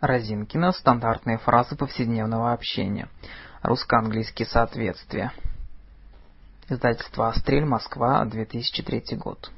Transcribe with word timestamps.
Разинкина. 0.00 0.72
Стандартные 0.72 1.38
фразы 1.38 1.76
повседневного 1.76 2.52
общения. 2.52 3.08
Русско-английские 3.62 4.46
соответствия. 4.46 5.32
Издательство 6.68 7.28
«Астрель», 7.28 7.64
Москва, 7.64 8.24
2003 8.24 9.16
год. 9.16 9.50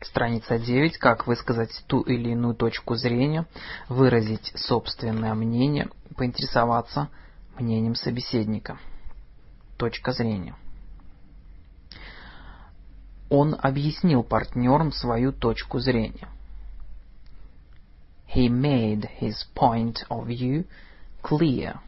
Страница 0.00 0.58
9. 0.58 0.96
Как 0.98 1.26
высказать 1.26 1.84
ту 1.88 2.00
или 2.00 2.30
иную 2.30 2.54
точку 2.54 2.94
зрения, 2.94 3.46
выразить 3.88 4.52
собственное 4.54 5.34
мнение, 5.34 5.88
поинтересоваться 6.16 7.08
мнением 7.58 7.96
собеседника. 7.96 8.78
Точка 9.76 10.12
зрения. 10.12 10.54
Он 13.30 13.56
объяснил 13.60 14.22
партнерам 14.22 14.92
свою 14.92 15.32
точку 15.32 15.78
зрения. 15.78 16.28
He 18.34 18.48
made 18.48 19.08
his 19.20 19.44
point 19.54 20.04
of 20.08 20.26
view 20.26 20.66
clear 21.22 21.78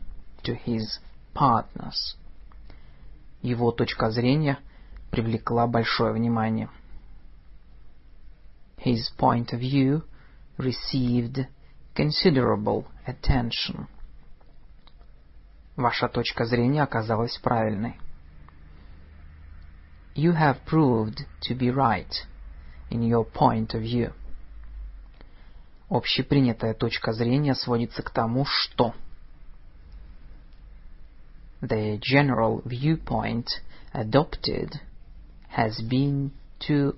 to 0.44 0.54
his 0.64 1.00
partners. 1.34 2.16
Его 3.42 3.72
точка 3.72 4.10
зрения 4.10 4.58
привлекла 5.10 5.66
большое 5.66 6.12
внимание. 6.12 6.68
His 8.78 9.10
point 9.18 9.52
of 9.52 9.60
view 9.60 10.02
received 10.56 11.46
considerable 11.94 12.86
attention. 13.06 13.86
Ваша 15.76 16.08
точка 16.08 16.44
зрения 16.46 16.82
оказалась 16.82 17.36
правильной. 17.38 17.98
You 20.15 20.33
have 20.33 20.65
proved 20.65 21.25
to 21.43 21.55
be 21.55 21.69
right 21.71 22.13
in 22.89 23.01
your 23.03 23.25
point 23.25 23.73
of 23.73 23.81
view. 23.81 24.13
Общепринятая 25.89 26.73
точка 26.73 27.13
зрения 27.13 27.55
сводится 27.55 28.01
к 28.01 28.11
тому, 28.11 28.45
что 28.45 28.93
The 31.61 31.99
general 31.99 32.61
viewpoint 32.65 33.47
adopted 33.93 34.79
has 35.55 35.79
been 35.81 36.31
to 36.67 36.95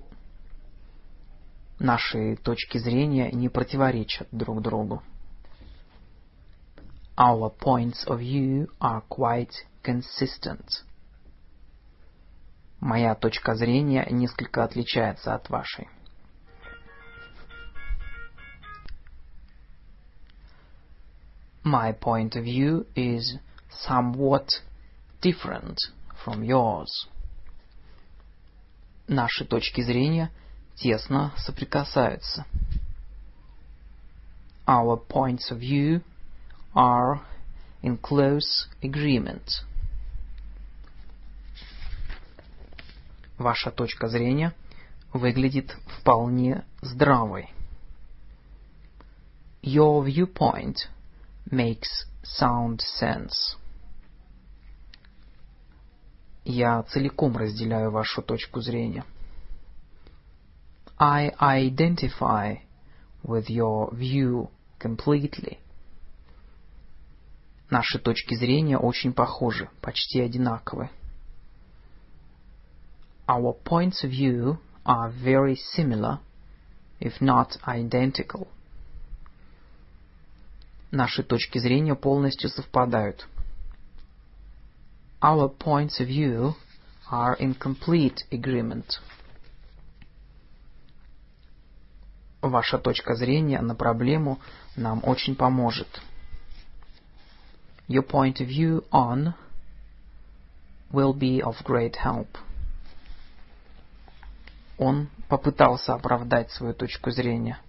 Наши 1.80 2.36
точки 2.36 2.78
зрения 2.78 3.30
не 3.32 3.48
противоречат 3.48 4.28
друг 4.30 4.62
другу. 4.62 5.02
Our 7.16 7.50
points 7.50 8.06
of 8.06 8.20
view 8.20 8.68
are 8.80 9.02
quite 9.08 9.52
consistent. 9.82 10.84
Моя 12.81 13.13
точка 13.13 13.55
зрения 13.55 14.07
несколько 14.09 14.63
отличается 14.63 15.35
от 15.35 15.49
вашей. 15.49 15.89
My 21.63 21.91
point 21.91 22.35
of 22.35 22.45
view 22.45 22.87
is 22.95 23.37
somewhat 23.69 24.61
different 25.21 25.77
from 26.23 26.41
yours. 26.41 27.07
Наши 29.07 29.43
точки 29.43 29.81
зрения 29.81 30.31
тесно 30.75 31.33
соприкасаются. 31.37 32.45
Our 34.65 34.97
points 34.97 35.51
of 35.51 35.59
view 35.59 36.01
are 36.73 37.19
in 37.81 37.97
close 37.97 38.67
agreement. 38.81 39.65
Ваша 43.39 43.71
точка 43.71 44.09
зрения 44.09 44.53
выглядит 45.13 45.71
вполне 45.87 46.65
здравой. 46.81 47.49
Your 49.63 50.05
viewpoint 50.05 50.75
makes 51.49 52.05
sound 52.21 52.81
sense. 53.01 53.57
Я 56.43 56.83
целиком 56.83 57.37
разделяю 57.37 57.91
вашу 57.91 58.21
точку 58.21 58.59
зрения. 58.59 59.05
I 60.97 61.31
identify 61.39 62.57
with 63.23 63.47
your 63.47 63.93
view 63.93 64.49
completely. 64.79 65.59
Наши 67.69 67.99
точки 67.99 68.35
зрения 68.35 68.77
очень 68.77 69.13
похожи, 69.13 69.69
почти 69.79 70.19
одинаковы. 70.19 70.89
Our 73.28 73.52
points 73.52 74.04
of 74.04 74.10
view 74.10 74.58
are 74.84 75.10
very 75.10 75.56
similar, 75.56 76.20
if 77.00 77.20
not 77.20 77.56
identical. 77.66 78.48
Наши 80.90 81.22
точки 81.22 81.58
зрения 81.58 81.94
полностью 81.96 82.50
совпадают. 82.50 83.26
Our 85.20 85.48
points 85.48 86.00
of 86.00 86.08
view 86.08 86.54
are 87.10 87.34
in 87.38 87.54
complete 87.54 88.24
agreement. 88.30 89.00
Ваша 92.42 92.78
точка 92.78 93.14
зрения 93.14 93.60
на 93.62 93.74
проблему 93.74 94.38
нам 94.76 95.02
очень 95.02 95.34
поможет. 95.34 95.88
Your 97.88 98.02
point 98.02 98.40
of 98.40 98.48
view 98.48 98.84
on 98.92 99.34
will 100.92 101.14
be 101.14 101.42
of 101.42 101.56
great 101.64 101.96
help. 101.96 102.28
Он 104.79 105.09
попытался 105.27 105.93
оправдать 105.93 106.51
свою 106.51 106.73
точку 106.73 107.11
зрения. 107.11 107.59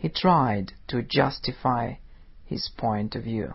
He 0.00 0.10
tried 0.10 0.72
to 0.88 1.06
justify 1.06 1.98
his 2.48 2.62
point 2.78 3.10
of 3.10 3.22
view. 3.22 3.54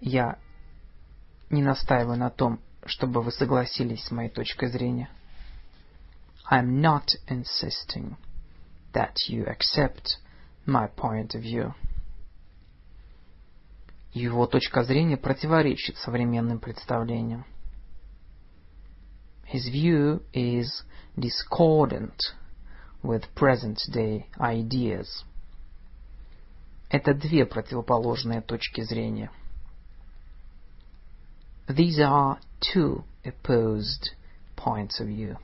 Я 0.00 0.38
не 1.48 1.62
настаиваю 1.62 2.18
на 2.18 2.28
том, 2.28 2.60
чтобы 2.84 3.22
вы 3.22 3.32
согласились 3.32 4.04
с 4.04 4.10
моей 4.10 4.28
точкой 4.28 4.68
зрения. 4.68 5.08
I'm 6.50 6.82
not 6.82 7.08
insisting 7.28 8.16
that 8.92 9.14
you 9.30 9.46
accept 9.46 10.18
my 10.66 10.88
point 10.94 11.34
of 11.34 11.40
view. 11.40 11.72
Его 14.12 14.46
точка 14.46 14.84
зрения 14.84 15.16
противоречит 15.16 15.96
современным 15.96 16.58
представлениям. 16.58 17.46
His 19.45 19.69
view 19.69 20.21
is 20.33 20.83
discordant 21.17 22.21
with 23.01 23.23
present-day 23.35 24.27
ideas. 24.39 25.23
Это 26.89 27.13
две 27.13 27.45
противоположные 27.45 28.41
точки 28.41 28.81
зрения. 28.81 29.31
These 31.67 31.99
are 31.99 32.39
two 32.61 33.03
opposed 33.25 34.11
points 34.55 34.99
of 34.99 35.07
view. 35.07 35.37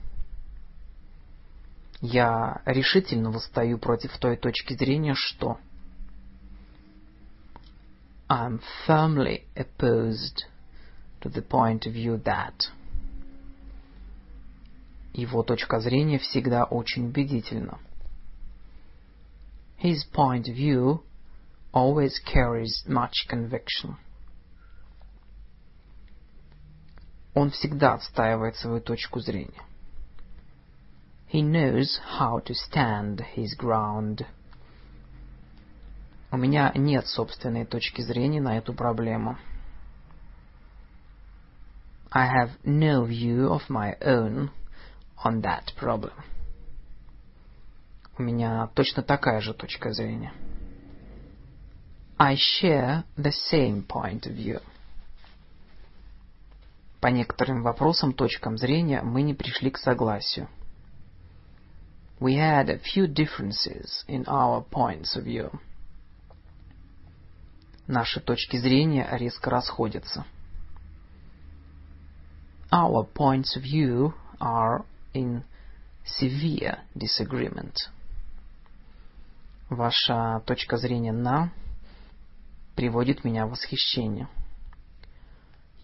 Я 2.02 2.62
решительно 2.66 3.32
восстаю 3.32 3.78
против 3.78 4.18
той 4.20 4.36
точки 4.36 4.74
зрения, 4.74 5.16
что 5.16 5.58
I'm 8.30 8.62
firmly 8.86 9.46
opposed 9.56 10.44
to 11.22 11.30
the 11.30 11.42
point 11.42 11.86
of 11.86 11.94
view 11.94 12.18
that 12.24 12.68
его 15.19 15.43
точка 15.43 15.81
зрения 15.81 16.19
всегда 16.19 16.63
очень 16.65 17.09
убедительна. 17.09 17.79
His 19.83 20.05
point 20.15 20.49
of 20.49 20.55
view 20.55 21.03
always 21.73 22.13
carries 22.25 22.85
much 22.87 23.27
conviction. 23.29 23.97
Он 27.35 27.51
всегда 27.51 27.95
отстаивает 27.95 28.57
свою 28.57 28.81
точку 28.81 29.19
зрения. 29.19 29.63
He 31.33 31.43
knows 31.43 32.01
how 32.19 32.41
to 32.45 32.55
stand 32.55 33.25
his 33.37 33.57
ground. 33.59 34.25
У 36.31 36.37
меня 36.37 36.73
нет 36.77 37.07
собственной 37.09 37.67
точки 37.67 38.03
зрения 38.03 38.41
на 38.41 38.57
эту 38.57 38.73
проблему. 38.73 39.37
I 42.11 42.27
have 42.27 42.51
no 42.65 43.05
view 43.05 43.49
of 43.51 43.69
my 43.69 43.97
own 44.01 44.51
on 45.25 45.43
that 45.43 45.75
problem. 45.79 46.13
У 48.19 48.23
меня 48.23 48.69
точно 48.75 49.03
такая 49.03 49.41
же 49.41 49.55
точка 49.55 49.93
зрения. 49.93 50.33
I 52.19 52.35
share 52.35 53.05
the 53.17 53.33
same 53.51 53.87
point 53.87 54.27
of 54.27 54.35
view. 54.35 54.61
По 57.01 57.07
некоторым 57.09 57.63
вопросам, 57.63 58.13
точкам 58.13 58.59
зрения 58.59 59.03
мы 59.03 59.23
не 59.23 59.35
пришли 59.35 59.71
к 59.71 59.79
согласию. 59.79 60.49
we 62.21 62.35
had 62.35 62.69
a 62.69 62.79
few 62.79 63.07
differences 63.07 64.05
in 64.09 64.25
our 64.27 64.63
points 64.63 65.17
of 65.17 65.25
view. 65.25 65.51
Наши 67.87 68.21
точки 68.21 68.57
зрения 68.57 69.09
резко 69.13 69.51
расходятся. 69.51 70.25
our 72.71 73.03
points 73.05 73.57
of 73.57 73.63
view 73.63 74.13
are 74.41 74.85
in 75.19 75.43
severe 76.05 76.79
disagreement. 76.95 77.75
Ваша 79.69 80.43
точка 80.47 80.77
зрения 80.79 81.13
на 81.13 81.53
приводит 82.75 83.25
меня 83.25 83.47
в 83.47 83.51
восхищение. 83.51 84.29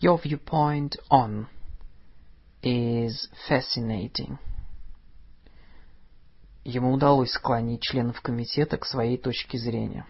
Your 0.00 0.20
viewpoint 0.22 0.96
on 1.10 1.46
is 2.62 3.28
fascinating. 3.48 4.38
Ему 6.64 6.92
удалось 6.92 7.32
склонить 7.32 7.82
членов 7.82 8.20
комитета 8.22 8.78
к 8.78 8.86
своей 8.86 9.18
точке 9.18 9.58
зрения. 9.58 10.06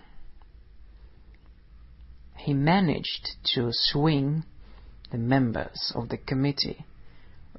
He 2.47 2.53
managed 2.53 3.39
to 3.57 3.71
swing 3.93 4.45
the 5.11 5.19
members 5.19 5.93
of 5.95 6.09
the 6.09 6.19
committee 6.19 6.85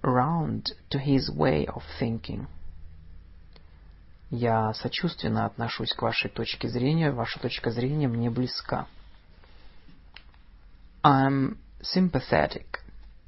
around 0.05 0.71
to 0.91 0.99
his 0.99 1.29
way 1.29 1.65
of 1.65 1.83
thinking. 1.99 2.47
Я 4.29 4.73
сочувственно 4.73 5.45
отношусь 5.45 5.93
к 5.93 6.01
вашей 6.01 6.29
точке 6.29 6.67
зрения. 6.67 7.11
Ваша 7.11 7.39
точка 7.39 7.71
зрения 7.71 8.07
мне 8.07 8.29
близка. 8.29 8.87
I'm 11.03 11.57
sympathetic 11.81 12.79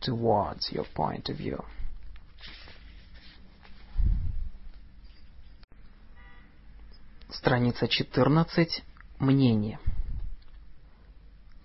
towards 0.02 0.72
your 0.72 0.86
point 0.96 1.30
of 1.30 1.38
view. 1.38 1.64
Страница 7.30 7.88
14. 7.88 8.84
Мнение. 9.20 9.80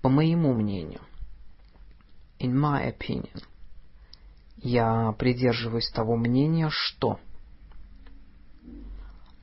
По 0.02 0.08
моему 0.08 0.52
мнению. 0.54 1.00
In 2.38 2.54
my 2.54 2.88
opinion. 2.88 3.42
Я 4.62 5.12
придерживаюсь 5.18 5.90
того 5.90 6.16
мнения, 6.16 6.68
что... 6.70 7.18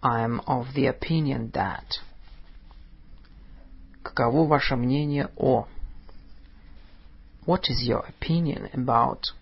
I 0.01 0.24
am 0.24 0.42
of 0.45 0.74
the 0.74 0.88
opinion 0.88 1.51
that... 1.51 2.00
Каково 4.01 4.48
ваше 4.48 4.77
мнение 4.77 5.30
о... 5.36 5.68
What 7.45 7.63
is 7.69 7.86
your 7.86 8.06
opinion 8.07 8.71
about? 8.71 9.33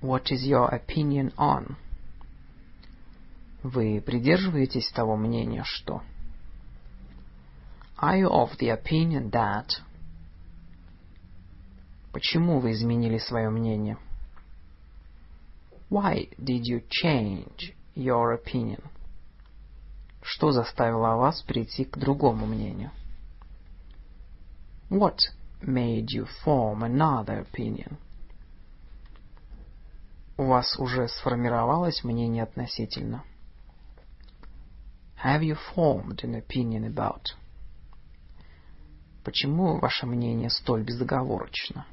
What 0.00 0.30
is 0.30 0.46
your 0.46 0.70
opinion 0.72 1.34
on? 1.36 1.76
Вы 3.62 4.00
придерживаетесь 4.00 4.90
того 4.92 5.16
мнения, 5.16 5.62
что... 5.64 6.02
Are 8.00 8.18
you 8.18 8.30
of 8.30 8.56
the 8.58 8.70
opinion 8.70 9.30
that... 9.30 9.68
Почему 12.12 12.60
вы 12.60 12.72
изменили 12.72 13.18
свое 13.18 13.50
мнение? 13.50 13.98
Why 15.92 16.28
did 16.42 16.66
you 16.66 16.80
change 16.88 17.74
your 17.94 18.32
opinion? 18.32 18.82
Что 20.22 20.50
заставило 20.50 21.16
вас 21.16 21.42
прийти 21.42 21.84
к 21.84 21.98
другому 21.98 22.46
мнению? 22.46 22.92
What 24.88 25.18
made 25.60 26.06
you 26.06 26.26
form 26.46 26.82
another 26.82 27.46
opinion? 27.46 27.98
У 30.38 30.46
вас 30.46 30.78
уже 30.78 31.08
сформировалось 31.08 32.02
мнение 32.04 32.44
относительно? 32.44 33.24
Have 35.22 35.42
you 35.42 35.58
formed 35.76 36.24
an 36.24 36.36
opinion 36.36 36.86
about? 36.86 37.34
Почему 39.24 39.78
ваше 39.78 40.06
мнение 40.06 40.48
столь 40.48 40.84
безоговорочно? 40.84 41.84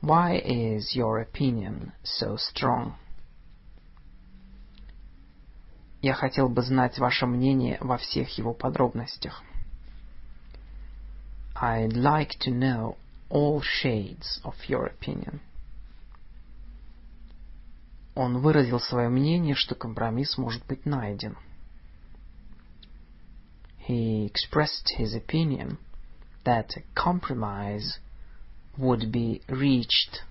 Why 0.00 0.36
is 0.36 0.96
your 0.96 1.20
opinion 1.20 1.92
so 2.02 2.36
strong? 2.36 2.94
Я 6.00 6.14
хотел 6.14 6.48
бы 6.48 6.62
знать 6.62 6.98
ваше 6.98 7.26
мнение 7.26 7.78
во 7.80 7.96
всех 7.96 8.36
его 8.36 8.52
подробностях. 8.52 9.42
I'd 11.54 11.92
like 11.92 12.38
to 12.40 12.50
know 12.50 12.96
all 13.30 13.60
shades 13.62 14.40
of 14.42 14.56
your 14.68 14.86
opinion. 14.86 15.40
Он 18.16 18.40
выразил 18.40 18.80
свое 18.80 19.08
мнение, 19.08 19.54
что 19.54 19.76
компромисс 19.76 20.36
может 20.36 20.66
быть 20.66 20.84
найден. 20.84 21.36
He 23.88 24.26
expressed 24.26 24.90
his 24.98 25.14
opinion 25.14 25.78
that 26.44 26.76
a 26.76 26.82
compromise 26.94 27.98
would 28.77 29.11
be 29.11 29.41
reached. 29.47 30.23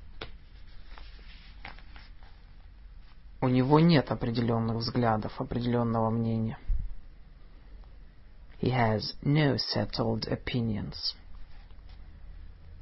У 3.40 3.48
него 3.48 3.80
нет 3.80 4.10
определенных 4.10 4.76
взглядов, 4.76 5.40
определенного 5.40 6.10
мнения. 6.10 6.58
He 8.60 8.70
has 8.70 9.14
no 9.22 9.56
settled 9.56 10.26
opinions. 10.26 11.14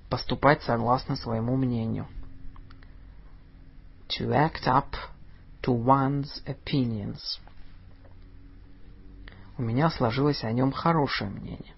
Поступать 0.08 0.62
согласно 0.62 1.16
своему 1.16 1.56
мнению. 1.56 2.06
To 4.08 4.30
act 4.30 4.66
up 4.66 4.94
to 5.62 5.72
one's 5.72 6.42
opinions. 6.46 7.40
У 9.58 9.62
меня 9.62 9.90
сложилось 9.90 10.44
о 10.44 10.52
нем 10.52 10.72
хорошее 10.72 11.30
мнение. 11.30 11.73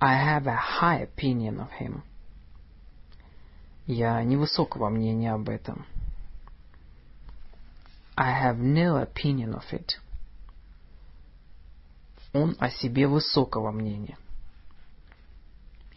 I 0.00 0.14
have 0.14 0.46
a 0.46 0.56
high 0.56 0.98
opinion 0.98 1.60
of 1.60 1.70
him. 1.72 2.02
Я 3.86 4.22
невысокого 4.22 4.88
мнения 4.88 5.32
об 5.32 5.48
этом. 5.48 5.86
I 8.16 8.32
have 8.32 8.58
no 8.58 8.96
opinion 8.96 9.54
of 9.54 9.64
it. 9.72 9.98
Он 12.32 12.56
о 12.58 12.70
себе 12.70 13.06
высокого 13.06 13.70
мнения. 13.70 14.18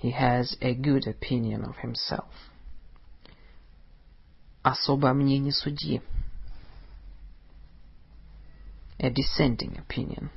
He 0.01 0.11
has 0.11 0.56
a 0.61 0.73
good 0.73 1.07
opinion 1.07 1.65
of 1.65 1.75
himself. 1.77 2.29
Особое 4.63 5.13
мнение 5.13 5.51
судьи. 5.51 6.01
A 9.00 9.09
dissenting 9.09 9.77
opinion. 9.77 10.29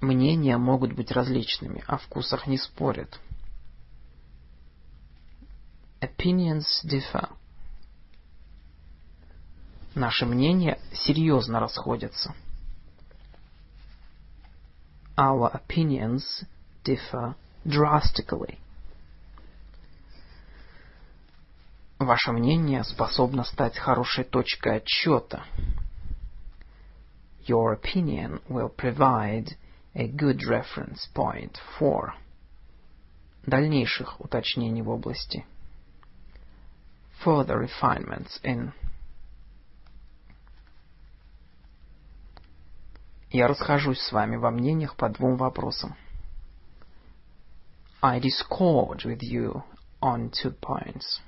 Мнения 0.00 0.56
могут 0.58 0.92
быть 0.92 1.10
различными, 1.10 1.82
о 1.86 1.98
вкусах 1.98 2.46
не 2.46 2.56
спорят. 2.56 3.18
Opinions 6.00 6.66
differ. 6.84 7.30
Наши 9.94 10.24
мнения 10.24 10.78
серьезно 10.92 11.58
расходятся. 11.58 12.34
Our 15.16 15.50
opinions 15.52 16.22
differ 16.84 17.34
drastically. 17.64 18.58
Ваше 21.98 22.30
мнение 22.30 22.84
способно 22.84 23.42
стать 23.42 23.76
хорошей 23.76 24.22
точкой 24.22 24.76
отчета. 24.76 25.44
Your 27.48 27.74
opinion 27.74 28.40
will 28.48 28.72
provide 28.72 29.56
a 29.98 30.06
good 30.06 30.46
reference 30.46 31.08
point 31.12 31.58
for 31.78 32.12
дальнейших 33.44 34.20
уточнений 34.20 34.82
в 34.82 34.88
области 34.88 35.44
further 37.24 37.58
refinements 37.58 38.40
in 38.44 38.72
Я 43.30 43.46
расхожусь 43.46 44.00
с 44.00 44.12
вами 44.12 44.36
во 44.36 44.50
мнениях 44.50 44.96
по 44.96 45.10
двум 45.10 45.36
вопросам. 45.36 45.96
I 48.00 48.20
discord 48.20 49.04
with 49.04 49.20
you 49.20 49.62
on 50.00 50.30
two 50.30 50.58
points. 50.60 51.20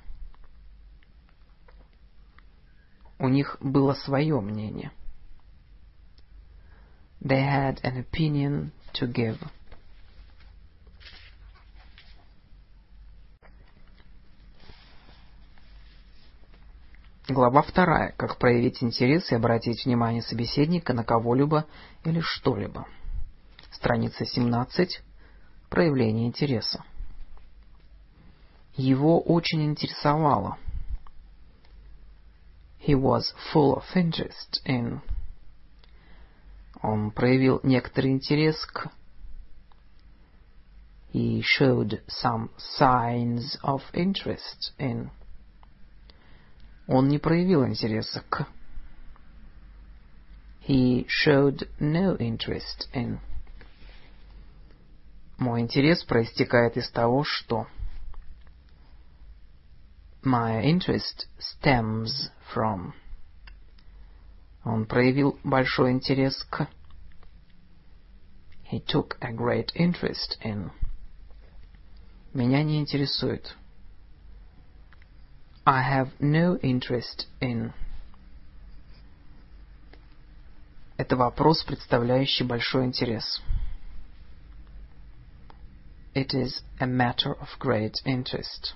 У 3.19 3.27
них 3.27 3.57
было 3.59 3.93
свое 3.93 4.39
мнение. 4.41 4.91
They 7.23 7.41
had 7.41 7.79
an 7.83 7.97
opinion 7.97 8.71
to 8.93 9.05
give. 9.05 9.37
Глава 17.29 17.61
вторая. 17.61 18.13
Как 18.17 18.37
проявить 18.37 18.81
интерес 18.83 19.31
и 19.31 19.35
обратить 19.35 19.85
внимание 19.85 20.23
собеседника 20.23 20.93
на 20.93 21.03
кого-либо 21.03 21.67
или 22.03 22.19
что-либо. 22.19 22.87
Страница 23.71 24.25
17. 24.25 25.01
Проявление 25.69 26.27
интереса. 26.27 26.83
Его 28.75 29.21
очень 29.21 29.63
интересовало. 29.63 30.57
He 32.79 32.95
was 32.95 33.31
full 33.53 33.75
of 33.75 33.83
interest 33.95 34.59
in 34.65 35.01
он 36.81 37.11
проявил 37.11 37.59
некоторый 37.63 38.11
интерес 38.11 38.65
к... 38.65 38.91
he 41.13 41.41
showed 41.41 42.01
some 42.07 42.49
signs 42.79 43.57
of 43.63 43.81
interest 43.93 44.73
in. 44.79 45.09
Он 46.87 47.07
не 47.07 47.19
проявил 47.19 47.65
интереса 47.65 48.21
к. 48.29 48.47
He 50.67 51.05
showed 51.07 51.67
no 51.79 52.17
interest 52.17 52.89
in. 52.93 53.19
Мой 55.37 55.61
интерес 55.61 56.03
проистекает 56.03 56.77
из 56.77 56.89
того, 56.89 57.23
что... 57.23 57.67
My 60.23 60.63
interest 60.63 61.27
stems 61.39 62.29
from. 62.53 62.93
Он 64.63 64.85
проявил 64.85 65.39
большой 65.43 65.91
интерес 65.91 66.43
к. 66.49 66.67
He 68.71 68.79
took 68.79 69.17
a 69.19 69.33
great 69.33 69.71
interest 69.75 70.37
in. 70.43 70.71
Меня 72.33 72.63
не 72.63 72.79
интересует. 72.79 73.55
I 75.65 75.81
have 75.81 76.11
no 76.19 76.59
interest 76.61 77.27
in. 77.39 77.73
Это 80.97 81.15
вопрос, 81.15 81.63
представляющий 81.63 82.45
большой 82.45 82.85
интерес. 82.85 83.41
It 86.13 86.33
is 86.33 86.63
a 86.79 86.85
matter 86.85 87.35
of 87.39 87.47
great 87.59 87.95
interest. 88.05 88.75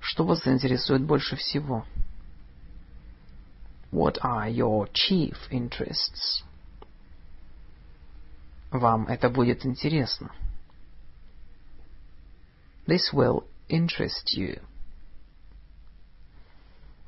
Что 0.00 0.24
вас 0.24 0.46
интересует 0.46 1.04
больше 1.04 1.36
всего? 1.36 1.84
What 3.96 4.18
are 4.22 4.46
your 4.46 4.88
chief 4.92 5.48
interests? 5.50 6.44
Вам 8.70 9.06
это 9.06 9.30
будет 9.30 9.64
интересно. 9.64 10.32
This 12.86 13.10
will 13.14 13.44
interest 13.70 14.36
you. 14.36 14.60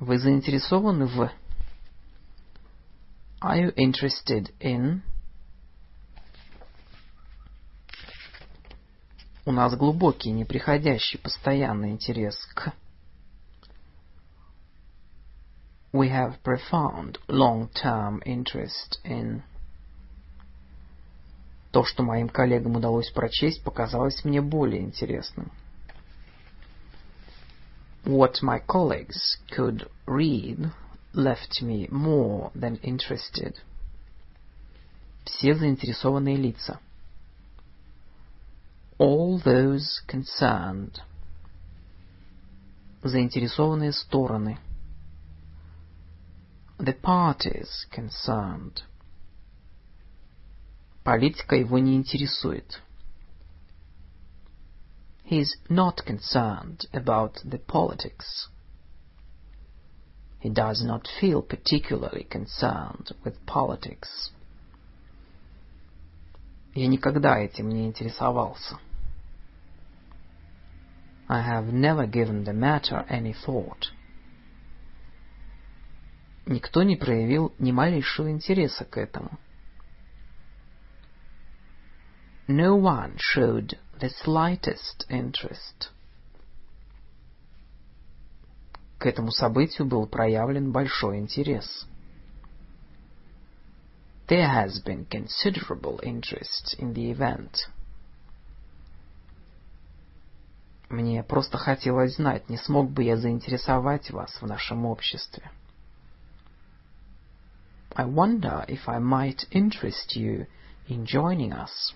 Вы 0.00 0.18
заинтересованы 0.18 1.04
в 1.04 1.30
Are 3.42 3.58
you 3.58 3.74
interested 3.74 4.50
in? 4.58 5.02
У 9.44 9.52
нас 9.52 9.76
глубокий, 9.76 10.30
неприходящий, 10.30 11.18
постоянный 11.18 11.90
интерес 11.90 12.34
к. 12.54 12.72
We 15.92 16.10
have 16.10 16.42
profound, 16.42 17.18
long-term 17.28 18.22
interest 18.26 18.98
in. 19.04 19.42
То, 21.72 21.84
что 21.84 22.02
моим 22.02 22.28
коллегам 22.28 22.76
удалось 22.76 23.10
прочесть, 23.10 23.62
показалось 23.62 24.24
мне 24.24 24.40
более 24.40 24.82
интересным. 24.82 25.50
What 28.04 28.42
my 28.42 28.58
colleagues 28.58 29.38
could 29.50 29.88
read 30.06 30.70
left 31.14 31.62
me 31.62 31.88
more 31.90 32.50
than 32.54 32.78
interested. 32.82 33.56
Все 35.24 35.54
заинтересованные 35.54 36.36
лица. 36.36 36.80
All 38.98 39.38
those 39.38 40.02
concerned. 40.06 41.00
Заинтересованные 43.02 43.92
стороны. 43.92 44.58
The 46.77 46.93
parties 46.93 47.85
concerned. 47.91 48.81
Политика 51.03 51.55
его 51.55 51.79
не 51.79 51.95
интересует. 51.95 52.81
He 55.23 55.39
is 55.39 55.55
not 55.69 56.05
concerned 56.05 56.85
about 56.93 57.39
the 57.43 57.57
politics. 57.57 58.49
He 60.39 60.49
does 60.49 60.83
not 60.83 61.07
feel 61.19 61.41
particularly 61.41 62.25
concerned 62.25 63.11
with 63.23 63.45
politics. 63.45 64.31
Я 66.75 66.87
никогда 66.87 67.39
этим 67.39 67.69
не 67.69 67.87
интересовался. 67.87 68.77
I 71.29 71.41
have 71.41 71.71
never 71.71 72.05
given 72.05 72.43
the 72.43 72.53
matter 72.53 73.05
any 73.09 73.33
thought. 73.33 73.91
Никто 76.48 76.82
не 76.82 76.96
проявил 76.96 77.54
ни 77.58 77.72
малейшего 77.72 78.30
интереса 78.30 78.86
к 78.86 78.96
этому. 78.96 79.38
No 82.48 82.80
one 82.80 83.18
showed 83.18 83.78
the 84.00 84.10
slightest 84.24 85.06
interest. 85.10 85.90
К 88.96 89.04
этому 89.04 89.30
событию 89.30 89.86
был 89.86 90.06
проявлен 90.06 90.72
большой 90.72 91.18
интерес. 91.18 91.86
There 94.26 94.48
has 94.48 94.82
been 94.82 95.06
considerable 95.06 96.00
interest 96.02 96.78
in 96.78 96.94
the 96.94 97.12
event. 97.12 97.68
Мне 100.88 101.22
просто 101.22 101.58
хотелось 101.58 102.16
знать, 102.16 102.48
не 102.48 102.56
смог 102.56 102.90
бы 102.90 103.04
я 103.04 103.18
заинтересовать 103.18 104.10
вас 104.10 104.40
в 104.40 104.46
нашем 104.46 104.86
обществе. 104.86 105.50
I 107.95 108.05
wonder 108.05 108.65
if 108.67 108.87
I 108.87 108.99
might 108.99 109.45
interest 109.51 110.15
you 110.15 110.47
in 110.87 111.05
joining 111.05 111.53
us. 111.53 111.93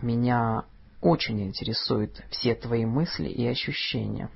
Меня 0.00 0.64
очень 1.00 1.42
интересуют 1.42 2.22
все 2.30 2.54
твои 2.54 2.84
мысли 2.84 3.28
и 3.28 3.46
ощущения. 3.46 4.30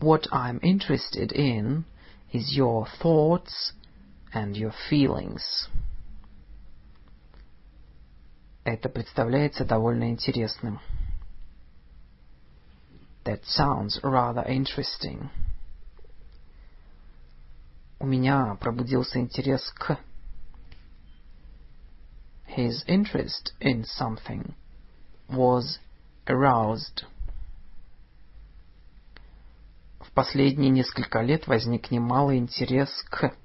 What 0.00 0.26
I'm 0.32 0.60
interested 0.60 1.32
in 1.32 1.84
is 2.32 2.56
your 2.56 2.86
thoughts 3.00 3.72
and 4.32 4.56
your 4.56 4.74
feelings. 4.90 5.68
Это 8.64 8.88
представляется 8.88 9.64
довольно 9.64 10.10
интересным. 10.10 10.80
That 13.24 13.42
sounds 13.44 14.00
rather 14.02 14.44
interesting. 14.46 15.30
У 17.99 18.05
меня 18.05 18.55
пробудился 18.55 19.19
интерес 19.19 19.69
к... 19.71 19.97
His 22.47 22.83
interest 22.87 23.53
in 23.59 23.83
something 23.83 24.53
was 25.27 25.79
aroused. 26.25 27.05
В 29.99 30.11
последние 30.13 30.69
несколько 30.69 31.21
лет 31.21 31.47
возник 31.47 31.91
немалый 31.91 32.37
интерес 32.37 32.89
к... 33.09 33.35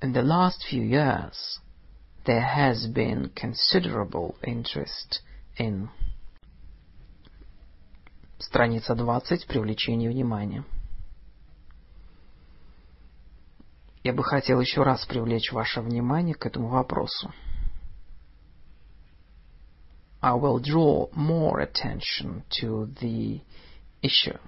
In 0.00 0.12
the 0.12 0.22
last 0.22 0.64
few 0.68 0.82
years, 0.82 1.60
there 2.24 2.44
has 2.56 2.86
been 2.92 3.30
considerable 3.36 4.34
interest 4.42 5.22
in... 5.56 5.88
Страница 8.40 8.96
20. 8.96 9.46
Привлечение 9.46 10.10
внимания. 10.10 10.64
Я 14.04 14.12
бы 14.12 14.24
хотел 14.24 14.60
еще 14.60 14.82
раз 14.82 15.06
привлечь 15.06 15.52
ваше 15.52 15.80
внимание 15.80 16.34
к 16.34 16.44
этому 16.44 16.68
вопросу. 16.68 17.32
I 20.20 20.32
will 20.32 20.60
draw 20.60 21.10
more 21.14 21.60
attention 21.60 22.42
to 22.60 22.86
the 23.00 23.40
issue. 24.02 24.38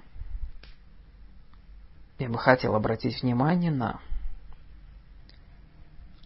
Я 2.18 2.28
бы 2.28 2.38
хотел 2.38 2.75
обратить 2.75 3.23
внимание 3.23 3.70
на 3.70 4.00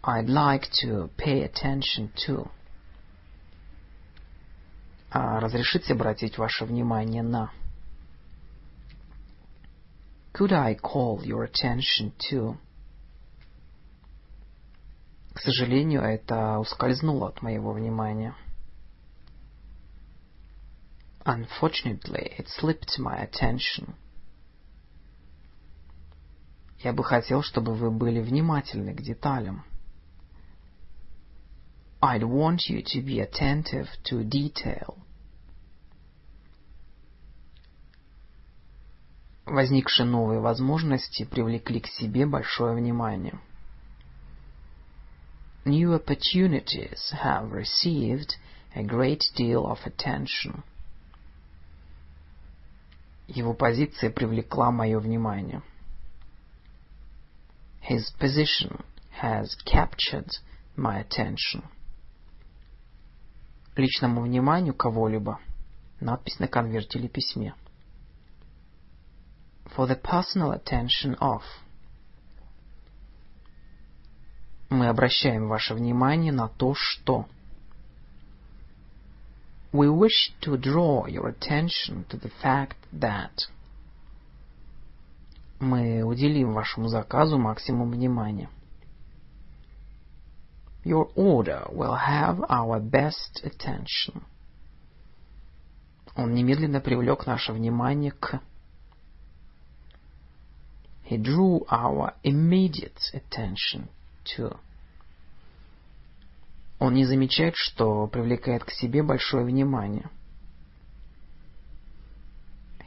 I'd 0.03 0.27
like 0.27 0.69
to 0.83 1.09
pay 1.17 1.43
attention 1.43 2.11
to. 2.25 2.49
А 5.11 5.39
разрешите 5.39 5.93
обратить 5.93 6.37
ваше 6.37 6.65
внимание 6.65 7.21
на 7.21 7.51
Could 10.33 10.51
I 10.51 10.75
call 10.75 11.21
your 11.23 11.43
attention 11.43 12.13
to? 12.31 12.57
К 15.39 15.41
сожалению, 15.41 16.01
это 16.01 16.59
ускользнуло 16.59 17.29
от 17.29 17.41
моего 17.41 17.71
внимания. 17.71 18.35
Unfortunately, 21.23 22.37
it 22.37 22.47
slipped 22.59 22.99
my 22.99 23.25
attention. 23.25 23.95
Я 26.79 26.91
бы 26.91 27.05
хотел, 27.05 27.41
чтобы 27.41 27.73
вы 27.73 27.89
были 27.89 28.19
внимательны 28.19 28.93
к 28.93 29.01
деталям. 29.01 29.63
I'd 32.01 32.23
want 32.23 32.67
you 32.67 32.83
to 32.83 33.01
be 33.01 33.21
attentive 33.21 33.87
to 34.11 34.25
detail. 34.25 34.97
Возникшие 39.45 40.05
новые 40.05 40.41
возможности 40.41 41.23
привлекли 41.23 41.79
к 41.79 41.87
себе 41.87 42.25
большое 42.25 42.75
внимание. 42.75 43.39
new 45.64 45.94
opportunities 45.94 47.12
have 47.12 47.52
received 47.52 48.36
a 48.74 48.82
great 48.82 49.24
deal 49.36 49.66
of 49.66 49.78
attention. 49.86 50.62
Его 53.26 53.54
позиция 53.54 54.10
привлекла 54.10 54.70
мое 54.70 54.98
внимание. 54.98 55.62
His 57.80 58.10
position 58.18 58.82
has 59.20 59.56
captured 59.64 60.30
my 60.76 61.00
attention. 61.00 61.62
Личному 63.76 64.22
вниманию 64.22 64.74
кого-либо. 64.74 65.38
Надпись 66.00 66.38
на 66.38 66.48
конверте 66.48 66.98
или 66.98 67.08
письме. 67.08 67.54
For 69.76 69.86
the 69.86 69.96
personal 69.96 70.52
attention 70.52 71.16
of. 71.20 71.42
Мы 74.69 74.87
обращаем 74.87 75.47
ваше 75.47 75.73
внимание 75.73 76.31
на 76.31 76.47
то, 76.47 76.75
что. 76.75 77.25
We 79.71 79.87
wish 79.89 80.31
to 80.41 80.57
draw 80.57 81.07
your 81.07 81.27
attention 81.27 82.05
to 82.09 82.19
the 82.19 82.31
fact 82.41 82.77
that. 82.93 83.31
Мы 85.59 86.03
уделим 86.03 86.53
вашему 86.53 86.87
заказу 86.87 87.37
максимум 87.39 87.91
внимания. 87.91 88.49
Your 90.83 91.11
order 91.15 91.67
will 91.71 91.97
have 92.07 92.39
our 92.47 92.79
best 92.79 93.43
attention. 93.43 94.23
Он 96.15 96.33
немедленно 96.33 96.79
привлек 96.79 97.25
наше 97.25 97.53
внимание 97.53 98.11
к... 98.11 98.39
He 101.09 101.17
drew 101.17 101.65
our 101.69 102.13
immediate 102.23 102.99
attention 103.13 103.89
to... 104.35 104.57
Он 106.79 106.93
не 106.93 107.05
замечает, 107.05 107.55
что 107.55 108.07
привлекает 108.07 108.63
к 108.63 108.71
себе 108.71 109.03
большое 109.03 109.43
внимание. 109.43 110.09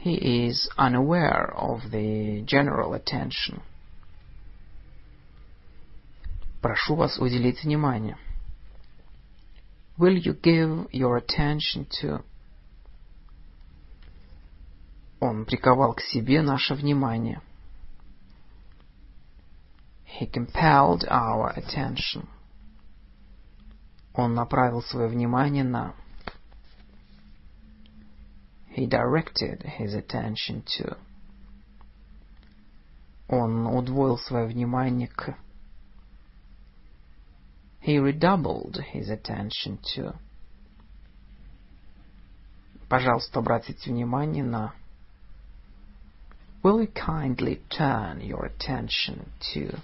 He 0.02 0.48
is 0.48 0.68
unaware 0.76 1.54
of 1.54 1.90
the 1.90 2.44
general 2.44 2.94
attention. 2.94 3.60
Прошу 6.60 6.96
вас 6.96 7.18
уделить 7.18 7.62
внимание. 7.62 8.16
Will 9.98 10.16
you 10.16 10.34
give 10.40 10.90
your 10.90 11.18
attention 11.18 11.86
to... 12.00 12.24
Он 15.20 15.44
приковал 15.44 15.94
к 15.94 16.00
себе 16.00 16.42
наше 16.42 16.74
внимание. 16.74 17.42
He 20.11 20.25
compelled 20.25 21.05
our 21.09 21.53
attention. 21.55 22.27
Он 24.15 24.33
направил 24.33 24.81
свое 24.81 25.07
внимание 25.07 25.63
на... 25.63 25.93
He 28.75 28.87
directed 28.87 29.61
his 29.63 29.93
attention 29.93 30.63
to... 30.63 30.97
Он 33.27 33.67
удвоил 33.67 34.17
свое 34.17 34.47
внимание 34.47 35.07
к... 35.07 35.35
He 37.81 37.99
redoubled 37.99 38.81
his 38.93 39.09
attention 39.09 39.79
to... 39.95 40.17
Пожалуйста, 42.89 43.39
обратите 43.39 43.91
внимание 43.91 44.43
на... 44.43 44.73
Will 46.63 46.79
you 46.79 46.91
kindly 46.91 47.61
turn 47.69 48.19
your 48.19 48.45
attention 48.45 49.29
to... 49.53 49.79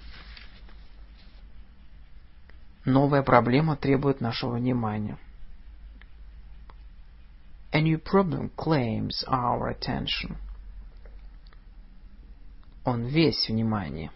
Новая 2.88 3.22
проблема 3.22 3.76
требует 3.76 4.22
нашего 4.22 4.56
внимания. 4.56 5.18
A 7.70 7.82
new 7.82 7.98
problem 8.02 8.50
claims 8.56 9.22
our 9.28 9.68
attention. 9.68 10.38
Он 12.86 13.04
весь 13.04 13.46
внимание. 13.46 14.10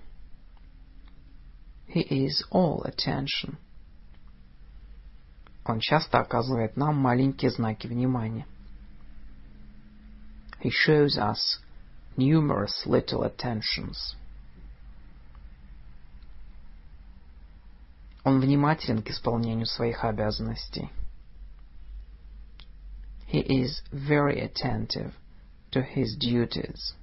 He 1.87 2.03
is 2.27 2.43
all 2.51 2.83
attention. 2.87 3.57
Он 5.67 5.79
часто 5.79 6.21
оказывает 6.21 6.75
нам 6.75 6.97
маленькие 6.97 7.51
знаки 7.51 7.87
внимания. 7.87 8.47
He 10.65 10.71
shows 10.71 11.19
us 11.19 11.61
numerous 12.17 12.87
little 12.87 13.23
attentions. 13.23 14.17
Он 18.25 18.41
внимателен 18.41 19.03
к 19.03 19.11
исполнению 19.11 19.67
своих 19.67 20.05
обязанностей. 20.05 20.91
He 23.33 23.43
is 23.43 23.83
very 23.91 24.41
attentive 24.41 25.13
to 25.73 25.83
his 25.83 26.17
duties. 26.19 26.95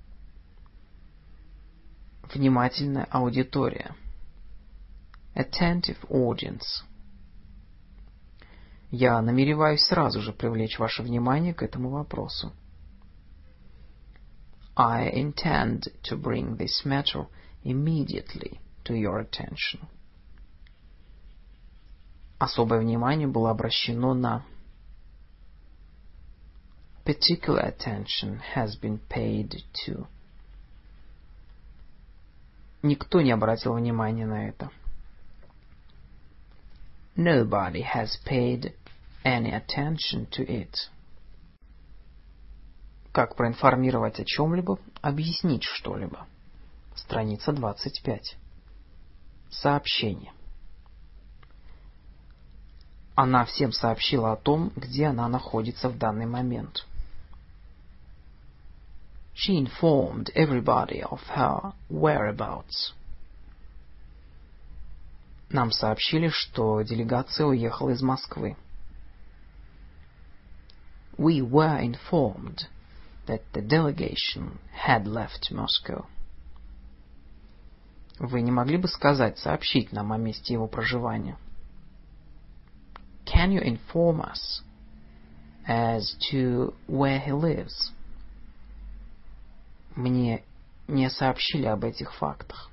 Внимательная 2.34 3.08
аудитория. 3.12 3.96
Attentive 5.36 5.98
audience. 6.10 6.84
Я 8.92 9.22
намереваюсь 9.22 9.84
сразу 9.84 10.22
же 10.22 10.32
привлечь 10.32 10.80
ваше 10.80 11.04
внимание 11.04 11.54
к 11.54 11.64
этому 11.64 11.90
вопросу. 11.90 12.52
I 14.76 15.12
intend 15.14 15.92
to 16.04 16.16
bring 16.16 16.58
this 16.58 16.86
matter 16.86 17.28
immediately 17.64 18.60
to 18.86 18.94
your 18.94 19.20
attention. 19.20 19.88
Особое 22.40 22.80
внимание 22.80 23.28
было 23.28 23.52
обращено 23.52 24.14
на 24.14 24.46
Particular 27.06 27.66
attention 27.66 28.40
has 28.56 28.80
been 28.80 29.00
paid 29.10 29.64
to. 29.86 30.08
Никто 32.82 33.22
не 33.22 33.32
обратил 33.32 33.74
внимания 33.74 34.26
на 34.26 34.48
это. 34.48 34.70
Nobody 37.16 37.84
has 37.84 38.12
paid 38.26 38.74
any 39.26 39.52
attention 39.52 40.30
to 40.30 40.46
it. 40.48 40.74
Как 43.12 43.36
проинформировать 43.36 44.20
о 44.20 44.24
чем-либо, 44.24 44.80
объяснить 45.02 45.64
что-либо. 45.64 46.28
Страница 46.96 47.52
25. 47.52 48.38
Сообщение. 49.50 50.32
Она 53.22 53.44
всем 53.44 53.74
сообщила 53.74 54.32
о 54.32 54.38
том, 54.38 54.72
где 54.78 55.08
она 55.08 55.28
находится 55.28 55.90
в 55.90 55.98
данный 55.98 56.26
момент. 56.26 56.88
She 59.36 59.58
informed 59.58 60.32
everybody 60.36 61.02
of 61.02 61.20
her 61.36 61.74
whereabouts. 61.90 62.94
Нам 65.50 65.74
сообщили, 65.74 66.30
что 66.30 66.82
делегация 66.82 67.46
уехала 67.46 67.90
из 67.90 68.02
Москвы. 68.02 68.56
We 71.18 71.42
were 71.42 71.82
informed 71.82 72.70
that 73.28 73.42
the 73.52 73.62
delegation 73.62 74.60
had 74.88 75.04
left 75.04 75.52
Moscow. 75.52 76.06
Вы 78.18 78.40
не 78.40 78.52
могли 78.52 78.78
бы 78.78 78.88
сказать, 78.88 79.38
сообщить 79.40 79.92
нам 79.92 80.14
о 80.14 80.18
месте 80.18 80.54
его 80.54 80.68
проживания? 80.68 81.38
Can 83.32 83.52
you 83.52 83.62
inform 83.62 84.22
us 84.22 84.62
as 85.68 86.16
to 86.32 86.74
where 86.88 87.20
he 87.20 87.32
lives? 87.32 87.92
Мне 89.96 90.44
не 90.88 91.10
сообщили 91.10 91.66
об 91.66 91.84
этих 91.84 92.14
фактах. 92.14 92.70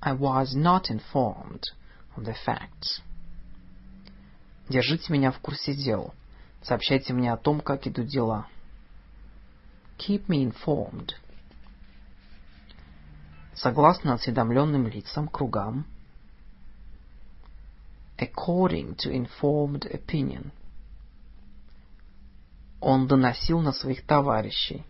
I 0.00 0.12
was 0.12 0.54
not 0.54 0.90
informed 0.90 1.64
of 2.16 2.24
the 2.24 2.34
facts. 2.46 3.00
Держите 4.68 5.12
меня 5.12 5.32
в 5.32 5.38
курсе 5.40 5.74
дел. 5.74 6.14
Сообщайте 6.62 7.12
мне 7.12 7.32
о 7.32 7.36
том, 7.36 7.60
как 7.60 7.86
идут 7.86 8.06
дела. 8.06 8.46
Keep 9.98 10.26
me 10.26 10.44
informed. 10.44 11.12
Согласно 13.54 14.14
осведомленным 14.14 14.86
лицам, 14.86 15.28
кругам, 15.28 15.86
according 18.18 18.96
to 18.96 19.10
informed 19.10 19.86
opinion. 19.92 20.52
Он 22.80 23.06
доносил 23.06 23.60
на 23.60 23.72
своих 23.72 24.04
товарищей. 24.06 24.84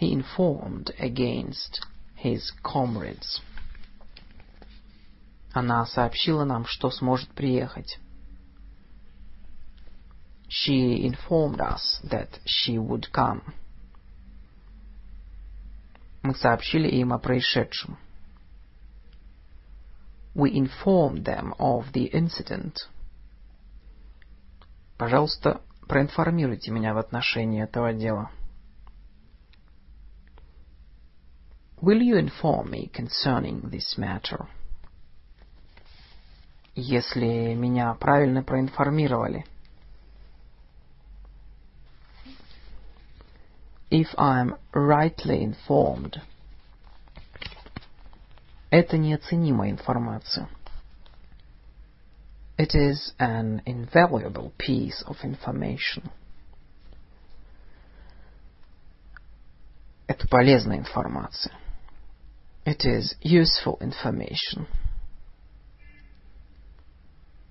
He 0.00 0.12
informed 0.12 0.94
against 0.98 1.80
his 2.16 2.52
comrades. 2.62 3.40
Она 5.52 5.84
сообщила 5.86 6.44
нам, 6.44 6.66
что 6.66 6.90
сможет 6.90 7.30
приехать. 7.30 7.98
She 10.48 11.04
informed 11.04 11.60
us 11.60 12.00
that 12.04 12.40
she 12.46 12.78
would 12.78 13.10
come. 13.12 13.42
Мы 16.22 16.34
сообщили 16.34 16.88
им 16.88 17.12
о 17.12 17.18
происшедшем. 17.18 17.98
We 20.34 20.54
informed 20.54 21.24
them 21.24 21.54
of 21.58 21.92
the 21.92 22.04
incident. 22.04 22.88
Пожалуйста, 24.96 25.60
проинформируйте 25.86 26.70
меня 26.70 26.94
в 26.94 26.98
отношении 26.98 27.62
этого 27.62 27.92
дела. 27.92 28.30
Will 31.80 32.00
you 32.00 32.18
inform 32.18 32.70
me 32.70 32.90
concerning 32.92 33.70
this 33.70 33.96
matter? 33.96 34.48
Если 36.74 37.54
меня 37.54 37.94
правильно 37.94 38.42
проинформировали. 38.42 39.44
If 43.90 44.08
I'm 44.16 44.56
rightly 44.72 45.42
informed. 45.42 46.20
Это 48.70 48.98
неоценимая 48.98 49.70
информация. 49.70 50.48
It 52.58 52.74
is 52.74 53.14
an 53.18 53.62
invaluable 53.64 54.52
piece 54.58 55.02
of 55.06 55.16
information. 55.22 56.10
Это 60.06 60.26
полезная 60.28 60.78
информация. 60.78 61.54
It 62.64 62.84
is 62.84 63.16
useful 63.22 63.78
information. 63.80 64.66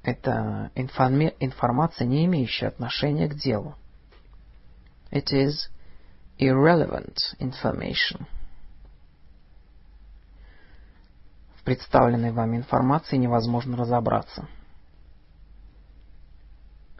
Это 0.03 0.71
информи- 0.75 1.35
информация, 1.39 2.05
не 2.05 2.25
имеющая 2.25 2.67
отношения 2.67 3.27
к 3.27 3.35
делу. 3.35 3.75
It 5.11 5.31
is 5.31 5.69
irrelevant 6.37 7.17
information. 7.39 8.27
В 11.55 11.56
представленной 11.67 12.31
вами 12.31 12.55
информации 12.55 13.17
невозможно 13.17 13.75
разобраться. 13.75 14.47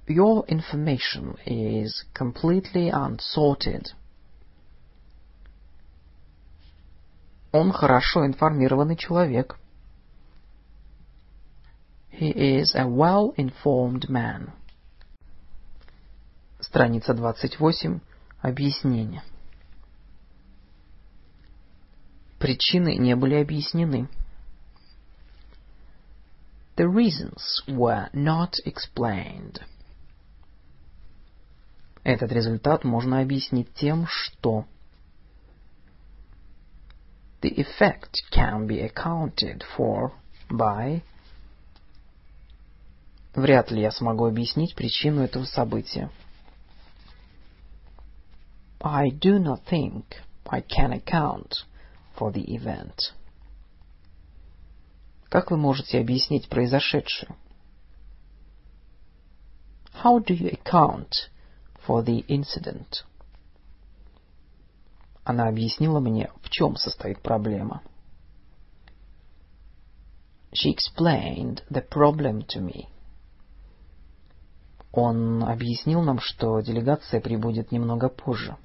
Your 0.06 0.46
information 0.50 1.38
is 1.46 2.04
completely 2.14 2.92
unsorted. 2.92 3.86
Он 7.54 7.72
хорошо 7.72 8.26
информированный 8.26 8.98
человек. 8.98 9.58
He 12.12 12.34
is 12.34 12.76
a 12.76 12.90
well-informed 12.90 14.10
man. 14.10 14.50
Страница 16.60 17.14
28. 17.14 18.02
Объяснение. 18.42 19.24
Причины 22.38 22.98
не 22.98 23.16
были 23.16 23.36
объяснены. 23.36 24.10
The 26.77 26.89
reasons 26.89 27.63
were 27.69 28.09
not 28.13 28.55
explained. 28.65 29.61
Этот 32.05 32.33
результат 32.33 32.85
можно 32.85 33.21
объяснить 33.21 33.73
тем, 33.75 34.07
что 34.09 34.67
The 37.43 37.55
effect 37.57 38.23
can 38.33 38.67
be 38.67 38.81
accounted 38.81 39.63
for 39.77 40.13
by 40.49 41.03
Вряд 43.35 43.71
ли 43.71 43.81
я 43.81 43.91
смогу 43.91 44.27
объяснить 44.27 44.75
причину 44.75 45.23
этого 45.23 45.45
события. 45.45 46.11
I 48.81 49.11
do 49.11 49.39
not 49.39 49.65
think 49.65 50.05
I 50.47 50.61
can 50.61 50.93
account 50.93 51.65
for 52.15 52.31
the 52.31 52.45
event. 52.55 53.13
Как 55.30 55.52
вы 55.52 55.58
можете 55.58 56.00
объяснить 56.00 56.48
произошедшее? 56.48 57.36
How 60.04 60.20
do 60.24 60.34
you 60.34 60.52
account 60.52 61.30
for 61.86 62.04
the 62.04 62.26
incident? 62.28 63.04
Она 65.24 65.50
объяснила 65.50 66.00
мне, 66.00 66.32
в 66.42 66.50
чем 66.50 66.78
состоит 66.78 67.22
проблема. 67.22 67.82
She 70.54 70.74
explained 70.74 71.64
the 71.70 71.86
problem 71.88 72.46
to 72.48 72.62
me. 72.62 72.88
Он 74.94 75.44
объяснил 75.44 76.02
нам, 76.02 76.20
что 76.20 76.62
делегация 76.62 77.20
прибудет 77.20 77.72
немного 77.72 78.08
позже. 78.08 78.56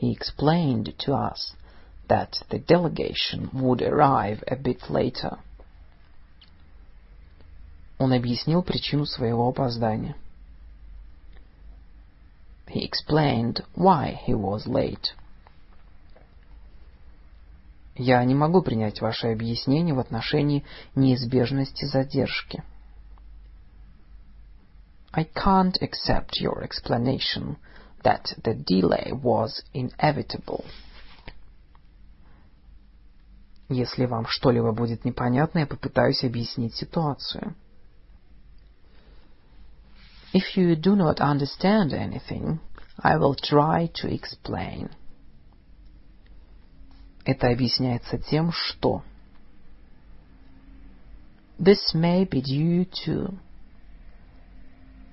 He 0.00 0.14
explained 0.14 0.96
to 0.98 1.12
us 1.12 1.56
that 2.07 2.39
the 2.49 2.59
delegation 2.59 3.49
would 3.53 3.81
arrive 3.81 4.43
a 4.47 4.55
bit 4.55 4.89
later. 4.89 5.39
Он 7.99 8.13
объяснил 8.13 8.63
причину 8.63 9.05
своего 9.05 9.49
опоздания. 9.49 10.15
He 12.67 12.83
explained 12.83 13.63
why 13.75 14.19
he 14.25 14.33
was 14.33 14.67
late. 14.67 15.13
Я 17.95 18.23
не 18.23 18.35
могу 18.35 18.61
принять 18.61 19.01
ваше 19.01 19.27
объяснение 19.27 19.95
в 19.95 19.99
отношении 19.99 20.63
неизбежности 20.95 21.85
задержки. 21.85 22.63
I 25.11 25.23
can't 25.23 25.75
accept 25.81 26.39
your 26.39 26.61
explanation 26.61 27.57
that 28.03 28.35
the 28.43 28.53
delay 28.53 29.11
was 29.11 29.63
inevitable. 29.73 30.63
Если 33.72 34.04
вам 34.04 34.26
что-либо 34.28 34.72
будет 34.72 35.04
непонятно, 35.06 35.60
я 35.60 35.66
попытаюсь 35.66 36.22
объяснить 36.24 36.74
ситуацию. 36.74 37.54
If 40.34 40.56
you 40.56 40.76
do 40.76 40.94
not 40.94 41.20
understand 41.20 41.92
anything, 41.92 42.58
I 42.98 43.16
will 43.16 43.34
try 43.34 43.90
to 44.02 44.08
explain. 44.10 44.90
Это 47.24 47.48
объясняется 47.48 48.18
тем, 48.18 48.52
что 48.52 49.02
This 51.58 51.94
may 51.94 52.28
be 52.28 52.42
due 52.42 52.86
to 53.06 53.38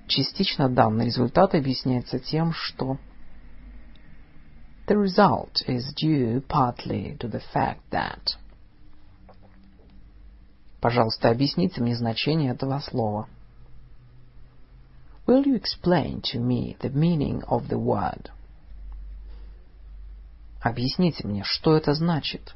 Частично 0.07 0.67
данный 0.67 1.05
результат 1.05 1.53
объясняется 1.53 2.19
тем, 2.19 2.51
что 2.51 2.97
The 4.87 4.97
result 4.97 5.63
is 5.67 5.93
due 5.93 6.41
partly 6.47 7.15
to 7.19 7.29
the 7.29 7.43
fact 7.53 7.81
that 7.91 8.38
Пожалуйста, 10.81 11.29
объясните 11.29 11.81
мне 11.81 11.95
значение 11.95 12.51
этого 12.51 12.79
слова. 12.79 13.27
Will 15.27 15.43
you 15.45 15.55
explain 15.55 16.21
to 16.33 16.39
me 16.39 16.77
the 16.79 16.89
meaning 16.89 17.43
of 17.47 17.67
the 17.67 17.77
word? 17.77 18.31
Объясните 20.61 21.27
мне, 21.27 21.43
что 21.43 21.75
это 21.75 21.93
значит. 21.93 22.55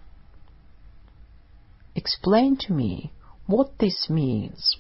Explain 1.96 2.58
to 2.58 2.74
me 2.74 3.12
what 3.48 3.78
this 3.78 4.10
means. 4.10 4.80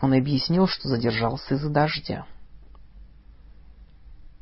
Он 0.00 0.12
объяснил, 0.12 0.66
что 0.66 0.88
задержался 0.88 1.54
из-за 1.54 1.70
дождя. 1.70 2.26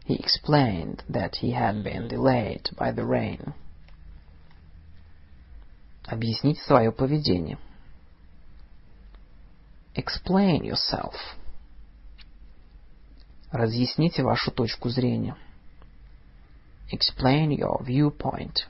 He 0.06 0.16
explained 0.16 1.02
that 1.08 1.36
he 1.40 1.52
had 1.52 1.82
been 1.82 2.08
delayed 2.08 2.70
by 2.76 2.92
the 2.92 3.04
rain. 3.04 3.54
Объяснить 6.08 6.58
свое 6.62 6.90
поведение. 6.90 7.58
Explain 9.94 10.62
yourself. 10.62 11.14
Разъясните 13.52 14.22
вашу 14.22 14.50
точку 14.50 14.88
зрения. 14.88 15.36
Explain 16.90 17.50
your 17.50 17.82
viewpoint. 17.84 18.66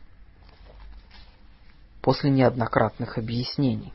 После 2.03 2.31
неоднократных 2.31 3.19
объяснений. 3.19 3.93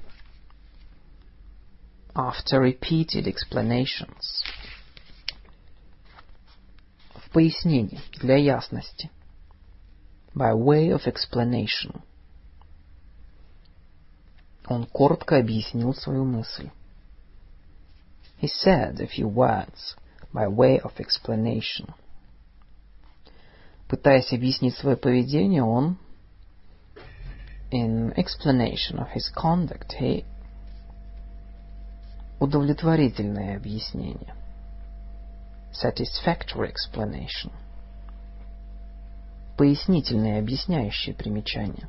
After 2.16 2.62
repeated 2.62 3.26
explanations. 3.26 4.46
В 7.14 7.30
пояснении, 7.32 8.00
для 8.22 8.38
ясности. 8.38 9.12
By 10.34 10.54
way 10.54 10.92
of 10.92 11.08
explanation. 11.08 12.02
Он 14.68 14.86
коротко 14.86 15.38
объяснил 15.38 15.94
свою 15.94 16.24
мысль. 16.24 16.70
He 18.42 18.48
said 18.48 19.00
a 19.00 19.08
few 19.08 19.28
words 19.28 19.96
by 20.34 20.48
way 20.48 20.80
of 20.80 20.94
explanation. 21.00 21.94
Пытаясь 23.88 24.34
объяснить 24.34 24.76
свое 24.78 24.98
поведение, 24.98 25.64
он 25.64 25.98
in 27.72 28.14
explanation 28.16 29.00
of 29.00 29.10
his 29.14 29.30
conduct, 29.34 29.94
he 30.00 30.26
удовлетворительное 32.40 33.56
объяснение 33.56 34.36
satisfactory 35.72 36.72
explanation 36.72 37.52
пояснительное 39.58 40.40
объясняющее 40.40 41.16
примечание 41.16 41.88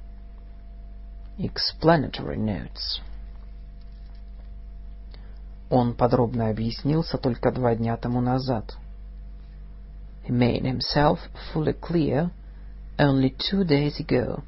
Explanatory 1.38 2.36
notes. 2.36 3.00
Он 5.68 5.94
подробно 5.94 6.48
объяснился 6.48 7.18
только 7.18 7.50
два 7.50 7.74
дня 7.74 7.96
тому 7.96 8.20
назад. 8.20 8.76
He 10.24 10.30
made 10.30 10.62
himself 10.62 11.18
fully 11.52 11.72
clear 11.72 12.30
only 12.98 13.34
two 13.36 13.64
days 13.64 13.98
ago. 13.98 14.44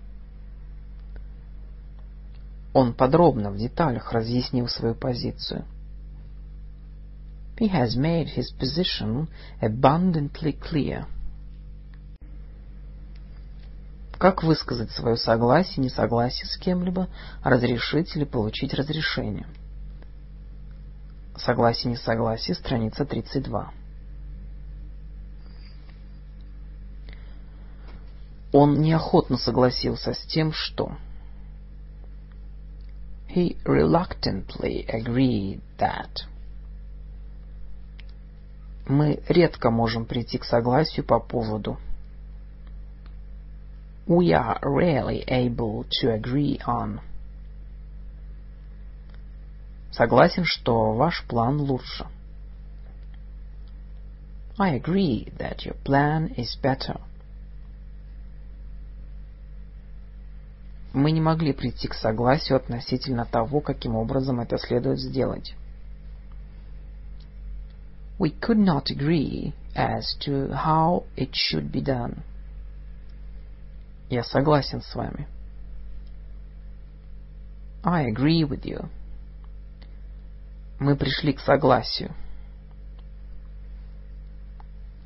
Он 2.73 2.95
подробно 2.95 3.51
в 3.51 3.57
деталях 3.59 4.13
разъяснил 4.13 4.69
свою 4.69 4.95
позицию. 4.95 5.65
He 7.59 7.69
has 7.69 7.97
made 7.97 8.29
his 8.29 8.53
position 8.53 9.27
abundantly 9.61 10.53
clear. 10.53 11.07
Как 14.19 14.43
высказать 14.43 14.91
свое 14.93 15.17
согласие, 15.17 15.85
несогласие 15.85 16.47
с 16.47 16.57
кем-либо, 16.57 17.09
разрешить 17.43 18.17
или 18.17 18.25
получить 18.25 18.73
разрешение? 18.73 19.47
Согласие, 21.37 21.93
несогласие, 21.93 22.55
страница 22.55 23.05
32. 23.05 23.73
Он 28.53 28.81
неохотно 28.81 29.37
согласился 29.37 30.15
с 30.15 30.21
тем, 30.21 30.53
что... 30.53 30.97
He 33.29 33.59
reluctantly 33.65 34.87
agreed 34.89 35.61
that... 35.79 36.23
Мы 38.89 39.21
редко 39.29 39.71
можем 39.71 40.07
прийти 40.07 40.39
к 40.39 40.45
согласию 40.45 41.05
по 41.05 41.21
поводу... 41.21 41.77
We 44.07 44.33
are 44.35 44.61
rarely 44.63 45.25
able 45.27 45.85
to 46.01 46.13
agree 46.13 46.61
on... 46.65 47.01
Согласен, 49.91 50.45
что 50.45 50.93
ваш 50.95 51.25
план 51.27 51.61
лучше. 51.61 52.07
I 54.59 54.75
agree 54.75 55.33
that 55.39 55.65
your 55.65 55.75
plan 55.85 56.35
is 56.37 56.57
better. 56.63 57.01
Мы 60.93 61.11
не 61.11 61.21
могли 61.21 61.53
прийти 61.53 61.89
к 61.89 61.95
согласию 61.95 62.57
относительно 62.57 63.27
того, 63.27 63.61
каким 63.61 63.97
образом 63.97 64.41
это 64.41 64.57
следует 64.57 64.99
сделать. 64.99 65.55
We 68.19 68.31
could 68.31 68.59
not 68.59 68.87
agree 68.91 69.53
as 69.75 70.17
to 70.21 70.53
how 70.53 71.05
it 71.17 71.33
should 71.35 71.71
be 71.71 71.83
done. 71.83 72.23
Я 74.09 74.23
согласен 74.23 74.83
с 74.83 74.95
вами. 74.95 75.27
I 77.83 78.11
agree 78.11 78.43
with 78.43 78.65
you. 78.65 78.89
Мы 80.79 80.97
пришли 80.97 81.33
к 81.33 81.41
согласию. 81.41 82.15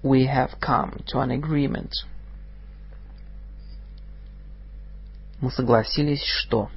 We 0.02 0.26
have 0.26 0.58
come 0.60 1.04
to 1.06 1.20
an 1.20 1.30
agreement. 1.30 1.92
Мы 5.40 5.50
согласились, 5.50 6.22
что... 6.22 6.70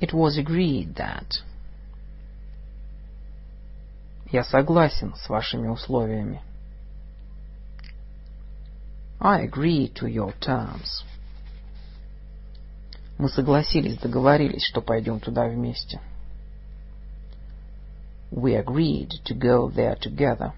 It 0.00 0.12
was 0.12 0.38
agreed 0.38 0.94
that... 0.96 1.42
Я 4.30 4.44
согласен 4.44 5.14
с 5.14 5.28
вашими 5.28 5.68
условиями. 5.68 6.42
I 9.20 9.40
agree 9.40 9.88
to 9.96 10.06
your 10.06 10.32
terms. 10.40 11.04
Мы 13.18 13.28
согласились, 13.30 13.98
договорились, 13.98 14.64
что 14.64 14.82
пойдем 14.82 15.20
туда 15.20 15.46
вместе. 15.46 16.00
We 18.30 18.54
agreed 18.56 19.12
to 19.24 19.34
go 19.34 19.70
there 19.70 19.96
together. 19.98 20.52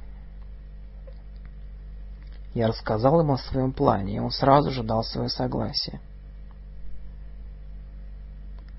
Я 2.54 2.66
рассказал 2.66 3.20
ему 3.20 3.34
о 3.34 3.38
своем 3.38 3.72
плане, 3.72 4.16
и 4.16 4.18
он 4.18 4.32
сразу 4.32 4.70
же 4.72 4.82
дал 4.82 5.04
свое 5.04 5.28
согласие. 5.28 6.00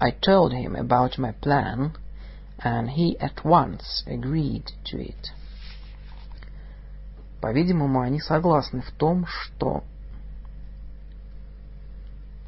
I 0.02 0.12
told 0.12 0.52
him 0.52 0.76
about 0.76 1.18
my 1.18 1.34
plan, 1.42 1.94
and 2.58 2.90
he 2.90 3.18
at 3.20 3.46
once 3.46 4.04
agreed 4.08 4.66
to 4.86 4.98
it. 4.98 5.32
По-видимому, 7.42 8.02
они 8.02 8.20
согласны 8.20 8.82
в 8.82 8.92
том, 8.92 9.26
что 9.26 9.84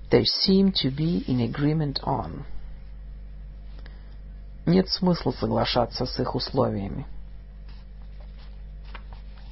they 0.09 0.25
seem 0.25 0.73
to 0.73 0.93
be 0.93 1.23
in 1.27 1.39
agreement 1.39 2.01
on. 2.03 2.43
Нет 4.65 4.89
смысла 4.89 5.31
соглашаться 5.31 6.05
с 6.05 6.19
их 6.19 6.35
условиями. 6.35 7.05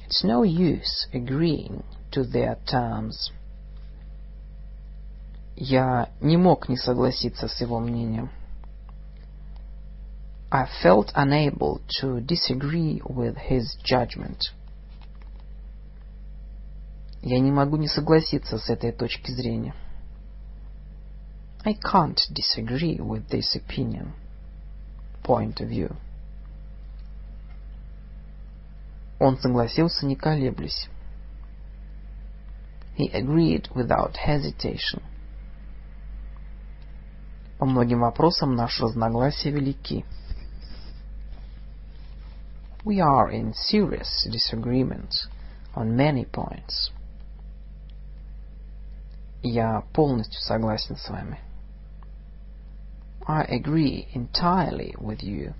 It's 0.06 0.22
no 0.22 0.42
use 0.42 1.08
agreeing 1.12 1.84
to 2.10 2.24
their 2.24 2.58
terms. 2.66 3.32
Я 5.56 6.10
не 6.20 6.36
мог 6.36 6.68
не 6.68 6.76
согласиться 6.76 7.48
с 7.48 7.60
его 7.60 7.78
мнением. 7.78 8.30
I 10.52 10.66
felt 10.82 11.12
unable 11.14 11.80
to 12.00 12.20
disagree 12.20 13.00
with 13.04 13.36
his 13.36 13.76
judgment. 13.84 14.52
Я 17.22 17.38
не 17.38 17.52
могу 17.52 17.76
не 17.76 17.88
согласиться 17.88 18.58
с 18.58 18.70
этой 18.70 18.92
точки 18.92 19.30
зрения. 19.30 19.74
I 21.64 21.74
can't 21.74 22.18
disagree 22.30 22.98
with 22.98 23.28
this 23.28 23.54
opinion, 23.54 24.12
point 25.22 25.60
of 25.60 25.68
view. 25.68 25.94
Он 29.18 29.36
согласился, 29.38 30.06
не 30.06 30.16
колеблясь. 30.16 30.88
He 32.96 33.10
agreed 33.12 33.68
without 33.74 34.16
hesitation. 34.16 35.02
По 37.58 37.66
многим 37.66 38.00
вопросам 38.00 38.56
наши 38.56 38.82
разногласия 38.82 39.50
велики. 39.50 40.06
We 42.82 43.00
are 43.00 43.30
in 43.30 43.52
serious 43.52 44.26
disagreement 44.26 45.28
on 45.74 45.94
many 45.94 46.24
points. 46.24 46.90
Я 49.41 49.81
полностью 49.93 50.41
согласен 50.41 50.97
с 50.97 51.09
вами. 51.09 51.39
I 53.27 53.45
agree 53.59 54.07
entirely 54.13 54.95
with 54.97 55.21
you. 55.21 55.53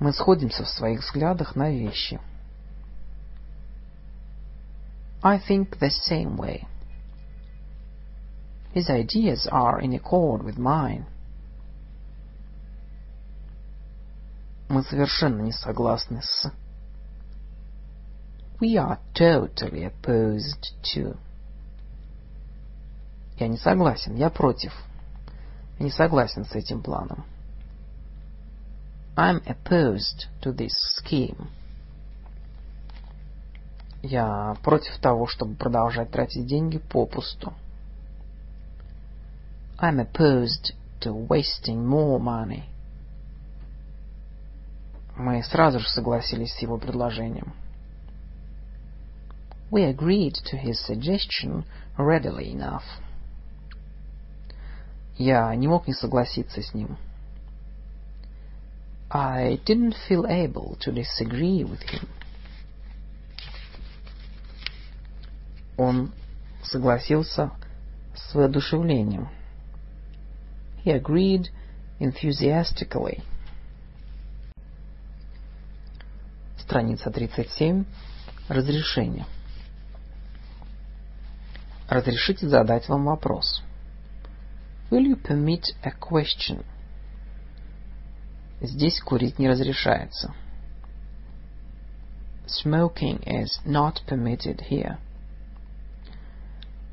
Мы 0.00 0.12
сходимся 0.12 0.64
в 0.64 0.68
своих 0.68 1.00
взглядах 1.00 1.56
на 1.56 1.70
вещи. 1.70 2.20
I 5.22 5.38
think 5.38 5.78
the 5.78 5.90
same 5.90 6.36
way. 6.36 6.66
His 8.72 8.88
ideas 8.88 9.48
are 9.50 9.80
in 9.80 9.92
accord 9.92 10.44
with 10.44 10.56
mine. 10.56 11.06
Мы 14.68 14.82
совершенно 14.84 15.42
не 15.42 15.52
согласны 15.52 16.22
с... 16.22 16.52
We 18.60 18.76
are 18.76 18.98
totally 19.14 19.84
opposed 19.84 20.74
to... 20.94 21.16
Я 23.37 23.47
не 23.47 23.57
согласен, 23.57 24.15
я 24.15 24.29
против. 24.29 24.73
не 25.79 25.89
согласен 25.89 26.45
с 26.45 26.53
этим 26.53 26.81
планом. 26.81 27.25
I'm 29.15 29.43
opposed 29.45 30.27
to 30.41 30.55
this 30.55 30.73
scheme. 30.97 31.47
Я 34.01 34.55
против 34.63 34.97
того, 34.99 35.27
чтобы 35.27 35.55
продолжать 35.55 36.11
тратить 36.11 36.45
деньги 36.45 36.77
попусту. 36.77 37.53
I'm 39.79 39.99
opposed 39.99 40.73
to 41.01 41.13
wasting 41.13 41.85
more 41.85 42.19
money. 42.19 42.63
Мы 45.15 45.43
сразу 45.43 45.79
же 45.79 45.87
согласились 45.89 46.53
с 46.53 46.61
его 46.61 46.77
предложением. 46.77 47.53
We 49.69 49.85
agreed 49.85 50.35
to 50.51 50.57
his 50.57 50.79
suggestion 50.85 51.65
readily 51.97 52.51
enough. 52.51 52.83
Я 55.17 55.53
не 55.55 55.67
мог 55.67 55.87
не 55.87 55.93
согласиться 55.93 56.61
с 56.61 56.73
ним. 56.73 56.97
I 59.09 59.59
didn't 59.65 59.95
feel 60.09 60.25
able 60.25 60.75
to 60.79 60.91
disagree 60.91 61.63
with 61.63 61.81
him. 61.81 62.07
Он 65.77 66.11
согласился 66.63 67.51
с 68.15 68.33
воодушевлением. 68.33 69.29
He 70.83 70.91
agreed 70.91 71.49
enthusiastically. 71.99 73.23
Страница 76.57 77.11
37. 77.11 77.85
Разрешение. 78.49 79.25
Разрешите 81.87 82.47
задать 82.47 82.89
вам 82.89 83.05
вопрос. 83.05 83.61
Will 84.89 85.05
you 85.07 85.15
permit 85.15 85.65
a 85.83 85.91
question? 85.91 86.63
Здесь 88.61 89.01
курить 89.01 89.39
не 89.39 89.49
разрешается. 89.49 90.33
Smoking 92.45 93.23
is 93.25 93.59
not 93.65 94.05
permitted 94.07 94.61
here. 94.69 94.97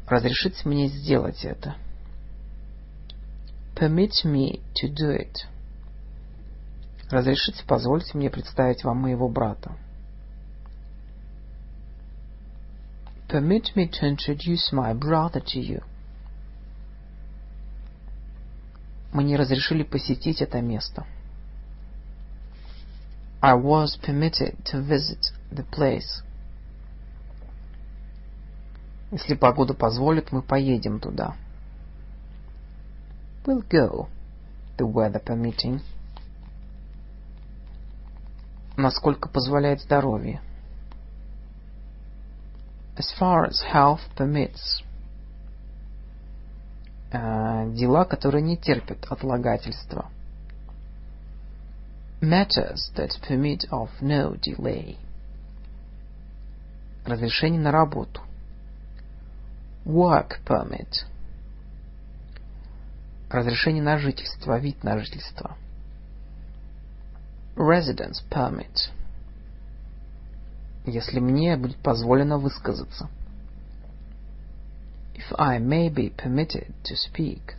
Разрешите 0.06 0.68
мне 0.68 0.88
сделать 0.88 1.44
это. 1.44 1.76
Permit 3.76 4.24
me 4.24 4.60
to 4.74 4.88
do 4.88 5.16
it. 5.16 5.46
Разрешите 7.10 7.64
позвольте 7.66 8.16
мне 8.16 8.30
представить 8.30 8.84
вам 8.84 8.98
моего 8.98 9.28
брата. 9.28 9.76
Permit 13.28 13.76
me 13.76 13.88
to 13.88 14.08
introduce 14.08 14.72
my 14.72 14.92
brother 14.92 15.40
to 15.40 15.60
you. 15.60 15.82
Мне 19.12 19.36
разрешили 19.36 19.82
посетить 19.82 20.40
это 20.40 20.60
место. 20.60 21.04
I 23.42 23.54
was 23.54 23.96
permitted 23.96 24.62
to 24.66 24.80
visit 24.82 25.32
the 25.50 25.64
place. 25.64 26.22
Если 29.10 29.34
погода 29.34 29.74
позволит, 29.74 30.30
мы 30.30 30.42
поедем 30.42 31.00
туда. 31.00 31.34
We'll 33.44 33.66
go, 33.68 34.08
the 34.76 34.86
weather 34.86 35.22
permitting. 35.24 35.80
Насколько 38.76 39.28
позволяет 39.28 39.80
здоровье. 39.80 40.40
As 42.96 43.10
far 43.18 43.46
as 43.46 43.62
health 43.72 44.00
permits. 44.16 44.82
Uh, 47.12 47.74
дела, 47.74 48.04
которые 48.04 48.40
не 48.40 48.56
терпят 48.56 49.04
отлагательства. 49.10 50.10
Matters 52.20 52.92
that 52.94 53.10
permit 53.26 53.68
of 53.72 53.88
no 54.00 54.38
delay. 54.38 54.96
Разрешение 57.04 57.60
на 57.60 57.72
работу. 57.72 58.20
Work 59.84 60.44
permit. 60.46 61.04
Разрешение 63.28 63.82
на 63.82 63.98
жительство, 63.98 64.56
вид 64.60 64.84
на 64.84 64.96
жительство. 65.00 65.56
Residence 67.56 68.22
permit. 68.30 68.92
Если 70.86 71.18
мне 71.18 71.56
будет 71.56 71.78
позволено 71.78 72.38
высказаться. 72.38 73.08
If 75.20 75.38
I 75.38 75.58
may 75.58 75.90
be 75.90 76.08
permitted 76.08 76.72
to 76.84 76.96
speak. 76.96 77.54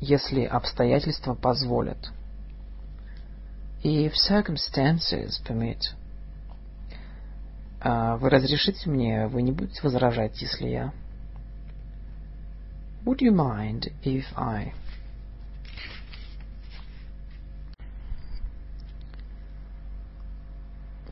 Если 0.00 0.44
обстоятельства 0.44 1.34
позволят. 1.34 1.98
If 3.82 4.12
circumstances 4.14 5.40
permit. 5.44 5.80
А 7.80 8.16
вы 8.16 8.30
разрешите 8.30 8.88
мне, 8.88 9.26
вы 9.26 9.42
не 9.42 9.50
будете 9.50 9.82
возражать, 9.82 10.40
если 10.40 10.68
я... 10.68 10.92
Would 13.04 13.18
you 13.18 13.32
mind 13.32 13.92
if 14.04 14.24
I... 14.36 14.72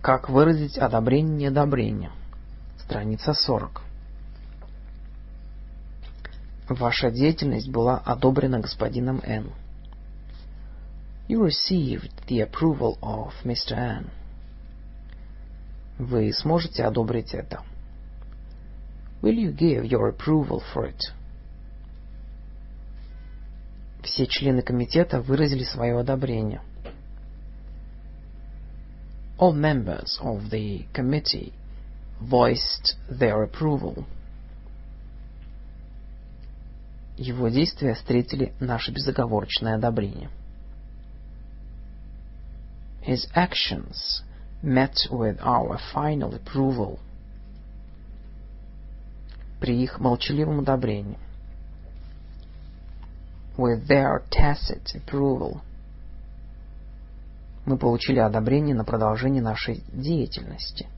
Как 0.00 0.28
выразить 0.28 0.78
одобрение 0.78 1.50
неодобрение? 1.50 2.12
Страница 2.78 3.34
40. 3.34 3.93
Ваша 6.68 7.10
деятельность 7.10 7.68
была 7.68 7.98
одобрена 7.98 8.60
господином 8.60 9.20
Н. 9.24 9.52
You 11.28 11.42
received 11.42 12.10
the 12.26 12.40
approval 12.40 12.98
of 13.02 13.32
Mr. 13.44 13.72
N. 13.72 14.10
Вы 15.98 16.32
сможете 16.32 16.84
одобрить 16.84 17.34
это? 17.34 17.62
Will 19.22 19.36
you 19.36 19.54
give 19.54 19.84
your 19.84 20.08
approval 20.08 20.62
for 20.74 20.86
it? 20.86 21.00
Все 24.02 24.26
члены 24.26 24.62
комитета 24.62 25.20
выразили 25.20 25.64
свое 25.64 25.98
одобрение. 25.98 26.60
All 29.38 29.52
members 29.52 30.18
of 30.22 30.50
the 30.50 30.86
committee 30.92 31.52
voiced 32.20 32.96
their 33.10 33.42
approval. 33.42 34.04
Его 37.16 37.48
действия 37.48 37.94
встретили 37.94 38.52
наше 38.58 38.90
безоговорочное 38.90 39.76
одобрение. 39.76 40.30
His 43.06 43.28
actions 43.34 44.22
met 44.62 44.94
with 45.10 45.38
our 45.40 45.78
final 45.94 46.34
approval. 46.34 46.98
При 49.60 49.80
их 49.82 50.00
молчаливом 50.00 50.60
одобрении. 50.60 51.18
With 53.56 53.86
their 53.86 54.22
tacit 54.30 54.94
approval. 54.96 55.60
Мы 57.64 57.78
получили 57.78 58.18
одобрение 58.18 58.74
на 58.74 58.84
продолжение 58.84 59.42
нашей 59.42 59.84
деятельности. 59.92 60.88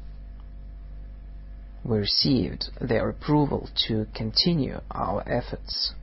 We 1.85 1.98
received 2.00 2.70
their 2.81 3.11
approval 3.11 3.68
to 3.87 4.07
continue 4.14 4.81
our 4.90 5.22
efforts. 5.26 5.94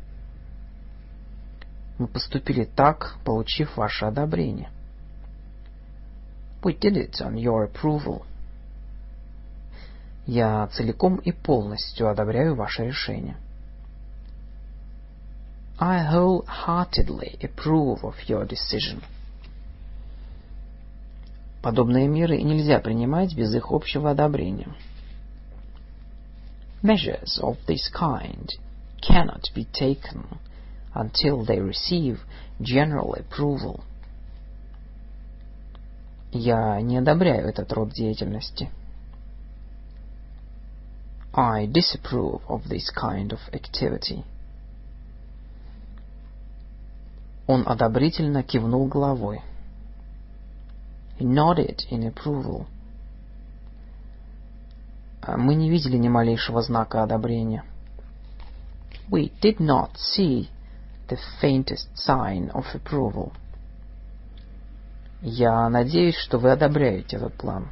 Мы 1.97 2.07
поступили 2.07 2.63
так, 2.63 3.17
получив 3.23 3.77
ваше 3.77 4.05
одобрение. 4.05 4.69
We 6.63 6.77
did 6.79 6.95
it 6.95 7.21
on 7.21 7.35
your 7.35 7.69
approval. 7.69 8.23
Я 10.25 10.67
целиком 10.67 11.17
и 11.17 11.31
полностью 11.31 12.09
одобряю 12.09 12.55
ваше 12.55 12.85
решение. 12.85 13.35
I 15.77 16.05
wholeheartedly 16.05 17.39
approve 17.41 18.03
of 18.03 18.15
your 18.27 18.47
decision. 18.47 19.03
Подобные 21.61 22.07
меры 22.07 22.41
нельзя 22.41 22.79
принимать 22.79 23.35
без 23.35 23.53
их 23.53 23.71
общего 23.71 24.11
одобрения. 24.11 24.73
Measures 26.81 27.39
of 27.41 27.57
this 27.67 27.89
kind 27.93 28.49
cannot 29.01 29.43
be 29.55 29.65
taken 29.71 30.25
until 30.93 31.43
they 31.43 31.59
receive 31.59 32.19
general 32.61 33.15
approval. 33.15 33.83
Я 36.31 36.81
не 36.81 36.97
одобряю 36.97 37.47
этот 37.47 37.71
род 37.73 37.93
деятельности. 37.93 38.69
I 41.35 41.65
disapprove 41.65 42.41
of 42.47 42.67
this 42.67 42.89
kind 42.91 43.31
of 43.31 43.39
activity. 43.51 44.23
Он 47.47 47.63
одобрительно 47.67 48.43
кивнул 48.43 48.87
головой. 48.87 49.41
He 51.19 51.25
nodded 51.25 51.81
in 51.89 52.07
approval. 52.07 52.65
Мы 55.25 55.55
не 55.55 55.69
видели 55.69 55.97
ни 55.97 56.07
малейшего 56.07 56.61
знака 56.61 57.03
одобрения. 57.03 57.63
We 59.09 59.31
did 59.41 59.59
not 59.59 59.91
see 59.97 60.49
the 61.07 61.17
faintest 61.41 61.87
sign 61.95 62.49
of 62.53 62.65
approval. 62.73 63.33
Я 65.21 65.69
надеюсь, 65.69 66.17
что 66.17 66.37
вы 66.37 66.51
одобряете 66.51 67.17
этот 67.17 67.35
план. 67.35 67.69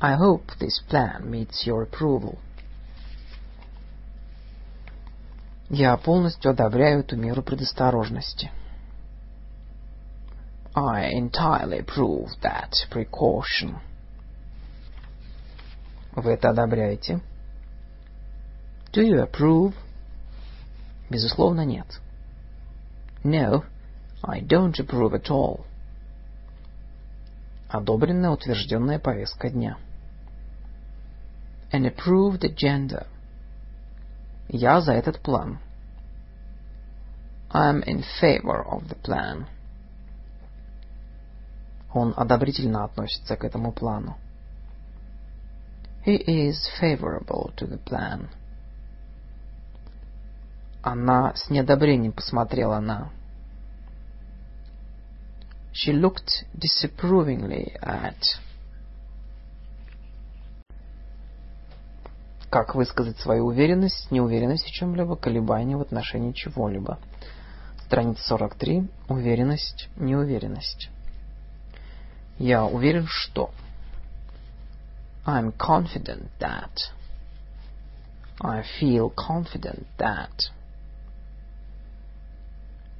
I 0.00 0.16
hope 0.16 0.52
this 0.58 0.80
plan 0.88 1.28
meets 1.28 1.66
your 1.66 1.88
approval. 1.88 2.38
Я 5.70 5.96
полностью 5.96 6.52
одобряю 6.52 7.00
эту 7.00 7.16
меру 7.16 7.42
предосторожности. 7.42 8.50
I 10.74 11.12
entirely 11.14 11.84
approve 11.84 12.28
that 12.42 12.72
precaution. 12.90 13.80
Вы 16.12 16.32
это 16.32 16.50
одобряете? 16.50 17.20
Do 18.92 19.02
you 19.02 19.22
approve? 19.22 19.74
Безусловно, 21.10 21.64
нет. 21.64 21.86
No, 23.24 23.64
I 24.22 24.40
don't 24.40 24.78
approve 24.78 25.14
at 25.14 25.30
all. 25.30 25.64
Одобренная 27.68 28.30
утвержденная 28.30 28.98
повестка 28.98 29.50
дня. 29.50 29.78
An 31.72 31.84
approved 31.84 32.42
agenda. 32.44 33.06
Я 34.48 34.80
за 34.80 34.92
этот 34.92 35.20
план. 35.20 35.58
I'm 37.50 37.82
in 37.84 38.04
favor 38.20 38.64
of 38.66 38.88
the 38.88 38.96
plan. 39.02 39.46
Он 41.92 42.12
одобрительно 42.16 42.84
относится 42.84 43.36
к 43.36 43.44
этому 43.44 43.72
плану. 43.72 44.16
He 46.04 46.16
is 46.16 46.56
favorable 46.80 47.52
to 47.56 47.66
the 47.66 47.78
plan. 47.78 48.28
Она 50.82 51.34
с 51.34 51.50
неодобрением 51.50 52.12
посмотрела 52.12 52.78
на... 52.80 53.10
She 55.72 55.92
looked 55.92 56.46
disapprovingly 56.54 57.72
at... 57.82 58.16
Как 62.50 62.74
высказать 62.74 63.18
свою 63.18 63.46
уверенность, 63.46 64.10
неуверенность 64.10 64.64
в 64.64 64.70
чем-либо, 64.70 65.16
колебание 65.16 65.76
в 65.76 65.82
отношении 65.82 66.32
чего-либо. 66.32 66.98
Страница 67.84 68.22
43. 68.24 68.88
Уверенность, 69.08 69.88
неуверенность. 69.96 70.88
Я 72.38 72.64
уверен, 72.64 73.06
что... 73.06 73.50
I'm 75.26 75.52
confident 75.52 76.28
that... 76.38 76.70
I 78.40 78.62
feel 78.80 79.12
confident 79.14 79.86
that... 79.98 80.50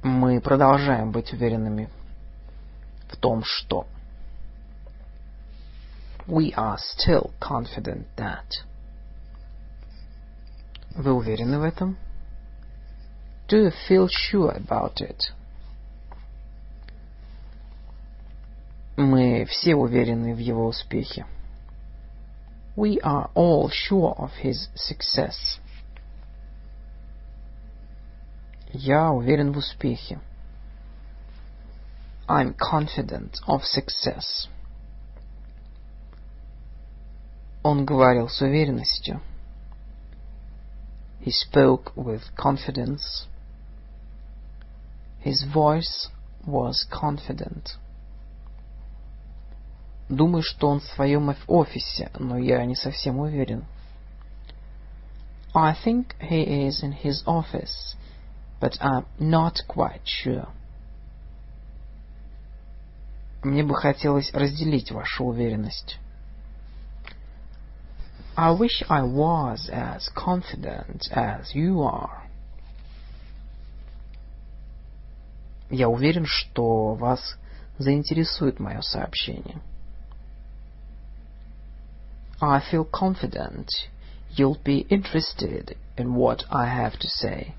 Мы 0.01 0.39
продолжаем 0.39 1.11
быть 1.11 1.33
уверенными 1.33 1.89
в 3.09 3.17
том, 3.17 3.43
что... 3.43 3.85
We 6.25 6.53
are 6.55 6.77
still 6.77 7.31
confident 7.39 8.05
that... 8.15 8.45
Вы 10.95 11.11
уверены 11.11 11.59
в 11.59 11.63
этом? 11.63 11.97
Do 13.47 13.57
you 13.57 13.73
feel 13.89 14.07
sure 14.07 14.55
about 14.55 15.01
it? 15.01 15.33
Мы 18.95 19.45
все 19.45 19.75
уверены 19.75 20.35
в 20.35 20.39
его 20.39 20.67
успехе. 20.67 21.25
We 22.75 22.99
are 23.01 23.31
all 23.33 23.69
sure 23.69 24.15
of 24.17 24.31
his 24.43 24.69
success. 24.75 25.59
Я 28.72 29.10
уверен 29.10 29.52
в 29.52 29.58
успехе. 29.58 30.20
I'm 32.26 32.54
confident 32.56 33.34
of 33.46 33.62
success. 33.62 34.48
Он 37.62 37.84
говорил 37.84 38.28
с 38.28 38.40
уверенностью. 38.40 39.20
He 41.20 41.30
spoke 41.30 41.94
with 41.96 42.22
confidence. 42.36 43.26
His 45.24 45.42
voice 45.44 46.10
was 46.46 46.84
confident. 46.90 47.78
Думаю, 50.08 50.42
что 50.42 50.68
он 50.68 50.80
в 50.80 50.84
своем 50.84 51.34
офисе, 51.46 52.10
но 52.18 52.36
я 52.36 52.64
не 52.66 52.74
совсем 52.76 53.18
уверен. 53.18 53.64
I 55.54 55.74
think 55.74 56.14
he 56.20 56.66
is 56.68 56.82
in 56.82 56.92
his 56.92 57.24
office, 57.26 57.96
but 58.60 58.78
I'm 58.80 59.06
not 59.18 59.60
quite 59.68 60.02
sure. 60.04 60.48
Мне 63.42 63.62
бы 63.62 63.74
хотелось 63.74 64.32
разделить 64.32 64.90
вашу 64.90 65.24
уверенность. 65.24 65.98
I 68.36 68.52
wish 68.52 68.82
I 68.88 69.02
was 69.02 69.68
as 69.70 70.08
confident 70.14 71.08
as 71.12 71.54
you 71.54 71.82
are. 71.82 72.22
Я 75.70 75.88
уверен, 75.88 76.24
что 76.26 76.94
вас 76.94 77.36
заинтересует 77.78 78.58
мое 78.60 78.80
сообщение. 78.80 79.60
I 82.40 82.60
feel 82.60 82.84
confident 82.84 83.68
you'll 84.30 84.60
be 84.64 84.86
interested 84.88 85.76
in 85.96 86.14
what 86.14 86.44
I 86.50 86.66
have 86.66 86.98
to 86.98 87.08
say. 87.08 87.54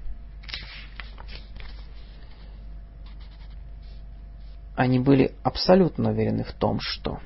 Они 4.80 4.98
были 4.98 5.34
абсолютно 5.42 6.08
уверены 6.08 6.42
в 6.42 6.52
том, 6.52 6.80
что 6.80 7.20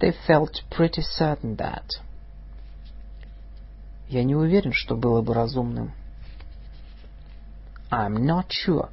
They 0.00 0.14
felt 0.26 0.64
pretty 0.70 1.02
certain 1.02 1.58
that. 1.58 1.90
Я 4.08 4.24
не 4.24 4.34
уверен, 4.34 4.72
что 4.72 4.96
было 4.96 5.20
бы 5.20 5.34
разумным. 5.34 5.92
I'm 7.90 8.24
not 8.24 8.46
sure 8.48 8.88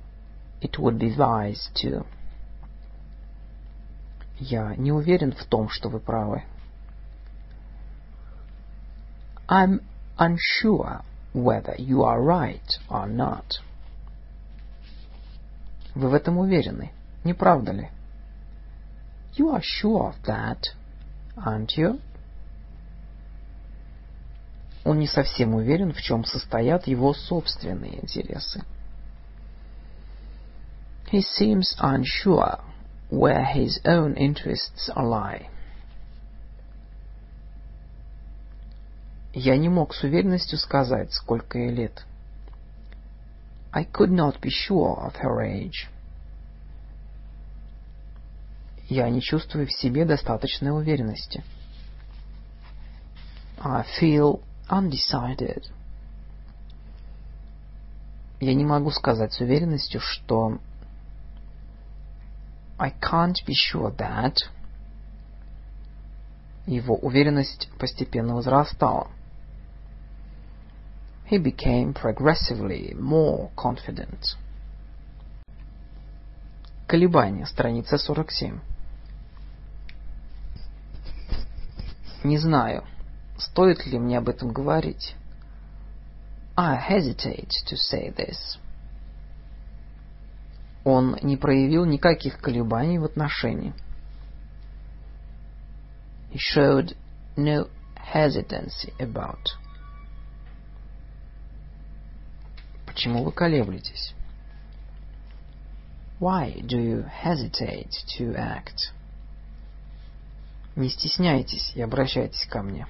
it 0.60 0.78
would 0.78 0.98
be 0.98 1.16
wise 1.16 1.72
to. 1.82 2.06
Я 4.38 4.76
не 4.76 4.92
уверен 4.92 5.32
в 5.32 5.46
том, 5.46 5.70
что 5.70 5.88
вы 5.88 6.02
правы. 6.02 6.44
I'm 9.48 9.82
unsure 10.18 11.06
whether 11.34 11.78
you 11.78 12.04
are 12.04 12.22
right 12.22 12.82
or 12.90 13.08
not. 13.08 13.62
Вы 15.96 16.10
в 16.10 16.14
этом 16.14 16.38
уверены, 16.38 16.92
не 17.24 17.34
правда 17.34 17.72
ли? 17.72 17.90
You 19.36 19.54
are 19.56 19.62
sure 19.62 20.12
of 20.12 20.16
that, 20.26 20.74
Aren't 21.36 21.78
you? 21.78 22.00
Он 24.84 25.00
не 25.00 25.08
совсем 25.08 25.56
уверен, 25.56 25.94
в 25.94 26.02
чем 26.02 26.26
состоят 26.26 26.88
его 26.88 27.14
собственные 27.14 28.04
интересы. 28.04 28.64
He 31.12 31.22
seems 31.22 31.76
unsure 31.80 32.60
where 33.10 33.46
his 33.46 33.80
own 33.86 34.16
interests 34.16 34.90
lie. 34.96 35.48
Я 39.34 39.58
не 39.58 39.70
мог 39.70 39.94
с 39.94 40.04
уверенностью 40.04 40.58
сказать, 40.60 41.14
сколько 41.14 41.58
ей 41.58 41.72
лет. 41.72 42.06
I 43.74 43.86
could 43.86 44.12
not 44.12 44.40
be 44.40 44.52
sure 44.52 45.00
of 45.00 45.16
her 45.16 45.42
age. 45.42 45.90
Я 48.88 49.10
не 49.10 49.22
чувствую 49.22 49.66
в 49.66 49.74
себе 49.74 50.06
достаточной 50.06 50.72
уверенности. 50.72 51.44
I 53.60 53.84
feel 54.00 54.42
undecided. 54.70 55.64
Я 58.40 58.54
не 58.54 58.66
могу 58.66 58.92
сказать 58.92 59.34
с 59.34 59.40
уверенностью, 59.40 60.02
что 60.02 60.60
I 62.78 62.92
can't 62.92 63.38
be 63.48 63.54
sure 63.54 63.96
that 63.96 64.36
его 66.68 66.96
уверенность 66.96 67.70
постепенно 67.80 68.36
возрастала. 68.36 69.10
He 71.26 71.38
became 71.38 71.94
progressively 71.94 72.94
more 73.00 73.50
confident. 73.56 74.36
Колебания, 76.88 77.46
страница 77.46 77.98
47. 77.98 78.60
Не 82.24 82.38
знаю, 82.38 82.84
стоит 83.38 83.86
ли 83.86 84.00
мне 84.00 84.18
об 84.18 84.30
этом 84.30 84.52
говорить. 84.52 85.16
I 86.56 86.78
hesitate 86.78 87.52
to 87.68 87.76
say 87.76 88.14
this. 88.16 88.60
Он 90.84 91.18
не 91.22 91.38
проявил 91.38 91.86
никаких 91.86 92.40
колебаний 92.40 93.00
в 93.00 93.06
отношении. 93.06 93.74
He 96.32 96.38
showed 96.38 96.96
no 97.36 97.70
hesitancy 97.96 98.94
about. 99.00 99.63
Почему 102.94 103.24
вы 103.24 103.32
колеблетесь? 103.32 104.14
Why 106.20 106.62
do 106.62 106.78
you 106.78 107.06
hesitate 107.24 107.92
to 108.18 108.36
act? 108.36 108.94
Не 110.76 110.90
стесняйтесь 110.90 111.74
и 111.76 111.82
обращайтесь 111.82 112.46
ко 112.46 112.62
мне. 112.62 112.88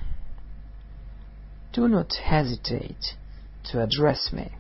Do 1.72 1.88
not 1.88 2.12
hesitate 2.30 3.16
to 3.72 3.82
address 3.82 4.34
me. 4.34 4.52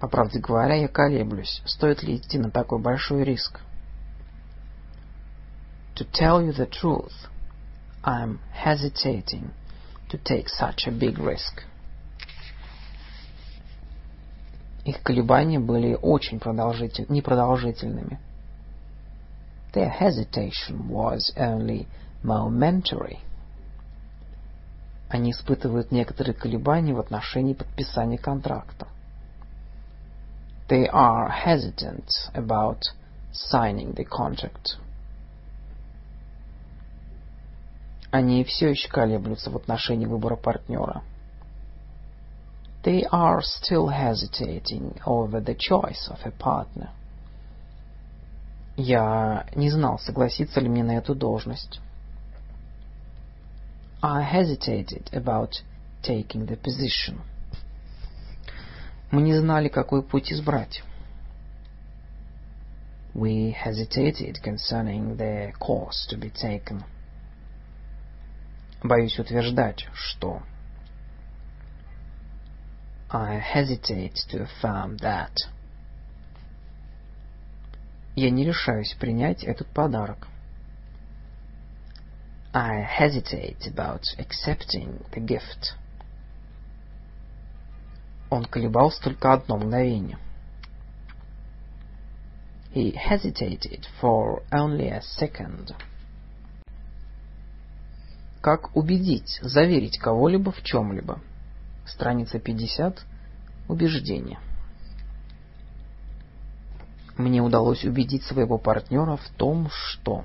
По 0.00 0.08
правде 0.08 0.40
говоря, 0.40 0.74
я 0.74 0.88
колеблюсь, 0.88 1.62
стоит 1.66 2.02
ли 2.02 2.16
идти 2.16 2.38
на 2.38 2.50
такой 2.50 2.80
большой 2.80 3.24
риск. 3.24 3.60
To 5.96 6.04
tell 6.12 6.42
you 6.42 6.52
the 6.52 6.66
truth, 6.66 7.28
I'm 8.02 8.40
hesitating 8.52 9.50
to 10.08 10.18
take 10.18 10.48
such 10.48 10.86
a 10.86 10.90
big 10.90 11.18
risk. 11.18 11.62
Их 14.86 15.02
колебания 15.02 15.58
были 15.58 15.98
очень 16.00 16.38
продолжитель... 16.38 17.06
непродолжительными. 17.08 18.20
Their 19.74 19.90
hesitation 19.90 20.88
was 20.88 21.34
only 21.36 21.88
momentary. 22.22 23.18
Они 25.08 25.32
испытывают 25.32 25.90
некоторые 25.90 26.34
колебания 26.34 26.94
в 26.94 27.00
отношении 27.00 27.54
подписания 27.54 28.16
контракта. 28.16 28.86
They 30.68 30.88
are 30.88 31.30
hesitant 31.44 32.08
about 32.32 32.82
signing 33.32 33.92
the 33.96 34.06
contract. 34.06 34.78
Они 38.12 38.44
все 38.44 38.70
еще 38.70 38.88
колеблются 38.88 39.50
в 39.50 39.56
отношении 39.56 40.06
выбора 40.06 40.36
партнера. 40.36 41.02
They 42.86 43.04
are 43.10 43.42
still 43.42 43.88
hesitating 43.88 45.00
over 45.04 45.40
the 45.40 45.56
choice 45.56 46.08
of 46.08 46.20
a 46.24 46.30
partner. 46.30 46.90
Я 48.76 49.44
не 49.56 49.70
знал, 49.70 49.98
согласиться 49.98 50.60
ли 50.60 50.68
мне 50.68 50.84
на 50.84 50.92
эту 50.92 51.16
должность. 51.16 51.80
I 54.00 54.22
hesitated 54.22 55.10
about 55.12 55.64
taking 56.00 56.46
the 56.46 56.56
position. 56.56 57.22
Мы 59.10 59.22
не 59.22 59.34
знали, 59.34 59.66
какой 59.66 60.04
путь 60.04 60.30
избрать. 60.30 60.84
We 63.14 63.50
hesitated 63.50 64.40
concerning 64.44 65.16
the 65.16 65.52
course 65.58 66.06
to 66.10 66.16
be 66.16 66.30
taken. 66.30 66.84
Боюсь 68.84 69.18
утверждать, 69.18 69.88
что... 69.92 70.40
I 73.10 73.34
hesitate 73.34 74.16
to 74.30 74.42
affirm 74.42 74.96
that. 74.98 75.32
Я 78.16 78.30
не 78.30 78.44
решаюсь 78.44 78.94
принять 78.94 79.44
этот 79.44 79.68
подарок. 79.68 80.26
I 82.52 82.82
hesitate 82.82 83.66
about 83.66 84.02
accepting 84.18 85.04
the 85.12 85.20
gift. 85.20 85.76
Он 88.28 88.44
колебался 88.44 89.02
только 89.02 89.32
одно 89.32 89.58
мгновение. 89.58 90.18
He 92.74 92.92
hesitated 92.92 93.86
for 94.00 94.42
only 94.50 94.88
a 94.88 95.00
second. 95.00 95.74
Как 98.40 98.74
убедить, 98.74 99.38
заверить 99.42 99.98
кого-либо 99.98 100.50
в 100.50 100.62
чем-либо? 100.62 101.20
Страница 101.86 102.38
50. 102.38 103.04
Убеждение. 103.68 104.38
Мне 107.16 107.40
удалось 107.40 107.84
убедить 107.84 108.24
своего 108.24 108.58
партнера 108.58 109.16
в 109.16 109.28
том, 109.36 109.70
что... 109.70 110.24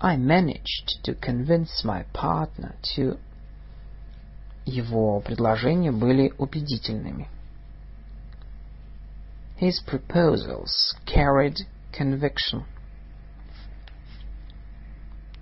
I 0.00 0.16
managed 0.16 1.02
to 1.04 1.18
convince 1.18 1.84
my 1.84 2.04
partner 2.12 2.74
to... 2.94 3.18
Его 4.64 5.20
предложения 5.20 5.92
были 5.92 6.34
убедительными. 6.36 7.28
His 9.60 9.80
proposals 9.84 10.94
carried 11.06 11.66
conviction. 11.92 12.64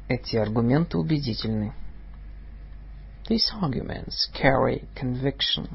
Эти 0.09 0.37
аргументы 0.37 0.97
убедительны. 0.97 1.75
These 3.29 3.51
arguments 3.61 4.29
carry 4.33 4.85
conviction. 4.95 5.69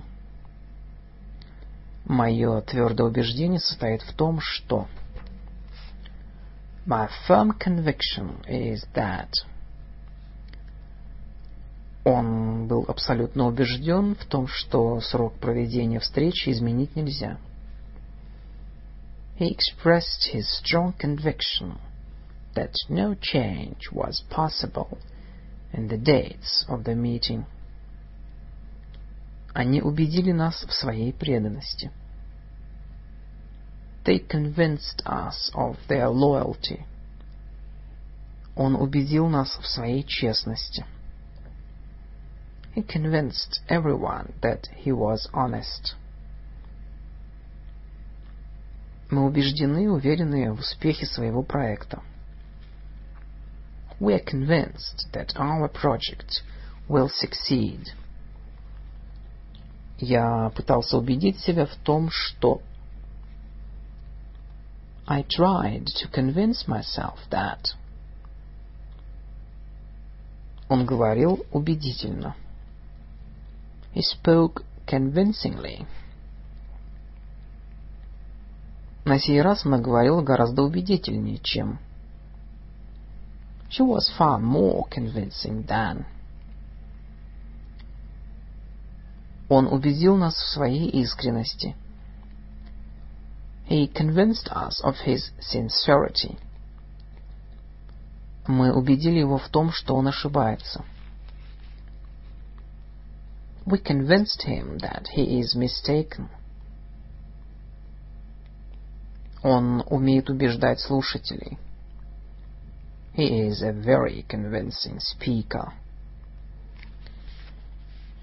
Мое 2.05 2.61
твердое 2.61 3.07
убеждение 3.07 3.59
состоит 3.59 4.01
в 4.03 4.13
том, 4.13 4.39
что 4.39 4.87
My 6.85 7.09
firm 7.27 7.51
conviction 7.59 8.43
is 8.47 8.85
that 8.95 9.33
он 12.03 12.67
был 12.67 12.85
абсолютно 12.87 13.47
убежден 13.47 14.15
в 14.15 14.25
том, 14.25 14.47
что 14.47 14.99
срок 15.01 15.33
проведения 15.35 15.99
встречи 15.99 16.49
изменить 16.49 16.95
нельзя. 16.95 17.37
He 19.37 19.55
expressed 19.55 20.31
his 20.33 20.47
strong 20.49 20.93
conviction 20.97 21.77
that 22.55 22.73
no 22.89 23.13
change 23.13 23.91
was 23.91 24.23
possible 24.29 24.97
in 25.73 25.87
the 25.87 25.97
dates 25.97 26.65
of 26.67 26.83
the 26.83 26.95
meeting. 26.95 27.45
Они 29.53 29.81
убедили 29.81 30.31
нас 30.31 30.63
в 30.63 30.71
своей 30.73 31.11
преданности. 31.13 31.91
They 34.05 34.19
convinced 34.19 35.03
us 35.05 35.51
of 35.53 35.77
their 35.87 36.09
loyalty. 36.09 36.85
Он 38.55 38.75
убедил 38.75 39.27
нас 39.27 39.57
в 39.57 39.67
своей 39.67 40.03
честности. 40.03 40.85
He 42.75 42.81
convinced 42.81 43.61
everyone 43.67 44.33
that 44.41 44.67
he 44.75 44.91
was 44.91 45.29
honest. 45.33 45.95
Мы 49.09 49.25
убеждены 49.25 49.83
и 49.83 49.87
уверены 49.87 50.53
в 50.53 50.59
успехе 50.59 51.05
своего 51.05 51.43
проекта. 51.43 52.01
We 54.01 54.15
are 54.15 54.19
convinced 54.19 55.05
that 55.13 55.33
our 55.35 55.67
project 55.67 56.41
will 56.89 57.07
succeed. 57.07 57.93
Я 59.99 60.49
пытался 60.55 60.97
убедить 60.97 61.39
себя 61.39 61.67
в 61.67 61.75
том, 61.83 62.09
что 62.09 62.63
I 65.05 65.21
tried 65.21 65.85
to 66.01 66.09
convince 66.11 66.67
myself 66.67 67.19
that. 67.29 67.75
Он 70.67 70.87
говорил 70.87 71.45
убедительно. 71.51 72.35
He 73.93 74.01
spoke 74.01 74.63
convincingly. 74.87 75.85
На 79.05 79.19
сей 79.19 79.39
раз 79.43 79.63
она 79.63 79.77
говорила 79.77 80.23
гораздо 80.23 80.63
убедительнее, 80.63 81.37
чем. 81.37 81.77
She 83.71 83.83
was 83.83 84.11
far 84.17 84.37
more 84.37 84.85
convincing 84.89 85.63
than. 85.63 86.05
Он 89.47 89.67
убедил 89.67 90.17
нас 90.17 90.35
в 90.35 90.53
своей 90.53 90.89
искренности. 90.89 91.75
He 93.69 93.87
convinced 93.87 94.49
us 94.51 94.81
of 94.83 94.97
his 95.05 95.31
sincerity. 95.39 96.37
Мы 98.45 98.73
убедили 98.73 99.19
его 99.19 99.37
в 99.37 99.47
том, 99.47 99.71
что 99.71 99.95
он 99.95 100.07
ошибается. 100.09 100.83
We 103.65 103.81
convinced 103.81 104.43
him 104.45 104.79
that 104.79 105.07
he 105.15 105.39
is 105.39 105.55
mistaken. 105.55 106.27
Он 109.41 109.81
умеет 109.87 110.29
убеждать 110.29 110.81
слушателей. 110.81 111.57
He 113.13 113.41
is 113.41 113.61
a 113.61 113.73
very 113.73 114.25
convincing 114.29 114.99
speaker. 114.99 115.73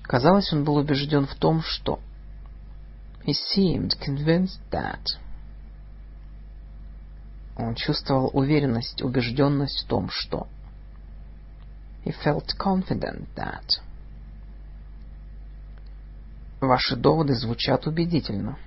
Казалось, 0.03 0.53
он 0.53 0.65
был 0.65 0.77
убежден 0.77 1.27
в 1.27 1.35
том, 1.35 1.63
что... 1.63 2.01
He 3.25 3.35
seemed 3.35 3.99
convinced 4.01 4.61
that... 4.71 5.05
Он 7.57 7.75
чувствовал 7.75 8.31
уверенность, 8.33 9.03
убежденность 9.03 9.85
в 9.85 9.87
том, 9.87 10.09
что... 10.11 10.47
He 12.05 12.15
felt 12.25 12.57
confident 12.59 13.29
that... 13.37 13.83
Ваши 16.61 16.97
доводы 16.97 17.35
звучат 17.35 17.87
убедительно. 17.87 18.59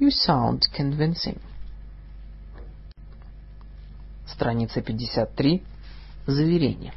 You 0.00 0.10
sound 0.10 0.62
convincing. 0.76 1.40
Страница 4.38 4.80
53. 4.80 5.64
Заверение. 6.28 6.94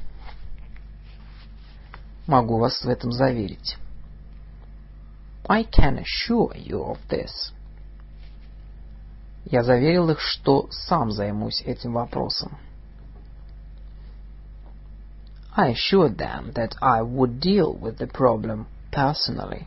Могу 2.28 2.60
вас 2.60 2.84
в 2.84 2.88
этом 2.88 3.12
заверить. 3.12 3.80
I 5.50 5.64
can 5.64 5.98
assure 5.98 6.56
you 6.56 6.86
of 6.86 7.00
this. 7.10 7.52
Я 9.46 9.64
заверил 9.64 10.12
их, 10.12 10.20
что 10.20 10.68
сам 10.70 11.12
займусь 11.12 11.64
этим 11.64 11.94
вопросом. 11.94 12.60
I 15.56 15.74
assured 15.74 16.18
them 16.18 16.54
that 16.54 16.76
I 16.80 17.02
would 17.02 17.40
deal 17.40 17.74
with 17.74 17.98
the 17.98 18.08
problem 18.08 18.68
personally. 18.92 19.66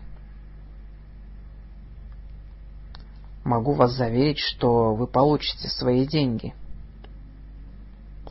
Могу 3.42 3.72
вас 3.72 3.94
заверить, 3.94 4.38
что 4.38 4.94
вы 4.94 5.08
получите 5.08 5.68
свои 5.68 6.06
деньги. 6.06 6.54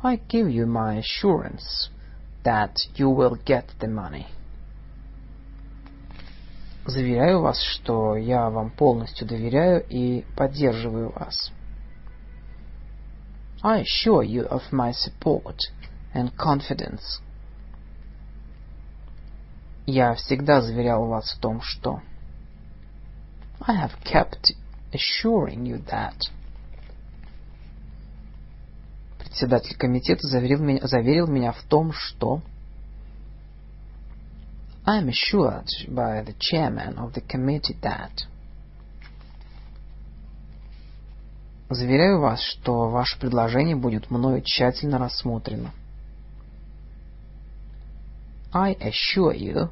I 0.02 0.16
give 0.16 0.48
you 0.48 0.66
my 0.66 0.94
assurance 0.96 1.90
that 2.44 2.76
you 2.94 3.10
will 3.10 3.36
get 3.44 3.66
the 3.80 3.88
money. 3.88 4.26
Заверяю 6.86 7.42
вас, 7.42 7.60
что 7.60 8.16
я 8.16 8.48
вам 8.48 8.70
полностью 8.70 9.26
доверяю 9.26 9.84
и 9.88 10.24
поддерживаю 10.36 11.12
вас. 11.12 11.52
I 13.62 13.82
assure 13.82 14.22
you 14.22 14.48
of 14.48 14.62
my 14.72 14.92
support 14.92 15.58
and 16.14 16.32
confidence. 16.36 17.20
Я 19.84 20.14
всегда 20.14 20.60
заверял 20.62 21.06
вас 21.06 21.32
в 21.32 21.40
том, 21.40 21.60
что... 21.60 22.00
I 23.66 23.74
have 23.76 23.98
kept 24.04 24.54
assuring 24.92 25.66
you 25.66 25.84
that... 25.90 26.30
Председатель 29.33 29.75
комитета 29.75 30.27
заверил 30.27 30.59
меня, 30.59 30.85
заверил 30.85 31.25
меня 31.25 31.53
в 31.53 31.63
том, 31.63 31.91
что... 31.91 32.43
I 34.85 35.01
am 35.01 35.09
assured 35.09 35.65
by 35.87 36.23
the 36.23 36.35
chairman 36.37 36.99
of 36.99 37.13
the 37.15 37.23
committee 37.27 37.75
that... 37.81 38.11
Заверяю 41.67 42.19
вас, 42.19 42.43
что 42.43 42.89
ваше 42.89 43.19
предложение 43.19 43.75
будет 43.75 44.11
мною 44.11 44.43
тщательно 44.43 44.99
рассмотрено. 44.99 45.71
I 48.53 48.75
assure 48.75 49.35
you 49.35 49.71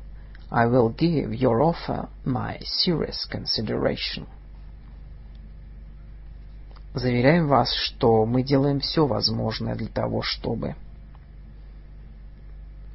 I 0.50 0.66
will 0.66 0.90
give 0.90 1.36
your 1.36 1.62
offer 1.62 2.10
my 2.26 2.58
serious 2.64 3.28
consideration. 3.30 4.26
Заверяем 6.94 7.48
вас, 7.48 7.74
что 7.74 8.26
мы 8.26 8.44
делаем 8.44 8.80
все 8.80 9.08
возможное 9.08 9.76
для 9.76 9.88
того, 9.88 10.22
чтобы... 10.22 10.76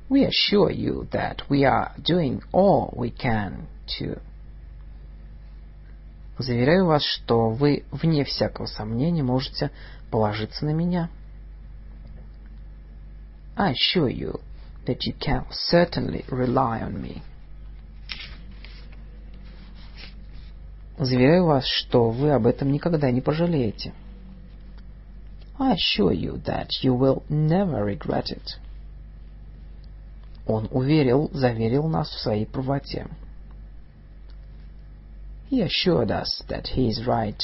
We 0.08 0.24
assure 0.24 0.70
you 0.70 1.08
that 1.10 1.48
we 1.48 1.64
are 1.64 1.92
doing 1.98 2.42
all 2.52 2.94
we 2.94 3.10
can 3.10 3.66
to... 3.98 4.20
Заверяю 6.38 6.86
вас, 6.86 7.02
что 7.02 7.48
вы, 7.48 7.84
вне 7.90 8.24
всякого 8.24 8.66
сомнения, 8.66 9.22
можете 9.22 9.70
положиться 10.10 10.66
на 10.66 10.70
меня. 10.70 11.08
I 13.56 13.72
assure 13.72 14.10
you 14.10 14.40
that 14.86 14.98
you 15.06 15.14
can 15.18 15.46
certainly 15.50 16.26
rely 16.28 16.82
on 16.82 17.00
me. 17.00 17.22
Заверяю 20.98 21.44
вас, 21.44 21.66
что 21.66 22.10
вы 22.10 22.30
об 22.32 22.46
этом 22.46 22.72
никогда 22.72 23.10
не 23.10 23.20
пожалеете. 23.20 23.92
I 25.58 25.74
assure 25.74 26.12
you 26.12 26.42
that 26.44 26.68
you 26.82 26.94
will 26.94 27.22
never 27.28 27.84
regret 27.84 28.30
it. 28.30 28.58
Он 30.46 30.68
уверил, 30.70 31.30
заверил 31.32 31.88
нас 31.88 32.08
в 32.08 32.20
своей 32.20 32.46
правоте. 32.46 33.06
He 35.50 35.62
assured 35.62 36.10
us 36.10 36.42
that 36.48 36.66
he 36.74 36.88
is 36.88 37.06
right. 37.06 37.40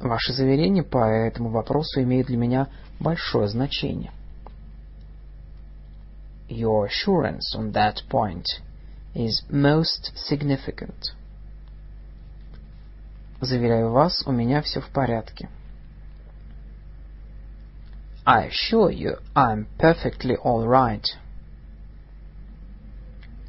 Ваши 0.00 0.32
заверения 0.32 0.82
по 0.82 1.04
этому 1.04 1.50
вопросу 1.50 2.02
имеют 2.02 2.28
для 2.28 2.36
меня 2.36 2.68
большое 3.00 3.48
значение. 3.48 4.12
Your 6.48 6.86
assurance 6.86 7.54
on 7.56 7.72
that 7.72 7.96
point 8.10 8.44
is 9.16 9.42
most 9.50 10.12
significant. 10.28 11.14
Заверяю 13.40 13.90
вас, 13.90 14.22
у 14.26 14.32
меня 14.32 14.60
все 14.62 14.80
в 14.80 14.88
порядке. 14.90 15.48
I 18.26 18.48
assure 18.48 18.90
you 18.90 19.18
I'm 19.34 19.66
perfectly 19.78 20.36
all 20.44 20.66
right. 20.66 21.04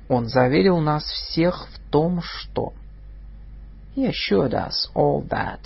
Он 0.07 0.27
заверил 0.27 0.79
нас 0.79 1.03
всех 1.03 1.67
в 1.67 1.79
том, 1.89 2.21
что... 2.21 2.73
He 3.95 4.09
assured 4.09 4.53
us 4.53 4.89
all 4.95 5.27
that. 5.27 5.63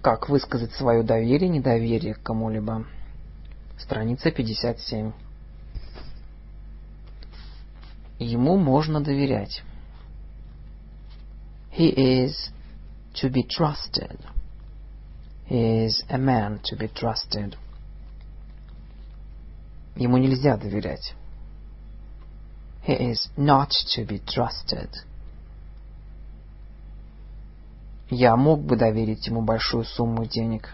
Как 0.00 0.28
высказать 0.28 0.72
свое 0.72 1.02
доверие, 1.02 1.48
недоверие 1.48 2.14
к 2.14 2.22
кому-либо? 2.22 2.86
Страница 3.76 4.30
57. 4.30 5.25
Ему 8.18 8.56
можно 8.56 9.00
доверять. 9.00 9.62
He 11.70 11.90
is 11.90 12.50
to 13.20 13.28
be 13.28 13.42
trusted. 13.42 14.18
He 15.46 15.84
is 15.84 16.02
a 16.08 16.16
man 16.16 16.60
to 16.64 16.76
be 16.76 16.88
trusted. 16.88 17.56
Ему 19.94 20.16
нельзя 20.16 20.56
доверять. 20.56 21.14
He 22.86 22.94
is 23.12 23.28
not 23.36 23.70
to 23.94 24.04
be 24.04 24.20
trusted. 24.20 24.90
Я 28.08 28.36
мог 28.36 28.60
бы 28.60 28.76
доверить 28.76 29.26
ему 29.26 29.42
большую 29.42 29.84
сумму 29.84 30.26
денег. 30.26 30.70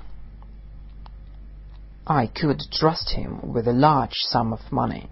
I 2.07 2.26
could 2.26 2.61
trust 2.70 3.11
him 3.16 3.53
with 3.53 3.66
a 3.66 3.72
large 3.72 4.16
sum 4.30 4.53
of 4.53 4.61
money. 4.70 5.09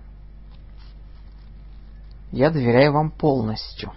Я 2.32 2.50
доверяю 2.50 2.92
вам 2.92 3.10
полностью. 3.10 3.92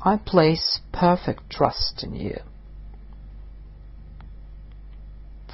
I 0.00 0.18
place 0.18 0.82
perfect 0.92 1.48
trust 1.48 2.02
in 2.02 2.12
you. 2.12 2.42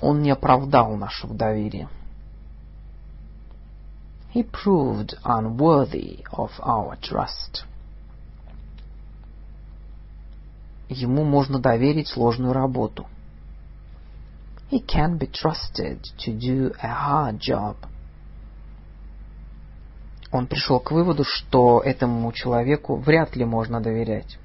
Он 0.01 0.23
не 0.23 0.31
оправдал 0.31 0.97
нашего 0.97 1.35
доверия. 1.35 1.89
He 4.33 4.43
proved 4.43 5.19
unworthy 5.25 6.25
of 6.33 6.51
our 6.61 6.97
trust. 7.01 7.65
Ему 10.89 11.25
можно 11.25 11.59
доверить 11.59 12.09
сложную 12.09 12.53
работу. 12.53 13.07
He 14.71 14.81
can 14.81 15.19
be 15.19 15.29
trusted 15.29 16.03
to 16.19 16.33
do 16.33 16.73
a 16.81 16.89
hard 16.89 17.39
job. 17.39 17.77
Он 20.33 20.47
пришел 20.47 20.79
к 20.79 20.93
выводу, 20.93 21.25
что 21.25 21.81
этому 21.81 22.31
человеку 22.33 22.97
вряд 22.97 23.35
ли 23.35 23.45
можно 23.45 23.81
доверять. 23.81 24.39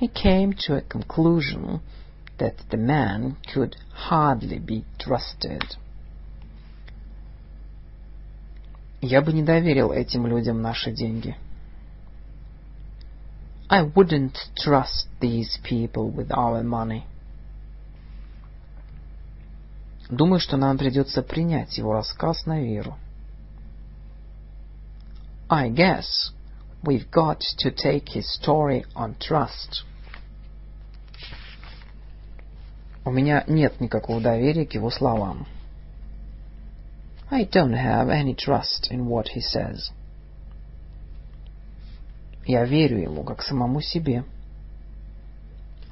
He 0.00 0.08
came 0.08 0.54
to 0.66 0.76
a 0.76 0.82
conclusion 0.82 1.80
that 2.38 2.56
the 2.70 2.78
man 2.78 3.36
could 3.54 3.76
hardly 4.08 4.58
be 4.58 4.84
trusted. 4.98 5.62
Я 9.02 9.22
бы 9.22 9.32
не 9.32 9.42
доверил 9.42 9.92
этим 9.92 10.26
людям 10.26 10.60
наши 10.60 10.90
деньги. 10.90 11.36
I 13.68 13.84
wouldn't 13.84 14.36
trust 14.56 15.08
these 15.20 15.58
people 15.62 16.10
with 16.10 16.30
our 16.30 16.62
money. 16.62 17.02
Думаю, 20.10 20.40
что 20.40 20.56
нам 20.56 20.76
придется 20.76 21.22
принять 21.22 21.78
его 21.78 21.92
рассказ 21.92 22.44
на 22.44 22.60
веру. 22.60 22.96
I 25.49 25.69
guess 25.69 26.31
we've 26.83 27.09
got 27.11 27.41
to 27.59 27.71
take 27.71 28.09
his 28.09 28.27
story 28.33 28.85
on 28.95 29.15
trust. 29.19 29.83
У 33.05 33.11
меня 33.11 33.43
нет 33.47 33.79
никакого 33.79 34.19
доверия 34.19 34.65
к 34.65 34.73
его 34.73 34.89
словам. 34.89 35.45
I 37.29 37.43
don't 37.45 37.73
have 37.73 38.09
any 38.09 38.35
trust 38.35 38.91
in 38.91 39.07
what 39.07 39.29
he 39.35 39.41
says. 39.41 39.91
Я 42.45 42.65
верю 42.65 42.99
ему 42.99 43.23
как 43.23 43.41
самому 43.41 43.81
себе. 43.81 44.23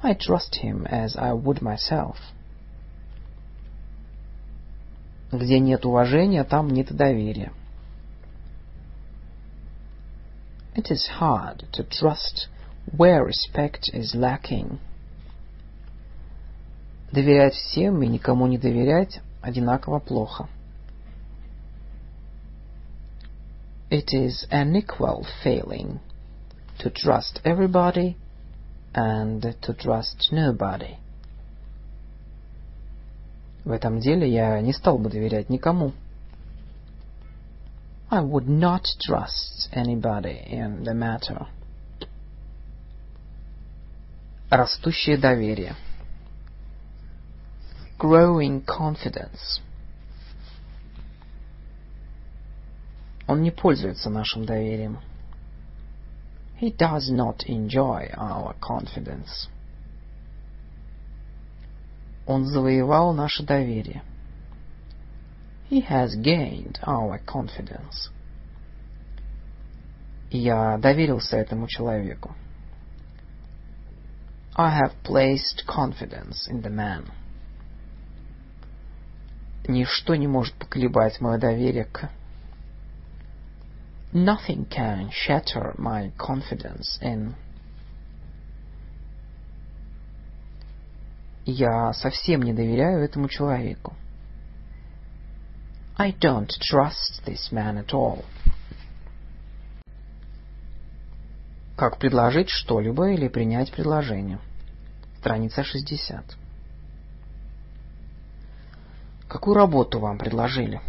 I 0.02 0.14
trust 0.14 0.56
him 0.62 0.86
as 0.86 1.16
I 1.16 1.32
would 1.32 1.60
myself. 1.60 2.16
Где 5.32 5.58
нет 5.58 5.84
уважения, 5.84 6.44
там 6.44 6.70
нет 6.70 6.92
доверия. 6.92 7.52
It 10.74 10.90
is 10.90 11.06
hard 11.18 11.64
to 11.72 11.84
trust 11.84 12.48
where 12.96 13.24
respect 13.24 13.90
is 13.92 14.14
lacking. 14.14 14.78
Доверять 17.12 17.54
всем 17.54 18.02
и 18.02 18.08
никому 18.08 18.46
не 18.46 18.58
доверять 18.58 19.20
одинаково 19.40 20.00
плохо. 20.00 20.48
It 23.90 24.12
is 24.12 24.46
an 24.50 24.74
equal 24.74 25.24
failing 25.44 26.00
to 26.78 26.90
trust 26.90 27.40
everybody 27.44 28.16
and 28.92 29.42
to 29.62 29.74
trust 29.74 30.32
nobody. 30.32 30.96
В 33.64 33.70
этом 33.70 34.00
деле 34.00 34.28
я 34.28 34.60
не 34.60 34.72
стал 34.72 34.98
бы 34.98 35.08
доверять 35.08 35.48
никому. 35.48 35.92
I 38.10 38.20
would 38.20 38.48
not 38.48 38.86
trust 39.00 39.68
anybody 39.72 40.40
in 40.46 40.84
the 40.84 40.94
matter. 40.94 41.46
Растущее 44.50 45.16
доверие. 45.16 45.74
Growing 47.98 48.64
confidence. 48.64 49.60
Он 53.26 53.42
не 53.42 53.50
пользуется 53.50 54.10
нашим 54.10 54.44
доверием. 54.44 54.98
He 56.60 56.70
does 56.70 57.10
not 57.10 57.44
enjoy 57.48 58.12
our 58.16 58.54
confidence. 58.60 59.48
Он 62.26 62.44
завоевал 62.44 63.12
наше 63.12 63.42
доверие. 63.42 64.02
He 65.69 65.81
has 65.81 66.15
gained 66.15 66.79
our 66.81 67.19
confidence. 67.19 68.09
Я 70.31 70.79
доверился 70.79 71.37
этому 71.37 71.67
человеку. 71.67 72.35
I 74.55 74.81
have 74.81 74.93
placed 75.03 75.67
confidence 75.67 76.47
in 76.49 76.63
the 76.63 76.71
man. 76.71 77.11
Ничто 79.67 80.15
не 80.15 80.27
может 80.27 80.55
поколебать 80.55 81.21
мое 81.21 81.37
доверие 81.37 81.85
к... 81.85 82.09
Nothing 84.11 84.67
can 84.67 85.11
shatter 85.11 85.75
my 85.77 86.11
confidence 86.17 86.99
in... 87.03 87.35
Я 91.45 91.93
совсем 91.93 92.41
не 92.41 92.53
доверяю 92.53 93.03
этому 93.03 93.29
человеку. 93.29 93.93
I 96.01 96.11
don't 96.11 96.49
trust 96.61 97.23
this 97.25 97.51
man 97.51 97.77
at 97.77 97.93
all. 97.93 98.23
Как 101.75 101.97
предложить 101.99 102.47
что-либо 102.49 103.09
или 103.11 103.27
принять 103.27 103.69
предложение. 103.73 104.39
Страница 105.19 105.61
60. 105.61 106.23
Какую 109.27 109.55
работу 109.55 109.99
вам 109.99 110.17
предложили? 110.17 110.81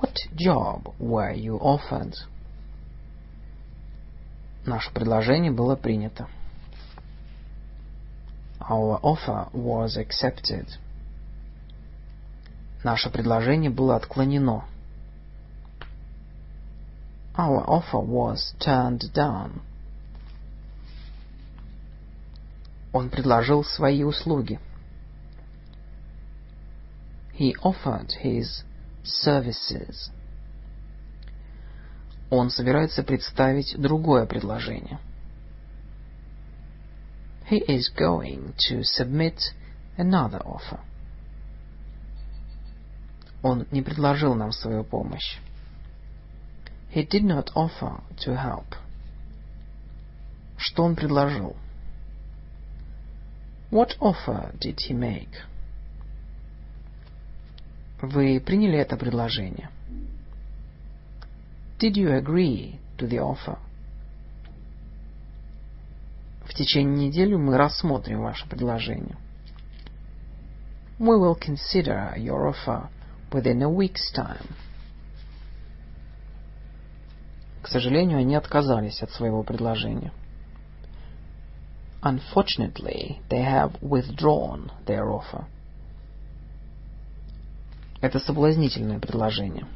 What 0.00 0.16
job 0.34 0.92
were 0.98 1.32
you 1.32 1.56
offered? 1.60 2.14
Наше 4.66 4.92
предложение 4.92 5.52
было 5.52 5.76
принято. 5.76 6.26
Our 8.58 8.98
offer 9.02 9.48
was 9.52 9.96
accepted. 9.96 10.66
Наше 12.82 13.10
предложение 13.10 13.70
было 13.70 13.96
отклонено. 13.96 14.64
Our 17.36 17.64
offer 17.66 18.00
was 18.00 18.54
turned 18.58 19.12
down. 19.12 19.60
Он 22.92 23.08
предложил 23.08 23.64
свои 23.64 24.02
услуги. 24.02 24.58
He 27.38 27.54
offered 27.62 28.12
his 28.22 28.64
services. 29.04 30.10
Он 32.30 32.50
собирается 32.50 33.02
представить 33.02 33.78
другое 33.80 34.26
предложение. 34.26 34.98
He 37.50 37.58
is 37.66 37.88
going 37.96 38.54
to 38.68 38.82
submit 38.82 39.38
another 39.96 40.40
offer. 40.44 40.80
Он 43.42 43.66
не 43.70 43.82
предложил 43.82 44.34
нам 44.34 44.52
свою 44.52 44.84
помощь. 44.84 45.38
He 46.94 47.06
did 47.06 47.24
not 47.24 47.50
offer 47.54 48.02
to 48.24 48.34
help. 48.36 48.76
Что 50.56 50.84
он 50.84 50.94
предложил? 50.94 51.56
What 53.70 53.96
offer 54.00 54.52
did 54.58 54.76
he 54.76 54.92
make? 54.92 55.32
Вы 58.02 58.40
приняли 58.40 58.78
это 58.78 58.96
предложение? 58.96 59.70
Did 61.78 61.94
you 61.94 62.12
agree 62.18 62.78
to 62.98 63.08
the 63.08 63.18
offer? 63.18 63.58
В 66.44 66.52
течение 66.52 67.08
недели 67.08 67.36
мы 67.36 67.56
рассмотрим 67.56 68.22
ваше 68.22 68.46
предложение. 68.48 69.16
We 70.98 71.16
will 71.16 71.38
consider 71.38 72.14
your 72.16 72.52
offer 72.52 72.90
within 73.32 73.62
a 73.62 73.68
week's 73.68 74.12
time. 74.14 74.46
К 77.62 77.68
сожалению, 77.68 78.18
они 78.18 78.34
отказались 78.34 79.02
от 79.02 79.10
своего 79.10 79.42
предложения. 79.42 80.12
Unfortunately, 82.02 83.20
they 83.28 83.42
have 83.42 83.78
withdrawn 83.82 84.72
their 84.86 85.10
offer. 85.10 85.44
Это 88.00 88.18
соблазнительное 88.18 88.98
предложение. 88.98 89.66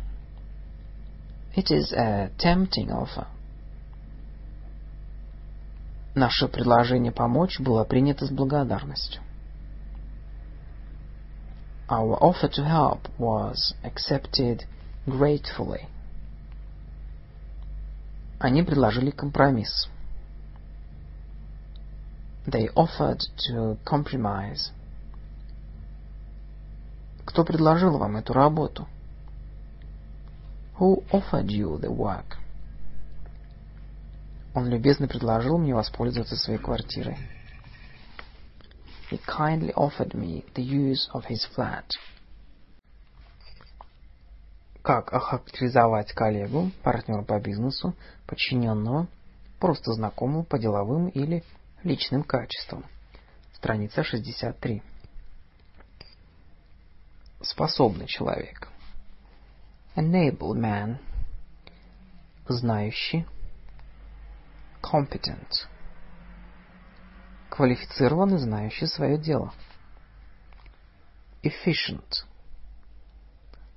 It 1.54 1.70
is 1.70 1.92
a 1.92 2.30
tempting 2.38 2.90
offer. 2.90 3.26
Наше 6.14 6.48
предложение 6.48 7.12
помочь 7.12 7.60
было 7.60 7.84
принято 7.84 8.24
с 8.24 8.30
благодарностью. 8.30 9.20
Our 11.88 12.16
offer 12.22 12.48
to 12.48 12.64
help 12.64 13.08
was 13.18 13.74
accepted 13.82 14.64
gratefully. 15.06 15.86
Они 18.38 18.62
предложили 18.62 19.10
компромисс. 19.10 19.88
They 22.46 22.68
offered 22.74 23.22
to 23.48 23.78
compromise. 23.84 24.70
Кто 27.24 27.44
предложил 27.44 27.98
вам 27.98 28.16
эту 28.16 28.32
работу? 28.32 28.86
Who 30.78 31.04
offered 31.10 31.48
you 31.48 31.78
the 31.78 31.90
work? 31.90 32.38
Он 34.54 34.68
любезно 34.68 35.06
предложил 35.06 35.58
мне 35.58 35.74
воспользоваться 35.74 36.36
своей 36.36 36.58
квартирой. 36.58 37.18
He 39.14 39.20
kindly 39.28 39.72
offered 39.74 40.12
me 40.12 40.44
the 40.56 40.62
use 40.62 41.08
of 41.14 41.26
his 41.26 41.46
flat. 41.54 41.84
Как 44.82 45.12
охарактеризовать 45.12 46.12
коллегу, 46.12 46.72
партнера 46.82 47.22
по 47.22 47.38
бизнесу, 47.38 47.94
подчиненного, 48.26 49.06
просто 49.60 49.92
знакомого 49.92 50.42
по 50.42 50.58
деловым 50.58 51.10
или 51.10 51.44
личным 51.84 52.24
качествам? 52.24 52.84
Страница 53.52 54.02
63. 54.02 54.82
Способный 57.40 58.08
человек. 58.08 58.68
Enable 59.94 60.56
man. 60.56 60.98
Знающий. 62.48 63.24
Competent. 64.82 65.68
Квалифицированный, 67.54 68.38
знающий 68.38 68.88
свое 68.88 69.16
дело. 69.16 69.54
Efficient. 71.44 72.24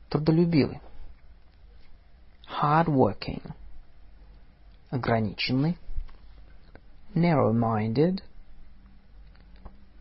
Трудолюбивый. 0.10 0.82
Hard-working. 2.60 3.54
Ограниченный. 4.90 5.78
Narrow-minded. 7.14 8.24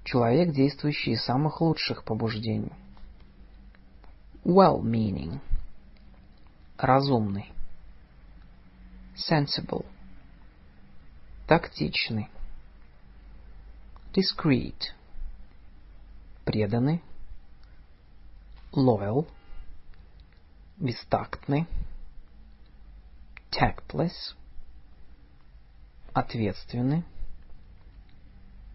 Человек, 0.05 0.55
действующий 0.55 1.11
из 1.11 1.25
самых 1.25 1.61
лучших 1.61 2.03
побуждений. 2.05 2.73
Well-meaning. 4.43 5.41
Разумный. 6.79 7.53
Sensible. 9.17 9.85
Тактичный. 11.47 12.31
Discreet. 14.17 14.95
Преданный. 16.47 17.03
Loyal. 18.73 19.29
Бестактный. 20.79 21.67
Tactless. 23.51 24.35
Ответственный. 26.15 27.05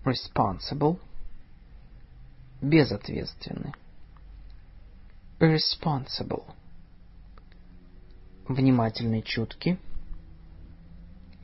Responsible. 0.05 0.99
Безответственный. 2.61 3.73
Irresponsible. 5.39 6.45
Внимательный, 8.47 9.23
чуткий. 9.23 9.79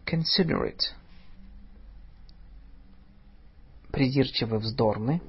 Considerate. 0.05 0.96
Придирчивый, 3.97 4.59
вздорный. 4.59 5.23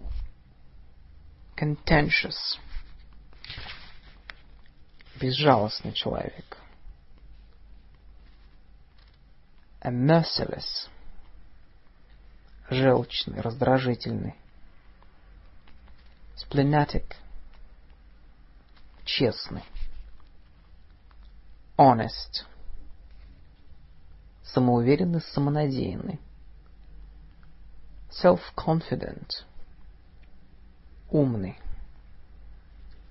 Contentious. 1.57 2.59
Безжалостный 5.19 5.95
человек. 5.95 6.59
A 9.81 9.91
merciless. 9.91 10.91
Желчный, 12.69 13.41
раздражительный. 13.41 14.35
Splenetic. 16.37 17.17
Честный. 19.07 19.65
Honest. 21.79 22.45
Самоуверенный, 24.43 25.23
самонадеянный. 25.23 26.21
Self-confident. 28.11 29.45
Умный. 31.11 31.59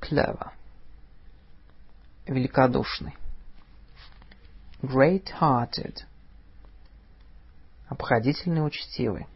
Clever. 0.02 0.52
Великодушный. 2.26 3.16
Great-hearted. 4.82 6.04
Обходительный, 7.89 8.66
учтивый. 8.66 9.28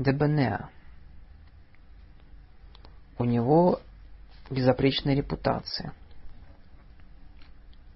debonair. 0.00 0.70
У 3.18 3.24
него 3.24 3.80
безупречная 4.48 5.14
репутация. 5.14 5.92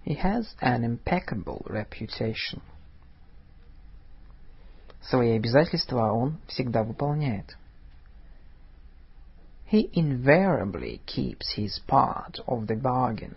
He 0.05 0.15
has 0.23 0.55
an 0.61 0.85
impeccable 0.85 1.65
reputation. 1.67 2.61
Свои 5.09 5.37
обязательства 5.37 6.13
он 6.13 6.39
всегда 6.47 6.83
выполняет. 6.83 7.57
He 9.71 9.91
invariably 9.93 11.01
keeps 11.05 11.57
his 11.57 11.79
part 11.87 12.39
of 12.47 12.67
the 12.67 12.81
bargain. 12.81 13.37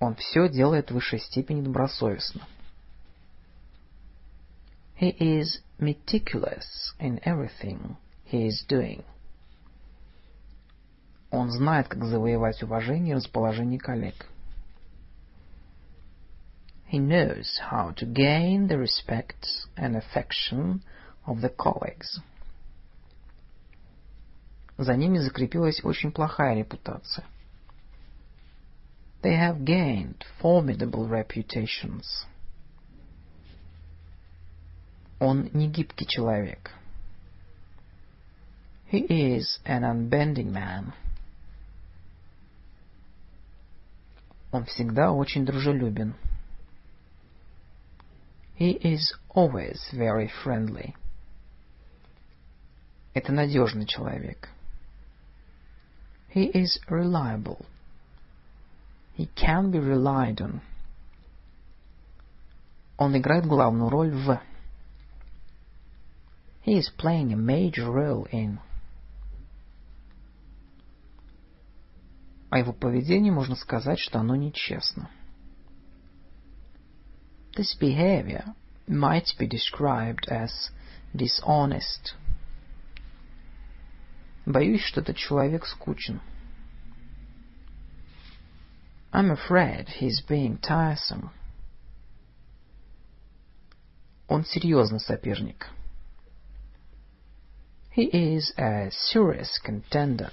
Он 0.00 0.14
все 0.16 0.48
делает 0.48 0.90
в 0.90 0.94
высшей 0.94 1.20
степени 1.20 1.62
добросовестно. 1.62 2.42
He 5.00 5.16
is 5.18 5.62
meticulous 5.78 6.94
in 6.98 7.20
everything 7.24 7.96
he 8.30 8.48
is 8.48 8.66
doing. 8.68 9.04
Он 11.30 11.50
знает, 11.50 11.88
как 11.88 12.04
завоевать 12.04 12.62
уважение 12.62 13.12
и 13.12 13.16
расположение 13.16 13.78
коллег. 13.78 14.26
He 16.85 16.99
knows 16.99 17.59
how 17.69 17.91
to 17.97 18.05
gain 18.05 18.67
the 18.67 18.77
respect 18.77 19.47
and 19.77 19.95
affection 19.95 20.83
of 21.25 21.41
the 21.41 21.49
colleagues. 21.49 22.19
За 24.77 24.95
ними 24.95 25.19
закрепилась 25.19 25.83
очень 25.83 26.11
плохая 26.11 26.55
репутация. 26.55 27.25
They 29.21 29.37
have 29.37 29.63
gained 29.63 30.25
formidable 30.41 31.07
reputations. 31.07 32.25
Он 35.19 35.49
не 35.53 35.69
гибкий 35.69 36.07
человек. 36.07 36.71
He 38.91 39.05
is 39.37 39.59
an 39.63 39.83
unbending 39.83 40.51
man. 40.51 40.93
Он 44.51 44.65
всегда 44.65 45.11
очень 45.11 45.45
дружелюбен. 45.45 46.15
He 48.56 48.70
is 48.70 49.14
always 49.28 49.78
very 49.92 50.30
friendly. 50.42 50.96
Это 53.14 53.30
надежный 53.30 53.86
человек. 53.86 54.48
He 56.34 56.50
is 56.54 56.78
reliable. 56.88 57.66
He 59.14 59.28
can 59.34 59.70
be 59.70 59.78
relied 59.78 60.40
on. 60.40 60.62
Он 62.98 63.14
играет 63.16 63.46
главную 63.46 63.90
роль 63.90 64.10
в. 64.10 64.40
He 66.64 66.78
is 66.78 66.90
playing 66.96 67.32
a 67.32 67.36
major 67.36 67.90
role 67.90 68.26
in. 68.32 68.58
О 72.48 72.58
его 72.58 72.72
поведении 72.72 73.30
можно 73.30 73.54
сказать, 73.54 73.98
что 73.98 74.18
оно 74.18 74.34
нечестно. 74.34 75.10
This 77.56 77.74
behavior 77.74 78.54
might 78.86 79.32
be 79.38 79.46
described 79.46 80.28
as 80.28 80.70
dishonest. 81.14 82.14
Боюсь, 84.44 84.82
что 84.82 85.00
этот 85.00 85.16
человек 85.16 85.64
скучен. 85.64 86.20
I'm 89.10 89.30
afraid 89.30 89.88
he's 89.88 90.20
being 90.20 90.58
tiresome. 90.58 91.30
Он 94.28 94.44
серьезный 94.44 95.00
соперник. 95.00 95.66
He 97.90 98.10
is 98.12 98.52
a 98.58 98.90
serious 98.90 99.58
contender. 99.64 100.30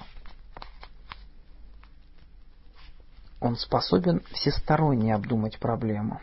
Он 3.40 3.56
способен 3.56 4.22
всесторонне 4.34 5.16
обдумать 5.16 5.58
проблему. 5.60 6.20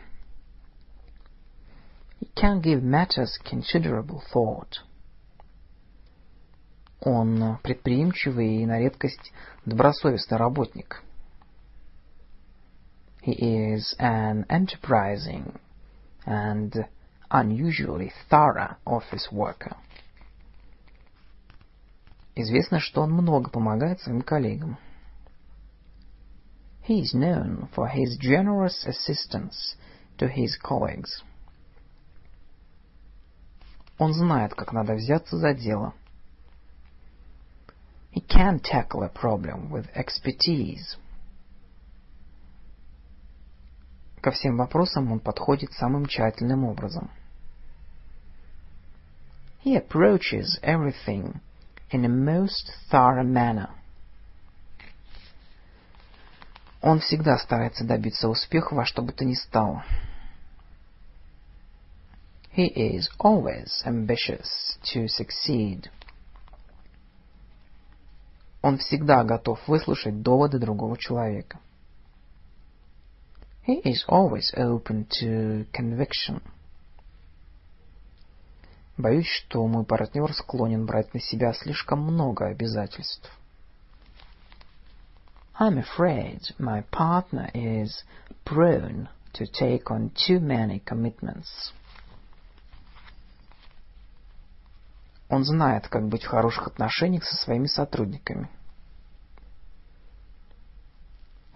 He 2.20 2.26
can 2.34 2.60
give 2.60 2.82
matters 2.82 3.38
considerable 3.44 4.22
thought. 4.32 4.82
Он 7.00 7.58
предприимчивый 7.62 8.62
и 8.62 8.66
на 8.66 8.78
редкость 8.78 9.32
добросовестный 9.64 10.38
работник. 10.38 11.02
He 13.22 13.32
is 13.32 13.94
an 13.98 14.46
enterprising 14.48 15.58
and 16.24 16.86
unusually 17.30 18.12
thorough 18.30 18.76
office 18.84 19.30
worker. 19.30 19.76
Известно, 22.34 22.80
что 22.80 23.02
он 23.02 23.12
много 23.12 23.50
помогает 23.50 24.00
своим 24.00 24.22
коллегам. 24.22 24.78
He 26.86 27.00
is 27.00 27.14
known 27.14 27.68
for 27.74 27.88
his 27.88 28.16
generous 28.18 28.84
assistance 28.86 29.76
to 30.18 30.28
his 30.28 30.56
colleagues. 30.56 31.22
Он 34.01 34.15
знает, 34.15 34.55
как 34.55 34.73
надо 34.73 34.95
взяться 34.95 35.37
за 35.37 35.53
дело. 35.53 35.93
He 38.11 38.25
can 38.27 38.59
tackle 38.59 39.03
a 39.03 39.09
problem 39.09 39.69
with 39.69 39.87
expertise. 39.93 40.97
Ко 44.19 44.31
всем 44.31 44.57
вопросам 44.57 45.11
он 45.11 45.19
подходит 45.19 45.73
самым 45.73 46.07
тщательным 46.07 46.63
образом. 46.63 47.11
He 49.63 49.75
approaches 49.75 50.59
everything 50.63 51.39
in 51.91 52.03
a 52.03 52.09
most 52.09 52.71
thorough 52.91 53.23
manner. 53.23 53.69
Он 56.81 57.01
всегда 57.01 57.37
старается 57.37 57.83
добиться 57.83 58.27
успеха 58.27 58.73
во 58.73 58.83
что 58.83 59.03
бы 59.03 59.13
то 59.13 59.23
ни 59.23 59.35
стало. 59.35 59.85
He 62.50 62.66
is 62.66 63.10
always 63.18 63.82
ambitious 63.84 64.78
to 64.92 65.06
succeed. 65.08 65.90
Он 68.62 68.78
всегда 68.78 69.24
готов 69.24 69.60
выслушать 69.68 70.22
доводы 70.22 70.58
другого 70.58 70.96
человека. 70.96 71.60
He 73.66 73.82
is 73.82 74.04
always 74.08 74.52
open 74.56 75.06
to 75.20 75.66
conviction. 75.72 76.40
Боюсь, 78.96 79.28
что 79.28 79.66
мой 79.66 79.84
партнер 79.84 80.32
склонен 80.32 80.86
брать 80.86 81.12
на 81.12 81.20
себя 81.20 81.52
слишком 81.52 82.00
много 82.00 82.46
обязательств. 82.46 83.30
I'm 85.58 85.78
afraid 85.78 86.40
my 86.58 86.82
partner 86.90 87.50
is 87.52 88.02
prone 88.44 89.08
to 89.34 89.46
take 89.46 89.90
on 89.90 90.10
too 90.26 90.40
many 90.40 90.80
commitments. 90.80 91.72
Он 95.31 95.45
знает, 95.45 95.87
как 95.87 96.09
быть 96.09 96.25
в 96.25 96.27
хороших 96.27 96.67
отношениях 96.67 97.23
со 97.23 97.37
своими 97.37 97.67
сотрудниками. 97.67 98.49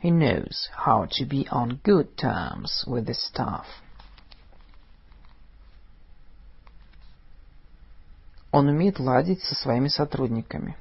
He 0.01 0.11
knows 0.11 0.69
how 0.85 1.05
to 1.07 1.27
be 1.27 1.45
on 1.51 1.81
good 1.83 2.15
terms 2.15 2.85
with 2.87 3.05
the 3.05 3.13
staff. 3.13 3.65
Он 8.51 8.69
умеет 8.69 8.97
ладить 8.97 9.43
со 9.43 9.55
своими 9.55 9.89
сотрудниками. 9.89 10.77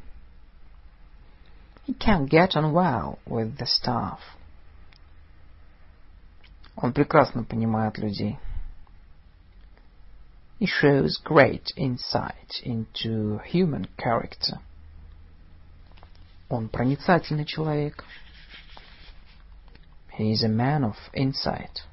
He 1.89 1.99
can 1.99 2.29
get 2.29 2.51
on 2.55 2.73
well 2.73 3.19
with 3.27 3.59
the 3.59 3.67
staff. 3.67 4.21
Он 6.77 6.93
прекрасно 6.93 7.43
понимает 7.43 7.99
людей. 7.99 8.39
He 10.64 10.66
shows 10.66 11.18
great 11.24 11.72
insight 11.78 12.62
into 12.64 13.40
human 13.46 13.88
character. 13.98 14.60
Он 16.50 16.68
проницательный 16.68 17.46
человек. 17.46 18.04
He 20.18 20.32
is 20.32 20.44
a 20.44 20.50
man 20.50 20.84
of 20.84 20.96
insight. 21.14 21.84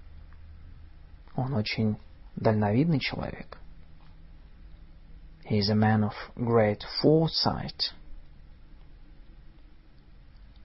Он 1.37 1.55
очень 1.55 1.97
дальновидный 2.35 2.99
человек. 2.99 3.59
He 5.45 5.59
is 5.59 5.69
a 5.69 5.77
man 5.77 6.03
of 6.03 6.15
great 6.35 6.83
foresight. 7.01 7.93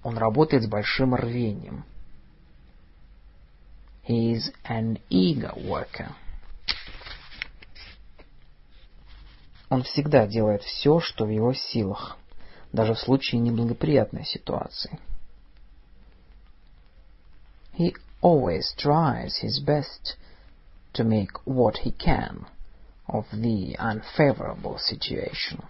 Он 0.03 0.17
работает 0.17 0.63
с 0.63 0.67
большим 0.67 1.13
рвением. 1.13 1.83
He 4.01 4.33
is 4.33 4.51
an 4.63 4.97
eager 5.11 5.53
worker. 5.55 6.15
Он 9.68 9.82
всегда 9.82 10.26
делает 10.26 10.62
все, 10.62 11.00
что 11.00 11.24
в 11.24 11.30
его 11.30 11.52
силах, 11.52 12.16
даже 12.72 12.94
в 12.94 13.00
случае 13.00 13.40
неблагоприятной 13.40 14.24
ситуации. 14.24 14.98
He 17.76 17.94
always 18.22 18.74
tries 18.76 19.42
his 19.42 19.60
best 19.64 20.16
to 20.94 21.04
make 21.04 21.32
what 21.44 21.78
he 21.84 21.90
can 21.90 22.46
of 23.08 23.26
the 23.32 23.76
unfavorable 23.78 24.78
situation. 24.78 25.62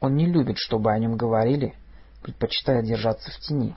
Он 0.00 0.16
не 0.16 0.26
любит, 0.26 0.58
чтобы 0.58 0.92
о 0.92 0.98
нем 0.98 1.16
говорили, 1.16 1.74
предпочитая 2.22 2.82
держаться 2.82 3.30
в 3.30 3.38
тени. 3.38 3.74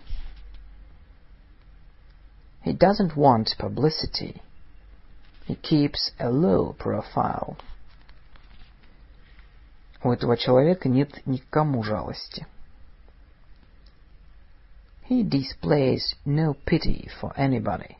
He 2.66 2.74
doesn't 2.74 3.16
want 3.16 3.56
publicity. 3.60 4.42
He 5.46 5.56
keeps 5.56 6.12
a 6.20 6.30
low 6.30 6.76
profile. 6.78 7.56
У 10.04 10.12
этого 10.12 10.38
человека 10.38 10.89
нет 10.89 11.26
ни 11.26 11.38
к 11.38 11.50
кому 11.50 11.84
жалости. 11.84 12.46
He 15.08 15.24
displays 15.24 16.16
no 16.26 16.56
pity 16.66 17.10
for 17.20 17.32
anybody. 17.38 17.96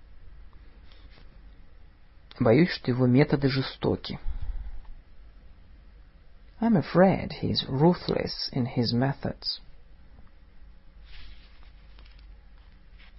Боюсь, 2.40 2.72
что 2.72 2.92
его 2.92 3.06
методы 3.06 3.48
жестоки. 3.48 4.20
I'm 6.60 6.76
afraid 6.76 7.34
he's 7.42 7.64
ruthless 7.68 8.50
in 8.52 8.66
his 8.66 8.92
methods. 8.92 9.62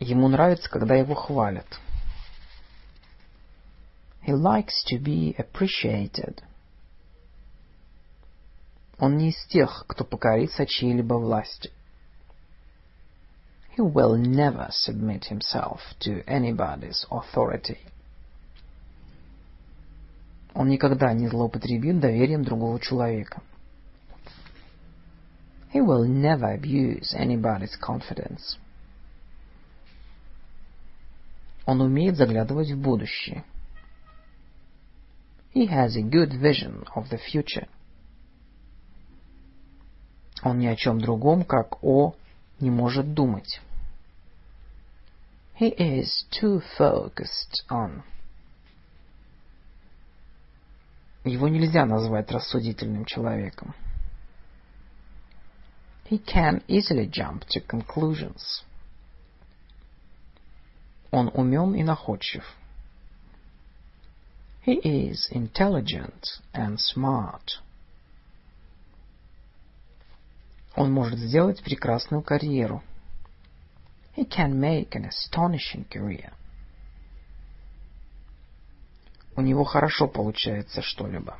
Ему 0.01 0.29
нравится, 0.29 0.69
когда 0.69 0.97
его 0.97 1.15
хвалят. 1.15 1.67
He 4.27 4.33
likes 4.33 4.83
to 4.89 4.99
be 4.99 5.37
appreciated. 5.39 6.43
Он 8.99 9.17
не 9.17 9.29
из 9.29 9.47
тех, 9.47 9.85
кто 9.87 10.05
покорится 10.05 10.67
чьей-либо 10.67 11.15
власти. 11.15 11.71
He 13.77 13.83
will 13.83 14.17
never 14.17 14.69
submit 14.71 15.27
himself 15.31 15.79
to 16.01 16.25
anybody's 16.27 17.07
authority. 17.09 17.79
Он 20.55 20.71
никогда 20.71 21.13
не 21.13 21.29
злоупотребит 21.29 22.01
доверием 22.01 22.43
другого 22.43 22.81
человека. 22.81 23.43
He 25.73 25.81
will 25.81 26.05
never 26.05 26.53
abuse 26.53 27.15
anybody's 27.15 27.79
confidence. 27.81 28.59
Он 31.65 31.81
умеет 31.81 32.17
заглядывать 32.17 32.73
в 32.73 32.81
будущее. 32.81 33.45
He 35.57 35.65
has 35.69 35.97
a 35.97 36.03
good 36.03 36.35
vision 36.35 36.85
of 36.95 37.09
the 37.09 37.17
future. 37.17 37.67
Он 40.43 40.59
ни 40.59 40.67
о 40.67 40.77
чем 40.77 41.01
другом, 41.01 41.45
как 41.45 41.83
о, 41.83 42.15
не 42.61 42.69
может 42.69 43.15
думать. 43.15 43.63
He 45.59 45.75
is 45.79 46.27
too 46.31 46.61
focused 46.79 47.65
on. 47.71 48.03
Его 51.25 51.49
нельзя 51.49 51.87
назвать 51.87 52.31
рассудительным 52.31 53.07
человеком. 53.07 53.75
He 56.11 56.19
can 56.23 56.63
easily 56.69 57.09
jump 57.11 57.47
to 57.49 57.67
conclusions. 57.67 58.63
Он 61.11 61.31
умен 61.33 61.75
и 61.75 61.83
находчив. 61.83 62.45
He 64.67 64.81
is 64.83 65.29
intelligent 65.31 66.27
and 66.53 66.81
smart. 66.81 67.61
Он 70.75 70.91
может 70.93 71.21
сделать 71.21 71.63
прекрасную 71.63 72.21
карьеру. 72.21 72.83
He 74.17 74.25
can 74.29 74.59
make 74.59 74.97
an 74.97 75.05
astonishing 75.05 75.89
career. 75.89 76.33
У 79.37 79.41
него 79.41 79.63
хорошо 79.63 80.09
получается 80.09 80.83
что-либо. 80.83 81.39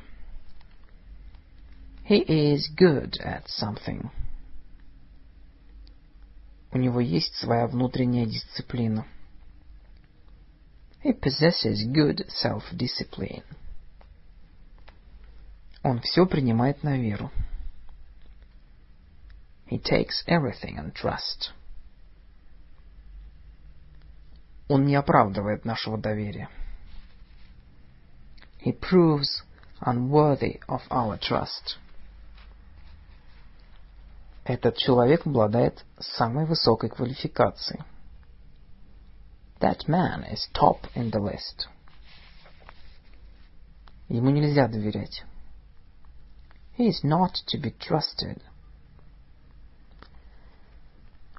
He 2.07 2.23
is 2.23 2.69
good 2.73 3.19
at 3.19 3.45
something. 3.47 4.09
У 6.71 6.77
него 6.77 7.01
есть 7.01 7.35
своя 7.35 7.67
внутренняя 7.67 8.25
дисциплина. 8.25 9.05
He 11.03 11.13
possesses 11.13 11.85
good 11.85 12.25
self-discipline. 12.29 13.43
Он 15.83 16.01
все 16.01 16.25
принимает 16.25 16.83
на 16.83 16.97
веру. 16.97 17.31
He 19.69 19.79
takes 19.79 20.23
everything 20.27 20.77
on 20.77 20.93
trust. 20.93 21.51
Он 24.67 24.85
не 24.85 24.95
оправдывает 24.95 25.65
нашего 25.65 25.97
доверия. 25.97 26.49
He 28.65 28.73
proves 28.73 29.43
unworthy 29.81 30.59
of 30.67 30.81
our 30.89 31.17
trust. 31.19 31.77
Этот 34.43 34.77
человек 34.77 35.25
обладает 35.25 35.85
самой 35.99 36.45
высокой 36.45 36.89
квалификацией. 36.89 37.83
That 39.60 39.88
man 39.88 40.24
is 40.24 40.48
top 40.52 40.86
in 40.94 41.10
the 41.10 41.20
list. 41.20 41.68
Ему 44.08 44.30
нельзя 44.30 44.68
доверять. 44.68 45.24
He 46.76 46.88
is 46.88 47.02
not 47.04 47.34
to 47.48 47.58
be 47.58 47.70
trusted. 47.70 48.42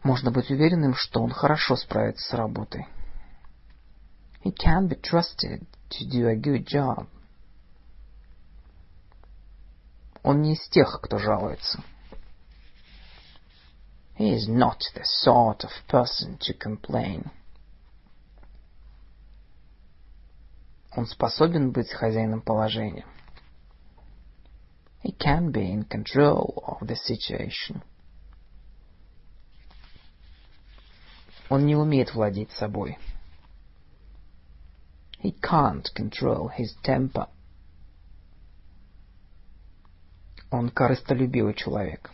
Можно 0.03 0.31
быть 0.31 0.49
уверенным, 0.49 0.95
что 0.95 1.21
он 1.21 1.31
хорошо 1.31 1.75
справится 1.75 2.29
с 2.29 2.33
работой. 2.33 2.87
He 4.43 4.51
can 4.51 4.87
be 4.87 4.99
trusted 4.99 5.65
to 5.89 6.05
do 6.05 6.27
a 6.27 6.35
good 6.35 6.65
job. 6.65 7.07
Он 10.23 10.41
не 10.41 10.53
из 10.53 10.67
тех, 10.69 10.99
кто 11.01 11.17
жалуется. 11.17 11.83
He 14.17 14.33
is 14.33 14.47
not 14.47 14.79
the 14.95 15.03
sort 15.03 15.63
of 15.63 15.71
person 15.87 16.37
to 16.39 16.53
complain. 16.53 17.31
Он 20.98 21.06
способен 21.06 21.70
быть 21.70 21.92
хозяином 21.92 22.40
положения. 22.40 23.06
He 25.04 25.16
can 25.16 25.52
be 25.52 25.70
in 25.70 25.84
control 25.84 26.60
of 26.66 26.88
the 26.88 26.96
situation. 26.96 27.84
Он 31.50 31.66
не 31.66 31.76
умеет 31.76 32.12
владеть 32.12 32.50
собой. 32.50 32.98
He 35.22 35.32
can't 35.40 35.86
control 35.94 36.50
his 36.58 36.74
temper. 36.82 37.28
Он 40.50 40.68
корыстолюбивый 40.68 41.54
человек. 41.54 42.10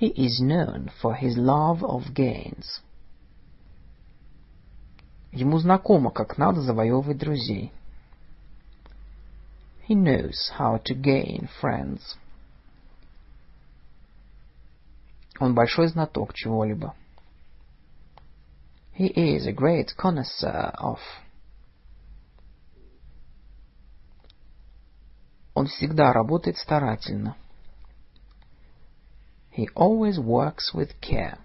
He 0.00 0.12
is 0.14 0.40
known 0.40 0.92
for 1.02 1.16
his 1.16 1.36
love 1.36 1.82
of 1.82 2.14
gains. 2.14 2.83
Ему 5.34 5.58
знакомо, 5.58 6.12
как 6.12 6.38
надо 6.38 6.60
завоевывать 6.60 7.18
друзей. 7.18 7.72
He 9.88 9.96
knows 9.96 10.52
how 10.56 10.80
to 10.84 10.94
gain 10.94 11.48
friends. 11.60 12.16
Он 15.40 15.52
большой 15.56 15.88
знаток 15.88 16.34
чего-либо. 16.34 16.94
He 18.96 19.12
is 19.12 19.48
a 19.48 19.52
great 19.52 19.96
connoisseur 19.98 20.72
of. 20.80 21.00
Он 25.54 25.66
всегда 25.66 26.12
работает 26.12 26.58
старательно. 26.58 27.36
He 29.56 29.66
always 29.74 30.16
works 30.16 30.72
with 30.72 30.92
care. 31.00 31.38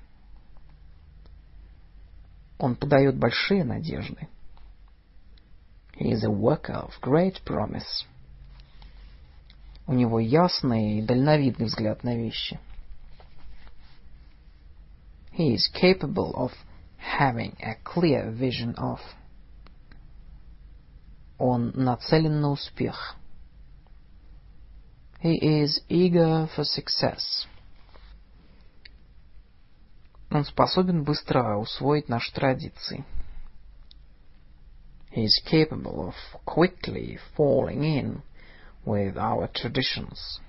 Он 2.60 2.76
подает 2.76 3.18
большие 3.18 3.64
надежды. 3.64 4.28
He 5.98 6.12
is 6.12 6.24
a 6.24 6.30
worker 6.30 6.88
of 6.88 6.92
great 7.02 7.42
promise. 7.46 8.06
У 9.88 9.94
него 9.94 10.20
ясный 10.20 11.00
и 11.00 11.02
дальновидный 11.02 11.66
взгляд 11.66 12.04
на 12.04 12.16
вещи. 12.16 12.60
He 15.32 15.56
is 15.56 15.70
capable 15.74 16.34
of 16.36 16.52
having 16.98 17.56
a 17.62 17.76
clear 17.84 18.30
vision 18.30 18.76
of. 18.76 19.00
Он 21.38 21.72
нацелен 21.74 22.42
на 22.42 22.52
успех. 22.52 23.16
He 25.24 25.64
is 25.64 25.82
eager 25.88 26.50
for 26.56 26.66
success. 26.66 27.48
Он 30.32 30.46
способен 30.46 31.04
быстро 31.04 31.58
усвоить 31.58 32.08
наши 32.08 32.32
традиции. 32.34 33.04
He 35.12 35.26
is 35.26 35.42
capable 35.44 36.08
of 36.08 36.14
quickly 36.46 37.18
falling 37.36 37.84
in 37.84 38.22
with 38.86 39.18
our 39.18 39.48
traditions. 39.52 40.40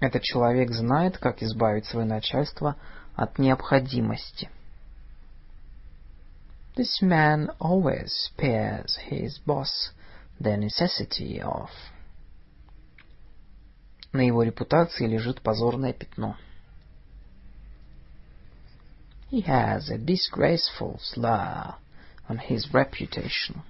Этот 0.00 0.22
человек 0.22 0.70
знает, 0.70 1.16
как 1.16 1.42
избавить 1.42 1.86
свое 1.86 2.04
начальство 2.06 2.76
от 3.14 3.38
необходимости. 3.38 4.50
This 6.76 7.00
man 7.00 7.50
always 7.58 8.12
spares 8.12 8.98
his 9.08 9.38
boss 9.46 9.92
the 10.38 10.56
necessity 10.56 11.40
of. 11.40 11.70
На 14.14 14.20
его 14.20 14.44
репутации 14.44 15.08
лежит 15.08 15.42
позорное 15.42 15.92
пятно. 15.92 16.36
He 19.32 19.40
has 19.44 19.90
a 19.90 19.98
disgraceful 19.98 21.00
slur 21.00 21.74
on 22.28 22.38
his 22.48 22.72
reputation. 22.72 23.62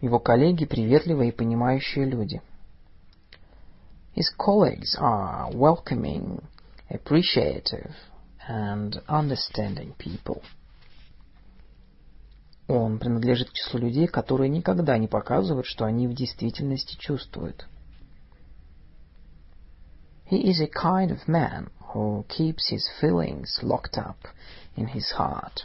Его 0.00 0.18
коллеги 0.18 0.64
приветливые 0.64 1.28
и 1.28 1.32
понимающие 1.32 2.06
люди. 2.06 2.40
His 4.14 4.30
colleagues 4.38 4.96
are 4.98 5.50
welcoming, 5.52 6.42
appreciative, 6.88 7.92
and 8.48 9.02
understanding 9.08 9.92
people. 9.98 10.42
Он 12.68 12.98
принадлежит 12.98 13.50
к 13.50 13.52
числу 13.52 13.78
людей, 13.78 14.08
которые 14.08 14.48
никогда 14.48 14.98
не 14.98 15.06
показывают, 15.06 15.66
что 15.66 15.84
они 15.84 16.08
в 16.08 16.14
действительности 16.14 16.96
чувствуют. 16.96 17.66
He 20.28 20.42
is 20.50 20.60
a 20.60 20.66
kind 20.66 21.12
of 21.12 21.28
man 21.28 21.70
who 21.94 22.24
keeps 22.26 22.68
his 22.68 22.88
feelings 23.00 23.62
locked 23.62 23.96
up 23.96 24.16
in 24.76 24.88
his 24.88 25.12
heart. 25.16 25.64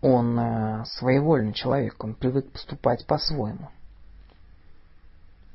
Он 0.00 0.38
э, 0.38 0.84
своевольный 0.84 1.52
человек, 1.52 2.02
он 2.04 2.14
привык 2.14 2.52
поступать 2.52 3.04
по-своему. 3.04 3.68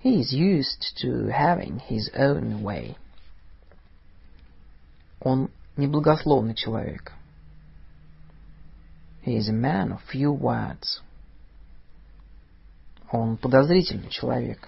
He 0.04 0.20
is 0.20 0.34
used 0.34 0.98
to 1.02 1.30
having 1.30 1.80
his 1.90 2.14
own 2.14 2.62
way. 2.62 2.98
Он 5.22 5.50
неблагословный 5.78 6.56
человек. 6.56 7.14
He 9.24 9.38
is 9.38 9.48
a 9.48 9.54
man 9.54 9.94
of 9.94 10.02
few 10.12 10.32
words. 10.32 11.02
Он 13.12 13.38
подозрительный 13.38 14.10
человек. 14.10 14.68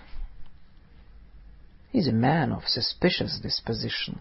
He 1.91 1.99
is 1.99 2.07
a 2.07 2.13
man 2.13 2.51
of 2.51 2.63
suspicious 2.67 3.39
disposition. 3.41 4.19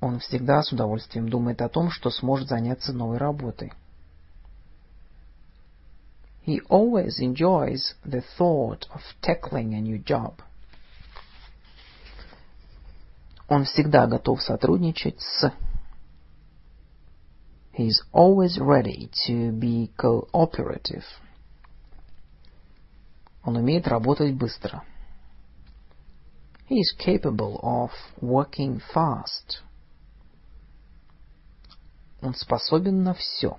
Он 0.00 0.18
всегда 0.18 0.62
с 0.62 0.72
удовольствием 0.72 1.28
думает 1.28 1.60
о 1.62 1.68
том, 1.68 1.90
что 1.90 2.10
сможет 2.10 2.48
заняться 2.48 2.92
новой 2.92 3.18
работой. 3.18 3.72
He 6.46 6.60
always 6.68 7.20
enjoys 7.20 7.94
the 8.04 8.24
thought 8.38 8.88
of 8.92 9.02
tackling 9.20 9.74
a 9.74 9.80
new 9.80 10.02
job. 10.02 10.40
Он 13.46 13.64
всегда 13.64 14.06
готов 14.06 14.42
сотрудничать 14.42 15.20
с. 15.20 15.52
He 17.80 17.86
is 17.86 18.02
always 18.12 18.58
ready 18.60 19.08
to 19.24 19.52
be 19.52 19.90
cooperative. 19.96 21.06
Он 23.42 23.56
умеет 23.56 23.88
работать 23.88 24.34
быстро. 24.34 24.84
He 26.68 26.74
is 26.74 26.94
capable 26.98 27.58
of 27.62 27.90
working 28.20 28.82
fast. 28.92 29.62
Он 32.20 32.34
способен 32.34 33.02
на 33.02 33.14
все. 33.14 33.58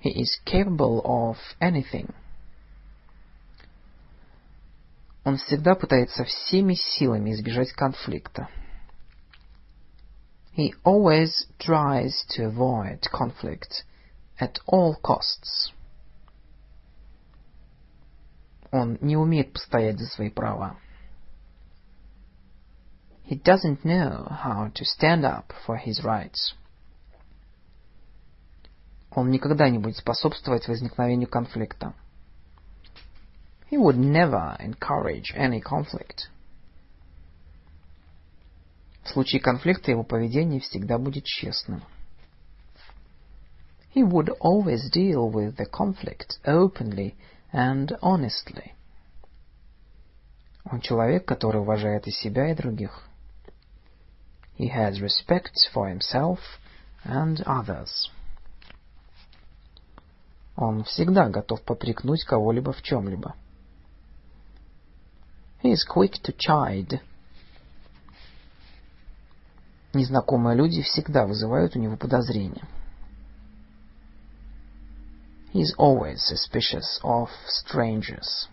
He 0.00 0.10
is 0.20 0.40
capable 0.44 1.00
of 1.04 1.36
anything. 1.60 2.12
Он 5.22 5.36
всегда 5.36 5.76
пытается 5.76 6.24
всеми 6.24 6.74
силами 6.74 7.30
избежать 7.30 7.70
конфликта. 7.74 8.48
He 10.57 10.73
always 10.83 11.47
tries 11.59 12.25
to 12.29 12.45
avoid 12.45 13.01
conflict 13.11 13.83
at 14.39 14.59
all 14.67 14.95
costs. 14.95 15.73
Он 18.71 18.97
не 19.01 19.15
умеет 19.17 19.53
постоять 19.53 19.99
за 19.99 20.07
свои 20.07 20.29
права. 20.29 20.77
He 23.23 23.35
doesn't 23.35 23.83
know 23.83 24.27
how 24.29 24.69
to 24.75 24.83
stand 24.83 25.25
up 25.25 25.53
for 25.65 25.77
his 25.77 26.03
rights. 26.03 26.53
Он 29.11 29.29
никогда 29.29 29.69
не 29.69 29.77
будет 29.77 29.97
способствовать 29.97 30.67
возникновению 30.67 31.29
конфликта. 31.29 31.93
He 33.69 33.77
would 33.77 33.97
never 33.97 34.55
encourage 34.59 35.33
any 35.35 35.61
conflict. 35.61 36.29
В 39.08 39.12
случае 39.12 39.40
конфликта 39.40 39.90
его 39.90 40.04
поведение 40.04 40.60
всегда 40.60 40.98
будет 40.98 41.24
честным. 41.24 41.82
He 43.94 44.02
would 44.02 44.28
always 44.38 44.90
deal 44.92 45.30
with 45.32 45.56
the 45.56 45.64
conflict 45.64 46.38
openly 46.44 47.14
and 47.50 47.98
honestly. 48.02 48.72
Он 50.64 50.82
человек, 50.82 51.24
который 51.24 51.62
уважает 51.62 52.06
и 52.06 52.10
себя, 52.10 52.50
и 52.50 52.54
других. 52.54 53.08
He 54.58 54.68
has 54.68 55.00
respect 55.00 55.54
for 55.72 55.90
himself 55.90 56.38
and 57.02 57.42
others. 57.46 58.10
Он 60.54 60.84
всегда 60.84 61.30
готов 61.30 61.62
попрекнуть 61.62 62.24
кого-либо 62.24 62.74
в 62.74 62.82
чем-либо. 62.82 63.34
He 65.62 65.72
is 65.72 65.86
quick 65.88 66.20
to 66.24 66.36
chide. 66.36 67.00
Незнакомые 69.94 70.56
люди 70.56 70.82
всегда 70.82 71.26
вызывают 71.26 71.74
у 71.74 71.78
него 71.78 71.96
подозрения. 71.96 72.66
He 75.52 75.62
is 75.62 75.74
always 75.78 76.18
suspicious 76.18 77.00
of 77.02 77.30
strangers. 77.48 78.48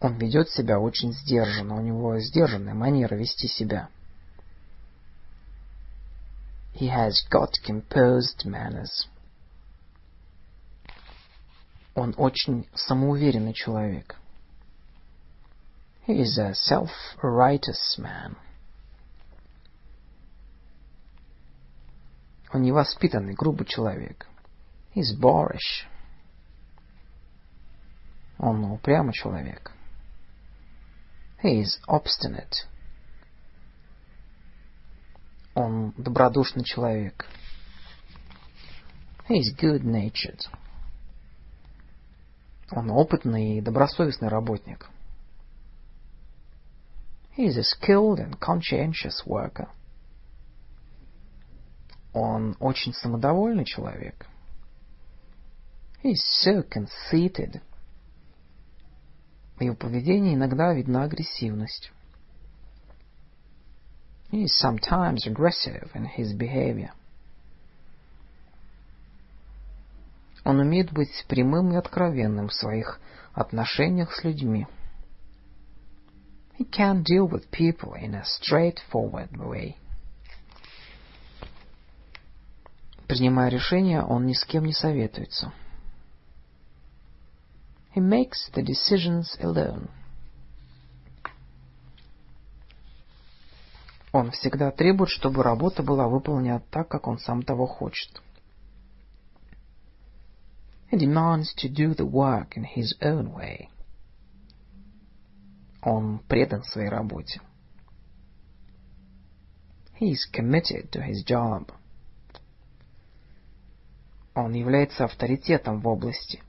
Он 0.00 0.16
ведет 0.18 0.48
себя 0.50 0.78
очень 0.78 1.12
сдержанно, 1.12 1.76
у 1.76 1.80
него 1.80 2.18
сдержанная 2.18 2.74
манера 2.74 3.14
вести 3.14 3.48
себя. 3.48 3.88
He 6.74 6.88
has 6.88 7.14
got 7.30 7.52
composed 7.66 8.44
manners. 8.44 9.08
Он 11.94 12.14
очень 12.16 12.68
самоуверенный 12.74 13.54
человек. 13.54 14.16
He 16.06 16.20
is 16.20 16.38
a 16.38 16.54
self-righteous 16.54 17.98
man. 17.98 18.36
Он 22.52 22.62
невоспитанный, 22.62 23.34
грубый 23.34 23.66
человек. 23.66 24.26
He 24.94 25.00
is 25.00 25.18
boorish. 25.18 25.86
Он 28.38 28.64
упрямый 28.64 29.12
человек. 29.12 29.72
He 31.42 31.62
is 31.62 31.78
obstinate. 31.88 32.66
Он 35.54 35.92
добродушный 35.96 36.64
человек. 36.64 37.26
He 39.28 39.38
is 39.38 39.54
good-natured. 39.58 40.40
Он 42.70 42.90
опытный 42.90 43.58
и 43.58 43.60
добросовестный 43.60 44.28
работник. 44.28 44.86
He 47.36 47.46
is 47.46 47.56
a 47.58 47.62
skilled 47.62 48.18
and 48.18 48.38
conscientious 48.38 49.24
worker. 49.26 49.68
Он 52.16 52.56
очень 52.60 52.94
самодовольный 52.94 53.66
человек. 53.66 54.26
He 56.02 56.12
is 56.12 56.22
so 56.42 56.66
conceited. 56.66 57.60
В 59.58 59.62
его 59.62 59.76
поведении 59.76 60.34
иногда 60.34 60.72
видна 60.72 61.02
агрессивность. 61.02 61.92
He 64.30 64.44
is 64.44 64.58
sometimes 64.58 65.26
aggressive 65.26 65.90
in 65.94 66.06
his 66.16 66.32
behavior. 66.34 66.92
Он 70.42 70.60
умеет 70.60 70.92
быть 70.92 71.26
прямым 71.28 71.74
и 71.74 71.76
откровенным 71.76 72.48
в 72.48 72.54
своих 72.54 72.98
отношениях 73.34 74.14
с 74.14 74.24
людьми. 74.24 74.66
He 76.58 76.64
can 76.64 77.02
deal 77.02 77.28
with 77.28 77.50
people 77.50 77.92
in 77.92 78.14
a 78.14 78.24
straightforward 78.24 79.36
way. 79.36 79.76
Принимая 83.06 83.50
решения, 83.50 84.02
он 84.02 84.26
ни 84.26 84.32
с 84.32 84.44
кем 84.44 84.64
не 84.64 84.72
советуется. 84.72 85.52
He 87.94 88.00
makes 88.00 88.50
the 88.52 88.62
decisions 88.62 89.26
alone. 89.40 89.88
Он 94.12 94.30
всегда 94.32 94.70
требует, 94.70 95.10
чтобы 95.10 95.42
работа 95.42 95.82
была 95.82 96.08
выполнена 96.08 96.60
так, 96.70 96.88
как 96.88 97.06
он 97.06 97.18
сам 97.18 97.42
того 97.42 97.66
хочет. 97.66 98.20
He 100.90 100.98
demands 100.98 101.54
to 101.56 101.68
do 101.68 101.94
the 101.94 102.08
work 102.08 102.56
in 102.56 102.64
his 102.64 102.94
own 103.00 103.34
way. 103.34 103.68
Он 105.82 106.18
предан 106.20 106.64
своей 106.64 106.88
работе. 106.88 107.40
He 110.00 110.12
is 110.12 110.26
committed 110.32 110.90
to 110.90 111.02
his 111.02 111.24
job. 111.24 111.72
Он 114.36 114.52
является 114.52 115.06
авторитетом 115.06 115.80
в 115.80 115.88
области. 115.88 116.42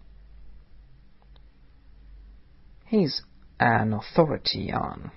He 2.91 3.05
is 3.05 3.23
an 3.59 3.97
authority 3.97 4.69
on. 4.71 5.11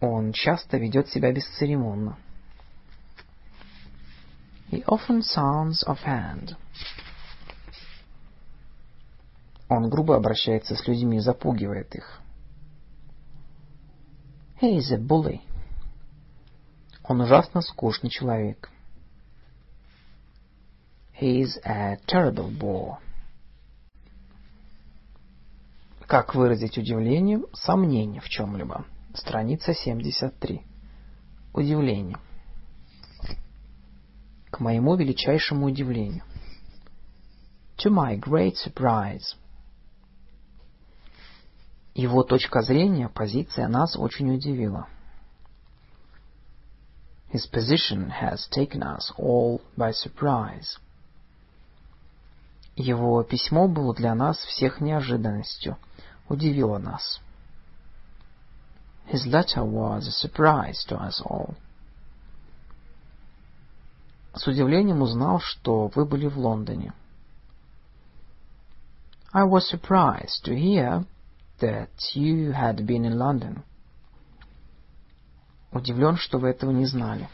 Он 0.00 0.32
часто 0.32 0.76
ведет 0.76 1.08
себя 1.08 1.32
бесцеремонно. 1.32 2.18
He 4.70 4.84
often 4.84 5.22
sounds 5.22 5.82
offhand. 5.86 6.54
Он 9.70 9.88
грубо 9.88 10.14
обращается 10.14 10.76
с 10.76 10.86
людьми, 10.86 11.20
запугивает 11.20 11.94
их. 11.94 12.20
He 14.60 14.76
is 14.76 14.92
a 14.92 14.98
bully. 14.98 15.40
Он 17.02 17.22
ужасно 17.22 17.62
скучный 17.62 18.10
человек. 18.10 18.70
He 21.18 21.40
is 21.40 21.58
a 21.64 21.96
terrible 22.06 22.50
bore. 22.50 22.98
Как 26.06 26.34
выразить 26.34 26.76
удивление, 26.76 27.42
сомнение 27.54 28.20
в 28.20 28.28
чем-либо? 28.28 28.84
Страница 29.14 29.72
73. 29.72 30.62
Удивление. 31.54 32.18
К 34.50 34.60
моему 34.60 34.94
величайшему 34.94 35.66
удивлению. 35.66 36.22
To 37.78 37.90
my 37.90 38.18
great 38.20 38.56
surprise. 38.56 39.34
Его 41.94 42.24
точка 42.24 42.60
зрения, 42.60 43.08
позиция 43.08 43.68
нас 43.68 43.96
очень 43.96 44.30
удивила. 44.34 44.86
His 47.32 47.46
position 47.50 48.10
has 48.10 48.46
taken 48.50 48.82
us 48.82 49.10
all 49.18 49.62
by 49.76 49.92
surprise. 49.92 50.78
Его 52.76 53.22
письмо 53.22 53.68
было 53.68 53.94
для 53.94 54.14
нас 54.14 54.36
всех 54.36 54.82
неожиданностью, 54.82 55.78
удивило 56.28 56.76
нас. 56.78 57.20
His 59.10 59.24
letter 59.26 59.64
was 59.64 60.06
a 60.06 60.10
surprise 60.10 60.84
to 60.88 61.00
us 61.00 61.22
all. 61.24 61.54
С 64.34 64.46
удивлением 64.46 65.00
узнал, 65.00 65.40
что 65.40 65.90
вы 65.94 66.04
были 66.04 66.26
в 66.26 66.36
Лондоне. 66.38 66.92
I 69.32 69.44
was 69.44 69.66
surprised 69.66 70.44
to 70.44 70.54
hear 70.54 71.06
that 71.60 71.88
you 72.14 72.52
had 72.52 72.84
been 72.84 73.06
in 73.06 73.16
London. 73.16 73.62
Удивлен, 75.72 76.16
что 76.16 76.38
вы 76.38 76.50
этого 76.50 76.72
не 76.72 76.84
знали. 76.84 77.28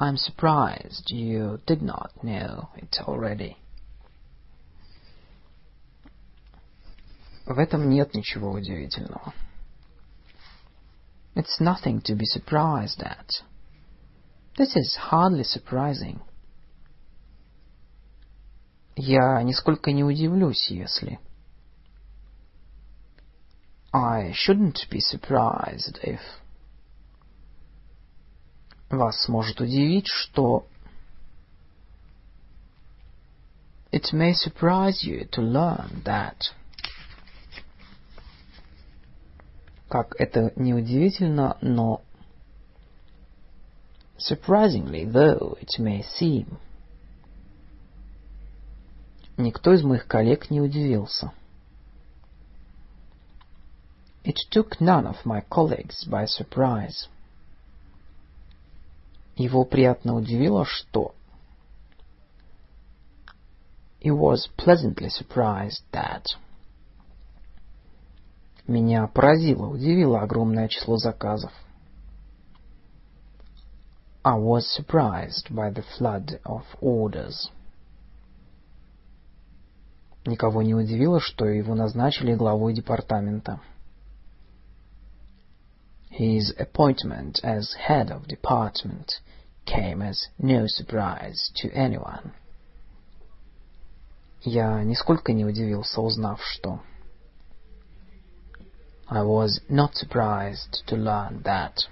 I'm 0.00 0.16
surprised 0.16 1.10
you 1.10 1.60
did 1.66 1.80
not 1.82 2.12
know 2.22 2.68
it 2.76 2.96
already. 3.00 3.56
В 7.46 7.58
этом 7.58 7.88
нет 7.88 8.14
ничего 8.14 8.52
удивительного. 8.52 9.32
It's 11.34 11.60
nothing 11.60 12.00
to 12.02 12.14
be 12.14 12.24
surprised 12.24 13.02
at. 13.02 13.30
This 14.56 14.74
is 14.74 14.96
hardly 14.96 15.44
surprising. 15.44 16.20
Я 18.96 19.42
нисколько 19.42 19.92
не 19.92 20.02
удивлюсь, 20.02 20.70
если... 20.70 21.18
I 23.92 24.32
shouldn't 24.34 24.88
be 24.90 25.00
surprised 25.00 25.98
if... 26.02 26.20
Вас 28.91 29.29
может 29.29 29.61
удивить, 29.61 30.07
что... 30.07 30.67
It 33.93 34.11
may 34.13 34.33
surprise 34.33 35.01
you 35.03 35.29
to 35.29 35.41
learn 35.41 36.03
that... 36.03 36.35
Как 39.87 40.13
это 40.19 40.51
неудивительно, 40.57 41.57
но... 41.61 42.01
Surprisingly, 44.17 45.09
though 45.09 45.57
it 45.61 45.79
may 45.79 46.03
seem... 46.19 46.57
Никто 49.37 49.73
из 49.73 49.83
моих 49.83 50.05
коллег 50.05 50.49
не 50.51 50.59
удивился. 50.59 51.31
It 54.25 54.35
took 54.51 54.81
none 54.81 55.07
of 55.07 55.25
my 55.25 55.41
colleagues 55.49 56.05
by 56.05 56.25
surprise. 56.25 57.07
Его 59.35 59.65
приятно 59.65 60.15
удивило, 60.15 60.65
что... 60.65 61.13
He 64.01 64.09
was 64.09 64.49
pleasantly 64.57 65.09
surprised 65.09 65.83
that... 65.91 66.25
Меня 68.67 69.07
поразило, 69.07 69.67
удивило 69.67 70.21
огромное 70.21 70.67
число 70.67 70.97
заказов. 70.97 71.51
I 74.23 74.37
was 74.37 74.67
surprised 74.77 75.49
by 75.49 75.71
the 75.71 75.83
flood 75.97 76.39
of 76.45 76.63
orders. 76.79 77.49
Никого 80.25 80.61
не 80.61 80.75
удивило, 80.75 81.19
что 81.19 81.45
его 81.45 81.73
назначили 81.73 82.35
главой 82.35 82.73
департамента. 82.73 83.59
His 86.10 86.54
appointment 86.58 87.40
as 87.44 87.74
head 87.74 88.10
of 88.10 88.26
department 88.26 89.20
came 89.66 90.00
as 90.02 90.28
no 90.38 90.66
surprise 90.66 91.50
to 91.56 91.70
anyone. 91.72 92.32
Я 94.42 94.82
нисколько 94.84 95.32
не 95.32 95.44
удивился, 95.44 96.00
узнав, 96.00 96.40
что... 96.42 96.80
I 99.08 99.22
was 99.22 99.60
not 99.68 99.94
surprised 99.94 100.84
to 100.86 100.96
learn 100.96 101.42
that... 101.42 101.88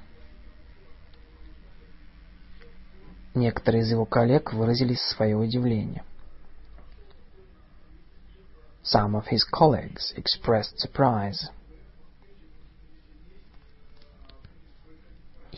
Некоторые 3.35 3.83
из 3.83 3.91
его 3.91 4.07
коллег 4.07 4.53
выразили 4.53 4.95
свое 4.95 5.37
удивление. 5.37 6.05
Some 8.85 9.17
of 9.17 9.27
his 9.27 9.45
colleagues 9.45 10.13
expressed 10.17 10.79
surprise. 10.79 11.49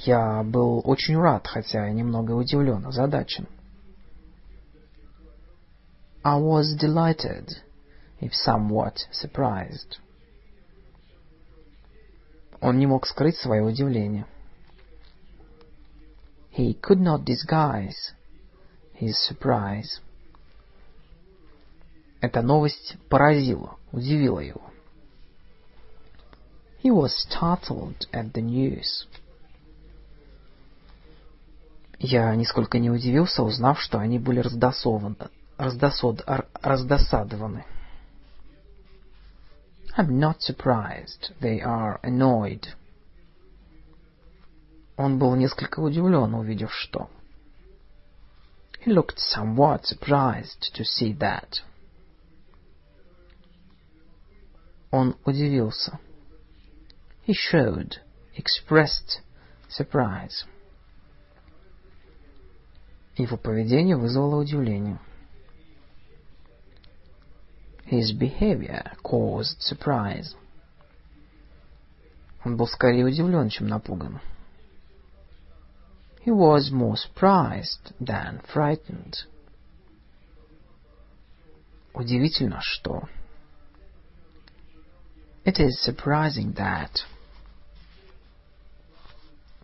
Я 0.04 0.42
был 0.44 0.82
очень 0.84 1.16
рад, 1.16 1.48
хотя 1.48 1.88
и 1.88 1.94
немного 1.94 2.32
удивлен, 2.32 2.86
озадачен. 2.88 3.48
I 6.24 6.40
was 6.40 6.76
delighted, 6.76 7.50
if 8.20 8.32
somewhat 8.34 8.96
surprised. 9.12 10.00
Он 12.62 12.80
не 12.80 12.88
мог 12.88 13.06
скрыть 13.06 13.38
свое 13.38 13.62
удивление. 13.64 14.26
He 16.52 16.74
could 16.80 17.00
not 17.00 17.24
disguise 17.24 18.14
his 19.00 19.16
surprise. 19.30 20.02
Эта 22.22 22.42
новость 22.42 22.98
поразила, 23.08 23.78
удивила 23.92 24.40
его. 24.40 24.62
He 26.84 26.90
was 26.90 27.12
startled 27.16 28.08
at 28.12 28.34
the 28.34 28.42
news. 28.42 29.08
Я 32.04 32.34
нисколько 32.36 32.80
не 32.80 32.90
удивился, 32.90 33.44
узнав, 33.44 33.80
что 33.80 34.00
они 34.00 34.18
были 34.18 34.40
раздосованы, 34.40 35.16
раздосод, 35.60 36.24
раздосадованы. 36.26 37.64
I'm 39.96 40.18
not 40.18 40.40
surprised. 40.40 41.32
They 41.40 41.62
are 41.62 42.00
annoyed. 42.02 42.66
Он 44.98 45.20
был 45.20 45.36
несколько 45.36 45.80
удивлен, 45.80 46.34
увидев 46.34 46.74
что. 46.74 47.08
He 48.84 48.92
looked 48.92 49.20
somewhat 49.20 49.84
surprised 49.86 50.74
to 50.74 50.84
see 50.84 51.16
that. 51.20 51.62
Он 54.90 55.16
удивился. 55.24 56.00
He 57.28 57.36
showed, 57.36 57.98
expressed 58.36 59.22
surprise. 59.70 60.46
Его 63.18 63.38
поведение 63.38 63.98
вызвало 63.98 64.38
удивление. 64.38 65.00
His 67.86 68.14
behavior 68.14 68.94
caused 69.04 69.60
surprise. 69.60 70.34
Он 72.46 72.56
был 72.56 72.68
скорее 72.68 73.06
удивлен, 73.06 73.50
чем 73.50 73.68
напуган. 73.68 74.22
He 76.26 76.32
was 76.32 76.72
more 76.72 76.96
surprised 76.96 77.94
than 78.00 78.42
frightened. 78.54 79.26
Удивительно, 81.94 82.60
что... 82.62 83.10
It 85.44 85.60
is 85.60 85.84
surprising 85.84 86.54
that... 86.56 87.02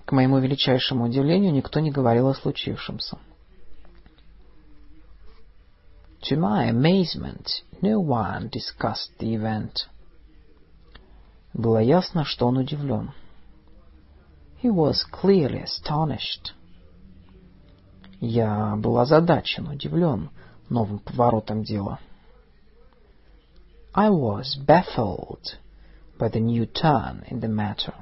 К 0.05 0.11
моему 0.11 0.39
величайшему 0.39 1.05
удивлению, 1.05 1.53
никто 1.53 1.79
не 1.79 1.91
говорил 1.91 2.27
о 2.27 2.33
случившемся. 2.33 3.17
To 6.23 6.35
my 6.35 6.65
amazement, 6.65 7.61
no 7.81 7.99
one 7.99 8.49
discussed 8.49 9.11
the 9.19 9.35
event. 9.35 9.87
Было 11.53 11.79
ясно, 11.79 12.25
что 12.25 12.47
он 12.47 12.57
удивлен. 12.57 13.11
He 14.61 14.69
was 14.69 15.03
clearly 15.11 15.63
astonished. 15.63 16.53
Я 18.19 18.75
был 18.77 18.97
озадачен, 18.97 19.67
удивлен 19.67 20.31
новым 20.69 20.99
поворотом 20.99 21.63
дела. 21.63 21.99
I 23.93 24.09
was 24.09 24.55
baffled 24.55 25.57
by 26.19 26.29
the 26.29 26.39
new 26.39 26.65
turn 26.65 27.23
in 27.29 27.39
the 27.39 27.47
matter. 27.47 27.93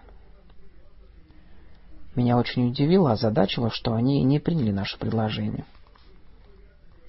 Меня 2.16 2.38
очень 2.38 2.70
удивило, 2.70 3.12
озадачило, 3.12 3.70
что 3.70 3.94
они 3.94 4.24
не 4.24 4.40
приняли 4.40 4.72
наше 4.72 4.98
предложение. 4.98 5.66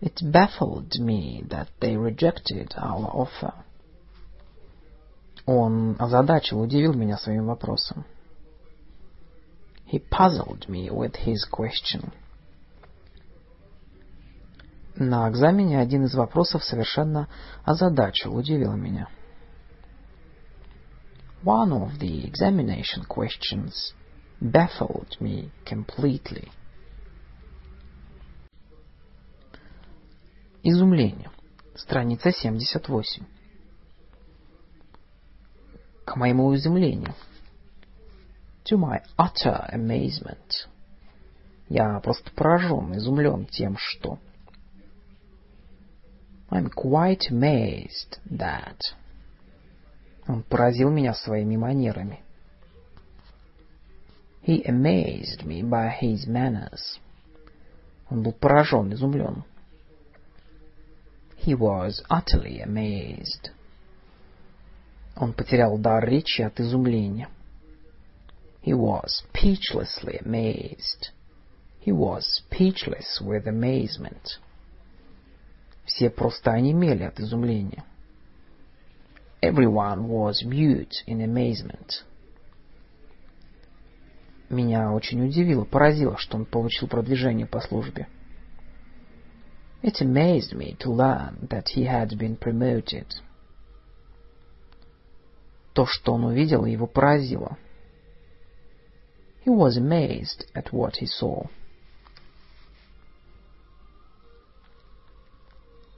It 0.02 0.20
baffled 0.24 1.00
me 1.00 1.44
that 1.50 1.70
they 1.80 1.96
rejected 1.96 2.74
our 2.76 3.06
offer. 3.14 3.54
Он 5.46 5.96
озадачил, 6.00 6.62
удивил 6.62 6.94
меня 6.94 7.18
своим 7.18 7.46
вопросом. 7.46 8.06
He 9.92 10.00
puzzled 10.00 10.68
me 10.70 10.90
with 10.90 11.16
his 11.18 11.46
question. 11.52 12.14
На 14.96 15.30
экзамене 15.30 15.80
один 15.80 16.06
из 16.06 16.16
вопросов 16.16 16.64
совершенно 16.64 17.28
озадачил, 17.64 18.36
удивил 18.36 18.76
меня. 18.76 19.08
One 21.44 21.72
of 21.74 21.98
the 22.00 22.24
examination 22.26 23.06
questions 23.08 23.94
baffled 24.40 25.20
me 25.20 25.52
completely. 25.66 26.52
Изумление. 30.69 31.31
Страница 31.77 32.33
78. 32.33 33.23
К 36.05 36.17
моему 36.17 36.53
изумлению. 36.57 37.15
To 38.65 38.77
my 38.77 39.01
utter 39.17 39.73
amazement. 39.73 40.67
Я 41.69 42.01
просто 42.01 42.33
поражен, 42.33 42.97
изумлен 42.97 43.47
тем, 43.47 43.77
что... 43.79 44.19
I'm 46.51 46.69
quite 46.75 47.31
amazed 47.31 48.19
that. 48.29 48.81
Он 50.27 50.43
поразил 50.43 50.91
меня 50.91 51.15
своими 51.15 51.55
манерами. 51.57 52.25
He 54.45 54.65
amazed 54.65 55.45
me 55.45 55.63
by 55.63 55.93
his 56.03 56.27
manners. 56.27 56.99
Он 58.11 58.25
был 58.25 58.33
поражен, 58.33 58.93
изумлен. 58.93 59.45
He 61.47 61.55
was 61.55 62.03
utterly 62.11 62.61
amazed. 62.61 63.51
Он 65.15 65.33
потерял 65.33 65.79
дар 65.79 66.05
речи 66.05 66.43
от 66.43 66.59
изумления. 66.59 67.29
He 68.65 68.73
was 68.73 69.23
speechlessly 69.23 70.19
amazed. 70.25 71.13
He 71.81 71.93
was 71.93 72.25
speechless 72.27 73.21
with 73.21 73.47
amazement. 73.47 74.41
Все 75.85 76.11
просто 76.11 76.51
онемели 76.51 77.05
от 77.05 77.21
изумления. 77.21 77.85
Everyone 79.41 80.09
was 80.09 80.43
mute 80.45 81.05
in 81.07 81.21
amazement. 81.21 82.03
Меня 84.49 84.91
очень 84.91 85.25
удивило, 85.25 85.65
поразило, 85.65 86.17
что 86.19 86.39
он 86.39 86.45
получил 86.45 86.89
продвижение 86.89 87.47
по 87.47 87.61
службе. 87.61 88.09
It 89.83 90.01
amazed 90.01 90.55
me 90.55 90.77
to 90.81 90.91
learn 90.91 91.49
that 91.51 91.69
he 91.69 91.85
had 91.85 92.19
been 92.19 92.37
promoted. 92.37 93.07
То, 95.75 95.87
что 95.87 96.15
он 96.15 96.25
увидел, 96.25 96.65
его 96.65 96.87
поразило. 96.87 97.59
He 99.45 99.51
was 99.51 99.77
amazed 99.77 100.47
at 100.55 100.73
what 100.73 100.97
he 100.97 101.07
saw. 101.07 101.47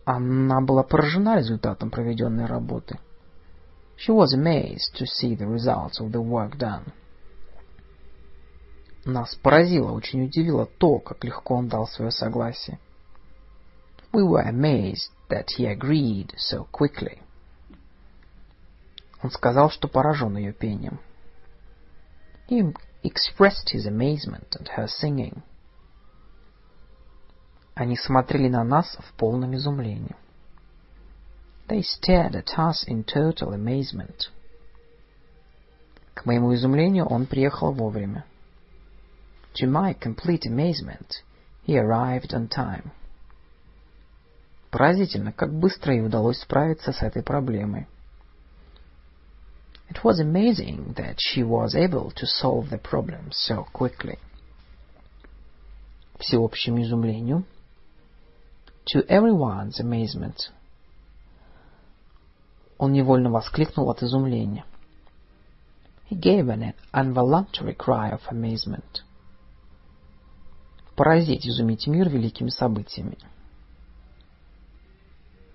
Она 0.05 0.61
была 0.61 0.83
поражена 0.83 1.37
результатом 1.37 1.91
проведенной 1.91 2.47
работы. 2.47 2.99
She 3.97 4.13
was 4.13 4.33
amazed 4.33 4.95
to 4.97 5.07
see 5.07 5.35
the 5.35 5.47
results 5.47 6.01
of 6.01 6.13
the 6.13 6.21
work 6.21 6.57
done. 6.57 6.93
Нас 9.05 9.35
поразило, 9.37 9.93
очень 9.93 10.25
удивило 10.25 10.67
то, 10.67 10.99
как 10.99 11.25
легко 11.25 11.57
он 11.57 11.69
дал 11.69 11.87
свое 11.87 12.11
согласие. 12.11 12.79
We 14.12 14.24
were 14.24 14.42
amazed 14.42 15.10
that 15.30 15.50
he 15.58 15.66
agreed 15.66 16.34
so 16.38 16.66
quickly. 16.72 17.22
Он 19.24 19.32
сказал, 19.32 19.70
что 19.70 19.88
поражен 19.88 20.38
ее 20.38 20.54
пением. 20.54 21.00
He 22.48 22.74
expressed 23.04 23.70
his 23.72 23.86
amazement 23.88 24.56
at 24.60 24.68
her 24.78 24.88
singing. 24.88 25.42
Они 27.76 27.98
смотрели 27.98 28.50
на 28.50 28.64
нас 28.64 28.98
в 29.00 29.14
полном 29.14 29.56
изумлении. 29.56 30.16
They 31.68 31.82
stared 31.82 32.36
at 32.36 32.58
us 32.58 32.86
in 32.88 33.04
total 33.04 33.54
amazement. 33.54 34.30
К 36.14 36.26
моему 36.26 36.54
изумлению, 36.54 37.06
он 37.08 37.26
приехал 37.26 37.72
вовремя. 37.72 38.26
To 39.56 39.68
my 39.68 39.94
complete 39.94 40.46
amazement, 40.46 41.24
he 41.64 41.78
arrived 41.78 42.34
on 42.34 42.48
time. 42.48 42.92
Поразительно, 44.71 45.33
как 45.33 45.53
быстро 45.53 45.95
ей 45.95 46.05
удалось 46.05 46.41
справиться 46.41 46.93
с 46.93 47.03
этой 47.03 47.23
проблемой. 47.23 47.87
It 49.89 50.03
was 50.05 50.21
amazing 50.21 50.95
that 50.97 51.17
she 51.19 51.43
was 51.43 51.75
able 51.75 52.13
to 52.13 52.27
solve 52.27 52.69
the 52.69 52.79
problem 52.79 53.31
so 53.31 53.65
quickly. 53.73 54.19
Всеобщему 56.19 56.83
изумлению, 56.83 57.45
to 58.93 59.07
everyone's 59.09 59.81
amazement, 59.81 60.51
он 62.77 62.93
невольно 62.93 63.31
воскликнул 63.31 63.89
от 63.89 64.03
изумления. 64.03 64.65
He 66.11 66.17
gave 66.17 66.49
an 66.49 66.75
involuntary 66.93 67.75
cry 67.75 68.11
of 68.13 68.21
amazement. 68.31 69.03
Поразить, 70.95 71.47
изумить 71.47 71.87
мир 71.87 72.09
великими 72.09 72.51
событиями. 72.51 73.19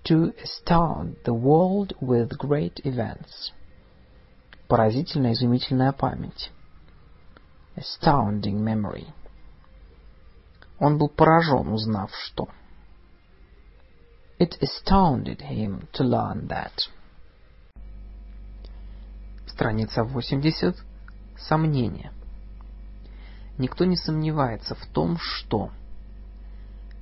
To 0.04 0.32
astound 0.42 1.16
the 1.24 1.34
world 1.34 1.92
with 2.00 2.38
great 2.38 2.80
events. 2.84 3.52
Поразительная, 4.66 5.32
изумительная 5.32 5.92
память. 5.92 6.50
Astounding 7.76 8.62
memory. 8.62 9.06
Он 10.78 10.96
был 10.96 11.08
поражен, 11.08 11.68
узнав, 11.68 12.10
что... 12.14 12.48
It 14.38 14.56
astounded 14.62 15.42
him 15.42 15.88
to 15.92 16.04
learn 16.04 16.48
that. 16.48 16.72
Страница 19.46 20.04
80. 20.04 20.76
Сомнение. 21.36 22.12
Никто 23.58 23.84
не 23.84 23.96
сомневается 23.96 24.74
в 24.74 24.86
том, 24.86 25.18
что... 25.18 25.70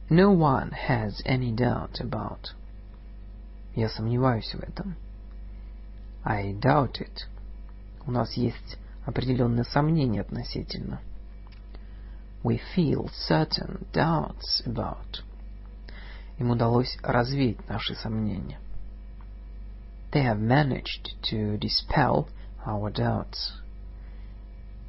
No 0.09 0.33
one 0.33 0.73
has 0.89 1.21
any 1.27 1.55
doubt 1.55 2.01
about. 2.01 2.55
Я 3.76 3.90
сомневаюсь 3.90 4.54
в 4.54 4.60
этом. 4.62 4.96
I 6.24 6.54
doubt 6.54 7.00
it. 7.00 7.28
У 8.06 8.12
нас 8.12 8.34
есть 8.34 8.78
определенные 9.06 9.64
сомнения 9.64 10.22
относительно. 10.22 11.02
We 12.44 12.60
feel 12.76 13.10
certain 13.30 13.88
doubts 13.94 14.66
about. 14.66 15.24
Им 16.38 16.52
удалось 16.52 16.98
развеять 17.02 17.68
наши 17.70 17.96
сомнения. 17.96 18.60
They 20.12 20.24
have 20.24 20.40
managed 20.40 21.16
to 21.32 21.58
dispel 21.58 22.28
our 22.66 22.92
doubts. 22.92 23.54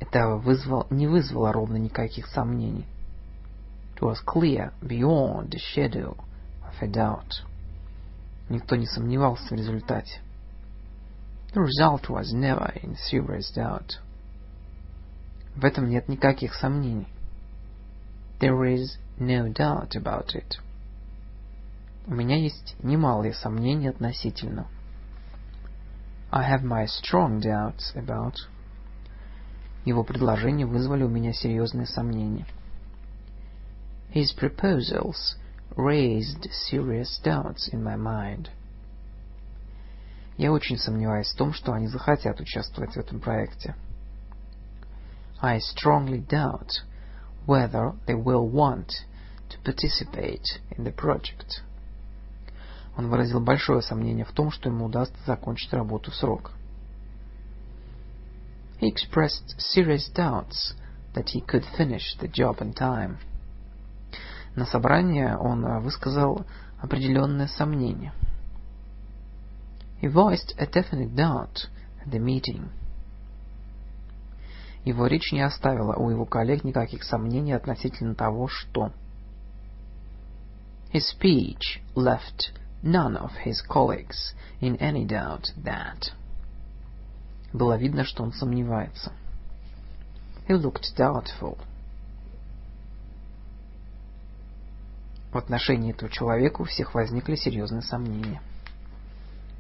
Это 0.00 0.36
вызвало, 0.36 0.86
не 0.90 1.06
вызвало 1.06 1.52
ровно 1.52 1.76
никаких 1.76 2.26
сомнений. 2.26 2.86
It 3.94 4.02
was 4.02 4.18
clear 4.26 4.72
beyond 4.80 5.50
the 5.50 5.60
shadow 5.60 6.16
of 6.64 6.74
a 6.80 6.88
doubt. 6.88 7.44
Никто 8.52 8.76
не 8.76 8.84
сомневался 8.84 9.54
в 9.54 9.58
результате. 9.58 10.20
The 11.54 11.62
result 11.62 12.10
was 12.10 12.34
never 12.34 12.70
in 12.82 12.98
serious 13.10 13.50
doubt. 13.56 13.98
В 15.56 15.64
этом 15.64 15.88
нет 15.88 16.06
никаких 16.06 16.52
сомнений. 16.52 17.08
There 18.40 18.62
is 18.64 18.98
no 19.18 19.50
doubt 19.50 19.92
about 19.96 20.34
it. 20.34 20.60
У 22.06 22.14
меня 22.14 22.36
есть 22.36 22.76
немалые 22.82 23.32
сомнения 23.32 23.88
относительно. 23.88 24.66
I 26.30 26.54
have 26.54 26.62
my 26.62 26.84
strong 26.84 27.40
doubts 27.40 27.94
about. 27.94 28.34
Его 29.86 30.04
предложения 30.04 30.66
вызвали 30.66 31.04
у 31.04 31.08
меня 31.08 31.32
серьезные 31.32 31.86
сомнения. 31.86 32.44
His 34.12 34.26
proposals 34.38 35.38
raised 35.75 36.47
serious 36.51 37.19
doubts 37.23 37.69
in 37.71 37.83
my 37.83 37.95
mind. 37.95 38.49
Я 40.37 40.51
очень 40.51 40.77
сомневаюсь 40.77 41.31
в 41.31 41.37
том, 41.37 41.53
что 41.53 41.73
они 41.73 41.87
захотят 41.87 42.39
участвовать 42.39 42.93
в 42.93 42.97
этом 42.97 43.19
проекте. 43.19 43.75
I 45.41 45.59
strongly 45.59 46.19
doubt 46.19 46.83
whether 47.45 47.93
they 48.07 48.15
will 48.15 48.47
want 48.47 49.05
to 49.49 49.59
participate 49.63 50.59
in 50.77 50.83
the 50.83 50.93
project. 50.93 51.61
Он 52.97 53.09
выразил 53.09 53.39
большое 53.39 53.81
сомнение 53.81 54.25
в 54.25 54.31
том, 54.31 54.51
что 54.51 54.69
ему 54.69 54.85
удастся 54.85 55.17
закончить 55.25 55.73
работу 55.73 56.11
в 56.11 56.15
срок. 56.15 56.51
He 58.79 58.91
expressed 58.91 59.57
serious 59.57 60.07
doubts 60.13 60.73
that 61.13 61.29
he 61.29 61.41
could 61.41 61.65
finish 61.77 62.15
the 62.19 62.27
job 62.27 62.61
in 62.61 62.73
time. 62.73 63.17
На 64.54 64.66
собрании 64.66 65.32
он 65.32 65.80
высказал 65.80 66.44
определенное 66.80 67.46
сомнение. 67.46 68.12
He 70.02 70.08
voiced 70.12 70.54
a 70.58 70.66
definite 70.66 71.14
doubt 71.14 71.68
at 72.04 72.10
the 72.10 72.18
meeting. 72.18 72.68
Его 74.84 75.06
речь 75.06 75.32
не 75.32 75.40
оставила 75.40 75.94
у 75.94 76.10
его 76.10 76.26
коллег 76.26 76.64
никаких 76.64 77.04
сомнений 77.04 77.52
относительно 77.52 78.14
того, 78.14 78.48
что... 78.48 78.92
His 80.92 81.04
speech 81.16 81.80
left 81.94 82.52
none 82.82 83.16
of 83.16 83.30
his 83.46 83.62
colleagues 83.66 84.34
in 84.60 84.76
any 84.78 85.06
doubt 85.06 85.54
that... 85.64 86.12
Было 87.52 87.76
видно, 87.76 88.04
что 88.04 88.22
он 88.24 88.32
сомневается. 88.32 89.12
He 90.48 90.54
looked 90.54 90.96
doubtful. 90.96 91.58
В 95.32 95.38
отношении 95.38 95.92
этого 95.92 96.10
человека 96.10 96.60
у 96.60 96.64
всех 96.64 96.94
возникли 96.94 97.36
серьезные 97.36 97.82
сомнения. 97.82 98.42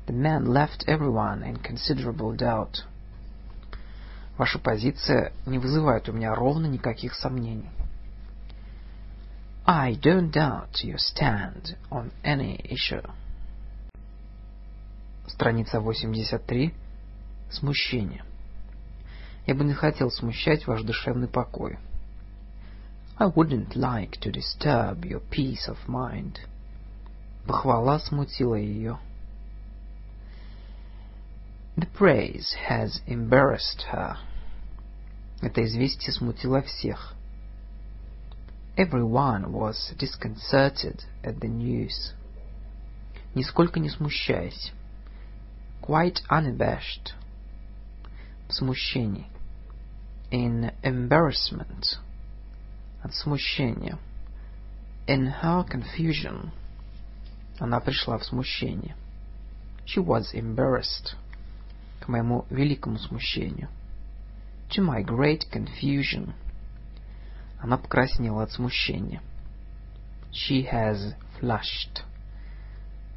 The 0.06 0.14
man 0.14 0.44
left 0.44 0.84
everyone 0.86 1.42
in 1.42 1.62
considerable 1.62 2.36
doubt. 2.36 2.84
Ваша 4.36 4.58
позиция 4.58 5.32
не 5.46 5.58
вызывает 5.58 6.08
у 6.08 6.12
меня 6.12 6.34
ровно 6.34 6.66
никаких 6.66 7.14
сомнений. 7.14 7.70
I 9.64 9.94
don't 9.94 10.30
doubt 10.30 10.82
your 10.82 10.98
stand 10.98 11.76
on 11.90 12.12
any 12.22 12.60
issue. 12.68 13.08
Страница 15.26 15.80
83. 15.80 16.74
Смущение. 17.50 18.24
Я 19.46 19.54
бы 19.54 19.64
не 19.64 19.72
хотел 19.72 20.10
смущать 20.10 20.66
ваш 20.66 20.82
душевный 20.82 21.28
покой. 21.28 21.78
I 23.17 23.25
wouldn't 23.25 23.75
like 23.75 24.17
to 24.21 24.31
disturb 24.31 25.05
your 25.05 25.19
peace 25.19 25.67
of 25.67 25.87
mind. 25.87 26.39
Похвала 27.47 27.99
смутила 27.99 28.55
ее. 28.55 28.99
The 31.77 31.87
praise 31.87 32.53
has 32.67 33.01
embarrassed 33.07 33.83
her. 33.91 34.17
Это 35.41 35.63
известие 35.63 36.11
смутило 36.11 36.61
всех. 36.61 37.13
Everyone 38.75 39.51
was 39.51 39.93
disconcerted 39.97 41.03
at 41.23 41.39
the 41.39 41.47
news. 41.47 42.13
Нисколько 43.33 43.79
не 43.79 43.89
смущаясь. 43.89 44.71
Quite 45.81 46.21
unabashed 46.29 47.13
смущении. 48.49 49.27
In 50.31 50.71
embarrassment. 50.83 51.97
От 53.02 53.14
смущения. 53.14 53.98
In 55.06 55.32
her 55.42 55.66
confusion. 55.68 56.50
Она 57.58 57.80
пришла 57.80 58.18
в 58.18 58.24
смущение. 58.24 58.96
She 59.84 60.04
was 60.04 60.32
embarrassed. 60.34 61.16
К 62.00 62.08
моему 62.08 62.46
великому 62.50 62.98
смущению. 62.98 63.68
To 64.70 64.82
my 64.82 65.04
great 65.04 65.50
confusion. 65.50 66.34
Она 67.58 67.76
покраснела 67.76 68.44
от 68.44 68.52
смущения. 68.52 69.20
She 70.32 70.68
has 70.72 71.14
flushed. 71.40 72.02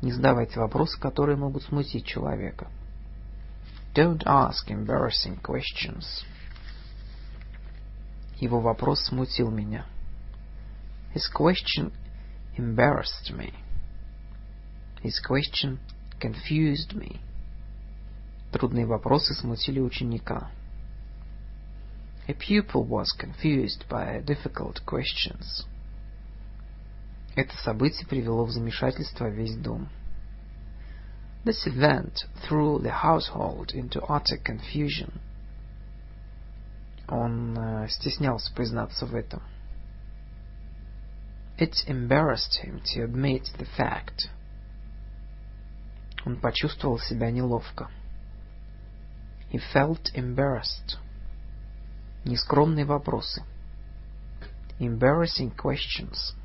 Не 0.01 0.11
задавайте 0.11 0.59
вопросы, 0.59 0.99
которые 0.99 1.37
могут 1.37 1.63
смутить 1.63 2.05
человека. 2.05 2.67
Don't 3.95 4.23
ask 4.25 4.67
embarrassing 4.67 5.41
questions. 5.41 6.25
Его 8.38 8.60
вопрос 8.60 9.04
смутил 9.06 9.50
меня. 9.50 9.86
His 11.14 11.28
question 11.32 11.92
embarrassed 12.56 13.30
me. 13.32 13.52
His 15.02 15.20
question 15.20 15.78
confused 16.20 16.94
me. 16.94 17.20
Трудные 18.52 18.86
вопросы 18.86 19.34
смутили 19.34 19.80
ученика. 19.80 20.50
A 22.28 22.34
pupil 22.34 22.84
was 22.84 23.12
confused 23.18 23.88
by 23.88 24.20
difficult 24.24 24.84
questions. 24.84 25.66
Это 27.34 27.56
событие 27.56 28.06
привело 28.06 28.44
в 28.44 28.50
замешательство 28.50 29.28
весь 29.28 29.56
дом. 29.56 29.88
This 31.44 31.66
event 31.66 32.26
threw 32.42 32.78
the 32.78 33.02
household 33.02 33.72
into 33.72 34.02
utter 34.08 34.36
confusion. 34.36 35.20
Он 37.07 37.57
э, 37.57 37.87
стеснялся 37.89 38.53
признаться 38.53 39.05
в 39.05 39.15
этом. 39.15 39.41
It 41.57 41.73
embarrassed 41.87 42.63
him 42.63 42.81
to 42.83 43.05
admit 43.05 43.43
the 43.57 43.67
fact. 43.77 44.29
Он 46.25 46.37
почувствовал 46.37 46.99
себя 46.99 47.31
неловко. 47.31 47.89
He 49.51 49.61
felt 49.73 50.13
embarrassed. 50.15 50.97
Нескромные 52.25 52.85
вопросы. 52.85 53.43
Embarrassing 54.79 55.55
questions. 55.55 56.35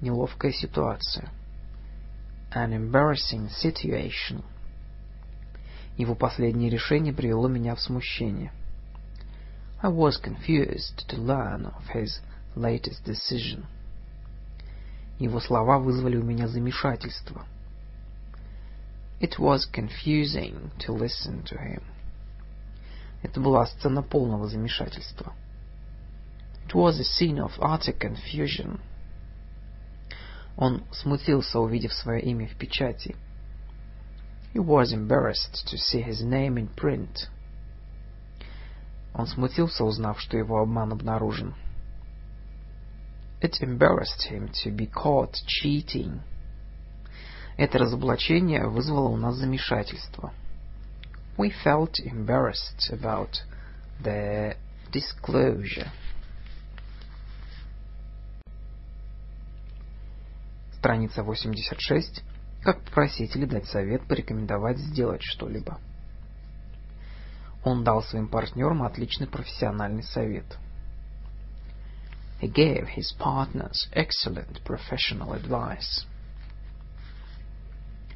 Неловкая 0.00 0.52
ситуация 0.52 1.30
an 2.54 2.72
embarrassing 2.72 3.48
situation. 3.48 4.44
Его 5.96 6.14
последнее 6.14 6.70
решение 6.70 7.12
привело 7.12 7.48
меня 7.48 7.74
в 7.74 7.80
смущение. 7.80 8.52
I 9.81 9.89
was 9.89 10.17
confused 10.17 11.07
to 11.09 11.17
learn 11.17 11.65
of 11.65 11.87
his 11.93 12.19
latest 12.55 13.03
decision. 13.03 13.65
Его 15.19 15.39
слова 15.39 15.79
вызвали 15.79 16.17
у 16.17 16.23
меня 16.23 16.47
замешательство. 16.47 17.45
It 19.19 19.39
was 19.39 19.65
confusing 19.65 20.71
to 20.79 20.93
listen 20.93 21.43
to 21.43 21.57
him. 21.57 21.83
Это 23.23 23.39
была 23.39 23.65
сцена 23.65 24.03
полного 24.03 24.47
замешательства. 24.47 25.33
It 26.67 26.75
was 26.75 26.99
a 26.99 27.03
scene 27.03 27.39
of 27.39 27.57
utter 27.59 27.93
confusion. 27.93 28.79
Он 30.55 30.83
смутился, 30.91 31.59
увидев 31.59 31.93
свое 31.93 32.21
имя 32.21 32.47
в 32.47 32.55
печати. 32.57 33.15
He 34.53 34.59
was 34.59 34.91
embarrassed 34.91 35.67
to 35.67 35.77
see 35.77 36.01
his 36.01 36.21
name 36.21 36.57
in 36.57 36.67
print. 36.67 37.27
Он 39.14 39.26
смутился, 39.26 39.84
узнав, 39.84 40.20
что 40.20 40.36
его 40.36 40.58
обман 40.60 40.92
обнаружен. 40.92 41.54
It 43.40 43.60
embarrassed 43.60 44.30
him 44.30 44.50
to 44.64 44.70
be 44.70 44.86
caught 44.86 45.34
cheating. 45.46 46.20
Это 47.56 47.78
разоблачение 47.78 48.66
вызвало 48.66 49.08
у 49.08 49.16
нас 49.16 49.34
замешательство. 49.34 50.32
We 51.36 51.52
felt 51.64 51.98
embarrassed 52.04 52.90
about 52.90 53.30
the 54.02 54.56
disclosure. 54.92 55.88
Страница 60.78 61.22
86. 61.22 62.22
Как 62.62 62.80
попросить 62.84 63.34
или 63.34 63.44
дать 63.44 63.66
совет, 63.66 64.06
порекомендовать 64.06 64.78
сделать 64.78 65.22
что-либо. 65.22 65.78
Он 67.64 67.84
дал 67.84 68.02
своим 68.02 68.28
партнерам 68.28 68.82
отличный 68.82 69.26
профессиональный 69.26 70.02
совет. 70.02 70.58
He 72.40 72.48
gave 72.48 72.88
his 72.96 73.14
partners 73.18 73.88
excellent 73.92 74.62
professional 74.64 75.32
advice. 75.32 76.04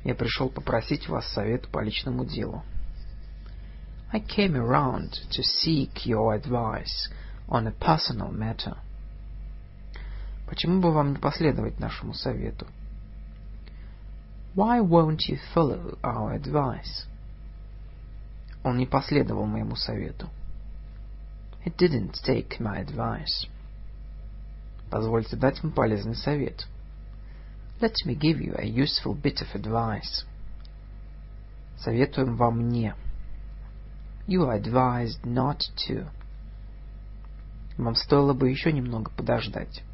Я 0.03 0.15
пришел 0.15 0.49
попросить 0.49 1.09
вас 1.09 1.27
совет 1.29 1.69
по 1.69 1.81
личному 1.81 2.25
делу. 2.25 2.65
I 4.13 4.21
came 4.21 4.55
around 4.55 5.13
to 5.31 5.43
seek 5.43 6.07
your 6.07 6.35
advice 6.35 7.11
on 7.49 7.67
a 7.67 7.73
personal 7.73 8.33
matter. 8.33 8.77
Почему 10.49 10.81
бы 10.81 10.93
вам 10.93 11.13
не 11.13 11.19
последовать 11.19 11.79
нашему 11.79 12.15
совету? 12.15 12.67
Why 14.55 14.81
won't 14.81 15.29
you 15.29 15.39
follow 15.55 15.99
our 16.03 16.35
advice? 16.35 17.07
Он 18.67 18.79
не 18.79 18.87
последовал 18.87 19.47
моему 19.47 19.77
совету. 19.77 20.29
He 21.65 21.73
didn't 21.79 22.15
take 22.27 22.59
my 22.59 22.85
advice. 22.85 23.49
Позвольте 24.91 25.37
дать 25.37 25.63
вам 25.63 25.71
полезный 25.71 26.17
совет. 26.17 26.67
Let 27.81 27.95
me 28.05 28.17
give 28.17 28.41
you 28.41 28.57
a 28.59 28.65
useful 28.65 29.15
bit 29.15 29.41
of 29.41 29.55
advice. 29.55 30.25
Советуем 31.79 32.35
вам 32.35 32.69
не. 32.69 32.93
You 34.27 34.49
are 34.49 34.61
advised 34.61 35.23
not 35.23 35.61
to. 35.87 36.09
Вам 37.79 37.95
стоило 37.95 38.35
бы 38.35 38.51
еще 38.51 38.73
немного 38.73 39.13
подождать. 39.13 39.85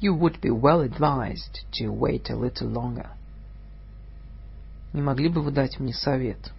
You 0.00 0.18
would 0.18 0.40
be 0.40 0.50
well 0.50 0.82
advised 0.82 1.62
to 1.74 1.92
wait 1.92 2.28
a 2.30 2.34
little 2.34 2.72
longer. 2.72 3.10
Не 4.92 5.02
могли 5.02 5.28
бы 5.28 5.40
вы 5.40 5.52
дать 5.52 5.78
мне 5.78 5.94
совет? 5.94 6.52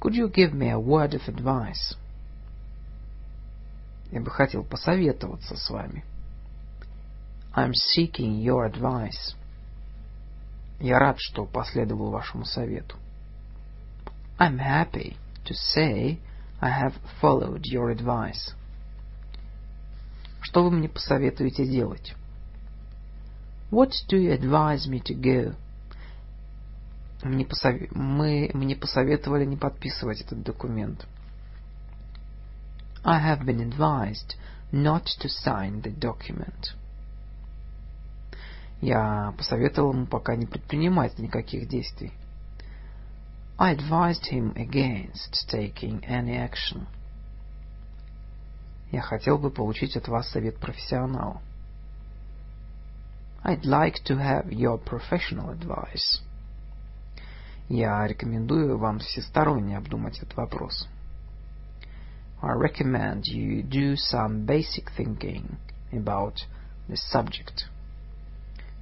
Could 0.00 0.14
you 0.14 0.28
give 0.28 0.52
me 0.52 0.70
a 0.70 0.78
word 0.78 1.14
of 1.14 1.28
advice? 1.28 1.96
Я 4.10 4.20
бы 4.20 4.30
хотел 4.30 4.64
посоветоваться 4.64 5.56
с 5.56 5.70
вами. 5.70 6.04
I'm 7.54 7.72
seeking 7.72 8.42
your 8.42 8.68
advice. 8.70 9.34
Я 10.80 10.98
рад, 10.98 11.16
что 11.18 11.46
последовал 11.46 12.10
вашему 12.10 12.44
совету. 12.44 12.96
I'm 14.38 14.58
happy 14.58 15.16
to 15.44 15.54
say 15.54 16.18
I 16.60 16.70
have 16.70 16.94
followed 17.20 17.62
your 17.64 17.90
advice. 17.90 18.54
Что 20.40 20.64
вы 20.64 20.70
мне 20.70 20.88
посоветуете 20.88 21.66
делать? 21.66 22.14
What 23.70 23.90
do 24.08 24.16
you 24.16 24.32
advise 24.32 24.86
me 24.86 25.00
to 25.00 25.14
go? 25.14 25.56
Мне, 27.23 27.45
посов... 27.45 27.75
Мы... 27.91 28.49
Мне 28.53 28.75
посоветовали 28.75 29.45
не 29.45 29.57
подписывать 29.57 30.21
этот 30.21 30.41
документ. 30.43 31.07
I 33.03 33.19
have 33.19 33.45
been 33.45 33.61
advised 33.61 34.35
not 34.71 35.05
to 35.21 35.27
sign 35.27 35.81
the 35.81 35.93
document. 35.93 36.75
Я 38.81 39.33
посоветовал 39.37 39.93
ему 39.93 40.05
пока 40.05 40.35
не 40.35 40.45
предпринимать 40.45 41.17
никаких 41.19 41.67
действий. 41.67 42.13
I 43.57 43.75
advised 43.75 44.31
him 44.31 44.53
against 44.55 45.49
taking 45.49 46.01
any 46.07 46.37
action. 46.37 46.87
Я 48.91 49.01
хотел 49.01 49.37
бы 49.37 49.51
получить 49.51 49.97
от 49.97 50.07
вас 50.07 50.29
совет 50.29 50.57
профессионала. 50.57 51.41
I'd 53.43 53.65
like 53.65 54.03
to 54.05 54.17
have 54.17 54.49
your 54.51 54.77
professional 54.77 55.49
advice. 55.49 56.21
Я 57.69 58.07
рекомендую 58.07 58.79
вам 58.79 58.97
всесторонне 58.97 59.77
обдумать 59.77 60.17
этот 60.17 60.35
вопрос. 60.35 60.87
I 62.41 62.55
recommend 62.55 63.25
you 63.25 63.61
do 63.61 63.95
some 63.95 64.45
basic 64.47 64.89
thinking 64.97 65.57
about 65.91 66.35
this 66.87 66.99
subject. 67.13 67.67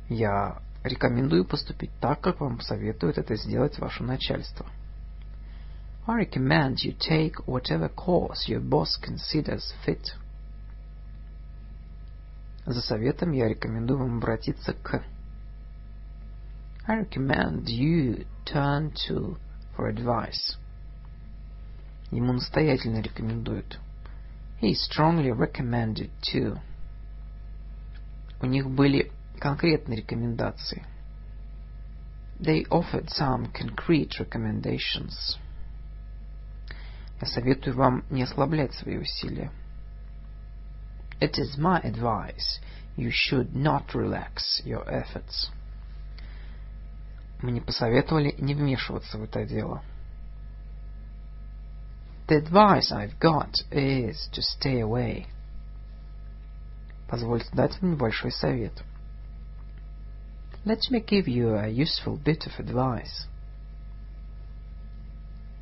Я 0.07 0.61
рекомендую 0.83 1.43
поступить 1.43 1.91
так, 1.99 2.21
как 2.21 2.39
вам 2.39 2.61
советует 2.61 3.17
это 3.17 3.35
сделать 3.35 3.77
ваше 3.77 4.03
начальство. 4.03 4.65
I 6.05 6.23
recommend 6.23 6.75
you 6.85 6.97
take 6.97 7.45
whatever 7.45 7.93
course 7.93 8.47
your 8.47 8.61
boss 8.61 8.97
considers 9.01 9.73
fit. 9.85 10.13
За 12.65 12.79
советом 12.79 13.33
я 13.33 13.49
рекомендую 13.49 13.99
вам 13.99 14.17
обратиться 14.19 14.71
к 14.71 15.03
I 16.86 16.96
recommend 16.96 17.68
you 17.68 18.24
turn 18.44 18.92
to 19.06 19.36
for 19.76 19.88
advice. 19.88 20.56
Ему 22.10 22.32
настоятельно 22.32 23.00
рекомендуют. 23.00 23.78
He 24.60 24.74
strongly 24.74 25.30
recommended 25.30 26.10
to. 26.32 26.60
У 28.40 28.46
них 28.46 28.68
были 28.68 29.10
конкретные 29.38 29.98
рекомендации. 29.98 30.84
They 32.40 32.64
offered 32.70 33.08
some 33.10 33.52
concrete 33.52 34.18
recommendations. 34.18 35.38
Я 37.20 37.28
советую 37.28 37.76
вам 37.76 38.04
не 38.10 38.24
ослаблять 38.24 38.74
свои 38.74 38.98
усилия. 38.98 39.52
It 41.20 41.38
is 41.38 41.56
my 41.56 41.80
advice 41.82 42.58
you 42.96 43.10
should 43.12 43.54
not 43.54 43.94
relax 43.94 44.60
your 44.64 44.84
efforts. 44.90 45.50
Мне 47.41 47.61
посоветовали 47.61 48.33
не 48.39 48.55
вмешиваться 48.55 49.17
в 49.17 49.23
это 49.23 49.45
дело. 49.45 49.83
The 52.27 52.43
advice 52.43 52.91
I've 52.91 53.17
got 53.19 53.53
is 53.71 54.29
to 54.33 54.41
stay 54.41 54.81
away. 54.81 55.27
Позвольте 57.07 57.49
дать 57.53 57.79
вам 57.81 57.91
небольшой 57.91 58.31
совет. 58.31 58.73
Let 60.65 60.79
me 60.91 60.99
give 60.99 61.27
you 61.27 61.55
a 61.55 61.69
useful 61.69 62.17
bit 62.21 62.45
of 62.47 62.59
advice. 62.59 63.27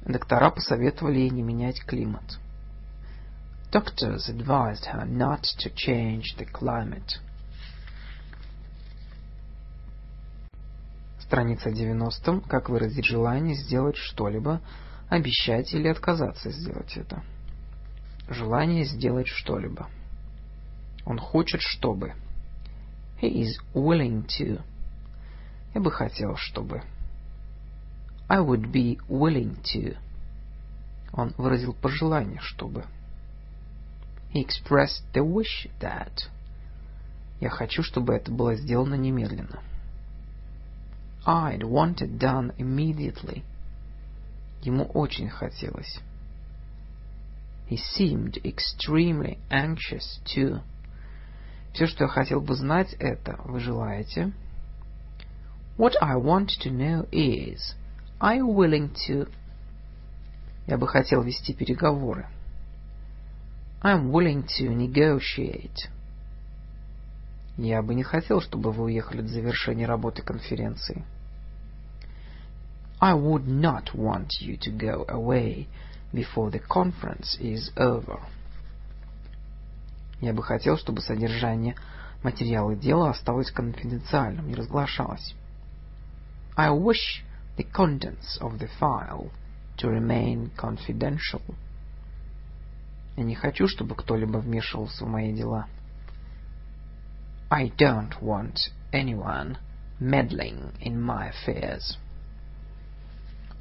Доктора 0.05 0.49
посоветовали 0.49 1.19
ей 1.19 1.29
не 1.29 1.43
менять 1.43 1.83
климат. 1.85 2.39
Doctors 3.71 4.29
advised 4.29 4.85
her 4.85 5.05
not 5.05 5.43
to 5.59 5.69
change 5.75 6.35
the 6.37 6.45
climate. 6.45 7.19
Страница 11.35 11.69
90. 11.69 12.43
Как 12.47 12.69
выразить 12.69 13.03
желание 13.03 13.55
сделать 13.55 13.97
что-либо, 13.97 14.61
обещать 15.09 15.73
или 15.73 15.89
отказаться 15.89 16.49
сделать 16.49 16.95
это. 16.95 17.23
Желание 18.29 18.85
сделать 18.85 19.27
что-либо. 19.27 19.89
Он 21.05 21.19
хочет, 21.19 21.59
чтобы. 21.59 22.13
He 23.21 23.41
is 23.41 23.57
willing 23.73 24.25
to. 24.39 24.61
Я 25.73 25.81
бы 25.81 25.91
хотел, 25.91 26.37
чтобы. 26.37 26.83
I 28.29 28.39
would 28.39 28.71
be 28.71 28.97
willing 29.09 29.61
to. 29.73 29.97
Он 31.11 31.33
выразил 31.37 31.73
пожелание, 31.73 32.39
чтобы. 32.39 32.85
He 34.33 34.41
expressed 34.41 35.03
the 35.13 35.21
wish 35.21 35.69
that. 35.81 36.29
Я 37.41 37.49
хочу, 37.49 37.83
чтобы 37.83 38.13
это 38.13 38.31
было 38.31 38.55
сделано 38.55 38.95
немедленно. 38.95 39.59
I'd 41.25 41.63
want 41.63 42.01
it 42.01 42.19
done 42.19 42.53
immediately. 42.57 43.43
Ему 44.61 44.85
очень 44.93 45.29
хотелось. 45.29 45.99
He 47.67 47.77
seemed 47.77 48.39
extremely 48.43 49.39
anxious 49.49 50.19
to. 50.35 50.61
Все, 51.73 51.87
что 51.87 52.03
я 52.03 52.07
хотел 52.07 52.41
бы 52.41 52.55
знать, 52.55 52.95
это 52.99 53.39
вы 53.43 53.59
желаете? 53.59 54.33
What 55.77 55.93
I 55.99 56.15
want 56.15 56.49
to 56.61 56.69
know 56.69 57.09
is, 57.11 57.73
are 58.19 58.37
you 58.37 58.47
willing 58.47 58.93
to... 59.07 59.27
Я 60.67 60.77
бы 60.77 60.87
хотел 60.87 61.21
вести 61.21 61.53
переговоры. 61.53 62.27
I'm 63.81 64.11
willing 64.11 64.45
to 64.59 64.73
negotiate. 64.73 65.89
Я 67.57 67.81
бы 67.81 67.95
не 67.95 68.03
хотел, 68.03 68.41
чтобы 68.41 68.71
вы 68.71 68.85
уехали 68.85 69.21
до 69.21 69.27
завершения 69.27 69.85
работы 69.85 70.21
конференции. 70.21 71.03
I 73.04 73.14
would 73.14 73.46
not 73.48 73.94
want 73.94 74.40
you 74.40 74.56
to 74.58 74.70
go 74.70 75.06
away 75.08 75.68
before 76.12 76.50
the 76.50 76.58
conference 76.58 77.38
is 77.40 77.70
over. 77.76 78.20
Я 80.20 80.34
бы 80.34 80.42
хотел, 80.42 80.76
чтобы 80.76 81.00
содержание 81.00 81.76
материала 82.22 82.76
дела 82.76 83.10
осталось 83.10 83.50
конфиденциальным, 83.50 84.48
не 84.48 84.54
разглашалось. 84.54 85.34
I 86.56 86.70
wish 86.70 87.24
the 87.56 87.64
contents 87.64 88.38
of 88.40 88.58
the 88.58 88.68
file 88.78 89.30
to 89.78 89.88
remain 89.88 90.50
confidential. 90.56 91.42
Я 93.16 93.24
не 93.24 93.34
хочу, 93.34 93.66
чтобы 93.66 93.94
кто-либо 93.94 94.38
вмешивался 94.38 95.04
в 95.04 95.08
мои 95.08 95.32
дела. 95.32 95.66
I 97.50 97.70
don't 97.78 98.20
want 98.20 98.70
anyone 98.92 99.56
meddling 99.98 100.72
in 100.80 101.00
my 101.00 101.30
affairs. 101.30 101.96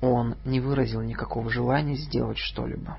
Он 0.01 0.37
не 0.45 0.61
выразил 0.61 1.01
никакого 1.01 1.51
желания 1.51 1.97
сделать 1.97 2.39
что-либо. 2.39 2.99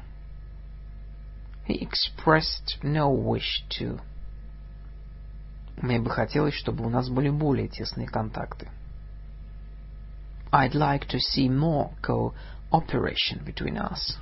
He 1.67 1.80
expressed 1.80 2.81
no 2.84 3.11
wish 3.11 3.63
to. 3.80 3.99
Мне 5.77 5.99
бы 5.99 6.09
хотелось, 6.09 6.53
чтобы 6.53 6.85
у 6.85 6.89
нас 6.89 7.09
были 7.09 7.30
более 7.30 7.67
тесные 7.67 8.07
контакты. 8.07 8.69
I'd 10.51 10.73
like 10.73 11.07
to 11.09 11.19
see 11.19 11.49
more 11.49 11.91
cooperation 12.01 13.43
between 13.43 13.77
us. 13.77 14.17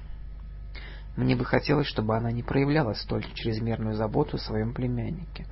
Мне 1.15 1.35
бы 1.35 1.45
хотелось, 1.45 1.87
чтобы 1.87 2.17
она 2.17 2.31
не 2.31 2.41
проявляла 2.41 2.93
столь 2.93 3.25
чрезмерную 3.33 3.95
заботу 3.95 4.37
о 4.37 4.39
своем 4.39 4.73
племяннике. 4.73 5.45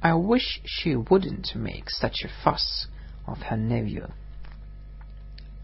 I 0.00 0.12
wish 0.12 0.60
she 0.64 0.94
wouldn't 0.94 1.54
make 1.54 1.88
such 1.88 2.24
a 2.24 2.30
fuss 2.44 2.88
of 3.26 3.38
her 3.48 3.56
nephew. 3.56 4.08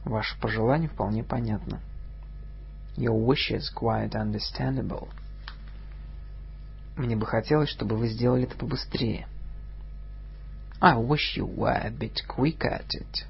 Ваше 0.04 0.38
пожелание 0.38 0.88
вполне 0.88 1.24
понятно. 1.24 1.80
Your 2.96 3.18
wish 3.18 3.50
is 3.50 3.70
quite 3.74 4.12
understandable. 4.12 5.08
Мне 6.96 7.16
бы 7.16 7.26
хотелось, 7.26 7.70
чтобы 7.70 7.96
вы 7.96 8.08
сделали 8.08 8.44
это 8.44 8.56
побыстрее. 8.56 9.26
I 10.80 10.96
wish 10.96 11.36
you 11.36 11.46
were 11.46 11.80
a 11.82 11.90
bit 11.90 12.20
quicker 12.28 12.70
at 12.70 12.88
it. 13.00 13.26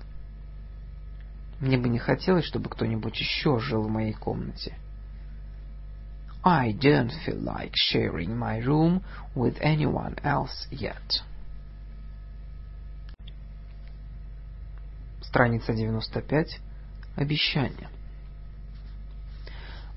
Мне 1.61 1.79
бы 1.79 1.89
не 1.89 1.99
хотелось, 1.99 2.45
чтобы 2.45 2.69
кто-нибудь 2.69 3.19
еще 3.19 3.59
жил 3.61 3.83
в 3.83 3.89
моей 3.89 4.13
комнате. 4.13 4.77
I 6.43 6.73
don't 6.73 7.11
feel 7.25 7.41
like 7.43 7.73
sharing 7.75 8.37
my 8.37 8.61
room 8.61 9.03
with 9.35 9.59
anyone 9.63 10.17
else 10.23 10.69
yet. 10.71 11.23
Страница 15.23 15.73
95. 15.73 16.61
Обещание. 17.17 17.89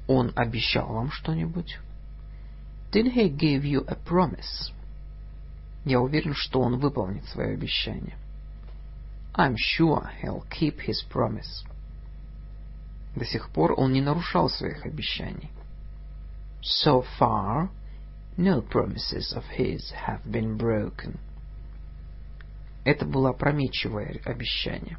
Он 0.08 0.32
обещал 0.36 0.88
вам 0.88 1.12
что-нибудь? 1.12 1.80
Did 2.92 3.14
he 3.14 3.30
give 3.30 3.64
you 3.64 3.86
a 3.88 3.96
promise? 3.96 4.72
Я 5.84 6.00
уверен, 6.00 6.34
что 6.34 6.62
он 6.62 6.80
выполнит 6.80 7.26
свое 7.26 7.54
обещание. 7.54 8.18
I'm 9.34 9.56
sure 9.58 10.10
he'll 10.22 10.44
keep 10.50 10.80
his 10.80 11.04
promise. 11.12 11.66
До 13.16 13.26
сих 13.26 13.50
пор 13.50 13.74
он 13.78 13.94
не 13.94 14.02
нарушал 14.02 14.50
своих 14.50 14.86
обещаний. 14.86 15.50
So 16.62 17.06
far, 17.20 17.70
no 18.38 18.62
promises 18.62 19.34
of 19.34 19.44
his 19.58 19.92
have 19.92 20.24
been 20.26 20.58
broken. 20.58 21.20
Это 22.84 23.06
было 23.06 23.30
опрометчивое 23.30 24.22
обещание. 24.24 24.98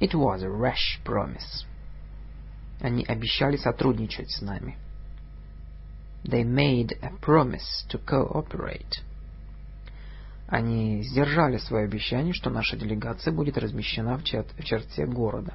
It 0.00 0.14
was 0.14 0.42
a 0.42 0.50
rash 0.50 1.00
promise. 1.04 1.64
Они 2.80 3.04
обещали 3.04 3.56
сотрудничать 3.56 4.30
с 4.30 4.40
нами. 4.40 4.76
They 6.24 6.44
made 6.44 6.98
a 7.02 7.10
promise 7.20 7.84
to 7.90 7.98
cooperate. 8.04 9.02
Они 10.46 11.02
сдержали 11.02 11.58
свое 11.58 11.84
обещание, 11.84 12.32
что 12.32 12.50
наша 12.50 12.76
делегация 12.76 13.32
будет 13.32 13.58
размещена 13.58 14.16
в, 14.16 14.24
чер 14.24 14.44
в 14.44 14.64
черте 14.64 15.06
города. 15.06 15.54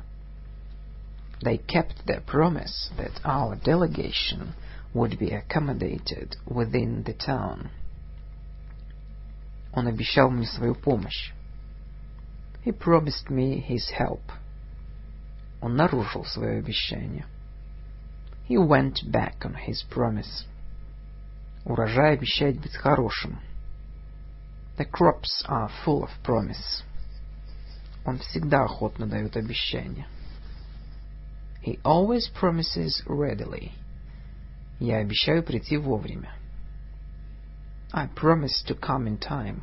They 1.42 1.58
kept 1.58 2.06
their 2.06 2.24
promise 2.26 2.92
that 2.98 3.20
our 3.24 3.56
delegation 3.56 4.54
would 4.94 5.18
be 5.18 5.32
accommodated 5.32 6.36
within 6.46 7.04
the 7.04 7.14
town. 7.14 7.70
Он 9.74 9.88
обещал 9.88 10.30
мне 10.30 10.46
свою 10.46 10.76
помощь. 10.76 11.34
He 12.63 12.73
promised 12.73 13.31
me 13.31 13.61
his 13.61 13.89
help. 13.91 14.23
Он 15.61 15.77
нарушил 15.77 16.25
свое 16.25 16.59
обещание. 16.59 17.27
He 18.49 18.57
went 18.57 19.11
back 19.11 19.45
on 19.45 19.55
his 19.55 19.83
promise. 19.91 20.47
Урожай 21.65 22.15
обещает 22.15 22.61
быть 22.61 22.77
хорошим. 22.77 23.39
The 24.77 24.85
crops 24.85 25.45
are 25.47 25.71
full 25.85 26.05
of 26.05 26.11
promise. 26.23 26.83
Он 28.05 28.19
всегда 28.19 28.65
охотно 28.65 29.07
дает 29.07 29.37
обещания. 29.37 30.07
He 31.63 31.79
always 31.83 32.29
promises 32.29 33.03
readily. 33.07 33.73
Я 34.79 34.99
обещаю 34.99 35.43
прийти 35.43 35.77
вовремя. 35.77 36.33
I 37.93 38.07
promise 38.07 38.63
to 38.67 38.75
come 38.75 39.07
in 39.07 39.19
time. 39.19 39.63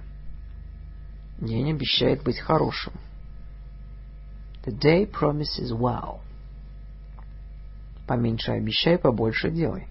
День 1.40 1.70
обещает 1.70 2.22
быть 2.22 2.38
хорошим. 2.38 2.92
The 4.64 4.78
day 4.78 5.10
promises 5.10 5.72
well. 5.72 6.20
Поменьше 8.06 8.52
обещай, 8.52 8.98
побольше 8.98 9.50
делай. 9.50 9.86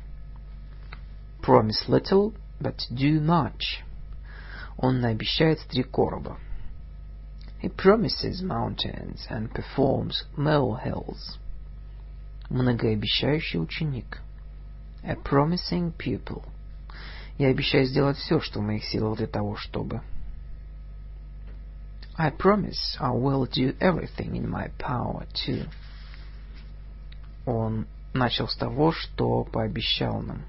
Promise 1.41 1.87
little, 1.87 2.33
but 2.59 2.77
do 2.91 3.19
much. 3.19 3.81
Он 4.77 5.01
наобещает 5.01 5.59
три 5.69 5.83
короба. 5.83 6.37
He 7.63 7.69
promises 7.69 8.41
mountains 8.43 9.25
and 9.29 9.51
performs 9.51 10.25
molehills. 10.37 11.39
Многообещающий 12.49 13.59
ученик. 13.59 14.21
A 15.03 15.15
promising 15.15 15.93
pupil. 15.97 16.43
Я 17.37 17.47
обещаю 17.47 17.85
сделать 17.85 18.17
все, 18.17 18.39
что 18.39 18.59
в 18.59 18.63
моих 18.63 18.83
силах 18.83 19.17
для 19.17 19.27
того, 19.27 19.55
чтобы... 19.55 20.01
I 22.18 22.30
promise 22.30 22.96
I 23.00 23.10
will 23.10 23.46
do 23.46 23.74
everything 23.80 24.36
in 24.36 24.48
my 24.48 24.68
power 24.78 25.26
to. 25.46 25.66
Он 27.46 27.86
начал 28.14 28.48
с 28.48 28.56
того, 28.56 28.92
что 28.92 29.44
пообещал 29.44 30.22
нам. 30.22 30.44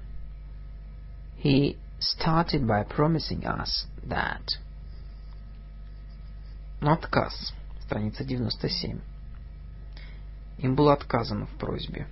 He 1.42 1.76
started 1.98 2.66
by 2.66 2.84
promising 2.84 3.44
us 3.44 3.86
that. 4.04 4.58
Но 6.80 6.92
отказ. 6.92 7.52
Страница 7.84 8.24
97. 8.24 9.00
Им 10.58 10.74
было 10.74 10.92
отказано 10.92 11.46
в 11.46 11.58
просьбе. 11.58 12.06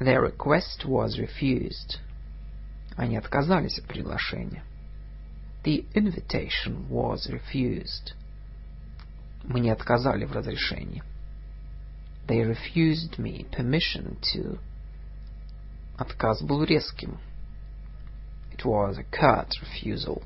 Their 0.00 0.22
request 0.22 0.84
was 0.84 1.16
refused. 1.16 1.98
Они 2.96 3.16
отказались 3.16 3.78
от 3.78 3.86
приглашения. 3.86 4.62
The 5.64 5.84
invitation 5.94 6.88
was 6.88 7.28
refused. 7.28 8.12
Мне 9.43 9.73
отказали 9.73 10.25
в 10.25 10.31
разрешении. 10.31 11.03
They 12.27 12.43
refused 12.43 13.17
me 13.17 13.49
permission 13.49 14.17
to. 14.33 14.59
Отказ 15.97 16.41
был 16.41 16.63
резким. 16.63 17.19
It 18.51 18.63
was 18.63 18.97
a 18.97 19.03
curt 19.03 19.49
refusal. 19.61 20.23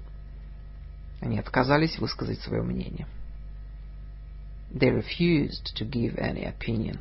Они 1.21 1.39
отказались 1.39 1.97
высказать 1.97 2.41
свое 2.41 2.61
мнение. 2.61 3.07
They 4.71 4.91
refused 4.91 5.73
to 5.77 5.89
give 5.89 6.17
any 6.17 6.43
opinion. 6.45 6.99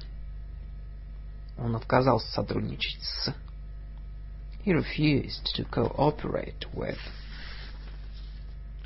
Он 1.59 1.74
отказался 1.74 2.31
сотрудничать 2.31 3.03
с. 3.03 3.35
He 4.65 4.73
refused 4.73 5.55
to 5.57 5.69
cooperate 5.69 6.66
with. 6.73 6.99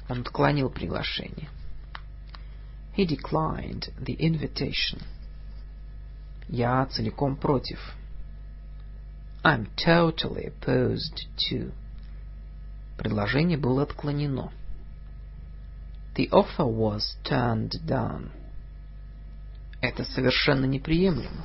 Он 0.09 0.21
отклонил 0.21 0.71
приглашение. 0.71 1.51
He 2.99 3.07
declined 3.07 3.93
the 4.01 4.15
invitation. 4.15 5.01
Я 6.49 6.85
целиком 6.87 7.37
против. 7.37 7.79
I'm 9.45 9.69
totally 9.77 10.47
opposed 10.47 11.29
to. 11.49 11.71
Предложение 12.97 13.57
было 13.57 13.85
отклонено. 13.85 14.51
The 16.17 16.29
offer 16.33 16.67
was 16.67 17.15
turned 17.23 17.87
down. 17.87 18.33
Это 19.81 20.03
совершенно 20.03 20.65
неприемлемо. 20.65 21.45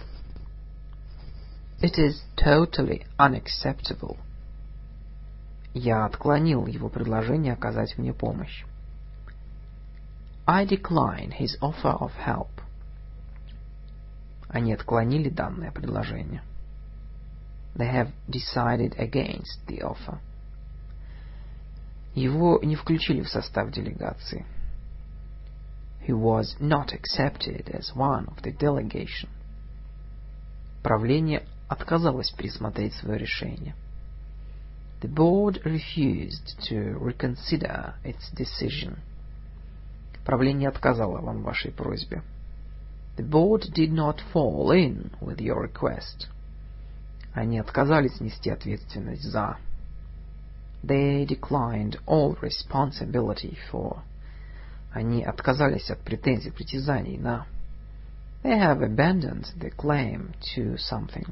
It 1.83 1.99
is 1.99 2.19
totally 2.35 3.05
unacceptable. 3.19 4.17
Я 5.75 6.05
отклонил 6.05 6.65
его 6.65 6.89
предложение 6.89 7.53
оказать 7.53 7.95
мне 7.99 8.11
помощь. 8.11 8.65
I 10.46 10.64
decline 10.64 11.32
his 11.32 11.56
offer 11.60 11.90
of 11.90 12.12
help. 12.12 12.60
Они 14.48 14.72
отклонили 14.72 15.28
данное 15.28 15.70
предложение. 15.70 16.42
They 17.76 17.92
have 17.92 18.12
decided 18.28 18.96
against 18.98 19.66
the 19.66 19.82
offer. 19.82 20.20
Его 22.14 22.58
не 22.62 22.74
включили 22.74 23.20
в 23.22 23.28
состав 23.28 23.70
делегации. 23.70 24.46
He 26.06 26.12
was 26.12 26.56
not 26.58 26.94
accepted 26.94 27.68
as 27.68 27.94
one 27.94 28.26
of 28.28 28.42
the 28.42 28.52
delegation. 28.52 29.28
Правление 30.82 31.44
отказалось 31.68 32.30
пересмотреть 32.30 32.94
свое 32.94 33.18
решение. 33.18 33.74
The 35.00 35.08
board 35.08 35.60
refused 35.64 36.58
to 36.70 36.98
reconsider 36.98 37.94
its 38.02 38.30
decision. 38.30 38.98
Правление 40.25 40.69
отказало 40.69 41.19
вам 41.21 41.41
в 41.41 41.43
вашей 41.43 41.71
просьбе. 41.71 42.21
The 43.17 43.27
board 43.27 43.73
did 43.73 43.91
not 43.91 44.19
fall 44.33 44.71
in 44.71 45.11
with 45.21 45.37
your 45.37 45.61
request. 45.61 46.27
Они 47.33 47.59
отказались 47.59 48.19
нести 48.19 48.49
ответственность 48.49 49.23
за. 49.23 49.57
They 50.83 51.25
declined 51.25 51.99
all 52.05 52.37
responsibility 52.41 53.57
for. 53.71 53.99
Они 54.93 55.23
отказались 55.23 55.89
от 55.89 55.99
претензий, 55.99 56.51
притязаний 56.51 57.17
на. 57.17 57.45
They 58.43 58.59
have 58.59 58.81
abandoned 58.81 59.47
the 59.57 59.71
claim 59.71 60.33
to 60.55 60.77
something. 60.77 61.31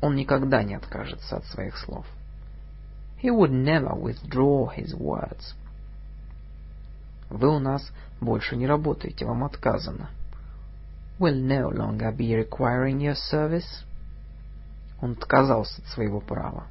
Он 0.00 0.14
никогда 0.16 0.62
не 0.62 0.74
откажется 0.74 1.36
от 1.36 1.46
своих 1.46 1.76
слов. 1.78 2.06
He 3.22 3.30
would 3.30 3.52
never 3.52 3.94
withdraw 3.94 4.68
his 4.74 4.94
words. 4.94 5.54
Вы 7.32 7.48
у 7.48 7.58
нас 7.58 7.90
больше 8.20 8.56
не 8.56 8.66
работаете, 8.66 9.24
вам 9.24 9.44
отказано. 9.44 10.10
Will 11.18 11.40
no 11.40 11.70
longer 11.70 12.14
be 12.14 12.34
requiring 12.34 12.98
your 12.98 13.16
service. 13.32 13.84
Он 15.00 15.12
отказался 15.12 15.80
от 15.80 15.88
своего 15.88 16.20
права. 16.20 16.66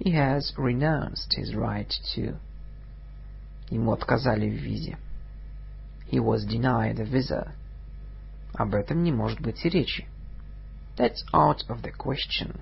He 0.00 0.12
has 0.12 0.52
renounced 0.56 1.38
his 1.38 1.54
right 1.54 1.88
to. 2.14 2.36
Ему 3.70 3.92
отказали 3.92 4.50
в 4.50 4.54
визе. 4.54 4.98
He 6.10 6.18
was 6.18 6.44
denied 6.44 6.98
a 6.98 7.04
visa. 7.04 7.52
Об 8.54 8.74
этом 8.74 9.04
не 9.04 9.12
может 9.12 9.40
быть 9.40 9.64
и 9.64 9.68
речи. 9.68 10.08
That's 10.96 11.22
out 11.32 11.68
of 11.68 11.82
the 11.82 11.92
question. 11.96 12.58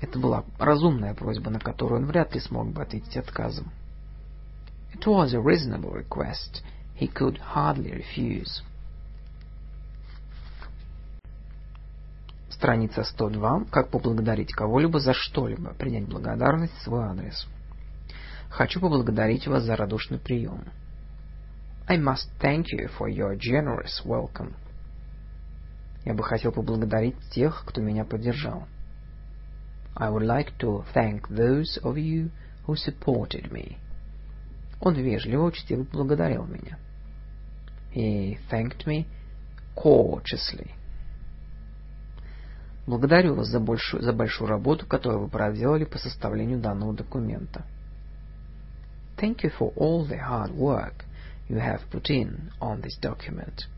Это 0.00 0.18
была 0.18 0.44
разумная 0.58 1.12
просьба, 1.14 1.50
на 1.50 1.60
которую 1.60 2.00
он 2.00 2.06
вряд 2.06 2.34
ли 2.34 2.40
смог 2.40 2.68
бы 2.68 2.80
ответить 2.82 3.18
отказом. 3.18 3.70
It 5.02 5.08
was 5.08 5.34
a 5.34 5.40
reasonable 5.40 5.90
request 5.90 6.62
he 6.94 7.08
could 7.08 7.36
hardly 7.38 7.90
refuse. 7.90 8.62
Страница 12.48 13.02
102. 13.02 13.64
Как 13.72 13.88
поблагодарить 13.90 14.52
кого-либо 14.52 15.00
за 15.00 15.12
что-либо. 15.12 15.74
Принять 15.74 16.06
благодарность 16.06 16.74
в 16.74 16.82
свой 16.82 17.04
адрес. 17.06 17.48
Хочу 18.48 18.78
поблагодарить 18.78 19.48
вас 19.48 19.64
за 19.64 19.74
радушный 19.74 20.20
прием. 20.20 20.66
I 21.88 21.98
must 21.98 22.28
thank 22.40 22.66
you 22.72 22.88
for 22.96 23.08
your 23.08 23.36
generous 23.36 24.04
welcome. 24.04 24.54
Я 26.04 26.14
бы 26.14 26.22
хотел 26.22 26.52
поблагодарить 26.52 27.18
тех, 27.32 27.64
кто 27.66 27.80
меня 27.80 28.04
поддержал. 28.04 28.68
I 29.96 30.12
would 30.12 30.22
like 30.22 30.56
to 30.60 30.84
thank 30.94 31.28
those 31.28 31.76
of 31.82 31.96
you 31.96 32.30
who 32.68 32.76
supported 32.76 33.50
me. 33.50 33.78
Он 34.82 34.94
вежливо, 34.94 35.44
учтиво 35.44 35.84
поблагодарил 35.84 36.44
меня. 36.44 36.76
He 37.94 38.36
thanked 38.50 38.84
me 38.84 39.06
courteously. 39.76 40.72
Благодарю 42.86 43.36
вас 43.36 43.46
за 43.46 43.60
большую, 43.60 44.02
за 44.02 44.12
большую 44.12 44.48
работу, 44.48 44.84
которую 44.86 45.22
вы 45.22 45.28
проделали 45.28 45.84
по 45.84 45.98
составлению 45.98 46.58
данного 46.58 46.94
документа. 46.94 47.64
Thank 49.16 49.42
you 49.44 49.52
for 49.56 49.72
all 49.76 50.04
the 50.04 50.18
hard 50.18 50.52
work 50.56 51.04
you 51.48 51.58
have 51.58 51.82
put 51.92 52.10
in 52.10 52.50
on 52.60 52.82
this 52.82 52.98
document. 53.00 53.68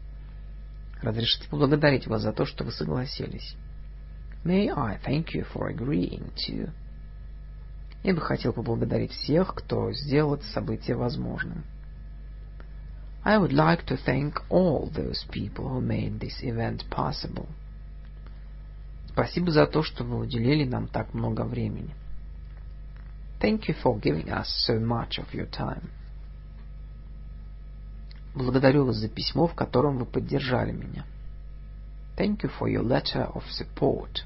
Разрешите 1.03 1.51
поблагодарить 1.51 2.07
вас 2.07 2.23
за 2.23 2.33
то, 2.33 2.47
что 2.47 2.65
вы 2.65 2.73
согласились. 2.73 3.57
May 4.43 4.71
I 4.71 4.99
thank 5.05 5.35
you 5.35 5.45
for 5.53 5.69
agreeing 5.69 6.33
to... 6.47 6.71
Я 8.05 8.15
бы 8.15 8.21
хотел 8.21 8.53
поблагодарить 8.53 9.13
всех, 9.13 9.55
кто 9.55 9.91
сделал 9.93 10.35
это 10.35 10.45
событие 10.45 10.95
возможным. 10.95 11.65
I 13.25 13.39
would 13.39 13.53
like 13.53 13.87
to 13.87 13.97
thank 13.97 14.35
all 14.51 14.91
those 14.93 15.25
people 15.31 15.71
who 15.71 15.81
made 15.81 16.21
this 16.21 16.43
event 16.43 16.85
possible. 16.91 17.49
Спасибо 19.09 19.51
за 19.51 19.67
то, 19.67 19.83
что 19.83 20.05
вы 20.05 20.19
уделили 20.19 20.65
нам 20.65 20.87
так 20.87 21.15
много 21.15 21.45
времени. 21.45 21.95
Thank 23.41 23.69
you 23.69 23.75
for 23.83 23.99
giving 23.99 24.29
us 24.29 24.49
so 24.69 24.79
much 24.79 25.19
of 25.19 25.33
your 25.33 25.49
time. 25.51 25.89
Благодарю 28.35 28.85
вас 28.85 28.97
за 28.97 29.09
письмо, 29.09 29.47
в 29.47 29.55
котором 29.55 29.97
вы 29.97 30.05
поддержали 30.05 30.73
меня. 30.73 31.07
Thank 32.19 32.43
you 32.43 32.51
for 32.59 32.69
your 32.69 32.83
letter 32.83 33.33
of 33.33 33.45
support. 33.49 34.25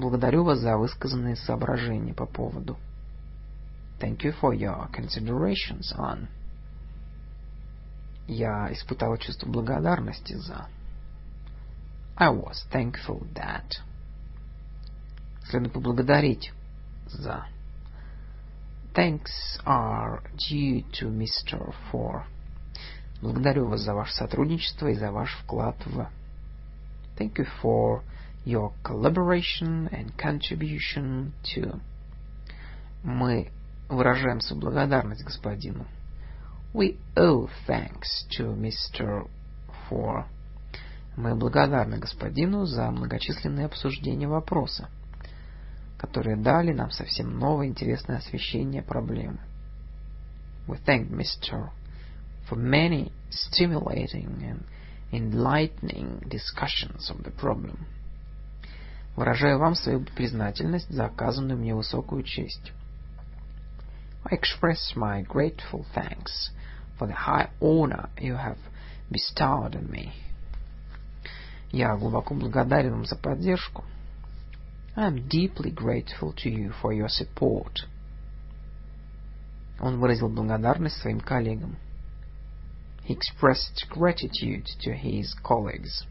Благодарю 0.00 0.44
вас 0.44 0.60
за 0.60 0.78
высказанные 0.78 1.36
соображения 1.36 2.14
по 2.14 2.24
поводу. 2.24 2.78
Thank 4.00 4.20
you 4.22 4.34
for 4.40 4.56
your 4.56 4.90
considerations 4.90 5.94
on. 5.98 6.28
Я 8.26 8.72
испытал 8.72 9.18
чувство 9.18 9.46
благодарности 9.46 10.32
за. 10.32 10.68
I 12.16 12.30
was 12.30 12.66
thankful 12.72 13.30
that. 13.34 13.72
Следует 15.44 15.74
поблагодарить 15.74 16.50
за. 17.06 17.46
Thanks 18.94 19.60
are 19.66 20.22
due 20.50 20.82
to 20.92 21.10
Mr. 21.10 21.74
For. 21.92 22.22
Благодарю 23.20 23.68
вас 23.68 23.82
за 23.82 23.92
ваше 23.92 24.14
сотрудничество 24.14 24.86
и 24.86 24.94
за 24.94 25.12
ваш 25.12 25.36
вклад 25.42 25.76
в. 25.84 26.08
Thank 27.18 27.34
you 27.36 27.46
for 27.62 28.02
your 28.44 28.72
collaboration 28.82 29.88
and 29.92 30.16
contribution 30.16 31.32
to. 31.54 31.80
Мы 33.02 33.50
выражаем 33.88 34.40
свою 34.40 34.62
благодарность 34.62 35.24
господину. 35.24 35.86
We 36.72 36.98
owe 37.16 37.48
thanks 37.66 38.26
to 38.36 38.54
Mr. 38.54 39.28
For. 39.88 40.26
Мы 41.16 41.34
благодарны 41.34 41.98
господину 41.98 42.64
за 42.64 42.90
многочисленные 42.90 43.66
обсуждения 43.66 44.28
вопроса, 44.28 44.88
которые 45.98 46.36
дали 46.36 46.72
нам 46.72 46.90
совсем 46.90 47.38
новое 47.38 47.66
интересное 47.66 48.18
освещение 48.18 48.82
проблемы. 48.82 49.40
We 50.66 50.78
thank 50.86 51.10
Mr. 51.10 51.70
for 52.48 52.56
many 52.56 53.12
stimulating 53.30 54.42
and 54.42 54.64
enlightening 55.12 56.20
discussions 56.28 57.10
of 57.10 57.24
the 57.24 57.30
problem. 57.32 57.86
Выражаю 59.20 59.58
вам 59.58 59.74
свою 59.74 60.00
признательность 60.00 60.88
за 60.88 61.04
оказанную 61.04 61.58
мне 61.58 61.74
высокую 61.74 62.22
честь. 62.22 62.72
I 64.24 64.34
express 64.34 64.96
my 64.96 65.22
grateful 65.26 65.84
thanks 65.94 66.48
for 66.98 67.06
the 67.06 67.12
high 67.12 67.50
honor 67.60 68.08
you 68.18 68.34
have 68.34 68.56
bestowed 69.10 69.76
on 69.76 69.90
me. 69.90 70.12
Я 71.70 71.94
глубоко 71.98 72.32
благодарен 72.32 72.92
вам 72.92 73.04
за 73.04 73.14
поддержку. 73.14 73.84
I 74.96 75.08
am 75.08 75.28
deeply 75.28 75.70
grateful 75.70 76.32
to 76.36 76.48
you 76.48 76.72
for 76.80 76.94
your 76.94 77.08
support. 77.10 77.86
Он 79.80 80.00
выразил 80.00 80.30
благодарность 80.30 80.96
своим 80.96 81.20
коллегам. 81.20 81.76
He 83.06 83.14
expressed 83.14 83.86
gratitude 83.90 84.64
to 84.82 84.94
his 84.94 85.34
colleagues. 85.44 86.06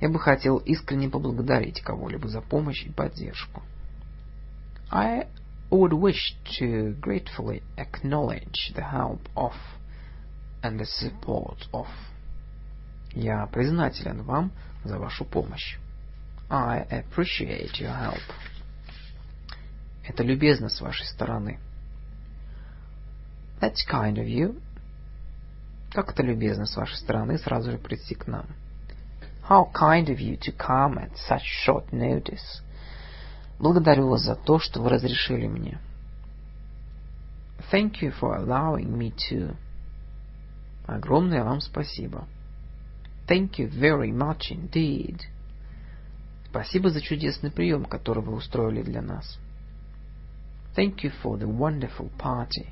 Я 0.00 0.08
бы 0.08 0.18
хотел 0.18 0.58
искренне 0.58 1.08
поблагодарить 1.08 1.82
кого-либо 1.82 2.28
за 2.28 2.40
помощь 2.40 2.84
и 2.84 2.90
поддержку. 2.90 3.62
I 4.90 5.28
would 5.70 5.92
wish 5.92 6.36
to 6.58 6.98
gratefully 7.00 7.62
acknowledge 7.76 8.72
the 8.74 8.90
help 8.90 9.20
of 9.36 9.54
and 10.62 10.78
the 10.78 10.86
support 10.86 11.68
of 11.72 11.86
я 13.12 13.46
признателен 13.46 14.22
вам 14.22 14.52
за 14.84 14.98
вашу 14.98 15.24
помощь. 15.24 15.78
I 16.48 16.86
appreciate 16.90 17.72
your 17.78 17.94
help. 17.96 18.22
Это 20.04 20.22
любезно 20.22 20.68
с 20.68 20.80
вашей 20.80 21.06
стороны. 21.06 21.58
That's 23.60 23.86
kind 23.88 24.14
of 24.14 24.26
you. 24.26 24.60
Как 25.92 26.12
это 26.12 26.22
любезно 26.22 26.66
с 26.66 26.76
вашей 26.76 26.96
стороны 26.96 27.36
сразу 27.38 27.72
же 27.72 27.78
прийти 27.78 28.14
к 28.14 28.26
нам. 28.26 28.46
How 29.50 29.68
kind 29.74 30.08
of 30.08 30.20
you 30.20 30.36
to 30.42 30.52
come 30.52 30.96
at 30.96 31.10
such 31.16 31.42
short 31.42 31.92
notice. 31.92 32.62
Благодарю 33.58 34.06
вас 34.06 34.22
за 34.22 34.36
то, 34.36 34.60
что 34.60 34.80
вы 34.80 34.90
разрешили 34.90 35.48
мне. 35.48 35.80
Thank 37.72 38.00
you 38.00 38.12
for 38.12 38.36
allowing 38.36 38.96
me 38.96 39.12
to. 39.28 39.56
Огромное 40.86 41.42
вам 41.42 41.60
спасибо. 41.60 42.28
Thank 43.26 43.58
you 43.58 43.68
very 43.68 44.12
much 44.12 44.52
indeed. 44.52 45.20
Спасибо 46.48 46.90
за 46.90 47.00
чудесный 47.00 47.50
прием, 47.50 47.86
который 47.86 48.22
вы 48.22 48.34
устроили 48.34 48.82
для 48.82 49.02
нас. 49.02 49.36
Thank 50.76 51.02
you 51.02 51.12
for 51.24 51.36
the 51.36 51.48
wonderful 51.48 52.08
party. 52.16 52.68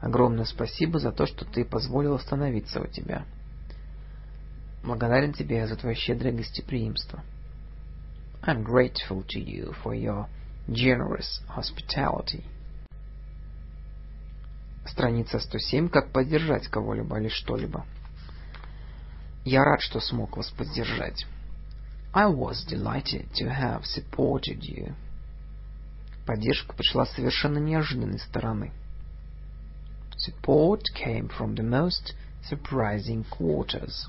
Огромное 0.00 0.44
спасибо 0.44 1.00
за 1.00 1.10
то, 1.10 1.26
что 1.26 1.44
ты 1.44 1.64
позволил 1.64 2.14
остановиться 2.14 2.80
у 2.80 2.86
тебя. 2.86 3.26
Благодарен 4.82 5.32
тебе 5.32 5.66
за 5.66 5.76
твое 5.76 5.94
щедрое 5.94 6.32
гостеприимство. 6.32 7.22
I'm 8.42 8.64
grateful 8.64 9.22
to 9.28 9.38
you 9.38 9.74
for 9.82 9.94
your 9.94 10.26
generous 10.68 11.40
hospitality. 11.48 12.44
Страница 14.86 15.38
107. 15.38 15.90
Как 15.90 16.10
поддержать 16.10 16.68
кого-либо 16.68 17.20
или 17.20 17.28
что-либо. 17.28 17.84
Я 19.44 19.64
рад, 19.64 19.82
что 19.82 20.00
смог 20.00 20.36
вас 20.36 20.50
поддержать. 20.50 21.26
I 22.12 22.26
was 22.26 22.64
delighted 22.66 23.30
to 23.34 23.48
have 23.48 23.84
supported 23.84 24.60
you. 24.62 24.94
Поддержка 26.26 26.74
пришла 26.74 27.04
с 27.04 27.12
совершенно 27.12 27.58
неожиданной 27.58 28.18
стороны. 28.18 28.72
Support 30.26 30.82
came 30.94 31.28
from 31.28 31.54
the 31.54 31.62
most 31.62 32.14
surprising 32.50 33.24
quarters. 33.30 34.08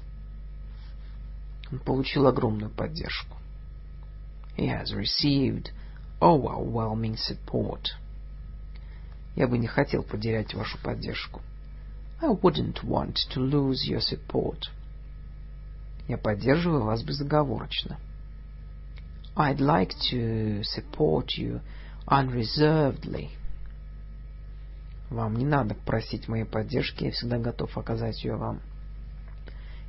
Он 1.72 1.80
получил 1.80 2.28
огромную 2.28 2.70
поддержку. 2.70 3.38
He 4.58 4.68
has 4.68 4.94
received 4.94 5.72
overwhelming 6.20 7.18
support. 7.18 7.88
Я 9.36 9.48
бы 9.48 9.58
не 9.58 9.68
хотел 9.68 10.04
потерять 10.04 10.54
вашу 10.54 10.78
поддержку. 10.80 11.42
I 12.22 12.30
wouldn't 12.30 12.84
want 12.84 13.18
to 13.34 13.40
lose 13.40 13.88
your 13.90 14.02
support. 14.02 14.70
Я 16.08 16.18
поддерживаю 16.18 16.84
вас 16.84 17.02
безоговорочно. 17.04 17.98
I'd 19.36 19.60
like 19.60 19.94
to 20.12 20.62
support 20.62 21.38
you 21.38 21.62
unreservedly. 22.06 23.30
Вам 25.10 25.36
не 25.38 25.46
надо 25.46 25.76
просить 25.76 26.28
моей 26.28 26.44
поддержки, 26.44 27.06
я 27.06 27.12
всегда 27.12 27.38
готов 27.40 27.78
оказать 27.78 28.24
ее 28.24 28.36
вам. 28.36 28.62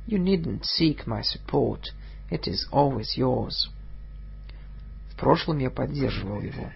You 0.06 0.18
needn't 0.18 0.64
seek 0.64 1.06
my 1.06 1.22
support. 1.22 1.88
It 2.30 2.46
is 2.46 2.66
always 2.72 3.16
yours. 3.16 3.68
В 5.10 5.16
прошлом 5.16 5.58
я 5.58 5.70
поддерживал 5.70 6.40
его. 6.40 6.70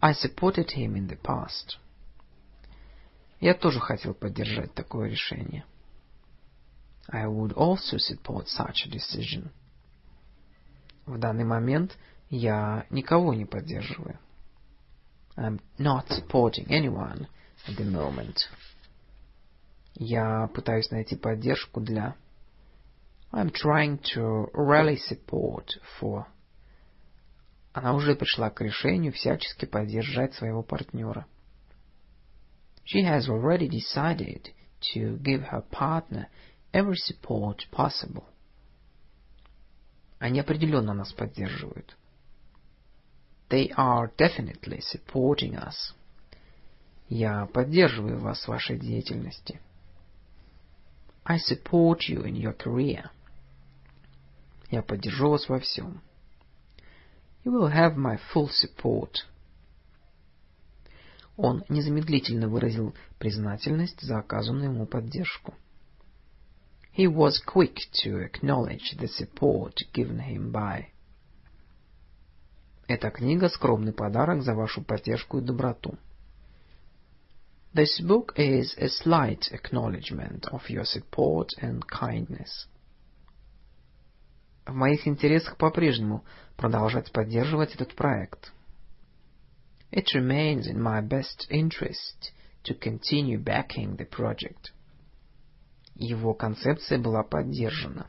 I 0.00 0.12
supported 0.12 0.70
him 0.70 0.94
in 0.96 1.08
the 1.08 1.18
past. 1.20 1.78
Я 3.40 3.54
тоже 3.54 3.80
хотел 3.80 4.14
поддержать 4.14 4.74
такое 4.74 5.10
решение. 5.10 5.64
I 7.08 7.26
would 7.26 7.52
also 7.54 7.98
support 7.98 8.48
such 8.48 8.86
a 8.86 8.90
decision. 8.90 9.50
В 11.06 11.18
данный 11.18 11.44
момент 11.44 11.96
я 12.30 12.86
никого 12.90 13.34
не 13.34 13.44
поддерживаю. 13.44 14.18
I'm 15.36 15.60
not 15.78 16.08
supporting 16.08 16.66
anyone 16.68 17.28
at 17.68 17.76
the 17.76 17.84
moment. 17.84 18.48
Я 19.95 20.47
пытаюсь 20.53 20.91
найти 20.91 21.15
поддержку 21.15 21.81
для... 21.81 22.15
I'm 23.31 23.51
trying 23.51 23.99
to 24.15 24.51
rally 24.53 24.97
support 24.97 25.67
for... 25.99 26.25
Она 27.73 27.93
уже 27.93 28.15
пришла 28.15 28.49
к 28.49 28.61
решению 28.61 29.13
всячески 29.13 29.65
поддержать 29.65 30.33
своего 30.33 30.61
партнера. 30.63 31.25
She 32.85 33.03
has 33.03 33.29
already 33.29 33.69
decided 33.69 34.49
to 34.93 35.17
give 35.21 35.43
her 35.49 35.63
partner 35.71 36.27
every 36.73 36.97
support 36.97 37.69
possible. 37.71 38.25
Они 40.19 40.39
определенно 40.39 40.93
нас 40.93 41.13
поддерживают. 41.13 41.95
They 43.49 43.69
are 43.75 44.11
definitely 44.17 44.81
supporting 44.81 45.55
us. 45.55 45.93
Я 47.09 47.45
поддерживаю 47.47 48.19
вас 48.19 48.43
в 48.43 48.47
вашей 48.47 48.77
деятельности. 48.77 49.59
I 51.25 51.37
support 51.37 52.09
you 52.09 52.23
in 52.23 52.35
your 52.35 52.53
career. 52.53 53.09
Я 54.69 54.81
поддержу 54.81 55.29
вас 55.29 55.47
во 55.47 55.59
всем. 55.59 56.01
You 57.43 57.51
will 57.51 57.71
have 57.71 57.95
my 57.95 58.19
full 58.33 58.49
support. 58.49 59.25
Он 61.37 61.63
незамедлительно 61.69 62.47
выразил 62.47 62.93
признательность 63.17 64.01
за 64.01 64.19
оказанную 64.19 64.71
ему 64.71 64.85
поддержку. 64.85 65.53
He 66.95 67.07
was 67.07 67.41
quick 67.45 67.77
to 68.03 68.21
acknowledge 68.21 68.97
the 68.97 69.07
support 69.07 69.75
given 69.93 70.19
him 70.19 70.51
by. 70.51 70.85
Эта 72.87 73.09
книга— 73.09 73.47
скромный 73.49 73.93
подарок 73.93 74.43
за 74.43 74.53
вашу 74.53 74.81
поддержку 74.83 75.37
и 75.37 75.41
доброту. 75.41 75.97
This 77.74 78.00
book 78.00 78.32
is 78.36 78.74
a 78.78 78.88
slight 78.88 79.50
acknowledgement 79.52 80.46
of 80.50 80.70
your 80.70 80.84
support 80.84 81.50
and 81.60 81.86
kindness. 81.86 82.66
В 84.66 84.72
моих 84.72 85.06
интересах 85.06 85.56
по-прежнему 85.58 86.24
продолжать 86.56 87.12
поддерживать 87.12 87.74
этот 87.74 87.94
проект. 87.94 88.52
It 89.92 90.06
remains 90.14 90.66
in 90.66 90.80
my 90.80 91.00
best 91.00 91.46
interest 91.50 92.32
to 92.64 92.74
continue 92.74 93.38
backing 93.38 93.96
the 93.96 94.06
project. 94.06 94.72
Его 95.94 96.34
концепция 96.34 96.98
была 96.98 97.22
поддержана. 97.22 98.08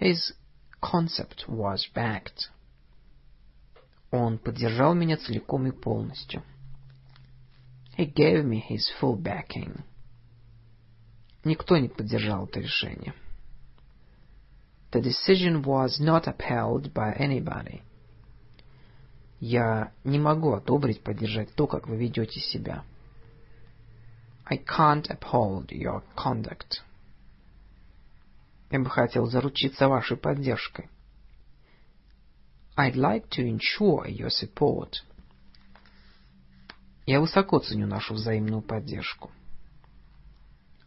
His 0.00 0.34
concept 0.82 1.48
was 1.48 1.86
backed. 1.94 2.50
Он 4.10 4.38
поддержал 4.38 4.94
меня 4.94 5.16
целиком 5.16 5.66
и 5.66 5.72
полностью. 5.72 6.42
He 8.01 8.07
gave 8.07 8.43
me 8.43 8.57
his 8.57 8.89
full 8.99 9.15
backing. 9.15 9.83
Никто 11.43 11.77
не 11.77 11.87
поддержал 11.87 12.47
это 12.47 12.59
решение. 12.59 13.13
The 14.91 15.01
decision 15.01 15.63
was 15.63 15.99
not 15.99 16.25
upheld 16.25 16.93
by 16.93 17.15
anybody. 17.15 17.83
Я 19.39 19.91
не 20.03 20.17
могу 20.17 20.53
одобрить, 20.53 21.03
поддержать 21.03 21.53
то, 21.53 21.67
как 21.67 21.87
вы 21.87 21.97
ведете 21.97 22.39
себя. 22.39 22.83
I 24.45 24.57
can't 24.57 25.07
uphold 25.07 25.67
your 25.67 26.01
conduct. 26.15 26.81
Я 28.71 28.79
бы 28.79 28.89
хотел 28.89 29.27
заручиться 29.27 29.87
вашей 29.87 30.17
поддержкой. 30.17 30.89
I'd 32.75 32.95
like 32.95 33.29
to 33.29 33.45
ensure 33.45 34.07
your 34.07 34.31
support. 34.31 35.03
Я 37.11 37.19
высоко 37.19 37.59
ценю 37.59 37.87
нашу 37.87 38.13
взаимную 38.13 38.61
поддержку. 38.61 39.31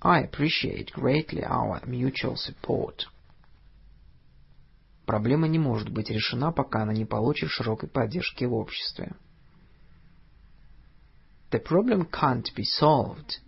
I 0.00 0.24
appreciate 0.24 0.90
greatly 0.96 1.42
our 1.42 1.84
mutual 1.84 2.36
support. 2.36 3.00
Проблема 5.04 5.48
не 5.48 5.58
может 5.58 5.90
быть 5.90 6.08
решена, 6.08 6.50
пока 6.50 6.84
она 6.84 6.94
не 6.94 7.04
получит 7.04 7.50
широкой 7.50 7.90
поддержки 7.90 8.44
в 8.44 8.54
обществе. 8.54 9.12
The 11.50 11.62
problem 11.62 12.08
can't 12.10 12.46
be 12.56 12.64
solved 12.64 13.42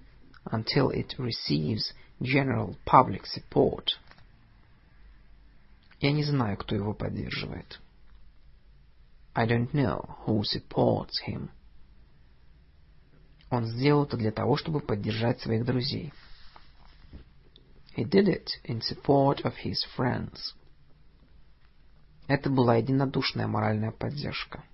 until 0.44 0.90
it 0.90 1.16
receives 1.16 1.94
general 2.20 2.76
public 2.84 3.22
support. 3.24 3.86
Я 6.00 6.12
не 6.12 6.24
знаю, 6.24 6.58
кто 6.58 6.74
его 6.74 6.92
поддерживает. 6.92 7.80
I 9.34 9.46
don't 9.46 9.72
know 9.72 10.18
who 10.26 10.42
supports 10.42 11.22
him. 11.26 11.48
Он 13.50 13.64
сделал 13.66 14.04
это 14.04 14.16
для 14.16 14.32
того, 14.32 14.56
чтобы 14.56 14.80
поддержать 14.80 15.40
своих 15.40 15.64
друзей. 15.64 16.12
He 17.96 18.04
did 18.04 18.28
it 18.28 18.48
in 18.64 18.80
support 18.80 19.42
of 19.44 19.54
his 19.64 19.78
friends. 19.96 20.54
Это 22.26 22.50
была 22.50 22.76
единодушная 22.76 23.46
моральная 23.46 23.92
поддержка. 23.92 24.64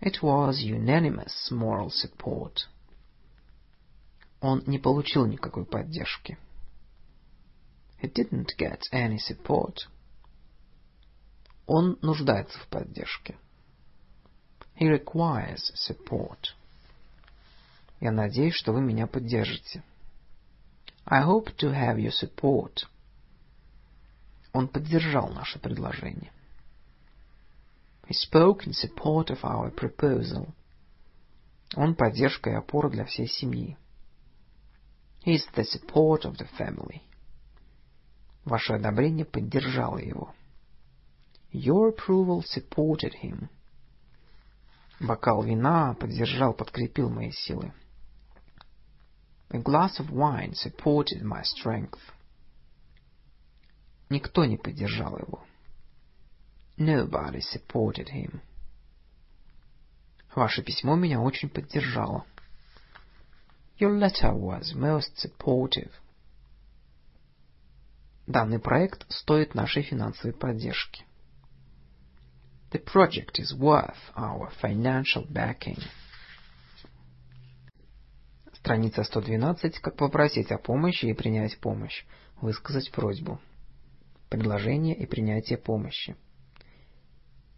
It 0.00 0.20
was 0.22 0.58
unanimous 0.62 1.50
moral 1.50 1.90
support. 1.90 2.68
Он 4.40 4.62
не 4.66 4.78
получил 4.78 5.24
никакой 5.24 5.64
поддержки. 5.64 6.38
He 8.02 8.12
didn't 8.12 8.50
get 8.58 8.82
any 8.92 9.16
support. 9.16 9.88
Он 11.66 11.98
нуждается 12.02 12.58
в 12.58 12.68
поддержке. 12.68 13.38
He 14.78 14.86
requires 14.86 15.72
support. 15.74 16.54
Я 18.00 18.12
надеюсь, 18.12 18.54
что 18.54 18.72
вы 18.72 18.80
меня 18.80 19.06
поддержите. 19.06 19.82
I 21.06 21.22
hope 21.22 21.54
to 21.58 21.72
have 21.72 21.96
your 21.96 22.12
support. 22.12 22.86
Он 24.52 24.68
поддержал 24.68 25.28
наше 25.28 25.58
предложение. 25.58 26.32
He 28.08 28.14
spoke 28.14 28.66
in 28.66 28.72
support 28.72 29.30
of 29.30 29.42
our 29.42 29.74
proposal. 29.74 30.52
Он 31.74 31.94
поддержка 31.94 32.50
и 32.50 32.54
опора 32.54 32.88
для 32.90 33.04
всей 33.04 33.28
семьи. 33.28 33.76
He 35.24 35.34
is 35.34 35.44
the 35.54 35.64
support 35.64 36.24
of 36.24 36.36
the 36.36 36.48
family. 36.58 37.02
Ваше 38.44 38.74
одобрение 38.74 39.24
поддержало 39.24 39.98
его. 39.98 40.34
Your 41.52 41.92
approval 41.92 42.42
supported 42.42 43.14
him. 43.22 43.48
Бокал 45.00 45.42
вина 45.42 45.94
поддержал, 45.94 46.54
подкрепил 46.54 47.10
мои 47.10 47.32
силы. 47.32 47.72
A 49.49 49.57
glass 49.57 49.99
of 49.99 50.09
wine 50.11 50.53
supported 50.53 51.21
my 51.21 51.43
strength. 51.43 51.99
Никто 54.09 54.45
не 54.45 54.57
поддержал 54.57 55.17
его. 55.17 55.45
Nobody 56.77 57.41
supported 57.41 58.09
him. 58.09 58.41
Ваше 60.35 60.63
письмо 60.63 60.95
меня 60.95 61.19
очень 61.19 61.49
поддержало. 61.49 62.25
Your 63.77 63.97
letter 63.97 64.33
was 64.33 64.73
most 64.73 65.17
supportive. 65.17 65.91
Данный 68.27 68.59
проект 68.59 69.11
стоит 69.11 69.55
нашей 69.55 69.83
финансовой 69.83 70.33
поддержки. 70.33 71.03
The 72.71 72.79
project 72.79 73.37
is 73.37 73.53
worth 73.53 73.97
our 74.15 74.49
financial 74.61 75.25
backing. 75.29 75.83
Страница 78.66 79.04
112. 79.04 79.78
Как 79.78 79.94
попросить 79.94 80.50
о 80.50 80.58
помощи 80.58 81.06
и 81.06 81.12
принять 81.12 81.56
помощь. 81.60 82.04
Высказать 82.40 82.90
просьбу. 82.90 83.40
Предложение 84.28 84.96
и 84.96 85.06
принятие 85.06 85.56
помощи. 85.56 86.16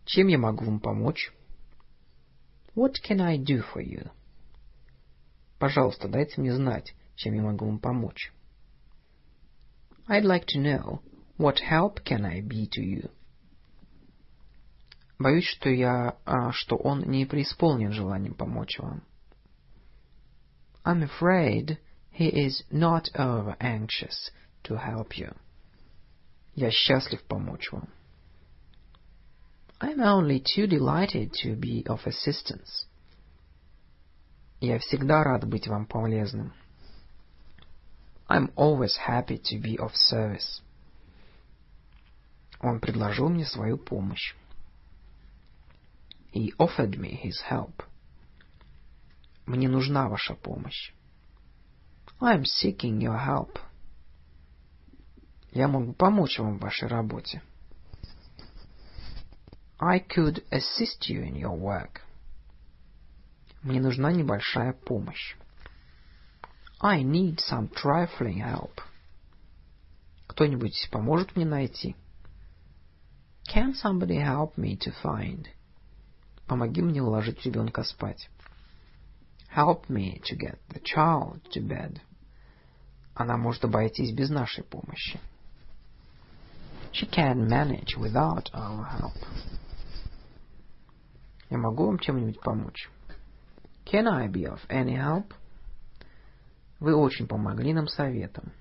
Чем 0.05 0.27
я 0.27 0.37
могу 0.37 0.67
вам 0.67 0.81
помочь? 0.81 1.33
What 2.77 2.97
can 3.03 3.23
I 3.23 3.39
do 3.39 3.65
for 3.73 3.83
you? 3.83 4.11
Пожалуйста, 5.59 6.09
дайте 6.09 6.43
мне 6.43 6.55
знать, 6.55 6.95
чем 7.15 7.33
я 7.33 7.41
могу 7.41 7.65
вам 7.65 7.79
помочь. 7.79 8.31
I'd 10.09 10.27
like 10.27 10.45
to 10.55 10.61
know, 10.61 11.01
what 11.39 11.57
help 11.67 12.05
can 12.05 12.27
I 12.27 12.43
be 12.43 12.69
to 12.69 12.83
you? 12.83 13.11
Боюсь, 15.19 15.47
что 15.47 15.71
я, 15.71 16.19
а, 16.27 16.53
что 16.53 16.77
он 16.77 17.01
не 17.09 17.25
преисполнен 17.25 17.93
желанием 17.93 18.35
помочь 18.35 18.79
вам. 18.79 19.08
I'm 20.88 21.04
afraid 21.04 21.78
he 22.12 22.28
is 22.28 22.64
not 22.72 23.10
over 23.16 23.56
anxious 23.60 24.32
to 24.64 24.78
help 24.78 25.18
you. 25.18 25.34
Я 26.56 26.72
счастлив 26.72 27.24
помочь 27.28 27.72
вам. 27.72 27.88
I'm 29.80 30.00
only 30.00 30.40
too 30.40 30.68
delighted 30.68 31.34
to 31.44 31.56
be 31.56 31.84
of 31.88 32.06
assistance. 32.06 32.86
Я 34.62 34.80
всегда 34.80 35.24
рад 35.24 35.46
быть 35.46 35.68
вам 35.68 35.86
полезным. 35.88 36.54
I'm 38.30 38.52
always 38.56 38.96
happy 38.96 39.38
to 39.38 39.60
be 39.60 39.78
of 39.78 39.92
service. 39.96 40.62
Он 42.62 42.80
предложил 42.80 43.28
мне 43.28 43.46
свою 43.46 43.78
помощь. 43.78 44.36
He 46.32 46.54
offered 46.58 46.98
me 46.98 47.10
his 47.10 47.42
help. 47.42 47.84
Мне 49.49 49.67
нужна 49.67 50.11
ваша 50.11 50.35
помощь. 50.35 50.93
I'm 52.21 52.45
seeking 52.45 52.99
your 52.99 53.17
help. 53.17 53.59
Я 55.53 55.69
могу 55.69 55.95
помочь 55.95 56.39
вам 56.39 56.59
в 56.59 56.61
вашей 56.61 56.87
работе. 56.87 57.41
I 59.81 60.01
could 60.01 60.45
assist 60.51 61.09
you 61.09 61.23
in 61.23 61.37
your 61.37 61.59
work. 61.59 62.03
Мне 63.63 63.81
нужна 63.81 64.13
небольшая 64.13 64.75
помощь. 64.75 65.35
I 66.83 67.03
need 67.03 67.39
some 67.39 67.71
trifling 67.71 68.43
help. 68.43 68.83
Кто-нибудь 70.27 70.91
поможет 70.93 71.35
мне 71.37 71.47
найти? 71.47 71.97
Can 73.51 73.73
somebody 73.73 74.19
help 74.19 74.59
me 74.59 74.77
to 74.77 74.93
find? 75.03 75.47
Помоги 76.47 76.83
мне 76.83 77.03
уложить 77.03 77.47
ребенка 77.47 77.83
спать. 77.83 78.29
Help 79.50 79.90
me 79.90 80.20
to 80.26 80.36
get 80.36 80.58
the 80.70 80.80
child 80.80 81.42
to 81.52 81.62
bed. 81.62 82.02
Она 83.16 83.38
может 83.38 83.64
обойтись 83.64 84.12
без 84.12 84.30
нашей 84.30 84.64
помощи. 84.64 85.20
She 86.92 87.08
can 87.08 87.48
manage 87.48 87.96
without 87.98 88.50
our 88.54 88.86
help. 88.86 89.16
Я 91.50 91.58
могу 91.58 91.86
вам 91.86 92.00
чем-нибудь 92.00 92.40
помочь? 92.42 92.90
Can 93.86 94.08
I 94.08 94.28
be 94.28 94.46
of 94.46 94.60
any 94.70 94.96
help? 94.96 95.34
Вы 96.80 96.96
очень 96.96 97.28
помогли 97.28 97.74
нам 97.74 97.88
советом. 97.88 98.52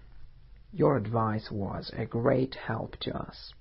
Your 0.72 0.97
advice 0.97 1.51
was 1.51 1.90
a 1.93 2.06
great 2.06 2.55
help 2.68 2.98
to 3.01 3.12
us. 3.12 3.55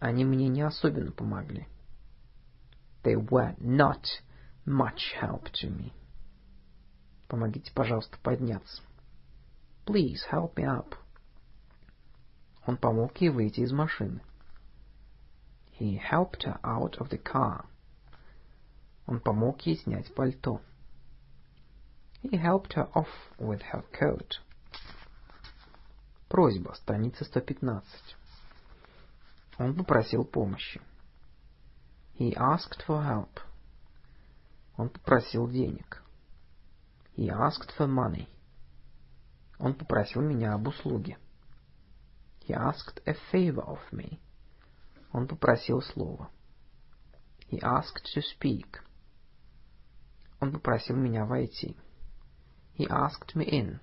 Они 0.00 0.24
мне 0.24 0.48
не 0.48 0.62
особенно 0.62 1.12
помогли. 1.12 1.66
They 3.02 3.16
were 3.16 3.54
not 3.58 4.04
much 4.65 5.13
help 5.19 5.49
to 5.61 5.69
me. 5.69 5.93
Помогите, 7.27 7.71
пожалуйста, 7.73 8.17
подняться. 8.23 8.81
Please 9.85 10.23
help 10.31 10.55
me 10.55 10.65
up. 10.65 10.95
Он 12.67 12.77
помог 12.77 13.19
ей 13.21 13.29
выйти 13.29 13.61
из 13.61 13.71
машины. 13.71 14.21
He 15.79 15.97
helped 15.97 16.43
her 16.43 16.59
out 16.63 16.97
of 16.99 17.09
the 17.09 17.17
car. 17.17 17.65
Он 19.07 19.19
помог 19.19 19.61
ей 19.65 19.77
снять 19.77 20.13
пальто. 20.13 20.61
He 22.21 22.37
helped 22.37 22.73
her 22.73 22.87
off 22.93 23.09
with 23.39 23.61
her 23.73 23.83
coat. 23.91 24.39
Просьба, 26.29 26.73
страница 26.75 27.25
115. 27.25 27.81
Он 29.57 29.75
попросил 29.75 30.23
помощи. 30.23 30.79
He 32.17 32.35
asked 32.35 32.83
for 32.85 33.03
help. 33.03 33.39
Он 34.77 34.89
попросил 34.89 35.49
денег. 35.49 36.03
He 37.15 37.29
asked 37.29 37.71
for 37.77 37.87
money. 37.87 38.27
Он 39.59 39.73
попросил 39.73 40.21
меня 40.21 40.53
об 40.53 40.67
услуге. 40.67 41.17
He 42.47 42.53
asked 42.53 43.01
a 43.05 43.15
favor 43.31 43.63
of 43.65 43.79
me. 43.91 44.19
Он 45.11 45.27
попросил 45.27 45.81
слова. 45.81 46.29
He 47.49 47.59
asked 47.59 48.05
to 48.15 48.21
speak. 48.21 48.79
Он 50.39 50.51
попросил 50.51 50.95
меня 50.95 51.25
войти. 51.25 51.75
He 52.77 52.87
asked 52.87 53.35
me 53.35 53.45
in. 53.45 53.79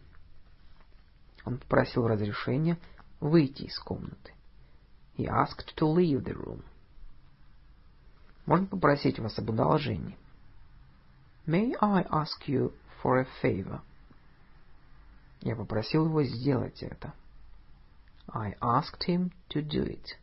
Он 1.44 1.58
попросил 1.58 2.08
разрешения 2.08 2.78
выйти 3.20 3.64
из 3.64 3.78
комнаты. 3.78 4.32
He 5.16 5.26
asked 5.26 5.74
to 5.76 5.86
leave 5.86 6.24
the 6.24 6.34
room. 6.34 6.64
Можно 8.46 8.66
попросить 8.66 9.18
вас 9.18 9.38
об 9.38 9.50
одолжении? 9.50 10.16
May 11.48 11.74
I 11.80 12.04
ask 12.10 12.46
you 12.46 12.74
for 13.02 13.18
a 13.18 13.26
favor? 13.40 13.80
Я 15.40 15.56
попросил 15.56 16.04
его 16.04 16.22
сделать 16.22 16.82
это. 16.82 17.14
I 18.28 18.54
asked 18.60 19.04
him 19.06 19.32
to 19.48 19.62
do 19.62 19.86
it. 19.86 20.18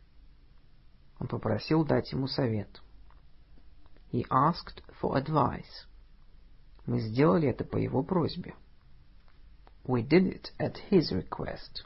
Он 1.18 1.26
попросил 1.26 1.84
дать 1.84 2.12
ему 2.12 2.28
совет. 2.28 2.80
He 4.12 4.24
asked 4.30 4.84
for 5.02 5.20
advice. 5.20 5.88
Мы 6.86 7.00
сделали 7.00 7.48
это 7.48 7.64
по 7.64 7.76
его 7.76 8.04
просьбе. 8.04 8.54
We 9.82 10.06
did 10.06 10.28
it 10.28 10.52
at 10.60 10.76
his 10.92 11.10
request. 11.10 11.84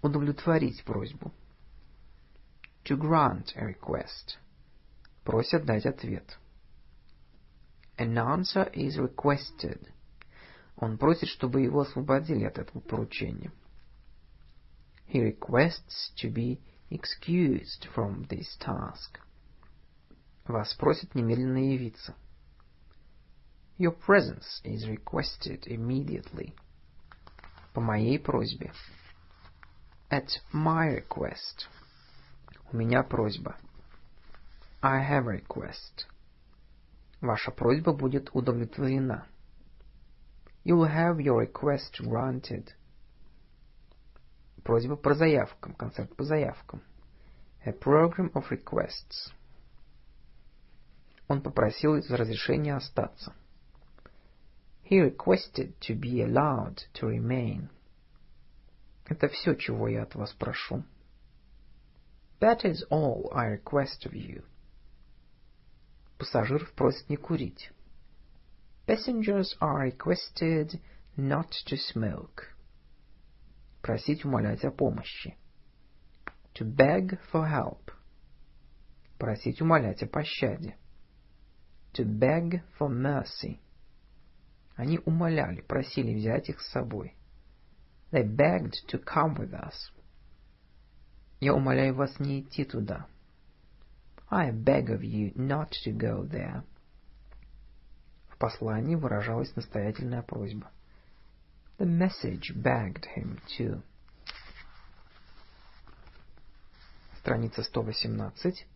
Удовлетворить 0.00 0.82
просьбу. 0.86 1.32
To 2.84 2.96
grant 2.96 3.54
a 3.56 3.66
request. 3.66 4.38
Просят 5.22 5.66
дать 5.66 5.84
ответ. 5.84 6.38
An 8.01 8.17
answer 8.17 8.69
is 8.73 8.97
requested. 8.97 9.91
Он 10.77 10.97
просит, 10.97 11.29
чтобы 11.29 11.61
его 11.61 11.81
освободили 11.81 12.45
от 12.45 12.59
этого 12.59 12.79
поручения. 12.79 13.51
He 15.07 15.19
requests 15.19 16.11
to 16.17 16.29
be 16.29 16.59
excused 16.89 17.87
from 17.95 18.27
this 18.27 18.57
task. 18.59 19.19
Вас 20.45 20.73
просят 20.75 21.15
немедленно 21.15 21.57
явиться. 21.57 22.15
Your 23.77 23.91
presence 23.91 24.61
is 24.63 24.87
requested 24.87 25.65
immediately. 25.67 26.55
По 27.73 27.81
моей 27.81 28.19
просьбе. 28.19 28.71
At 30.09 30.29
my 30.53 30.87
request. 30.89 31.67
У 32.71 32.77
меня 32.77 33.03
просьба. 33.03 33.55
I 34.81 34.99
have 34.99 35.27
a 35.27 35.41
request. 35.41 36.05
Ваша 37.22 37.52
просьба 37.52 37.92
будет 37.92 38.30
удовлетворена. 38.34 39.28
You 40.64 40.76
will 40.76 40.92
have 40.92 41.20
your 41.20 41.38
request 41.40 42.00
granted. 42.00 42.70
Просьба 44.64 44.96
по 44.96 45.14
заявкам, 45.14 45.74
концерт 45.74 46.16
по 46.16 46.24
заявкам. 46.24 46.82
A 47.64 47.70
program 47.70 48.32
of 48.32 48.50
requests. 48.50 49.32
Он 51.28 51.40
попросил 51.40 51.94
разрешения 51.94 52.74
остаться. 52.74 53.32
He 54.90 54.98
requested 54.98 55.78
to 55.78 55.94
be 55.94 56.22
allowed 56.22 56.80
to 56.94 57.06
remain. 57.06 57.68
Это 59.06 59.28
все, 59.28 59.54
чего 59.54 59.86
я 59.86 60.02
от 60.02 60.16
вас 60.16 60.32
прошу. 60.32 60.82
That 62.40 62.64
is 62.64 62.82
all 62.90 63.30
I 63.32 63.46
request 63.46 64.06
of 64.06 64.12
you. 64.12 64.42
Пассажир 66.22 66.70
просит 66.76 67.10
не 67.10 67.16
курить. 67.16 67.72
Passengers 68.86 69.56
are 69.60 69.90
requested 69.90 70.80
not 71.16 71.50
to 71.66 71.76
smoke. 71.92 72.44
Просить 73.82 74.24
умолять 74.24 74.64
о 74.64 74.70
помощи. 74.70 75.36
To 76.54 76.64
beg 76.64 77.18
for 77.32 77.50
help. 77.50 77.90
Просить 79.18 79.60
умолять 79.60 80.04
о 80.04 80.06
пощаде. 80.06 80.76
To 81.94 82.04
beg 82.04 82.62
for 82.78 82.88
mercy. 82.88 83.58
Они 84.76 85.00
умоляли, 85.04 85.60
просили 85.62 86.14
взять 86.14 86.48
их 86.48 86.60
с 86.60 86.70
собой. 86.70 87.16
They 88.12 88.22
begged 88.22 88.74
to 88.92 89.02
come 89.02 89.36
with 89.36 89.52
us. 89.54 89.74
Я 91.40 91.52
умоляю 91.52 91.96
вас 91.96 92.20
не 92.20 92.42
идти 92.42 92.64
туда. 92.64 93.08
I 94.34 94.50
beg 94.50 94.88
of 94.88 95.04
you 95.04 95.30
not 95.34 95.72
to 95.84 95.92
go 95.92 96.24
there. 96.24 96.64
В 98.30 98.38
послании 98.38 98.94
выражалась 98.94 99.54
настоятельная 99.56 100.22
просьба. 100.22 100.70
The 101.76 101.84
message 101.84 102.50
begged 102.56 103.04
him 103.14 103.38
to. 103.58 103.82
Страница 107.18 107.62
118. 107.62 108.66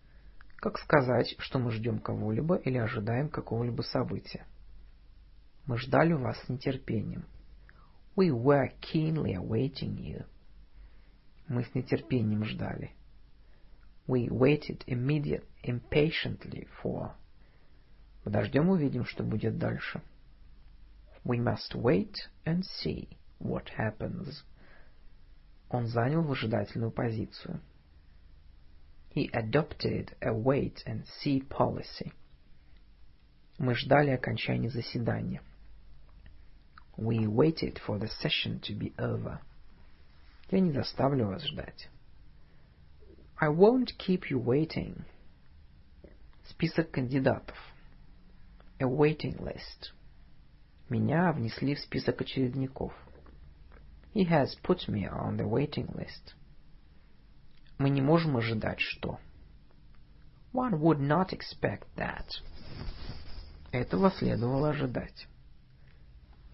Как 0.57 0.79
сказать, 0.79 1.35
что 1.39 1.59
мы 1.59 1.71
ждем 1.71 2.01
кого-либо 2.01 2.57
или 2.57 2.77
ожидаем 2.77 3.31
какого-либо 3.31 3.81
события? 3.81 4.47
Мы 5.65 5.79
ждали 5.79 6.13
вас 6.13 6.39
с 6.45 6.51
нетерпением. 6.51 7.25
We 8.15 8.29
were 8.29 8.71
keenly 8.83 9.35
awaiting 9.35 9.97
you. 9.97 10.27
Мы 11.49 11.65
с 11.65 11.75
нетерпением 11.75 12.45
ждали. 12.45 12.93
We 14.08 14.30
waited 14.30 14.84
immediate, 14.88 15.46
impatiently 15.64 16.68
for. 16.82 17.16
Подождем, 18.24 18.70
увидим, 18.70 19.06
что 19.06 19.24
будет 19.24 19.58
дальше. 19.58 20.02
We 21.24 21.38
must 21.38 21.76
wait 21.76 22.16
and 22.46 22.64
see 22.64 23.10
what 23.40 23.70
happens. 23.78 24.44
Он 25.70 25.88
занял 25.88 26.22
выжидательную 26.22 26.92
позицию. 26.92 27.62
He 29.14 29.30
adopted 29.34 30.16
a 30.22 30.34
wait 30.34 30.84
and 30.86 31.06
see 31.06 31.42
policy. 31.42 32.14
Мы 33.58 33.76
ждали 33.76 34.12
окончания 34.12 34.70
заседания. 34.70 35.42
We 36.98 37.28
waited 37.28 37.80
for 37.80 38.00
the 38.00 38.10
session 38.22 38.60
to 38.62 38.74
be 38.74 38.94
over. 38.98 39.40
Я 40.50 40.60
не 40.60 40.72
заставлю 40.72 41.28
вас 41.28 41.44
ждать. 41.44 41.90
I 43.39 43.49
won't 43.49 43.93
keep 43.99 44.31
you 44.31 44.39
waiting. 44.39 45.05
Список 46.49 46.91
кандидатов. 46.91 47.57
A 48.81 48.85
waiting 48.85 49.37
list. 49.41 49.93
Меня 50.89 51.33
внесли 51.33 51.75
в 51.75 51.81
список 51.81 52.23
очередников. 52.23 52.95
He 54.15 54.25
has 54.25 54.57
put 54.63 54.89
me 54.89 55.07
on 55.07 55.37
the 55.37 55.47
waiting 55.47 55.95
list. 55.95 56.35
Мы 57.77 57.91
не 57.91 58.01
можем 58.01 58.39
ожидать, 58.39 58.81
что... 58.81 59.21
One 60.55 60.81
would 60.81 61.01
not 61.01 61.35
expect 61.35 61.85
that. 61.97 62.41
Этого 63.71 64.11
следовало 64.13 64.71
ожидать. 64.71 65.29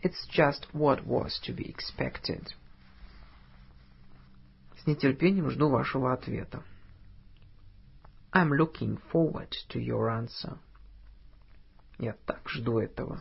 It's 0.03 0.27
just 0.37 0.67
what 0.73 1.07
was 1.07 1.39
to 1.47 1.55
be 1.55 1.73
expected. 1.73 2.49
С 4.79 4.87
нетерпением 4.89 5.49
жду 5.51 5.69
вашего 5.69 6.13
ответа. 6.13 6.65
I'm 8.34 8.52
looking 8.52 8.98
forward 9.12 9.56
to 9.70 9.80
your 9.80 10.10
answer. 10.10 10.58
Я 12.00 12.16
так 12.26 12.48
жду 12.50 12.80
этого. 12.80 13.20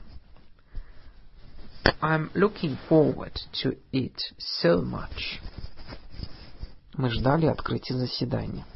I'm 2.00 2.30
looking 2.34 2.76
forward 2.88 3.34
to 3.62 3.78
it 3.92 4.20
so 4.38 4.82
much. 4.82 5.40
Мы 6.94 7.10
ждали 7.10 7.46
открытия 7.46 7.94
заседания. 7.94 8.66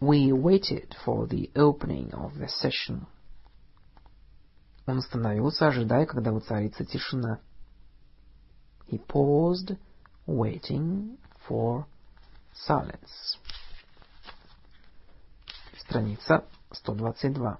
We 0.00 0.32
waited 0.32 0.94
for 1.04 1.26
the 1.26 1.50
opening 1.54 2.12
of 2.12 2.38
the 2.38 2.48
session. 2.48 3.06
Он 4.86 4.98
остановился, 4.98 5.68
ожидая, 5.68 6.06
когда 6.06 6.32
воцарится 6.32 6.84
тишина. 6.84 7.40
He 8.88 8.98
paused, 9.06 9.76
waiting 10.26 11.18
for 11.46 11.86
silence. 12.54 13.38
Страница 15.93 16.43
122. 16.71 17.59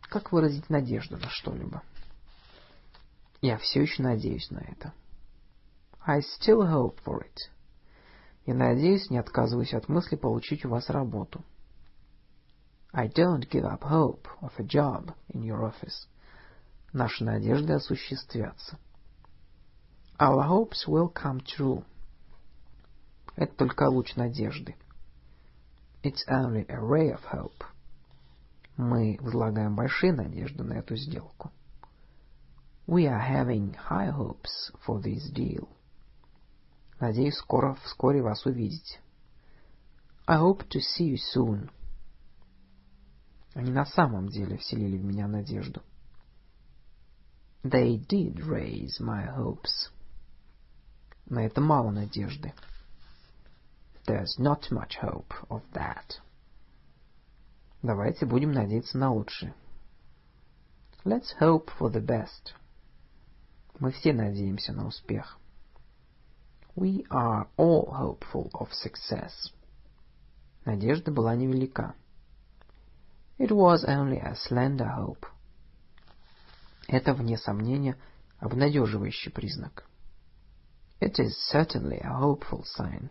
Как 0.00 0.32
выразить 0.32 0.68
надежду 0.68 1.16
на 1.16 1.28
что-либо? 1.28 1.80
Я 3.40 3.56
все 3.56 3.82
еще 3.82 4.02
надеюсь 4.02 4.50
на 4.50 4.58
это. 4.58 4.92
I 6.04 6.18
still 6.18 6.68
hope 6.68 6.98
for 7.04 7.20
it. 7.20 7.36
Я 8.46 8.54
надеюсь, 8.54 9.10
не 9.10 9.18
отказываюсь 9.18 9.74
от 9.74 9.88
мысли 9.88 10.16
получить 10.16 10.64
у 10.64 10.70
вас 10.70 10.90
работу. 10.90 11.44
I 12.92 13.06
don't 13.06 13.48
give 13.48 13.62
up 13.62 13.82
hope 13.82 14.26
of 14.40 14.50
a 14.58 14.64
job 14.64 15.14
in 15.32 15.44
your 15.44 15.72
office. 15.72 16.08
Наши 16.92 17.22
надежды 17.22 17.74
осуществятся. 17.74 18.76
Our 20.18 20.48
hopes 20.48 20.88
will 20.88 21.12
come 21.12 21.40
true. 21.44 21.84
Это 23.36 23.54
только 23.54 23.84
луч 23.84 24.16
надежды. 24.16 24.74
It's 26.02 26.24
only 26.28 26.64
a 26.68 26.80
ray 26.80 27.10
of 27.10 27.24
hope. 27.24 27.64
Мы 28.76 29.18
возлагаем 29.20 29.74
большие 29.74 30.12
надежды 30.12 30.62
на 30.62 30.74
эту 30.74 30.94
сделку. 30.96 31.50
We 32.86 33.06
are 33.06 33.20
having 33.20 33.74
high 33.74 34.10
hopes 34.10 34.72
for 34.86 35.02
this 35.02 35.30
deal. 35.34 35.68
Надеюсь, 37.00 37.36
скоро, 37.36 37.74
вскоре 37.84 38.22
вас 38.22 38.46
увидеть. 38.46 39.00
I 40.26 40.38
hope 40.38 40.68
to 40.68 40.80
see 40.80 41.14
you 41.14 41.18
soon. 41.34 41.70
Они 43.54 43.72
на 43.72 43.84
самом 43.84 44.28
деле 44.28 44.56
вселили 44.58 44.96
в 44.96 45.04
меня 45.04 45.26
надежду. 45.26 45.82
They 47.64 47.98
did 47.98 48.36
raise 48.46 49.00
my 49.00 49.26
hopes. 49.36 49.90
На 51.26 51.44
это 51.44 51.60
мало 51.60 51.90
надежды. 51.90 52.54
There's 54.08 54.38
not 54.38 54.70
much 54.70 54.96
hope 55.02 55.34
of 55.50 55.60
that. 55.74 56.22
Давайте 57.82 58.24
будем 58.24 58.52
надеяться 58.52 58.96
на 58.96 59.12
лучшее. 59.12 59.54
Let's 61.04 61.34
hope 61.38 61.68
for 61.78 61.92
the 61.92 62.00
best. 62.00 62.54
Мы 63.78 63.92
все 63.92 64.14
надеемся 64.14 64.72
на 64.72 64.86
успех. 64.86 65.38
We 66.74 67.04
are 67.10 67.48
all 67.58 67.90
hopeful 67.92 68.50
of 68.54 68.70
success. 68.72 69.52
Надежда 70.64 71.12
была 71.12 71.36
невелика. 71.36 71.94
It 73.36 73.50
was 73.50 73.84
only 73.84 74.20
a 74.20 74.34
slender 74.36 74.88
hope. 74.88 75.26
Это, 76.86 77.12
вне 77.12 77.36
сомнения, 77.36 77.98
обнадеживающий 78.38 79.30
признак. 79.30 79.84
It 80.98 81.18
is 81.18 81.36
certainly 81.52 82.00
a 82.00 82.18
hopeful 82.18 82.64
sign. 82.64 83.10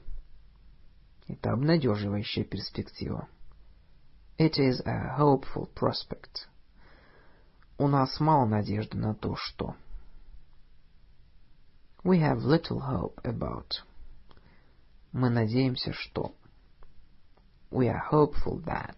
Это 1.27 1.51
обнадеживающая 1.51 2.43
перспектива. 2.43 3.27
It 4.37 4.57
is 4.57 4.81
a 4.85 5.17
hopeful 5.17 5.69
prospect. 5.73 6.47
У 7.77 7.87
нас 7.87 8.19
мало 8.19 8.45
надежды 8.45 8.97
на 8.97 9.13
то, 9.13 9.35
что... 9.35 9.75
We 12.03 12.19
have 12.21 12.39
little 12.39 12.79
hope 12.79 13.21
about. 13.23 13.83
Мы 15.11 15.29
надеемся, 15.29 15.91
что... 15.91 16.33
We 17.71 17.87
are 17.89 18.01
hopeful 18.09 18.63
that. 18.63 18.97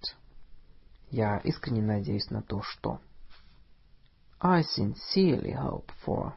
Я 1.10 1.38
искренне 1.40 1.82
надеюсь 1.82 2.30
на 2.30 2.44
то, 2.44 2.62
что... 2.62 3.02
I 4.40 4.62
sincerely 4.62 5.54
hope 5.54 5.92
for. 6.06 6.34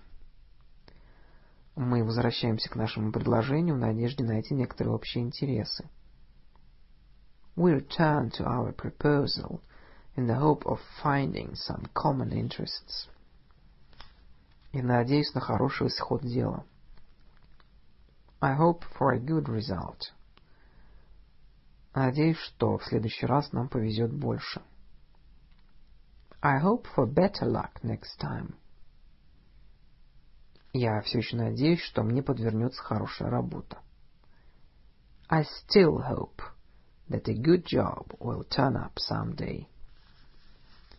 Мы 1.74 2.04
возвращаемся 2.04 2.68
к 2.68 2.76
нашему 2.76 3.12
предложению 3.12 3.76
в 3.76 3.78
надежде 3.78 4.24
найти 4.24 4.54
некоторые 4.54 4.94
общие 4.94 5.24
интересы. 5.24 5.88
We 7.56 7.72
return 7.74 8.30
to 8.38 8.44
our 8.44 8.74
proposal 8.74 9.60
in 10.16 10.26
the 10.26 10.38
hope 10.38 10.64
of 10.66 10.80
finding 11.02 11.54
some 11.54 11.88
common 11.94 12.30
interests. 12.32 13.08
И 14.72 14.82
надеюсь 14.82 15.32
на 15.34 15.40
хороший 15.40 15.88
исход 15.88 16.22
дела. 16.22 16.64
I 18.40 18.54
hope 18.54 18.84
for 18.98 19.14
a 19.14 19.18
good 19.18 19.44
result. 19.44 20.12
Надеюсь, 21.94 22.38
что 22.38 22.78
в 22.78 22.84
следующий 22.84 23.26
раз 23.26 23.52
нам 23.52 23.68
повезет 23.68 24.12
больше. 24.12 24.62
I 26.42 26.60
hope 26.60 26.86
for 26.96 27.06
better 27.06 27.46
luck 27.46 27.82
next 27.82 28.18
time. 28.20 28.56
Я 30.72 31.02
все 31.02 31.18
еще 31.18 31.36
надеюсь, 31.36 31.80
что 31.80 32.02
мне 32.02 32.22
подвернется 32.22 32.82
хорошая 32.82 33.28
работа. 33.28 33.78
I 35.28 35.42
still 35.42 35.98
hope 35.98 36.42
that 37.10 37.28
a 37.28 37.34
good 37.34 37.64
job 37.64 38.16
will 38.18 38.46
turn 38.48 38.76
up 38.76 38.94
someday. 38.96 39.66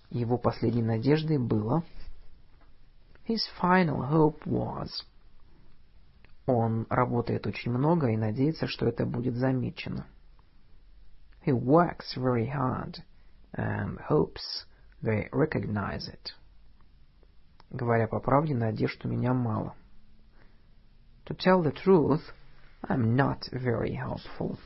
Его 0.10 0.38
последней 0.38 0.84
надеждой 0.84 1.40
было... 1.40 1.84
His 3.28 3.42
final 3.60 4.12
hope 4.12 4.44
was... 4.46 4.90
Он 6.46 6.86
работает 6.90 7.48
очень 7.48 7.72
много 7.72 8.10
и 8.10 8.18
надеется, 8.18 8.68
что 8.68 8.86
это 8.86 9.06
будет 9.06 9.36
замечено. 9.36 10.06
He 11.46 11.52
works 11.52 12.16
very 12.16 12.48
hard 12.48 12.98
and 13.54 13.98
hopes 14.08 14.66
they 15.02 15.30
recognize 15.32 16.08
it. 16.08 16.34
Говоря 17.74 18.08
по 18.08 18.20
правде, 18.20 18.54
надежд 18.54 19.04
у 19.04 19.10
меня 19.10 19.34
мало. 19.34 19.76
To 21.26 21.36
tell 21.36 21.64
the 21.64 21.74
truth, 21.74 22.22
I'm 22.88 23.16
not 23.16 23.40
very 23.52 23.96
hopeful. 23.96 24.60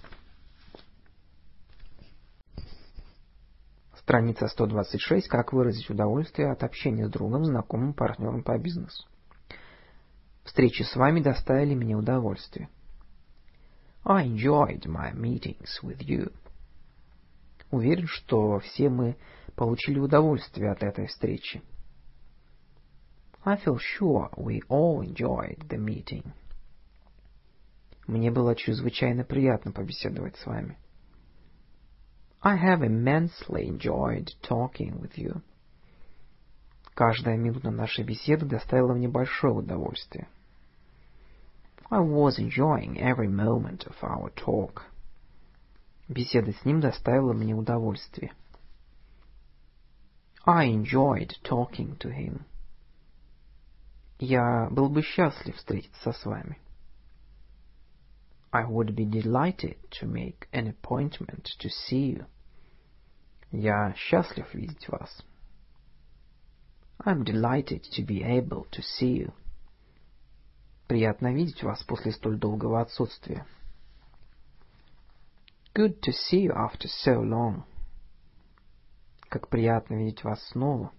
Страница 3.96 4.48
126. 4.50 5.30
Как 5.30 5.54
выразить 5.54 5.90
удовольствие 5.90 6.52
от 6.52 6.64
общения 6.64 7.08
с 7.08 7.10
другом, 7.10 7.46
знакомым, 7.46 7.94
партнером 7.94 8.44
по 8.44 8.58
бизнесу. 8.58 9.08
Встречи 10.44 10.84
с 10.84 10.96
вами 10.98 11.22
доставили 11.22 11.76
мне 11.76 11.96
удовольствие. 11.96 12.70
I 14.04 14.28
enjoyed 14.28 14.86
my 14.86 15.14
meetings 15.14 15.82
with 15.82 16.00
you. 16.00 16.34
Уверен, 17.72 18.08
что 18.08 18.60
все 18.60 18.90
мы 18.90 19.16
получили 19.56 20.00
удовольствие 20.00 20.72
от 20.72 20.84
этой 20.84 21.08
встречи. 21.08 21.62
I 23.48 23.56
feel 23.56 23.78
sure 23.78 24.30
we 24.36 24.62
all 24.68 25.00
enjoyed 25.00 25.70
the 25.70 25.78
meeting. 25.78 26.34
Мне 28.06 28.30
было 28.30 28.56
чрезвычайно 28.56 29.24
приятно 29.24 29.72
побеседовать 29.72 30.36
с 30.36 30.46
вами. 30.46 30.78
I 32.42 32.58
have 32.58 32.82
immensely 32.82 33.70
enjoyed 33.70 34.34
talking 34.42 35.00
with 35.00 35.14
you. 35.16 35.42
Каждая 36.94 37.38
минута 37.38 37.72
нашей 37.72 38.04
беседы 38.04 38.46
доставила 38.46 38.94
мне 38.94 39.08
большое 39.08 39.54
удовольствие. 39.54 40.28
I 41.90 42.02
was 42.02 42.38
enjoying 42.40 42.98
every 42.98 43.30
moment 43.30 43.88
of 43.88 43.96
our 44.02 44.30
talk. 44.36 44.82
Беседа 46.10 46.52
с 46.52 46.66
ним 46.66 46.82
доставила 46.82 47.32
мне 47.32 47.56
удовольствие. 47.56 48.34
I 50.46 50.68
enjoyed 50.68 51.32
talking 51.46 51.98
to 52.00 52.10
him. 52.10 52.42
Я 54.20 54.68
был 54.72 54.90
бы 54.90 55.04
счастлив 55.04 55.56
встретиться 55.56 56.12
с 56.12 56.26
вами. 56.26 56.60
I 58.52 58.66
would 58.66 58.96
be 58.96 59.06
delighted 59.06 59.78
to 60.00 60.08
make 60.08 60.48
an 60.52 60.68
appointment 60.68 61.46
to 61.60 61.70
see 61.70 62.16
you. 62.16 62.26
Я 63.52 63.94
счастлив 63.96 64.52
видеть 64.56 64.90
вас. 64.90 65.24
I'm 67.06 67.24
delighted 67.24 67.84
to 67.92 68.04
be 68.04 68.24
able 68.24 68.66
to 68.72 68.82
see 68.82 69.20
you. 69.20 69.34
Приятно 70.88 71.32
видеть 71.34 71.62
вас 71.62 71.84
после 71.84 72.12
столь 72.12 72.40
долгого 72.40 72.82
отсутствия. 72.82 73.46
Good 75.76 76.00
to 76.02 76.12
see 76.12 76.48
you 76.48 76.54
after 76.54 76.88
so 76.88 77.22
long. 77.22 77.66
Как 79.30 79.48
приятно 79.50 79.96
видеть 79.96 80.24
вас 80.24 80.42
снова. 80.48 80.92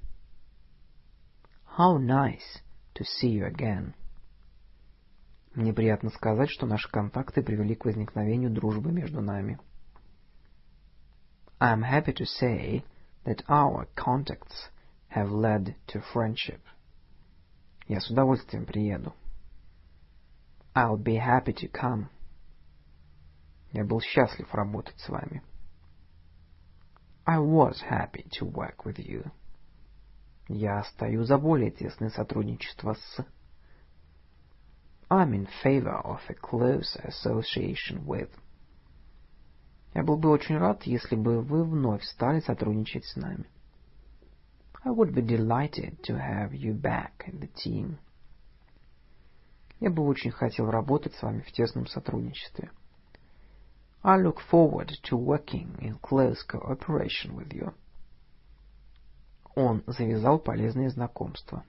How 1.77 1.99
nice 1.99 2.63
to 2.99 3.05
see 3.05 3.31
you 3.31 3.47
again. 3.47 3.95
Мне 5.55 5.73
приятно 5.73 6.11
сказать, 6.11 6.51
что 6.51 6.67
наши 6.67 6.89
контакты 6.91 7.43
привели 7.43 7.75
к 7.75 7.85
возникновению 7.85 8.51
дружбы 8.51 8.93
между 8.93 9.21
нами. 9.21 9.59
I 11.61 11.75
am 11.75 11.83
happy 11.83 12.13
to 12.15 12.25
say 12.25 12.85
that 13.25 13.43
our 13.49 13.89
contacts 13.97 14.71
have 15.09 15.31
led 15.31 15.75
to 15.89 16.03
friendship. 16.13 16.61
Я 17.87 18.01
с 18.01 18.11
удовольствием 18.11 18.67
приеду. 18.67 19.15
I'll 20.75 20.97
be 20.97 21.17
happy 21.17 21.53
to 21.55 21.69
come. 21.69 22.09
Я 23.73 23.85
был 23.85 24.01
счастлив 24.01 24.53
работать 24.55 24.99
с 25.01 25.09
вами. 25.09 25.43
I 27.27 27.39
was 27.39 27.83
happy 27.91 28.27
to 28.39 28.47
work 28.47 28.85
with 28.85 28.99
you. 28.99 29.31
Я 30.49 30.83
стою 30.85 31.25
за 31.25 31.37
более 31.37 31.71
тесное 31.71 32.09
сотрудничество 32.09 32.95
с... 32.95 33.27
I'm 35.11 35.33
in 35.33 35.47
favor 35.63 36.03
of 36.03 36.21
a 36.29 36.35
close 36.35 36.97
association 37.05 38.05
with... 38.07 38.31
Я 39.95 40.03
был 40.03 40.17
бы 40.17 40.31
очень 40.31 40.57
рад, 40.57 40.85
если 40.85 41.17
бы 41.17 41.43
вы 41.43 41.65
вновь 41.65 42.03
стали 42.05 42.41
сотрудничать 42.41 43.05
с 43.05 43.17
нами. 43.17 43.45
I 44.85 44.93
would 44.93 45.13
be 45.13 45.23
delighted 45.23 46.01
to 46.05 46.17
have 46.17 46.53
you 46.53 46.73
back 46.73 47.27
in 47.27 47.41
the 47.41 47.51
team. 47.53 47.99
Я 49.81 49.91
бы 49.91 50.03
очень 50.03 50.31
хотел 50.31 50.71
работать 50.71 51.15
с 51.15 51.23
вами 51.23 51.41
в 51.41 51.53
тесном 51.53 51.87
сотрудничестве. 51.87 52.71
I 54.03 54.19
look 54.19 54.39
forward 54.51 54.93
to 55.11 55.17
working 55.17 55.77
in 55.81 55.99
close 56.01 56.43
cooperation 56.47 57.35
with 57.35 57.53
you. 57.53 57.75
Он 59.61 59.83
завязал 59.89 60.39
полезные 60.39 60.89
знакомства. 60.89 61.65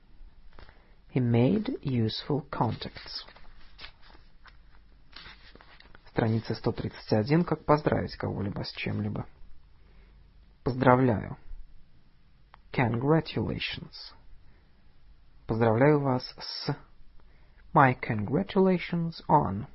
He 1.11 1.19
made 1.19 1.81
useful 1.81 2.47
contacts. 2.51 3.25
Страница 6.05 6.53
131. 6.53 7.43
Как 7.43 7.65
поздравить 7.65 8.15
кого-либо 8.15 8.63
с 8.63 8.71
чем-либо. 8.73 9.25
Поздравляю. 10.63 11.35
Congratulations. 12.71 14.13
Поздравляю 15.47 15.99
вас 15.99 16.23
с... 16.37 16.69
My 17.73 17.97
congratulations 17.99 19.15
on. 19.27 19.65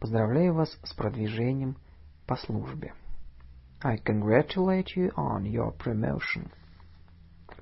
Поздравляю 0.00 0.54
вас 0.54 0.70
с 0.82 0.94
продвижением 0.94 1.76
по 2.26 2.36
службе. 2.36 2.94
I 3.82 3.98
congratulate 3.98 4.96
you 4.96 5.12
on 5.16 5.42
your 5.42 5.76
promotion. 5.76 6.50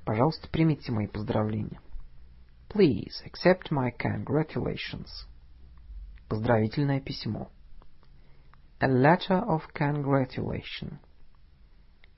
Пожалуйста, 0.05 0.49
примите 0.49 0.91
мои 0.91 1.07
поздравления. 1.07 1.79
Please 2.69 3.23
accept 3.25 3.71
my 3.71 3.91
congratulations. 3.97 5.07
Поздравительное 6.27 6.99
письмо. 6.99 7.49
A 8.79 8.87
letter 8.87 9.41
of 9.47 9.61
congratulation. 9.73 10.97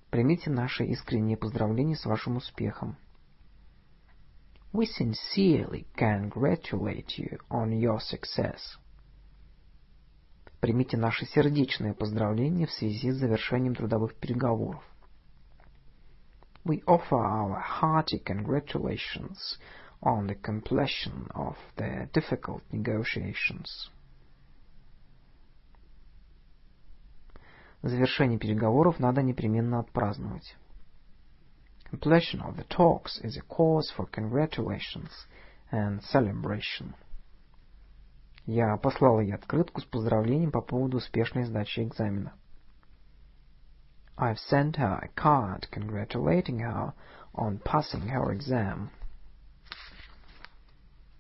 Примите 0.10 0.50
наши 0.50 0.86
искренние 0.86 1.38
поздравления 1.38 1.96
с 1.96 2.06
вашим 2.06 2.38
успехом. 2.38 2.98
We 4.74 4.86
sincerely 4.86 5.86
congratulate 5.96 7.18
you 7.18 7.38
on 7.50 7.70
your 7.72 8.00
success. 8.00 8.60
Примите 10.60 10.98
наши 10.98 11.26
сердечные 11.26 11.94
поздравления 11.94 12.66
в 12.66 12.72
связи 12.72 13.12
с 13.12 13.18
завершением 13.18 13.76
трудовых 13.76 14.16
переговоров. 14.16 14.84
We 16.65 16.83
offer 16.87 17.17
our 17.17 17.59
hearty 17.59 18.19
congratulations 18.19 19.59
on 20.03 20.27
the 20.27 20.35
completion 20.35 21.29
of 21.35 21.57
the 21.77 22.09
difficult 22.13 22.63
negotiations. 22.71 23.91
Завершение 27.83 28.39
переговоров 28.39 28.99
надо 28.99 29.23
непременно 29.23 29.81
отпраздновать. 29.81 30.55
Completion 31.91 32.41
of 32.43 32.57
the 32.57 32.65
talks 32.65 33.19
is 33.23 33.37
a 33.37 33.43
cause 33.43 33.91
for 33.97 34.07
congratulations 34.07 35.11
and 35.73 36.03
celebration. 36.03 36.95
Я 38.47 38.77
послал 38.77 39.21
ей 39.21 39.35
открытку 39.35 39.81
с 39.81 39.85
поздравлением 39.85 40.53
по 40.53 40.61
поводу 40.61 40.99
успешной 40.99 41.45
сдачи 41.45 41.81
экзамена. 41.81 42.35
I've 44.17 44.39
sent 44.39 44.77
her 44.77 45.01
a 45.03 45.09
card 45.09 45.67
congratulating 45.71 46.59
her 46.61 46.93
on 47.35 47.59
passing 47.65 48.09
her 48.09 48.31
exam. 48.33 48.91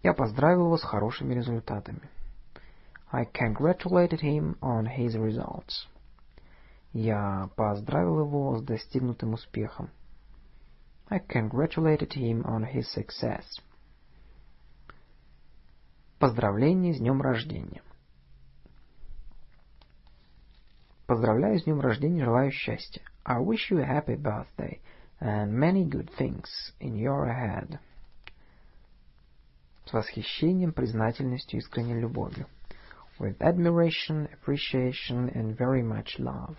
Я 0.03 0.15
поздравил 0.15 0.67
его 0.67 0.77
с 0.77 0.83
хорошими 0.83 1.35
результатами. 1.35 2.09
I 3.13 3.25
congratulated 3.25 4.21
him 4.21 4.57
on 4.61 4.87
his 4.87 5.17
results. 5.17 5.87
Я 6.93 7.51
поздравил 7.57 8.21
его 8.21 8.59
с 8.59 8.63
достигнутым 8.63 9.35
успехом. 9.35 9.91
I 11.09 11.19
congratulated 11.19 12.13
him 12.13 12.45
on 12.45 12.65
his 12.65 12.87
success. 12.95 13.45
Поздравление 16.19 16.95
с 16.95 16.99
днем 16.99 17.21
рождения. 17.21 17.83
Поздравляю 21.08 21.60
с 21.60 21.64
днем 21.64 21.82
рождения, 21.82 22.26
желаю 22.26 22.50
счастья. 22.50 23.04
I 23.24 23.40
wish 23.40 23.70
you 23.70 23.80
a 23.80 23.86
happy 23.86 24.16
birthday 24.16 24.80
and 25.20 25.52
many 25.52 25.88
good 25.88 26.10
things 26.18 26.48
in 26.80 26.96
your 26.96 27.28
ahead. 27.28 27.78
С 29.86 29.94
восхищением, 29.94 30.74
признательностью, 30.74 31.60
искренней 31.60 32.00
любовью. 32.00 32.48
With 33.20 33.38
admiration, 33.38 34.28
appreciation 34.34 35.32
and 35.36 35.56
very 35.56 35.84
much 35.84 36.18
love. 36.18 36.58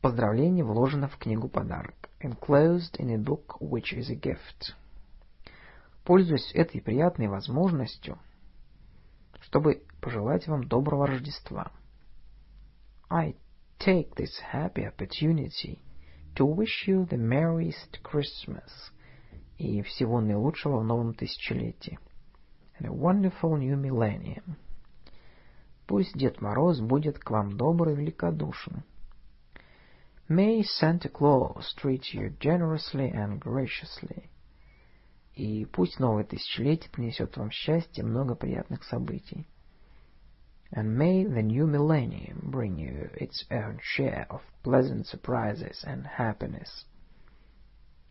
Поздравление 0.00 0.64
вложено 0.64 1.08
в 1.08 1.18
книгу 1.18 1.48
подарок. 1.48 2.08
Enclosed 2.20 2.96
in 2.98 3.10
a 3.10 3.18
book 3.18 3.60
which 3.60 3.92
is 3.92 4.10
a 4.10 4.16
gift. 4.16 4.74
Пользуясь 6.04 6.50
этой 6.54 6.80
приятной 6.80 7.28
возможностью, 7.28 8.18
чтобы 9.42 9.82
пожелать 10.00 10.46
вам 10.46 10.64
доброго 10.64 11.06
Рождества. 11.06 11.72
I 13.10 13.36
take 13.78 14.14
this 14.16 14.40
happy 14.52 14.84
opportunity 14.84 15.78
to 16.34 16.44
wish 16.44 16.86
you 16.86 17.06
the 17.06 17.16
merriest 17.16 18.00
Christmas 18.02 18.92
и 19.56 19.82
всего 19.82 20.20
наилучшего 20.20 20.78
в 20.80 20.84
новом 20.84 21.14
тысячелетии. 21.14 21.98
And 22.78 22.86
a 22.86 22.92
wonderful 22.92 23.56
new 23.56 23.76
millennium. 23.76 24.56
Пусть 25.86 26.16
Дед 26.16 26.40
Мороз 26.40 26.80
будет 26.80 27.18
к 27.18 27.30
вам 27.30 27.56
добр 27.56 27.88
и 27.88 27.94
великодушен. 27.94 28.84
May 30.28 30.62
Santa 30.62 31.08
Claus 31.08 31.74
treat 31.82 32.12
you 32.12 32.36
generously 32.38 33.10
and 33.10 33.40
graciously. 33.40 34.28
И 35.34 35.64
пусть 35.64 35.98
новое 35.98 36.24
тысячелетие 36.24 36.90
принесет 36.90 37.36
вам 37.36 37.50
счастье 37.50 38.04
и 38.04 38.06
много 38.06 38.34
приятных 38.34 38.84
событий. 38.84 39.46
And 40.71 40.97
may 40.97 41.23
the 41.23 41.43
new 41.43 41.67
millennium 41.67 42.49
bring 42.51 42.77
you 42.77 43.09
its 43.13 43.45
own 43.51 43.79
share 43.81 44.25
of 44.29 44.41
pleasant 44.63 45.05
surprises 45.05 45.83
and 45.85 46.05
happiness. 46.05 46.85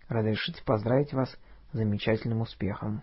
Разрешите 0.08 0.62
поздравить 0.64 1.12
вас 1.12 1.30
с 1.30 1.76
замечательным 1.76 2.40
успехом. 2.40 3.02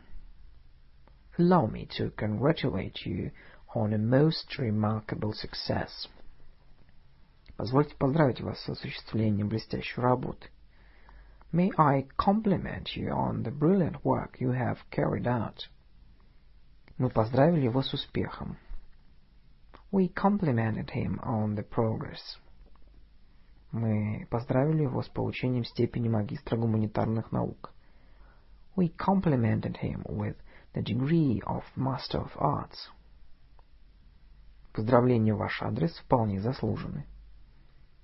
allow 1.39 1.65
me 1.67 1.87
to 1.97 2.11
congratulate 2.11 3.05
you 3.05 3.31
on 3.73 3.93
a 3.93 3.97
most 3.97 4.57
remarkable 4.57 5.33
success. 5.33 6.07
Позвольте 7.55 7.95
поздравить 7.95 8.41
вас 8.41 8.59
с 8.59 8.69
осуществлением 8.69 9.47
блестящей 9.47 10.01
работы. 10.01 10.49
May 11.51 11.71
I 11.77 12.07
compliment 12.17 12.95
you 12.95 13.09
on 13.09 13.43
the 13.43 13.51
brilliant 13.51 14.03
work 14.03 14.39
you 14.39 14.51
have 14.51 14.77
carried 14.91 15.27
out? 15.27 15.67
Мы 16.97 17.09
поздравили 17.09 17.65
его 17.65 17.81
с 17.81 17.93
успехом. 17.93 18.57
We 19.94 20.08
complimented 20.08 20.90
him 20.90 21.20
on 21.22 21.54
the 21.54 21.62
progress. 21.62 22.40
Мы 23.70 24.26
поздравили 24.28 24.82
его 24.82 25.02
с 25.02 25.08
получением 25.08 25.64
степени 25.64 26.08
магистра 26.08 26.56
гуманитарных 26.56 27.30
наук. 27.30 27.72
We 28.74 28.88
complimented 28.88 29.76
him 29.76 30.02
with 30.06 30.34
the 30.74 30.82
degree 30.82 31.40
of 31.46 31.62
Master 31.76 32.24
of 32.24 32.32
Arts. 32.34 32.90
Поздравления 34.72 35.32
в 35.32 35.38
ваш 35.38 35.62
адрес 35.62 35.96
вполне 35.98 36.40
заслужены. 36.40 37.06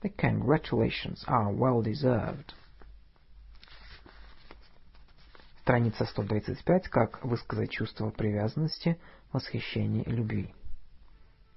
The 0.02 0.14
congratulations 0.14 1.24
are 1.26 1.52
well 1.52 1.82
deserved. 1.82 2.54
Страница 5.62 6.04
135. 6.04 6.86
Как 6.86 7.24
высказать 7.24 7.72
чувство 7.72 8.10
привязанности, 8.10 8.96
восхищения 9.32 10.04
и 10.04 10.10
любви. 10.12 10.54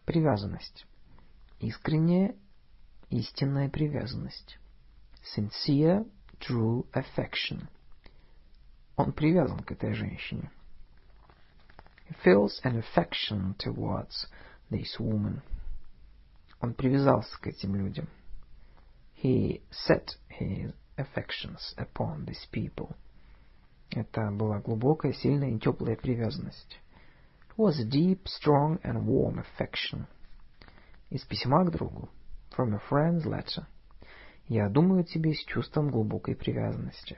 Привязанность. 0.06 0.86
Искренняя, 1.60 2.36
истинная 3.10 3.70
привязанность. 3.70 4.60
Sincere, 5.36 6.06
true 6.40 6.86
affection. 6.92 7.68
Он 8.98 9.14
привязан 9.14 9.60
к 9.60 9.72
этой 9.72 9.94
женщине. 9.94 10.52
He 12.10 12.16
feels 12.24 12.60
an 12.64 12.84
affection 12.84 13.56
towards 13.58 14.28
this 14.70 15.00
woman. 15.00 15.42
Он 16.60 16.74
привязался 16.74 17.40
к 17.40 17.48
этим 17.48 17.76
людям. 17.76 18.10
He 19.22 19.62
set 19.72 20.18
his 20.30 20.74
affections 20.98 21.74
upon 21.78 22.26
these 22.26 22.46
people. 22.52 22.94
Это 23.90 24.32
была 24.32 24.60
глубокая, 24.60 25.14
сильная 25.14 25.52
и 25.52 25.60
теплая 25.60 25.96
привязанность. 25.96 26.80
It 27.56 27.60
was 27.60 27.80
a 27.80 27.86
deep, 27.86 28.28
strong 28.28 28.80
and 28.84 29.06
warm 29.06 29.38
affection. 29.38 30.08
Из 31.12 31.24
письма 31.24 31.64
к 31.64 31.72
другу. 31.72 32.10
From 32.58 32.74
a 32.74 32.82
friend's 32.90 33.26
letter. 33.26 33.68
Я 34.48 34.70
думаю 34.70 35.02
о 35.02 35.04
тебе 35.04 35.36
с 35.36 35.46
чувством 35.46 35.92
глубокой 35.92 36.36
привязанности. 36.36 37.16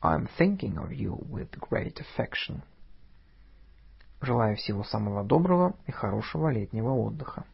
I'm 0.00 0.26
thinking 0.38 0.78
of 0.78 0.90
you 0.90 1.18
with 1.28 1.50
great 1.60 2.00
affection. 2.00 2.62
Желаю 4.22 4.56
всего 4.56 4.84
самого 4.84 5.22
доброго 5.22 5.76
и 5.86 5.92
хорошего 5.92 6.48
летнего 6.48 6.94
отдыха. 6.94 7.44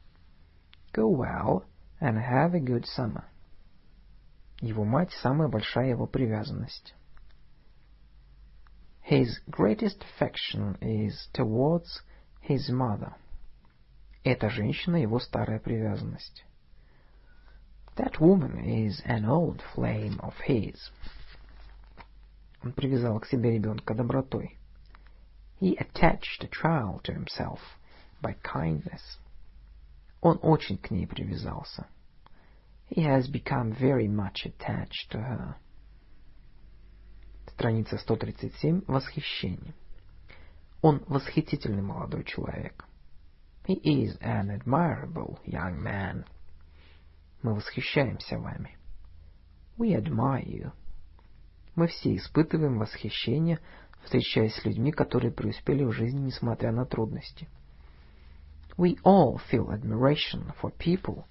Go 0.93 1.11
well 1.11 1.65
and 2.01 2.17
have 2.17 2.55
a 2.55 2.61
good 2.61 2.85
summer. 2.97 3.25
Его 4.61 4.85
мать– 4.85 5.13
самая 5.21 5.49
большая 5.49 5.89
его 5.89 6.07
привязанность. 6.07 6.95
His 9.10 9.40
greatest 9.50 10.04
affection 10.04 10.78
is 10.82 11.30
towards 11.34 12.02
his 12.42 12.70
mother. 12.70 13.16
Эта 14.24 14.50
женщина 14.50 14.96
его 14.98 15.20
старая 15.20 15.60
привязанность. 15.60 16.44
That 17.96 18.20
woman 18.20 18.58
is 18.66 19.02
an 19.06 19.26
old 19.26 19.62
flame 19.74 20.20
of 20.20 20.34
his. 20.48 20.92
Он 22.64 22.74
привязал 22.74 23.20
к 23.20 23.28
себе 23.28 23.52
ребенка 23.52 23.94
добротой. 23.94 24.58
He 25.60 25.78
attached 25.78 26.44
a 26.44 26.48
child 26.48 27.04
to 27.04 27.14
himself 27.14 27.60
by 28.22 28.34
kindness. 28.44 29.20
Он 30.22 30.40
очень 30.42 30.78
к 30.78 30.90
ней 30.90 31.06
привязался. 31.06 31.88
He 32.90 33.04
has 33.04 33.28
become 33.28 33.72
very 33.72 34.08
much 34.08 34.46
attached 34.46 35.12
to 35.12 35.20
her. 35.20 35.56
Страница 37.61 37.99
137. 37.99 38.85
Восхищение. 38.87 39.75
Он 40.81 41.05
восхитительный 41.09 41.83
молодой 41.83 42.25
человек. 42.25 42.87
He 43.67 43.79
is 43.83 44.19
an 44.23 44.49
admirable 44.49 45.39
young 45.45 45.79
man. 45.79 46.25
Мы 47.43 47.55
восхищаемся 47.55 48.39
вами. 48.39 48.79
We 49.77 49.95
admire 49.95 50.43
you. 50.43 50.73
Мы 51.75 51.89
все 51.89 52.17
испытываем 52.17 52.79
восхищение, 52.79 53.59
встречаясь 54.05 54.55
с 54.55 54.65
людьми, 54.65 54.91
которые 54.91 55.31
преуспели 55.31 55.85
в 55.85 55.93
жизни, 55.93 56.29
несмотря 56.29 56.73
на 56.73 56.87
трудности. 56.87 57.47
We 58.79 58.97
all 59.05 59.39
feel 59.53 59.69
admiration 59.69 60.55
for 60.63 60.73
people 60.79 61.27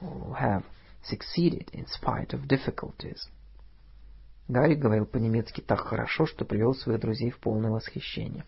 who 0.00 0.34
have 0.34 0.64
succeeded 1.04 1.70
in 1.72 1.86
spite 1.86 2.34
of 2.34 2.48
difficulties. 2.48 3.28
Гарри 4.48 4.74
говорил 4.76 5.04
по-немецки 5.04 5.60
так 5.60 5.80
хорошо, 5.80 6.24
что 6.24 6.46
привел 6.46 6.74
своих 6.74 7.00
друзей 7.00 7.30
в 7.30 7.38
полное 7.38 7.70
восхищение. 7.70 8.44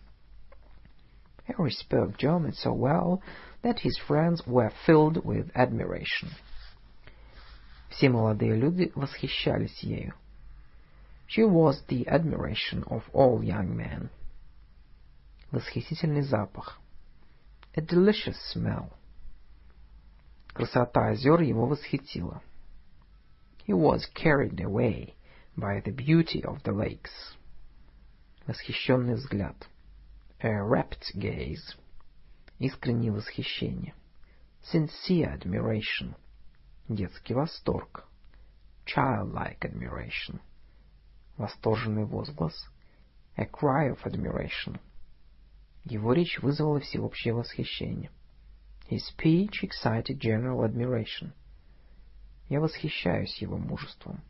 Harry 1.47 1.69
spoke 1.69 2.17
German 2.17 2.53
so 2.53 2.73
well 2.73 3.21
that 3.61 3.79
his 3.79 3.97
friends 4.07 4.45
were 4.47 4.71
filled 4.87 5.23
with 5.23 5.51
admiration. 5.53 6.29
Все 7.89 8.09
молодые 8.09 8.55
люди 8.55 8.91
восхищались 8.95 9.83
ею. 9.83 10.13
She 11.27 11.43
was 11.43 11.83
the 11.87 12.07
admiration 12.07 12.83
of 12.87 13.03
all 13.13 13.41
young 13.43 13.75
men. 13.75 14.09
Восхитительный 15.51 16.23
запах. 16.23 16.79
A 17.75 17.81
delicious 17.81 18.37
smell. 18.53 18.91
Красота 20.53 21.09
озер 21.09 21.41
его 21.41 21.67
восхитила. 21.67 22.41
He 23.67 23.73
was 23.73 24.01
carried 24.15 24.59
away 24.59 25.13
by 25.61 25.79
the 25.79 25.91
beauty 25.91 26.43
of 26.43 26.63
the 26.63 26.71
lakes. 26.71 27.35
Восхищенный 28.47 29.13
взгляд. 29.13 29.67
A 30.41 30.49
rapt 30.49 31.13
gaze. 31.15 31.75
Искреннее 32.59 33.11
восхищение. 33.11 33.93
Sincere 34.63 35.31
admiration. 35.31 36.15
Детский 36.89 37.35
восторг. 37.35 38.05
Childlike 38.87 39.59
admiration. 39.59 40.39
Восторженный 41.37 42.05
возглас. 42.05 42.67
A 43.37 43.45
cry 43.45 43.91
of 43.91 43.99
admiration. 44.03 44.79
Его 45.83 46.13
речь 46.13 46.39
вызвала 46.39 46.79
всеобщее 46.79 47.35
восхищение. 47.35 48.09
His 48.89 49.03
speech 49.15 49.63
excited 49.63 50.17
general 50.17 50.63
admiration. 50.63 51.33
Я 52.49 52.59
восхищаюсь 52.59 53.37
его 53.37 53.57
мужеством. 53.57 54.21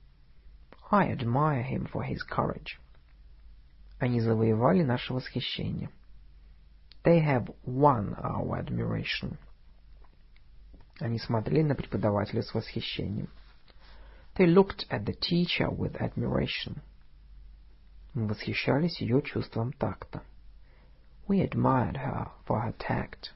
I 0.92 1.10
admire 1.10 1.64
him 1.64 1.88
for 1.92 2.04
his 2.04 2.22
courage. 2.22 2.78
Они 4.00 4.20
завоевали 4.20 4.84
наше 4.84 5.14
восхищение. 5.14 5.90
They 7.04 7.20
have 7.20 7.50
won 7.66 8.16
our 8.22 8.58
admiration. 8.60 9.38
Они 11.00 11.18
смотрели 11.18 11.64
на 11.64 11.76
преподавателя 11.76 12.42
с 12.42 12.54
восхищением. 12.54 13.30
They 14.36 14.46
looked 14.46 14.86
at 14.90 15.06
the 15.06 15.14
teacher 15.14 15.70
with 15.70 15.96
admiration. 15.96 16.82
Мы 18.14 18.28
восхищались 18.28 19.00
ее 19.00 19.22
чувством 19.22 19.72
такта. 19.72 20.22
We 21.28 21.40
admired 21.42 21.96
her 21.96 22.30
for 22.46 22.62
her 22.62 22.74
tact. 22.78 23.32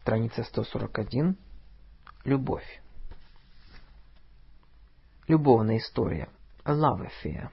Страница 0.00 0.42
141. 0.44 1.36
Любовь. 2.24 2.80
Любовная 5.30 5.76
история. 5.76 6.28
A 6.64 6.72
love 6.72 7.06
affair. 7.06 7.50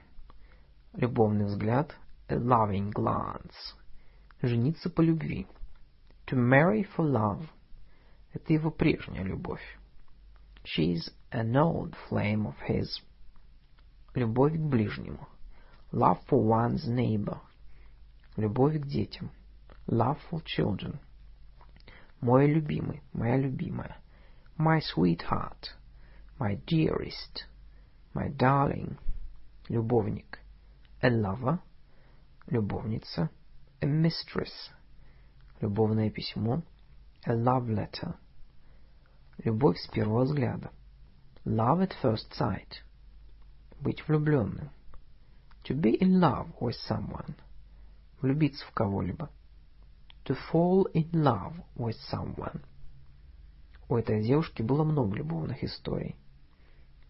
Любовный 0.94 1.44
взгляд. 1.44 1.94
A 2.26 2.34
loving 2.34 2.90
glance. 2.92 3.54
Жениться 4.42 4.90
по 4.90 5.00
любви. 5.00 5.46
To 6.26 6.36
marry 6.36 6.84
for 6.96 7.06
love. 7.08 7.46
Это 8.32 8.52
его 8.52 8.72
прежняя 8.72 9.22
любовь. 9.22 9.62
She's 10.64 11.08
an 11.30 11.54
old 11.54 11.94
flame 12.10 12.48
of 12.48 12.56
his. 12.68 13.00
Любовь 14.12 14.54
к 14.54 14.60
ближнему. 14.60 15.28
Love 15.92 16.18
for 16.28 16.44
one's 16.44 16.84
neighbor. 16.88 17.38
Любовь 18.36 18.80
к 18.80 18.86
детям. 18.86 19.30
Love 19.86 20.18
for 20.32 20.42
children. 20.42 20.98
Мой 22.20 22.48
любимый, 22.48 23.04
моя 23.12 23.36
любимая. 23.36 23.98
My 24.58 24.80
sweetheart. 24.80 25.76
My 26.40 26.60
dearest. 26.66 27.46
My 28.18 28.28
darling, 28.36 28.96
любовник, 29.68 30.40
a 31.02 31.08
lover, 31.08 31.60
любовница, 32.48 33.30
a 33.80 33.86
mistress, 33.86 34.70
любовное 35.60 36.10
письмо, 36.10 36.62
a 37.24 37.32
love 37.32 37.68
letter, 37.68 38.16
любовь 39.44 39.78
с 39.78 39.86
первого 39.88 40.24
взгляда, 40.24 40.70
love 41.44 41.80
at 41.80 41.92
first 42.02 42.32
sight, 42.36 42.82
быть 43.80 44.02
влюбленным, 44.08 44.70
To 45.64 45.74
be 45.74 46.00
in 46.00 46.18
love 46.18 46.48
with 46.60 46.76
someone. 46.88 47.34
Влюбиться 48.22 48.64
в 48.66 48.72
кого-либо. 48.72 49.28
To 50.24 50.34
fall 50.50 50.86
in 50.94 51.10
love 51.12 51.52
with 51.76 51.96
someone. 52.10 52.62
У 53.88 53.96
этой 53.96 54.22
девушки 54.22 54.62
было 54.62 54.82
много 54.82 55.16
любовных 55.16 55.62
историй. 55.62 56.16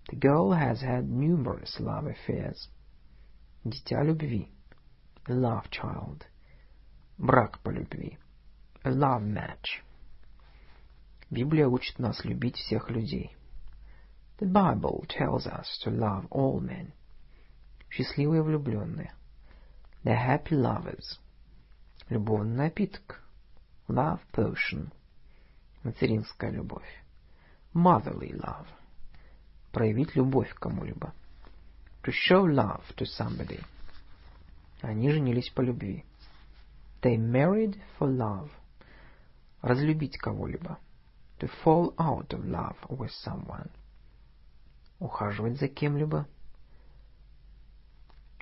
The 0.09 0.15
girl 0.15 0.51
has 0.51 0.81
had 0.81 1.09
numerous 1.09 1.80
love 1.80 2.05
affairs. 2.05 2.67
Дитя 3.65 4.03
любви. 4.03 4.49
A 5.27 5.34
love 5.34 5.69
child. 5.69 6.25
Брак 7.17 7.59
по 7.63 7.69
любви. 7.71 8.17
A 8.84 8.91
love 8.91 9.23
match. 9.23 9.81
Библия 11.31 11.67
учит 11.67 11.99
нас 11.99 12.23
любить 12.25 12.57
всех 12.57 12.89
людей. 12.89 13.35
The 14.39 14.51
Bible 14.51 15.05
tells 15.07 15.47
us 15.47 15.80
to 15.84 15.89
love 15.89 16.27
all 16.30 16.59
men. 16.59 16.91
Счастливые 17.89 18.43
влюбленные. 18.43 19.13
The 20.03 20.15
happy 20.15 20.51
lovers. 20.51 21.19
Любовный 22.09 22.57
напиток. 22.57 23.23
Love 23.88 24.19
potion. 24.34 24.91
Материнская 25.84 26.51
любовь. 26.51 27.03
Motherly 27.73 28.34
love. 28.34 28.67
Проявить 29.78 30.16
любовь 30.16 30.52
к 30.52 30.59
кому-либо. 30.59 31.14
To 32.02 32.10
show 32.10 32.44
love 32.44 32.82
to 32.96 33.06
somebody. 33.06 33.64
Они 34.80 35.09
женились 35.09 35.50
по 35.50 35.60
любви. 35.60 36.05
They 37.00 37.16
married 37.16 37.78
for 37.96 38.09
love. 38.09 38.50
Разлюбить 39.62 40.18
кого-либо. 40.18 40.80
To 41.38 41.48
fall 41.62 41.94
out 41.96 42.30
of 42.30 42.44
love 42.44 42.74
with 42.88 43.12
someone. 43.24 43.70
Ухаживать 44.98 45.60
за 45.60 45.68
кем-либо. 45.68 46.26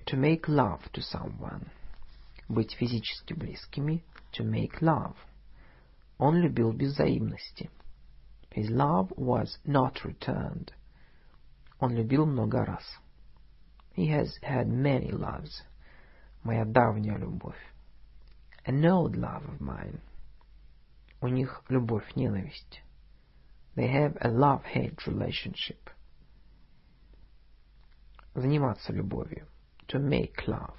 To 0.06 0.16
make 0.16 0.48
love 0.48 0.90
to 0.94 1.02
someone. 1.02 1.68
Быть 2.48 2.72
физически 2.72 3.34
близкими. 3.34 4.02
To 4.38 4.42
make 4.42 4.80
love. 4.80 5.16
Он 6.16 6.36
любил 6.36 6.72
без 6.72 6.94
взаимности. 6.94 7.68
His 8.52 8.70
love 8.70 9.12
was 9.18 9.58
not 9.66 10.02
returned. 10.02 10.72
Он 11.78 11.94
любил 11.94 12.26
много 12.26 12.64
раз. 12.64 12.82
He 13.96 14.08
has 14.08 14.28
had 14.42 14.66
many 14.68 15.10
loves. 15.10 15.62
Моя 16.42 16.64
давняя 16.64 17.18
любовь. 17.18 17.58
An 18.64 18.84
old 18.84 19.16
love 19.16 19.44
of 19.46 19.60
mine. 19.60 20.00
У 21.20 21.28
них 21.28 21.62
любовь-ненависть. 21.68 22.82
They 23.74 23.88
have 23.88 24.16
a 24.20 24.28
love-hate 24.28 24.96
relationship. 25.06 25.90
Заниматься 28.34 28.92
любовью. 28.92 29.46
To 29.88 29.98
make 29.98 30.46
love. 30.46 30.74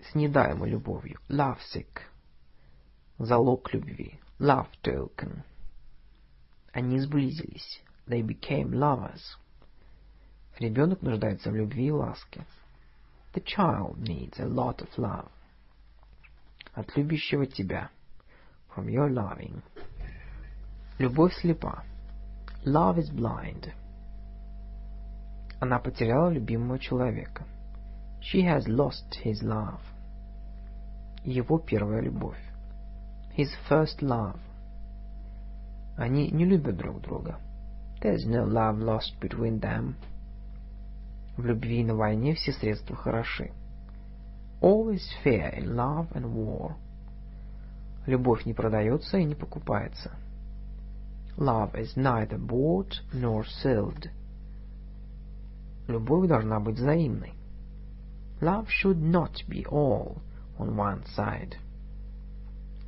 С 0.00 0.14
недаемой 0.14 0.70
любовью. 0.70 1.18
Love 1.28 1.58
sick. 1.72 2.02
Залог 3.18 3.72
любви. 3.72 4.18
Love 4.38 4.68
token. 4.82 5.42
Они 6.72 6.98
сблизились. 6.98 7.82
They 8.12 8.20
became 8.20 8.74
lovers. 8.74 9.38
Ребенок 10.58 11.00
нуждается 11.00 11.50
в 11.50 11.54
любви 11.54 11.86
и 11.86 11.90
ласке. 11.90 12.44
The 13.32 13.42
child 13.42 13.96
needs 14.02 14.38
a 14.38 14.44
lot 14.44 14.82
of 14.82 14.90
love. 14.98 15.30
От 16.74 16.94
любящего 16.94 17.46
тебя. 17.46 17.88
From 18.76 18.88
your 18.88 19.08
loving. 19.08 19.62
Любовь 20.98 21.32
слепа. 21.40 21.84
Love 22.66 22.98
is 22.98 23.10
blind. 23.10 23.72
Она 25.60 25.78
потеряла 25.78 26.28
любимого 26.28 26.78
человека. 26.78 27.46
She 28.20 28.42
has 28.42 28.66
lost 28.68 29.24
his 29.24 29.42
love. 29.42 29.80
Его 31.24 31.58
первая 31.58 32.02
любовь. 32.02 32.36
His 33.38 33.48
first 33.70 34.02
love. 34.02 34.38
Они 35.96 36.30
не 36.30 36.44
любят 36.44 36.76
друг 36.76 37.00
друга. 37.00 37.40
There's 38.02 38.26
no 38.26 38.42
love 38.42 38.80
lost 38.80 39.20
between 39.20 39.60
them. 39.60 39.94
В 41.36 41.46
любви 41.46 41.82
и 41.82 41.84
на 41.84 41.94
войне 41.94 42.34
все 42.34 42.52
средства 42.52 42.96
хороши. 42.96 43.52
All 44.60 44.90
is 44.90 45.08
fair 45.22 45.56
in 45.56 45.76
love 45.76 46.08
and 46.12 46.34
war. 46.34 46.74
Любовь 48.06 48.44
не 48.44 48.54
продается 48.54 49.18
и 49.18 49.24
не 49.24 49.36
покупается. 49.36 50.10
Love 51.36 51.74
is 51.74 51.96
neither 51.96 52.38
bought 52.38 53.00
nor 53.12 53.44
sold. 53.62 54.10
Любовь 55.86 56.28
должна 56.28 56.58
быть 56.58 56.78
взаимной. 56.78 57.34
Love 58.40 58.66
should 58.66 59.00
not 59.00 59.44
be 59.48 59.64
all 59.70 60.20
on 60.58 60.74
one 60.74 61.04
side. 61.16 61.54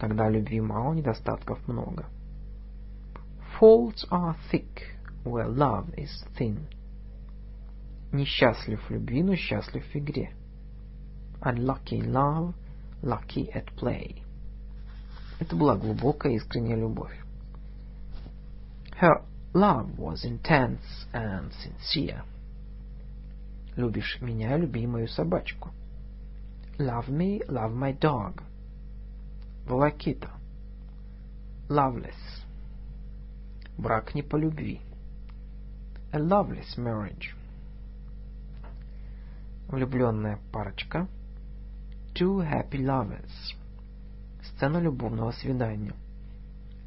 Когда 0.01 0.29
любви 0.29 0.61
мало, 0.61 0.93
недостатков 0.95 1.69
много. 1.69 2.07
Faults 3.61 4.05
are 4.11 4.35
thick 4.51 4.94
where 5.25 5.49
love 5.49 5.89
is 5.97 6.25
thin. 6.37 6.67
Несчастлив 8.13 8.81
в 8.89 8.91
любви, 8.91 9.23
но 9.23 9.37
счастлив 9.37 9.85
в 9.85 9.97
игре. 9.97 10.33
Unlucky 11.41 11.99
in 11.99 12.13
love, 12.13 12.55
lucky 13.03 13.51
at 13.53 13.67
play. 13.77 14.23
Это 15.41 15.57
была 15.57 15.77
глубокая 15.77 16.33
искренняя 16.35 16.77
любовь. 16.77 17.19
Her 19.01 19.25
love 19.53 19.99
was 19.99 20.25
intense 20.25 21.07
and 21.13 21.53
sincere. 21.53 22.23
Любишь 23.77 24.19
меня, 24.21 24.57
люби 24.57 24.87
мою 24.87 25.09
собачку. 25.09 25.71
Love 26.79 27.09
me, 27.09 27.45
love 27.49 27.75
my 27.75 27.93
dog. 27.99 28.43
Волокита. 29.67 30.31
Loveless. 31.69 32.45
Брак 33.77 34.15
не 34.15 34.23
по 34.23 34.37
любви. 34.37 34.81
A 36.15 36.19
loveless 36.21 36.79
marriage. 36.79 37.35
Влюбленная 39.67 40.39
парочка. 40.53 41.09
Two 42.15 42.39
happy 42.39 42.79
lovers. 42.79 43.57
Сцена 44.45 44.79
любовного 44.79 45.33
свидания. 45.33 45.93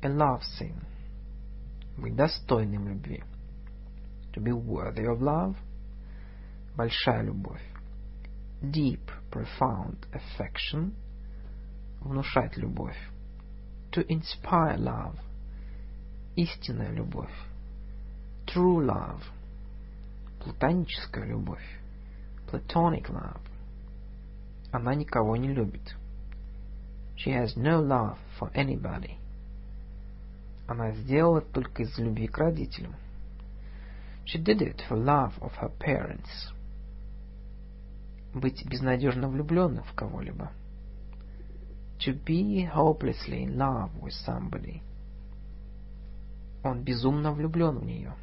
A 0.02 0.08
love 0.08 0.44
scene. 0.58 0.82
Быть 1.98 2.16
достойным 2.16 2.88
любви. 2.88 3.22
To 4.32 4.40
be 4.40 4.54
worthy 4.54 5.04
of 5.04 5.22
love. 5.22 5.58
Большая 6.78 7.24
любовь. 7.24 7.62
Deep, 8.62 9.12
profound 9.30 10.08
affection. 10.14 10.94
Внушать 12.00 12.56
любовь. 12.56 12.96
To 13.92 14.08
inspire 14.08 14.78
love. 14.78 15.20
Истинная 16.38 16.94
любовь. 16.94 17.47
True 18.48 18.86
love. 18.86 19.22
Платоническая 20.40 21.26
любовь. 21.26 21.80
Platonic 22.50 23.10
love. 23.10 23.42
Она 24.72 24.96
никого 24.96 25.36
не 25.36 25.50
любит. 25.50 25.96
She 27.18 27.32
has 27.32 27.58
no 27.58 27.82
love 27.82 28.18
for 28.40 28.52
anybody. 28.54 29.18
Она 30.68 30.92
сделала 30.92 31.42
только 31.42 31.84
из 31.84 31.98
любви 31.98 32.28
к 32.28 32.38
родителям. 32.38 32.96
She 34.26 34.42
did 34.42 34.62
it 34.62 34.82
for 34.90 34.98
love 34.98 35.34
of 35.40 35.54
her 35.62 35.72
parents. 35.80 36.54
Быть 38.34 38.66
безнадежно 38.66 39.30
влюбленным 39.30 39.84
в 39.84 39.94
кого-либо. 39.94 40.52
To 42.00 42.14
be 42.26 42.70
hopelessly 42.74 43.44
in 43.44 43.58
love 43.58 43.92
with 44.02 44.14
somebody. 44.26 44.82
Он 46.64 46.84
безумно 46.84 47.32
влюблен 47.32 47.80
в 47.80 47.86
нее. 47.86 48.14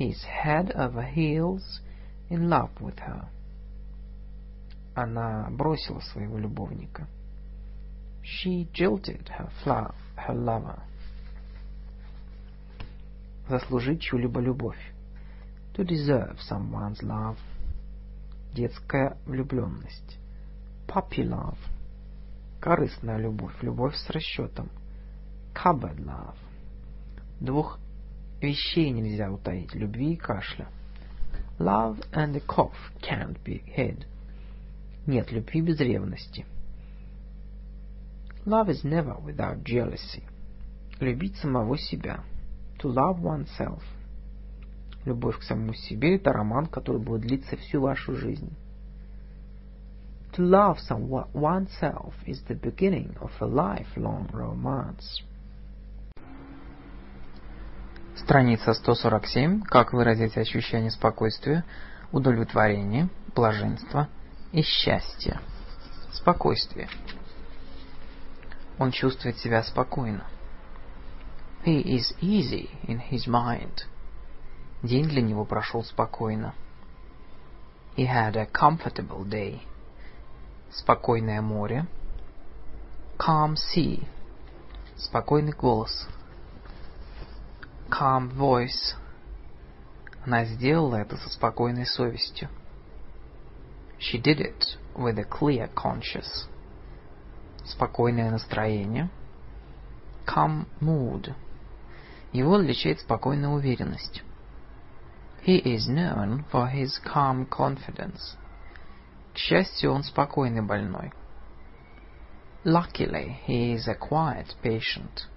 He's 0.00 0.22
head 0.22 0.72
over 0.76 1.02
heels 1.02 1.80
in 2.30 2.48
love 2.48 2.70
with 2.80 2.98
her. 3.00 3.28
Она 4.94 5.50
бросила 5.50 6.00
своего 6.00 6.38
любовника. 6.38 7.06
She 8.22 8.66
jilted 8.72 9.28
her, 9.28 9.50
fla 9.62 9.94
her 10.16 10.32
lover. 10.32 10.80
Заслужить 13.50 14.00
чью-либо 14.00 14.40
любовь. 14.40 14.80
To 15.74 15.84
deserve 15.84 16.38
someone's 16.48 17.02
love. 17.02 17.36
Детская 18.54 19.18
влюбленность. 19.26 20.16
Puppy 20.88 21.28
love. 21.28 21.58
Корыстная 22.58 23.18
любовь. 23.18 23.52
Любовь 23.60 23.96
с 23.96 24.08
расчетом. 24.08 24.70
Cupboard 25.54 25.98
love. 25.98 26.36
Двух 27.38 27.78
вещей 28.40 28.90
нельзя 28.90 29.30
утаить. 29.30 29.74
Любви 29.74 30.14
и 30.14 30.16
кашля. 30.16 30.68
Love 31.58 32.02
and 32.12 32.36
a 32.36 32.40
cough 32.40 32.72
can't 33.02 33.38
be 33.44 33.62
hid. 33.76 34.06
Нет 35.06 35.30
любви 35.30 35.60
без 35.60 35.78
ревности. 35.80 36.46
Love 38.46 38.70
is 38.70 38.82
never 38.84 39.16
without 39.22 39.62
jealousy. 39.62 40.22
Любить 41.00 41.36
самого 41.36 41.76
себя. 41.76 42.24
To 42.78 42.88
love 42.88 43.20
oneself. 43.20 43.82
Любовь 45.04 45.38
к 45.38 45.42
самому 45.42 45.74
себе– 45.74 46.16
это 46.16 46.32
роман, 46.32 46.66
который 46.66 47.00
будет 47.00 47.22
длиться 47.22 47.56
всю 47.56 47.80
вашу 47.80 48.14
жизнь. 48.14 48.54
To 50.32 50.44
love 50.44 50.78
someone 50.88 51.30
oneself 51.32 52.14
is 52.26 52.42
the 52.48 52.54
beginning 52.54 53.16
of 53.20 53.30
a 53.40 53.46
lifelong 53.46 54.28
romance. 54.32 55.22
Страница 58.22 58.74
147. 58.74 59.62
Как 59.62 59.94
выразить 59.94 60.36
ощущение 60.36 60.90
спокойствия, 60.90 61.64
удовлетворения, 62.12 63.08
блаженства 63.34 64.08
и 64.52 64.62
счастья. 64.62 65.40
Спокойствие. 66.12 66.88
Он 68.78 68.92
чувствует 68.92 69.38
себя 69.38 69.62
спокойно. 69.62 70.24
He 71.64 71.82
is 71.82 72.14
easy 72.20 72.68
in 72.86 73.00
his 73.10 73.26
mind. 73.26 73.86
День 74.82 75.08
для 75.08 75.22
него 75.22 75.46
прошел 75.46 75.82
спокойно. 75.82 76.54
He 77.96 78.06
had 78.06 78.36
a 78.36 78.46
comfortable 78.46 79.26
day. 79.26 79.60
Спокойное 80.70 81.40
море. 81.40 81.86
Calm 83.18 83.54
sea. 83.54 84.06
Спокойный 84.96 85.52
голос. 85.52 86.06
Calm 87.90 88.30
voice. 88.36 88.94
Она 90.24 90.44
сделала 90.44 90.96
это 90.96 91.16
со 91.16 91.28
спокойной 91.28 91.86
совестью. 91.86 92.48
She 93.98 94.18
did 94.18 94.40
it 94.40 94.78
with 94.94 95.18
a 95.18 95.24
clear 95.24 95.68
conscience. 95.74 96.48
Спокойное 97.64 98.30
настроение. 98.30 99.10
Calm 100.24 100.66
mood. 100.80 101.34
Его 102.32 102.56
отличает 102.56 103.00
спокойная 103.00 103.50
уверенность. 103.50 104.22
He 105.44 105.60
is 105.60 105.88
known 105.88 106.44
for 106.52 106.70
his 106.70 106.98
calm 107.04 107.48
confidence. 107.48 108.36
К 109.34 109.36
счастью, 109.36 109.92
он 109.92 110.04
спокойный 110.04 110.62
больной. 110.62 111.12
Luckily, 112.64 113.38
he 113.46 113.74
is 113.74 113.88
a 113.88 113.94
quiet 113.94 114.54
patient. 114.62 115.29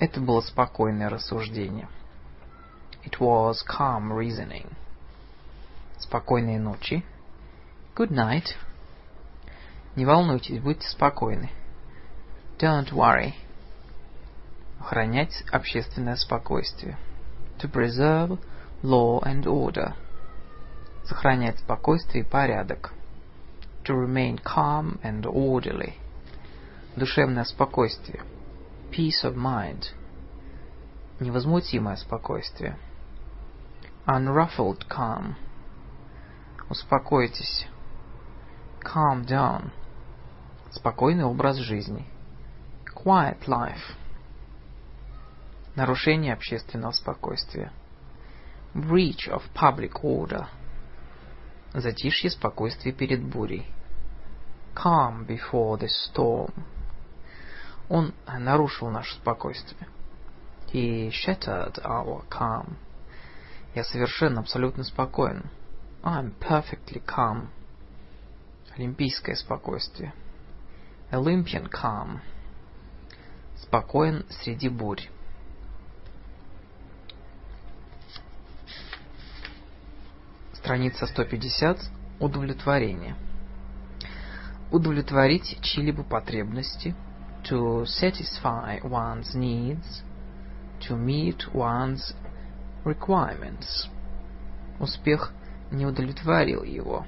Это 0.00 0.18
было 0.18 0.40
спокойное 0.40 1.10
рассуждение. 1.10 1.86
It 3.04 3.18
was 3.20 3.56
calm 3.68 4.10
reasoning. 4.10 4.72
Спокойной 5.98 6.58
ночи. 6.58 7.04
Good 7.94 8.08
night. 8.08 8.46
Не 9.96 10.06
волнуйтесь, 10.06 10.58
будьте 10.58 10.88
спокойны. 10.88 11.50
Don't 12.58 12.90
worry. 12.92 13.34
Охранять 14.80 15.44
общественное 15.52 16.16
спокойствие. 16.16 16.96
To 17.58 17.70
preserve 17.70 18.38
law 18.82 19.22
and 19.22 19.44
order. 19.44 19.92
Сохранять 21.04 21.58
спокойствие 21.58 22.24
и 22.24 22.26
порядок. 22.26 22.94
To 23.84 23.94
remain 23.94 24.40
calm 24.42 24.98
and 25.02 25.24
orderly. 25.24 25.92
Душевное 26.96 27.44
спокойствие. 27.44 28.22
Peace 28.90 29.22
of 29.22 29.36
mind. 29.36 29.92
Невозмутимое 31.20 31.94
спокойствие. 31.94 32.76
Unruffled 34.04 34.88
calm. 34.88 35.36
Успокойтесь. 36.68 37.68
Calm 38.82 39.24
down. 39.24 39.70
Спокойный 40.72 41.24
образ 41.24 41.58
жизни. 41.58 42.04
Quiet 42.92 43.46
life. 43.46 43.94
Нарушение 45.76 46.32
общественного 46.32 46.90
спокойствия. 46.90 47.70
Breach 48.74 49.28
of 49.28 49.42
public 49.54 50.02
order. 50.02 50.48
Затишье 51.74 52.28
спокойствия 52.30 52.90
перед 52.90 53.22
бурей. 53.22 53.66
Calm 54.74 55.24
before 55.24 55.78
the 55.78 55.88
storm. 55.88 56.52
Он 57.90 58.14
нарушил 58.26 58.88
наше 58.88 59.16
спокойствие. 59.16 59.88
He 60.72 61.10
shattered 61.10 61.74
our 61.84 62.24
calm. 62.30 62.76
Я 63.74 63.82
совершенно, 63.82 64.40
абсолютно 64.40 64.84
спокоен. 64.84 65.50
I'm 66.04 66.32
perfectly 66.38 67.04
calm. 67.04 67.48
Олимпийское 68.76 69.34
спокойствие. 69.34 70.14
Olympian 71.10 71.68
calm. 71.68 72.20
Спокоен 73.60 74.24
среди 74.30 74.68
бурь. 74.68 75.08
Страница 80.52 81.06
150. 81.08 81.80
Удовлетворение. 82.20 83.16
Удовлетворить 84.70 85.58
чьи-либо 85.60 86.04
потребности. 86.04 86.94
To 87.49 87.85
satisfy 87.85 88.79
one's 88.83 89.35
needs. 89.35 90.01
To 90.87 90.95
meet 90.95 91.53
one's 91.53 92.13
requirements. 92.83 93.87
Успех 94.79 95.31
не 95.71 95.85
удовлетворил 95.85 96.63
его. 96.63 97.05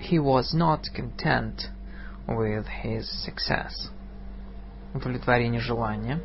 He 0.00 0.18
was 0.18 0.54
not 0.54 0.84
content 0.94 1.68
with 2.28 2.66
his 2.66 3.08
success. 3.24 3.90
Удовлетворение 4.94 5.60
желания. 5.60 6.20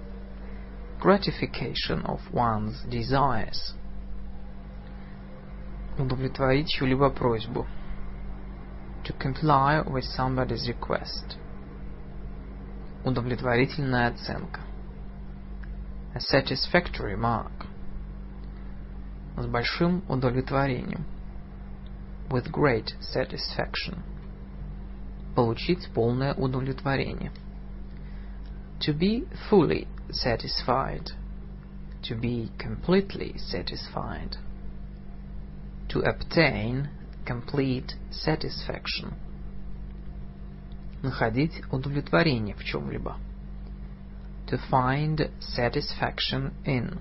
Gratification 1.00 2.06
of 2.06 2.20
one's 2.32 2.82
desires. 2.84 3.74
Удовлетворить 5.98 6.70
чью-либо 6.70 7.10
просьбу. 7.10 7.66
To 9.08 9.14
comply 9.14 9.82
with 9.82 10.06
somebody's 10.06 10.68
request. 10.68 11.38
Удовлетворительная 13.04 14.08
оценка. 14.14 14.62
A 16.16 16.22
satisfactory 16.22 17.18
mark. 17.18 17.66
С 19.36 19.46
большим 19.46 20.04
удовлетворением. 20.08 21.06
With 22.30 22.50
great 22.52 22.94
satisfaction. 23.02 24.04
Получить 25.36 25.90
полное 25.94 26.34
удовлетворение. 26.36 27.32
To 28.82 28.94
be 28.94 29.28
fully 29.50 29.88
satisfied. 30.12 31.12
To 32.04 32.16
be 32.16 32.52
completely 32.58 33.38
satisfied. 33.38 34.38
To 35.90 36.02
obtain 36.02 36.90
complete 37.29 37.95
satisfaction. 38.11 39.13
Находить 41.03 41.63
удовлетворение 41.71 42.55
в 42.55 42.65
чем-либо. 42.65 43.19
To 44.47 44.59
find 44.71 45.31
satisfaction 45.41 46.55
in. 46.65 46.99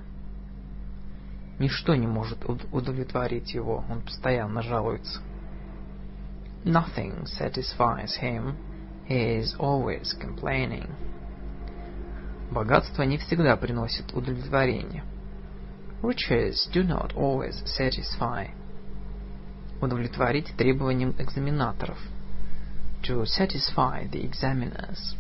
Ничто 1.60 1.96
не 1.96 2.06
может 2.06 2.44
удовлетворить 2.72 3.54
его, 3.54 3.86
он 3.90 4.02
постоянно 4.02 4.62
жалуется. 4.62 5.22
Nothing 6.66 7.26
satisfies 7.26 8.20
him, 8.22 8.56
he 9.08 9.40
is 9.40 9.56
always 9.58 10.14
complaining. 10.20 10.90
Богатство 12.52 13.04
не 13.04 13.18
всегда 13.18 13.56
приносит 13.56 14.14
удовлетворение. 14.14 15.04
Riches 16.04 16.70
do 16.72 16.84
not 16.84 17.16
always 17.16 17.64
satisfy. 17.66 18.50
Удовлетворить 19.82 20.56
требованиям 20.58 21.14
экзаменаторов. 21.18 22.00
To 23.04 23.24
satisfy 23.24 24.10
the 24.10 24.30
examiners. 24.30 25.16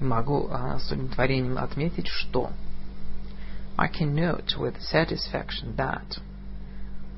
Могу 0.00 0.48
а, 0.50 0.78
с 0.78 0.90
удовлетворением 0.90 1.58
отметить, 1.58 2.06
что 2.08 2.50
I 3.76 3.88
can 3.88 4.14
note 4.14 4.56
with 4.58 4.76
satisfaction 4.80 5.76
that 5.76 6.18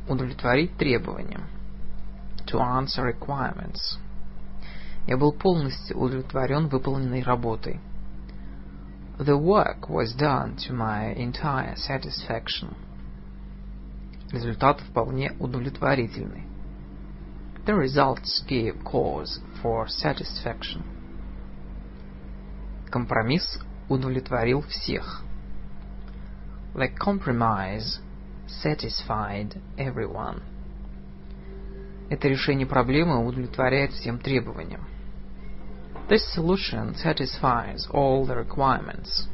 удовлетворить 0.08 0.76
требованиям. 0.76 1.44
To 2.46 2.58
answer 2.58 3.04
requirements. 3.04 3.98
Я 5.06 5.16
был 5.16 5.32
полностью 5.32 5.98
удовлетворен 5.98 6.68
выполненной 6.68 7.22
работой. 7.22 7.80
The 9.18 9.38
work 9.38 9.88
was 9.88 10.14
done 10.16 10.56
to 10.56 10.72
my 10.72 11.14
entire 11.14 11.76
satisfaction. 11.76 12.74
Результат 14.32 14.80
вполне 14.80 15.32
удовлетворительный. 15.40 16.44
The 17.66 17.76
results 17.76 18.44
give 18.48 18.82
cause 18.84 19.40
for 19.60 19.86
satisfaction. 19.88 20.82
Компромисс 22.90 23.60
удовлетворил 23.88 24.62
всех. 24.62 25.22
The 26.74 26.88
compromise 26.96 28.00
satisfied 28.46 29.60
everyone. 29.76 30.42
Это 32.08 32.28
решение 32.28 32.66
проблемы 32.66 33.26
удовлетворяет 33.26 33.92
всем 33.92 34.18
требованиям. 34.18 34.84
This 36.08 36.22
solution 36.36 36.94
satisfies 36.94 37.88
all 37.92 38.24
the 38.26 38.46
requirements. 38.46 39.28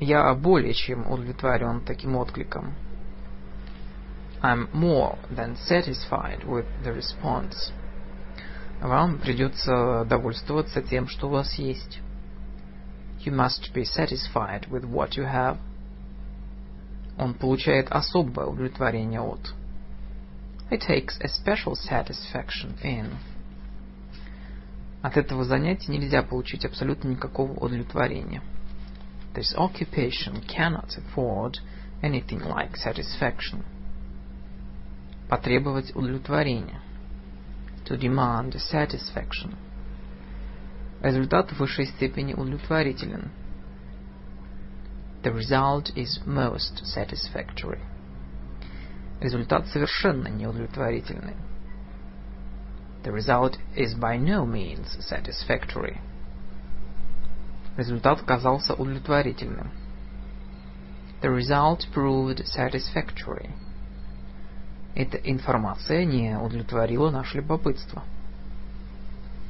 Я 0.00 0.34
более 0.34 0.74
чем 0.74 1.08
удовлетворен 1.10 1.84
таким 1.84 2.16
откликом. 2.16 2.74
I'm 4.41 4.69
more 4.71 5.17
than 5.35 5.55
satisfied 5.55 6.43
with 6.45 6.65
the 6.83 6.93
response. 6.93 7.71
Вам 8.81 9.17
придется 9.19 10.05
довольствоваться 10.05 10.81
тем, 10.81 11.07
что 11.07 11.27
у 11.27 11.31
вас 11.31 11.53
есть. 11.55 11.99
You 13.25 13.33
must 13.33 13.73
be 13.73 13.83
satisfied 13.83 14.69
with 14.69 14.85
what 14.85 15.17
you 15.17 15.25
have. 15.25 15.57
Он 17.17 17.33
получает 17.33 17.91
особое 17.91 18.45
удовлетворение 18.45 19.21
от. 19.21 19.53
He 20.69 20.77
takes 20.77 21.19
a 21.21 21.27
special 21.27 21.75
satisfaction 21.75 22.77
in. 22.83 23.15
От 25.01 25.17
этого 25.17 25.45
занятия 25.45 25.91
нельзя 25.91 26.21
получить 26.21 26.65
абсолютно 26.65 27.09
никакого 27.09 27.53
удовлетворения. 27.53 28.41
This 29.33 29.55
occupation 29.55 30.43
cannot 30.47 30.95
afford 30.97 31.57
anything 32.01 32.41
like 32.41 32.75
satisfaction. 32.75 33.63
Потребовать 35.32 35.96
удовлетворения. 35.96 36.82
To 37.86 37.98
demand 37.98 38.54
satisfaction. 38.70 39.54
Результат 41.00 41.50
в 41.50 41.58
высшей 41.58 41.86
степени 41.86 42.34
удовлетворителен. 42.34 43.30
The 45.22 45.32
result 45.32 45.90
is 45.96 46.20
most 46.26 46.84
satisfactory. 46.84 47.80
Результат 49.22 49.68
совершенно 49.68 50.28
неудовлетворительный. 50.28 51.36
The 53.02 53.12
result 53.14 53.56
is 53.74 53.98
by 53.98 54.18
no 54.18 54.44
means 54.44 54.98
satisfactory. 55.00 55.98
Результат 57.78 58.20
казался 58.20 58.74
удовлетворительным. 58.74 59.70
The 61.22 61.30
result 61.30 61.86
proved 61.94 62.44
satisfactory. 62.44 63.48
Эта 64.94 65.16
информация 65.16 66.04
не 66.04 66.36
удовлетворила 66.36 67.10
наше 67.10 67.38
любопытство. 67.38 68.02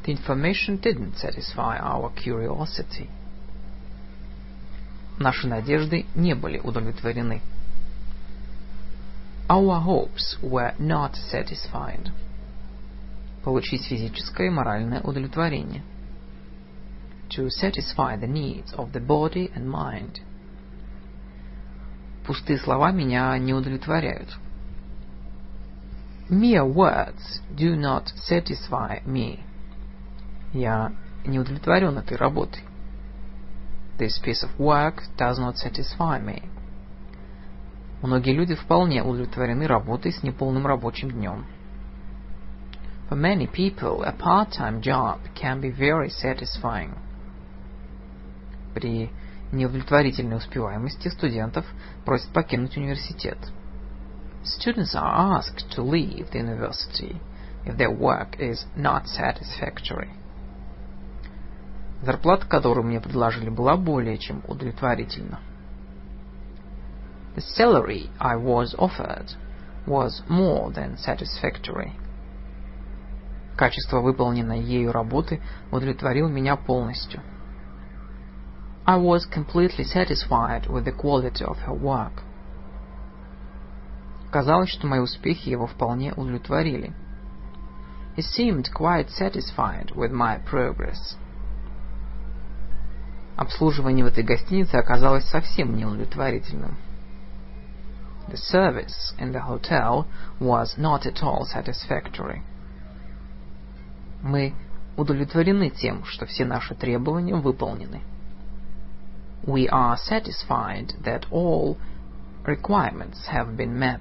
The 0.05 0.17
information 0.17 0.81
didn't 0.81 1.15
satisfy 1.17 1.81
our 1.81 2.13
curiosity. 2.15 3.09
Наши 5.19 5.47
надежды 5.47 6.07
не 6.15 6.35
были 6.35 6.59
удовлетворены. 6.59 7.41
Our 9.49 9.85
hopes 9.85 10.39
were 10.43 10.75
not 10.79 11.15
satisfied. 11.31 12.11
Получить 13.45 13.85
физическое 13.85 14.47
и 14.47 14.51
моральное 14.51 15.01
удовлетворение. 15.01 15.83
To 17.31 17.49
satisfy 17.49 18.17
the 18.17 18.27
needs 18.27 18.73
of 18.75 18.93
the 18.93 19.05
body 19.05 19.53
and 19.55 19.67
mind. 19.69 20.21
Пустые 22.25 22.59
слова 22.59 22.93
меня 22.93 23.37
не 23.39 23.53
удовлетворяют. 23.53 24.29
Mere 26.29 26.65
words 26.65 27.41
do 27.55 27.77
not 27.77 28.09
satisfy 28.17 29.01
me. 29.05 29.41
Я 30.53 30.93
не 31.25 31.39
удовлетворен 31.39 31.99
этой 31.99 32.17
работой. 32.17 32.63
This 33.99 34.19
piece 34.25 34.43
of 34.43 34.57
work 34.59 35.03
does 35.17 35.39
not 35.39 35.57
satisfy 35.57 36.21
me. 36.21 36.43
Многие 38.03 38.33
люди 38.33 38.55
вполне 38.55 39.03
удовлетворены 39.03 39.67
работой 39.67 40.13
с 40.13 40.23
неполным 40.23 40.67
рабочим 40.67 41.11
днем. 41.11 41.47
For 43.09 43.17
many 43.17 43.47
people, 43.47 44.03
a 44.03 44.13
part-time 44.13 44.81
job 44.81 45.21
can 45.35 45.61
be 45.61 45.71
very 45.71 46.09
satisfying. 46.09 46.97
При 48.75 49.11
неудовлетворительной 49.53 50.39
успеваемости 50.39 51.09
студентов 51.09 51.67
просят 52.05 52.31
покинуть 52.33 52.77
университет. 52.77 53.39
Students 54.44 54.96
are 54.96 55.38
asked 55.38 55.70
to 55.72 55.82
leave 55.82 56.32
the 56.32 56.40
university 56.40 57.20
if 57.66 57.78
their 57.78 57.92
work 57.92 58.40
is 58.40 58.66
not 58.76 59.08
satisfactory. 59.08 60.10
Зарплата, 62.02 62.46
которую 62.46 62.86
мне 62.86 63.02
предложили, 63.02 63.50
была 63.50 63.76
более 63.76 64.18
чем 64.18 64.44
удовлетворительна. 64.48 65.40
The 67.36 67.42
salary 67.42 68.10
I 68.20 68.36
was 68.36 68.74
offered 68.78 69.36
was 69.86 70.24
more 70.30 70.72
than 70.72 70.98
satisfactory. 70.98 71.94
Качество 73.56 74.00
выполненной 74.00 74.62
ею 74.62 74.92
работы 74.92 75.42
удовлетворило 75.72 76.28
меня 76.28 76.56
полностью. 76.56 77.22
I 78.86 78.98
was 78.98 79.26
completely 79.26 79.84
satisfied 79.84 80.68
with 80.68 80.86
the 80.86 80.94
quality 80.94 81.44
of 81.44 81.58
her 81.66 81.74
work. 81.74 82.24
Казалось, 84.33 84.71
что 84.71 84.87
мои 84.87 84.99
успехи 84.99 85.51
его 85.51 85.67
вполне 85.67 86.15
удовлетворили. 86.15 86.95
He 88.17 88.23
seemed 88.23 88.73
quite 88.73 89.11
satisfied 89.11 89.95
with 89.95 90.11
my 90.11 90.43
progress. 90.43 91.19
Обслуживание 93.37 94.07
в 94.07 94.09
этой 94.09 94.25
гостинице 94.25 94.77
оказалось 94.77 95.27
совсем 95.27 95.77
неудовлетворительным. 95.77 96.79
The 98.29 98.39
service 98.39 99.15
in 99.19 99.33
the 99.33 99.47
hotel 99.47 100.07
was 100.41 100.79
not 100.79 101.05
at 101.05 101.23
all 101.23 101.45
satisfactory. 101.45 102.41
Мы 104.23 104.55
удовлетворены 104.97 105.69
тем, 105.69 106.05
что 106.05 106.25
все 106.25 106.47
наши 106.47 106.75
требования 106.75 107.35
выполнены. 107.35 108.01
We 109.45 109.69
are 109.69 109.99
satisfied 109.99 110.95
that 111.05 111.27
all 111.31 111.77
requirements 112.47 113.27
have 113.31 113.57
been 113.57 113.79
met. 113.79 114.01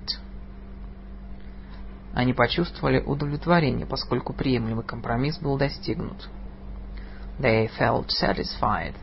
Они 2.14 2.34
почувствовали 2.34 3.00
удовлетворение, 3.00 3.86
поскольку 3.86 4.34
приемлемый 4.34 4.84
компромисс 4.84 5.40
был 5.40 5.58
достигнут. 5.58 6.30
They 7.40 7.70
felt 7.80 8.10
satisfied 8.10 8.96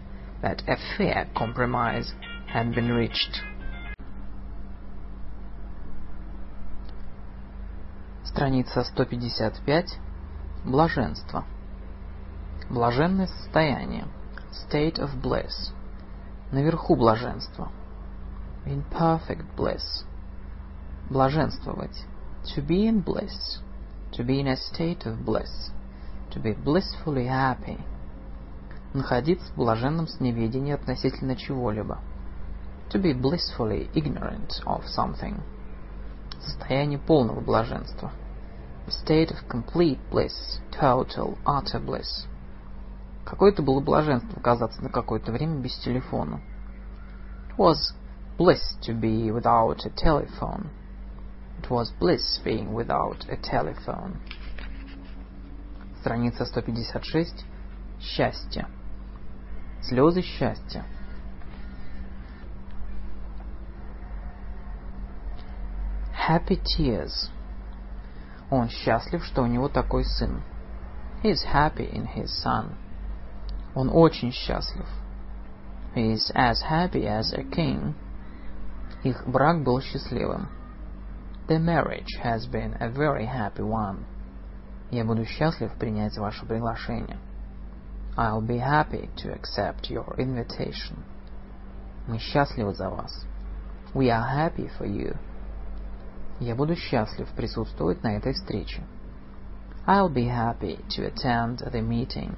that 0.42 0.62
a 0.68 0.76
fair 0.96 1.26
compromise 1.34 2.12
had 2.54 2.74
been 2.74 2.90
reached. 2.90 3.42
Страница 8.24 8.84
155. 8.84 9.98
Блаженство. 10.64 11.44
Блаженное 12.68 13.26
состояние. 13.26 14.06
State 14.52 14.98
of 14.98 15.20
bliss. 15.22 15.72
Наверху 16.52 16.94
блаженства. 16.94 17.72
In 18.66 18.84
perfect 18.90 19.46
bliss. 19.56 20.04
Блаженствовать. 21.08 22.04
To 22.55 22.61
be 22.61 22.87
in 22.87 23.01
bliss. 23.01 23.59
To 24.13 24.23
be 24.23 24.39
in 24.39 24.47
a 24.47 24.57
state 24.57 25.05
of 25.05 25.25
bliss. 25.25 25.71
To 26.31 26.39
be 26.39 26.53
blissfully 26.53 27.25
happy. 27.25 27.79
Находиться 28.93 29.51
в 29.53 29.55
блаженном 29.55 30.07
сневедении 30.07 30.73
относительно 30.73 31.35
чего-либо. 31.35 31.99
To 32.91 33.01
be 33.01 33.13
blissfully 33.13 33.89
ignorant 33.93 34.61
of 34.65 34.83
something. 34.85 35.41
Состояние 36.41 36.99
полного 36.99 37.39
блаженства. 37.39 38.11
A 38.85 38.91
state 38.91 39.31
of 39.31 39.47
complete 39.47 39.99
bliss, 40.11 40.59
total, 40.71 41.37
utter 41.45 41.79
bliss. 41.79 42.27
Какое-то 43.25 43.63
было 43.63 43.79
блаженство 43.79 44.37
оказаться 44.39 44.83
на 44.83 44.89
какое-то 44.89 45.31
время 45.31 45.61
без 45.61 45.75
телефона. 45.77 46.41
It 47.49 47.57
was 47.57 47.93
bliss 48.37 48.77
to 48.81 48.93
be 48.93 49.31
without 49.31 49.85
a 49.85 49.89
telephone. 49.89 50.69
It 51.58 51.70
was 51.70 51.90
bliss 51.98 52.40
being 52.44 52.72
without 52.72 53.26
a 53.28 53.36
telephone. 53.36 54.20
Страница 56.00 56.44
156. 56.44 57.44
Счастье. 58.00 58.66
Слезы 59.82 60.22
счастья. 60.22 60.84
Happy 66.28 66.60
tears. 66.62 67.30
Он 68.50 68.68
счастлив, 68.68 69.24
что 69.24 69.42
у 69.42 69.46
него 69.46 69.68
такой 69.68 70.04
сын. 70.04 70.42
He 71.22 71.30
is 71.30 71.44
happy 71.44 71.90
in 71.90 72.06
his 72.06 72.28
son. 72.42 72.76
Он 73.74 73.90
очень 73.90 74.32
счастлив. 74.32 74.86
He 75.94 76.12
is 76.12 76.30
as 76.34 76.62
happy 76.62 77.06
as 77.06 77.32
a 77.32 77.42
king. 77.42 77.94
Их 79.02 79.26
брак 79.26 79.62
был 79.62 79.80
счастливым. 79.80 80.48
The 81.48 81.58
marriage 81.58 82.18
has 82.22 82.44
been 82.44 82.76
a 82.78 82.90
very 82.90 83.24
happy 83.24 83.62
one. 83.62 84.04
Я 84.90 85.06
буду 85.06 85.24
счастлив 85.24 85.72
принять 85.78 86.18
ваше 86.18 86.44
приглашение. 86.44 87.16
I'll 88.18 88.46
be 88.46 88.58
happy 88.58 89.08
to 89.16 89.32
accept 89.32 89.88
your 89.88 90.14
invitation. 90.18 91.04
Мы 92.06 92.18
счастливы 92.18 92.74
за 92.74 92.90
вас. 92.90 93.24
We 93.94 94.10
are 94.10 94.28
happy 94.28 94.70
for 94.78 94.86
you. 94.86 95.16
Я 96.38 96.54
буду 96.54 96.76
счастлив 96.76 97.26
присутствовать 97.30 98.02
на 98.02 98.18
этой 98.18 98.34
встрече. 98.34 98.82
I'll 99.86 100.12
be 100.12 100.28
happy 100.28 100.84
to 100.90 101.10
attend 101.10 101.60
the 101.72 101.80
meeting. 101.80 102.36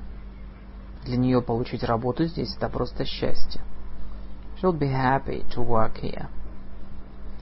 Для 1.03 1.17
нее 1.17 1.43
получить 1.43 1.83
работу 1.83 2.27
здесь 2.27 2.57
это 2.57 2.69
просто 2.69 3.05
счастье. 3.05 3.61
She'll 4.63 4.79
be 4.79 4.93
happy 4.93 5.45
to 5.51 5.67
work 5.67 6.01
here. 6.01 6.29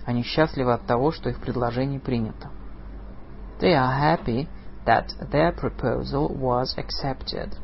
Они 0.08 0.22
счастливы 0.22 0.72
от 0.72 0.86
того, 0.86 1.12
что 1.12 1.28
их 1.28 1.38
предложение 1.38 2.00
принято. 2.00 2.48
They 3.60 3.74
are 3.74 3.92
happy 3.92 4.48
that 4.86 5.08
their 5.30 5.54
proposal 5.54 6.34
was 6.34 6.74
accepted. 6.78 7.54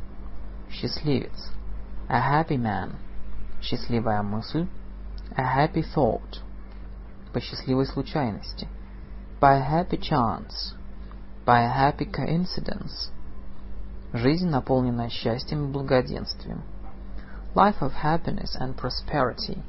Счастливец. 0.69 1.51
A 2.07 2.21
happy 2.21 2.59
man. 2.59 2.97
Счастливая 3.63 4.23
мысль. 4.23 4.69
A 5.35 5.43
happy 5.43 5.83
thought. 5.95 6.43
По 7.33 7.41
счастливой 7.41 7.87
случайности. 7.87 8.69
By 9.41 9.63
a 9.63 9.83
happy 9.83 9.99
chance. 9.99 10.75
By 11.47 11.63
a 11.63 11.71
happy 11.71 12.05
coincidence. 12.05 13.11
Жизнь, 14.13 14.51
наполненная 14.51 15.09
счастьем 15.09 15.65
и 15.65 15.73
благоденствием. 15.73 16.63
Life 17.55 17.81
of 17.81 17.95
happiness 18.03 18.55
and 18.61 18.77
prosperity. 18.77 19.63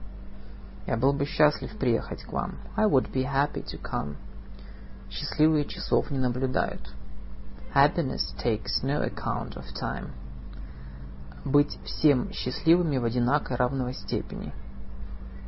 Я 0.88 0.98
был 0.98 1.14
бы 1.14 1.26
счастлив 1.26 1.76
приехать 1.78 2.24
к 2.24 2.32
вам. 2.32 2.60
I 2.76 2.86
would 2.86 3.12
be 3.12 3.24
happy 3.24 3.64
to 3.64 3.82
come. 3.82 4.18
Счастливые 5.10 5.66
часов 5.66 6.12
не 6.12 6.20
наблюдают. 6.20 6.94
Happiness 7.74 8.22
takes 8.38 8.84
no 8.84 9.04
account 9.04 9.56
of 9.56 9.66
time. 9.80 10.12
Быть 11.44 11.80
всем 11.84 12.32
счастливыми 12.32 12.98
в 12.98 13.06
одинаковой 13.06 13.58
равной 13.58 13.94
степени. 13.94 14.54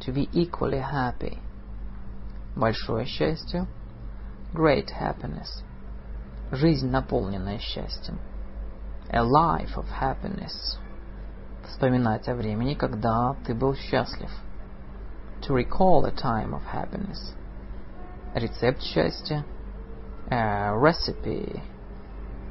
To 0.05 0.13
be 0.13 0.29
equally 0.31 0.81
happy. 0.81 1.39
Большое 2.55 3.05
счастье. 3.05 3.67
Great 4.53 4.87
happiness. 4.89 5.63
Жизнь, 6.51 6.89
наполненная 6.89 7.59
счастьем. 7.59 8.19
A 9.09 9.21
life 9.21 9.75
of 9.75 9.85
happiness. 10.01 10.79
Вспоминать 11.67 12.27
о 12.27 12.35
времени, 12.35 12.73
когда 12.73 13.35
ты 13.45 13.53
был 13.53 13.75
счастлив. 13.75 14.31
To 15.42 15.54
recall 15.54 16.04
a 16.04 16.12
time 16.12 16.54
of 16.54 16.62
happiness. 16.62 17.34
Рецепт 18.34 18.82
счастья. 18.82 19.44
A 20.30 20.72
recipe 20.74 21.60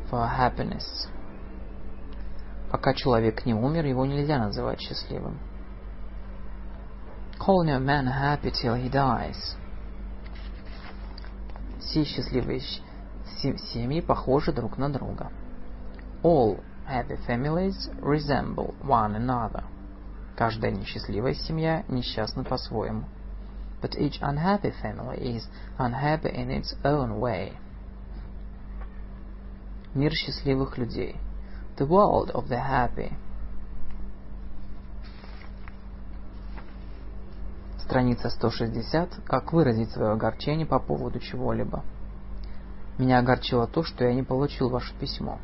for 0.09 0.27
happiness. 0.27 1.07
Пока 2.69 2.93
человек 2.93 3.45
не 3.45 3.53
умер, 3.53 3.85
его 3.85 4.05
нельзя 4.05 4.39
называть 4.39 4.79
счастливым. 4.79 5.39
Call 7.39 7.65
no 7.65 7.79
man 7.79 8.07
happy 8.07 8.51
till 8.51 8.75
he 8.75 8.89
dies. 8.89 9.55
Все 11.79 12.03
счастливые 12.03 12.61
семьи 13.41 14.01
похожи 14.01 14.51
друг 14.51 14.77
на 14.77 14.89
друга. 14.89 15.31
All 16.23 16.59
happy 16.87 17.17
families 17.27 17.89
resemble 17.99 18.75
one 18.83 19.15
another. 19.15 19.63
Каждая 20.36 20.70
несчастливая 20.70 21.32
семья 21.32 21.82
несчастна 21.88 22.44
по-своему. 22.44 23.04
But 23.80 23.96
each 23.98 24.20
unhappy 24.20 24.74
family 24.82 25.18
is 25.18 25.44
unhappy 25.78 26.30
in 26.30 26.50
its 26.50 26.76
own 26.84 27.18
way. 27.18 27.54
Мир 29.94 30.12
счастливых 30.12 30.76
людей. 30.76 31.16
The 31.78 31.86
world 31.86 32.30
of 32.32 32.48
the 32.48 32.60
happy. 32.60 33.14
Страница 37.78 38.28
160. 38.28 39.22
Как 39.24 39.54
выразить 39.54 39.90
свое 39.92 40.12
огорчение 40.12 40.66
по 40.66 40.78
поводу 40.78 41.18
чего-либо. 41.18 41.82
Меня 42.98 43.20
огорчило 43.20 43.66
то, 43.66 43.82
что 43.82 44.04
я 44.04 44.12
не 44.12 44.22
получил 44.22 44.68
ваше 44.68 44.94
письмо. 44.96 45.38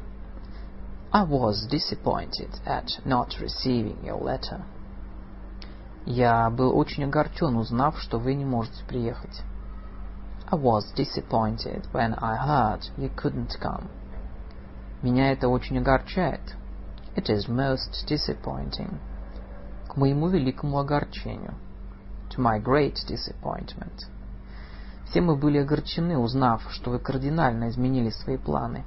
I 1.13 1.25
was 1.25 1.67
disappointed 1.67 2.51
at 2.67 2.89
not 3.07 3.41
receiving 3.41 4.03
your 4.05 4.21
letter. 4.23 4.63
Я 6.06 6.50
был 6.50 6.78
очень 6.78 7.04
огорчен, 7.04 7.58
узнав, 7.58 8.00
что 8.00 8.18
вы 8.18 8.34
не 8.34 8.46
можете 8.46 8.86
приехать. 8.86 9.44
I 10.50 10.58
was 10.58 10.86
disappointed 10.96 11.86
when 11.92 12.18
I 12.22 12.38
heard 12.38 12.84
you 12.98 13.14
couldn't 13.14 13.60
come. 13.62 13.90
Меня 15.02 15.34
это 15.34 15.50
очень 15.50 15.78
огорчает. 15.78 16.56
It 17.16 17.30
is 17.30 17.50
most 17.50 18.08
disappointing. 18.08 19.00
К 19.90 19.98
моему 19.98 20.30
великому 20.30 20.80
огорчению. 20.80 21.56
To 22.30 22.40
my 22.40 22.64
great 22.64 22.96
disappointment. 23.08 24.08
Все 25.10 25.22
мы 25.22 25.36
были 25.36 25.58
огорчены, 25.58 26.18
узнав, 26.18 26.66
что 26.70 26.92
вы 26.92 27.00
кардинально 27.00 27.70
изменили 27.70 28.10
свои 28.10 28.38
планы. 28.38 28.86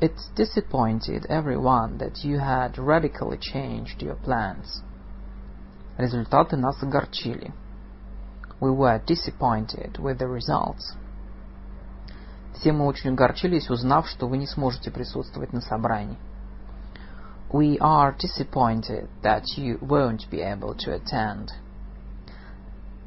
It 0.00 0.16
disappointed 0.34 1.26
everyone 1.28 1.98
that 1.98 2.24
you 2.24 2.38
had 2.38 2.78
radically 2.78 3.38
changed 3.38 4.00
your 4.00 4.16
plans. 4.16 4.82
Результаты 5.97 6.57
нас 6.57 6.81
огорчили. 6.83 7.53
We 8.59 8.75
were 8.75 9.01
disappointed 9.05 9.97
with 9.97 10.17
the 10.17 10.27
results. 10.27 10.95
Все 12.53 12.71
мы 12.73 12.85
очень 12.85 13.11
огорчились, 13.11 13.69
узнав, 13.69 14.07
что 14.07 14.27
вы 14.27 14.37
не 14.37 14.47
сможете 14.47 14.91
присутствовать 14.91 15.53
на 15.53 15.61
собрании. 15.61 16.17
We 17.49 17.77
are 17.79 18.13
disappointed 18.17 19.07
that 19.21 19.43
you 19.57 19.79
won't 19.79 20.29
be 20.29 20.41
able 20.41 20.75
to 20.75 20.93
attend. 20.93 21.49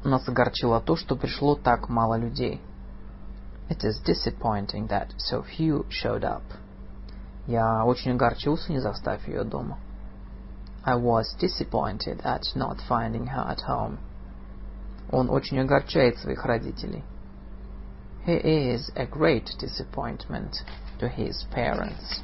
Нас 0.03 0.27
огорчило 0.27 0.79
то, 0.79 0.95
что 0.95 1.15
пришло 1.15 1.55
так 1.55 1.89
мало 1.89 2.15
людей. 2.15 2.61
It 3.69 3.83
is 3.83 4.01
disappointing 4.03 4.87
that 4.87 5.09
so 5.17 5.43
few 5.43 5.85
showed 5.89 6.23
up. 6.23 6.41
Я 7.45 7.85
очень 7.85 8.13
огорчился, 8.13 8.71
не 8.71 8.79
застав 8.79 9.27
ее 9.27 9.43
дома. 9.43 9.77
I 10.89 10.95
was 10.95 11.35
disappointed 11.39 12.21
at 12.23 12.47
not 12.55 12.81
finding 12.89 13.27
her 13.27 13.45
at 13.47 13.61
home. 13.61 13.99
Он 15.11 15.29
очень 15.29 15.59
огорчает 15.59 16.17
своих 16.17 16.43
родителей. 16.43 17.03
He 18.25 18.73
is 18.73 18.91
a 18.95 19.05
great 19.05 19.51
disappointment 19.59 20.63
to 20.99 21.07
his 21.07 21.45
parents. 21.51 22.21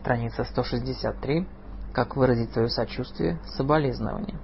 Страница 0.00 0.44
163. 0.44 1.46
Как 1.92 2.14
выразить 2.14 2.52
свое 2.52 2.68
сочувствие, 2.68 3.40
соболезнование. 3.56 4.38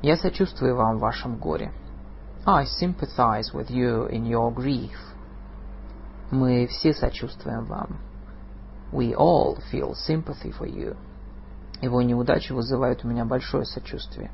Я 0.00 0.16
сочувствую 0.16 0.76
вам 0.76 0.98
в 0.98 1.00
вашем 1.00 1.38
горе. 1.38 1.72
I 2.46 2.66
sympathize 2.66 3.52
with 3.52 3.68
you 3.68 4.08
in 4.08 4.28
your 4.28 4.54
grief. 4.54 4.96
Мы 6.30 6.68
все 6.68 6.94
сочувствуем 6.94 7.64
вам. 7.64 8.09
We 8.92 9.14
all 9.14 9.58
feel 9.70 9.94
sympathy 9.94 10.52
for 10.52 10.66
you. 10.66 10.96
Его 11.80 12.02
неудачи 12.02 12.52
вызывают 12.52 13.04
у 13.04 13.08
меня 13.08 13.24
большое 13.24 13.64
сочувствие. 13.64 14.30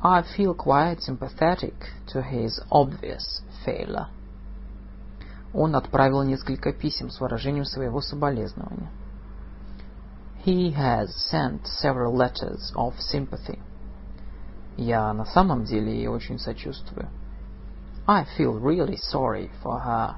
I 0.00 0.22
feel 0.36 0.54
quite 0.54 1.00
sympathetic 1.00 1.74
to 2.12 2.22
his 2.22 2.60
obvious 2.70 3.42
failure. 3.64 4.06
Он 5.52 5.74
отправил 5.74 6.22
несколько 6.22 6.72
писем 6.72 7.10
с 7.10 7.20
выражением 7.20 7.64
своего 7.64 8.00
соболезнования. 8.00 8.90
He 10.44 10.72
has 10.72 11.08
sent 11.30 11.66
several 11.66 12.14
letters 12.14 12.72
of 12.76 12.94
sympathy. 13.00 13.58
Я 14.76 15.12
на 15.12 15.24
самом 15.24 15.64
деле 15.64 15.92
ей 15.92 16.06
очень 16.06 16.38
сочувствую. 16.38 17.08
I 18.06 18.26
feel 18.38 18.60
really 18.60 18.98
sorry 19.12 19.50
for 19.62 19.82
her. 19.84 20.14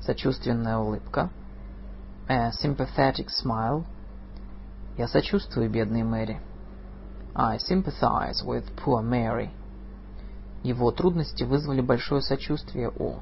Сочувственная 0.00 0.78
улыбка. 0.78 1.30
A 2.28 2.50
sympathetic 2.50 3.28
smile. 3.30 3.84
Я 4.98 5.06
сочувствую 5.06 5.70
бедной 5.70 6.02
Мэри. 6.02 6.40
I 7.36 7.58
sympathize 7.58 8.42
with 8.44 8.64
poor 8.74 9.00
Mary. 9.00 9.50
Его 10.64 10.90
трудности 10.90 11.44
вызвали 11.44 11.80
большое 11.80 12.22
сочувствие 12.22 12.90
у. 12.90 13.20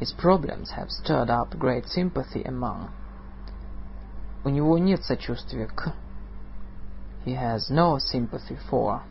His 0.00 0.12
problems 0.12 0.70
have 0.76 0.88
stirred 0.90 1.30
up 1.30 1.56
great 1.56 1.86
sympathy 1.86 2.44
among. 2.44 2.88
У 4.44 4.48
него 4.48 4.78
нет 4.78 5.04
сочувствия 5.04 5.68
к. 5.68 5.94
He 7.24 7.34
has 7.34 7.70
no 7.70 7.98
sympathy 7.98 8.58
for. 8.68 9.02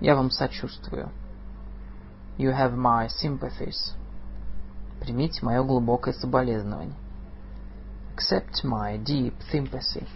Я 0.00 0.16
вам 0.16 0.32
сочувствую. 0.32 1.10
You 2.36 2.50
have 2.50 2.74
my 2.74 3.06
sympathies. 3.06 3.94
Примите 5.00 5.44
мое 5.44 5.62
глубокое 5.62 6.14
соболезнование. 6.14 6.96
Accept 8.16 8.62
my 8.62 8.96
deep 8.96 9.34
sympathy. 9.50 10.06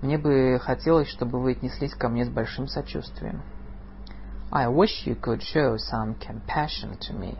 Мне 0.00 0.16
бы 0.16 0.60
хотелось, 0.62 1.08
чтобы 1.08 1.40
вы 1.40 1.52
отнеслись 1.52 1.94
ко 1.94 2.08
мне 2.08 2.24
с 2.24 2.28
большим 2.28 2.68
сочувствием. 2.68 3.42
I 4.52 4.68
wish 4.68 5.06
you 5.06 5.20
could 5.20 5.40
show 5.40 5.76
some 5.76 6.16
compassion 6.20 6.96
to 7.00 7.18
me. 7.18 7.36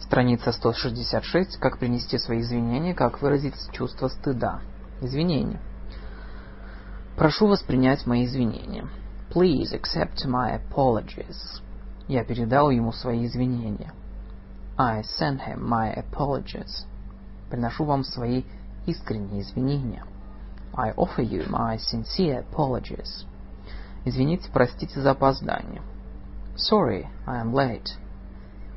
Страница 0.00 0.52
166. 0.52 1.56
Как 1.56 1.78
принести 1.78 2.18
свои 2.18 2.40
извинения, 2.40 2.92
как 2.94 3.22
выразить 3.22 3.54
чувство 3.72 4.08
стыда. 4.08 4.60
Извинения. 5.00 5.60
Прошу 7.16 7.46
вас 7.46 7.62
принять 7.62 8.04
мои 8.06 8.26
извинения. 8.26 8.86
Please 9.30 9.72
accept 9.72 10.26
my 10.26 10.60
apologies. 10.60 11.62
Я 12.06 12.22
передал 12.22 12.68
ему 12.68 12.92
свои 12.92 13.24
извинения. 13.24 13.94
I 14.80 15.02
sent 15.02 15.42
him 15.42 15.68
my 15.68 15.92
apologies. 15.92 16.86
Приношу 17.50 17.84
вам 17.84 18.02
свои 18.02 18.44
искренние 18.86 19.42
извинения. 19.42 20.06
I 20.74 20.92
offer 20.92 21.20
you 21.20 21.46
my 21.50 21.76
sincere 21.76 22.38
apologies. 22.50 23.26
Извините, 24.06 24.48
простите 24.50 24.98
за 25.02 25.10
опоздание. 25.10 25.82
Sorry, 26.56 27.06
I 27.26 27.42
am 27.42 27.52
late. 27.52 27.90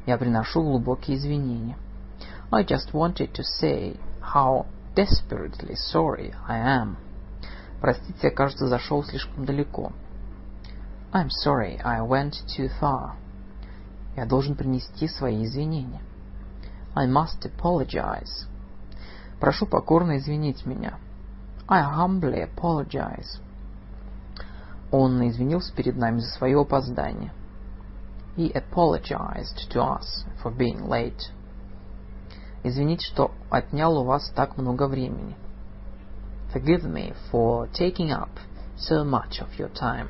Я 0.06 0.18
приношу 0.18 0.62
глубокие 0.62 1.16
извинения. 1.16 1.78
I 2.52 2.66
just 2.66 2.94
wanted 2.94 3.32
to 3.32 3.44
say 3.62 3.98
how 4.20 4.66
desperately 4.96 5.76
sorry 5.76 6.34
I 6.50 6.60
am. 6.60 6.98
Простите, 7.80 8.28
я, 8.28 8.32
кажется, 8.32 8.68
зашел 8.68 9.06
слишком 9.06 9.46
далеко. 9.46 9.94
I'm 11.14 11.30
sorry, 11.30 11.80
I 11.82 12.02
went 12.02 12.44
too 12.58 12.70
far. 12.82 13.14
Я 14.16 14.26
должен 14.26 14.56
принести 14.56 15.08
свои 15.08 15.44
извинения. 15.46 16.02
I 16.96 17.08
must 17.08 17.42
apologize. 17.44 18.48
Прошу 19.40 19.66
покорно 19.66 20.18
извинить 20.18 20.66
меня. 20.66 21.00
I 21.68 21.82
humbly 21.82 22.48
apologize. 22.48 23.40
Он 24.92 25.28
извинился 25.28 25.74
перед 25.74 25.98
нами 25.98 26.20
за 26.20 26.30
свое 26.30 26.62
опоздание. 26.62 27.34
He 28.38 28.54
apologized 28.54 29.70
to 29.72 29.82
us 29.82 30.26
for 30.44 30.56
being 30.56 30.88
late. 30.88 31.32
Извините, 32.64 33.08
что 33.08 33.32
отнял 33.50 33.98
у 33.98 34.04
вас 34.04 34.32
так 34.36 34.58
много 34.58 34.88
времени. 34.88 35.36
Forgive 36.54 36.84
me 36.84 37.16
for 37.32 37.68
taking 37.72 38.12
up 38.12 38.30
so 38.78 39.04
much 39.04 39.42
of 39.42 39.58
your 39.58 39.72
time. 39.74 40.10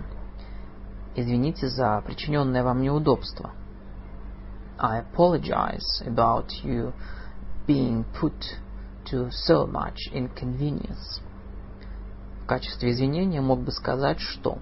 Извините 1.16 1.70
за 1.70 2.02
причиненное 2.06 2.64
вам 2.64 2.82
неудобство. 2.82 3.52
I 4.80 4.98
apologize 4.98 6.02
about 6.06 6.52
you 6.64 6.94
being 7.66 8.06
put 8.20 8.58
to 9.06 9.30
so 9.32 9.68
much 9.68 10.10
inconvenience. 10.12 11.22
В 12.44 12.46
качестве 12.46 12.92
извинения 12.92 13.42
мог 13.42 13.62
бы 13.62 13.72
сказать, 13.72 14.20
что 14.20 14.58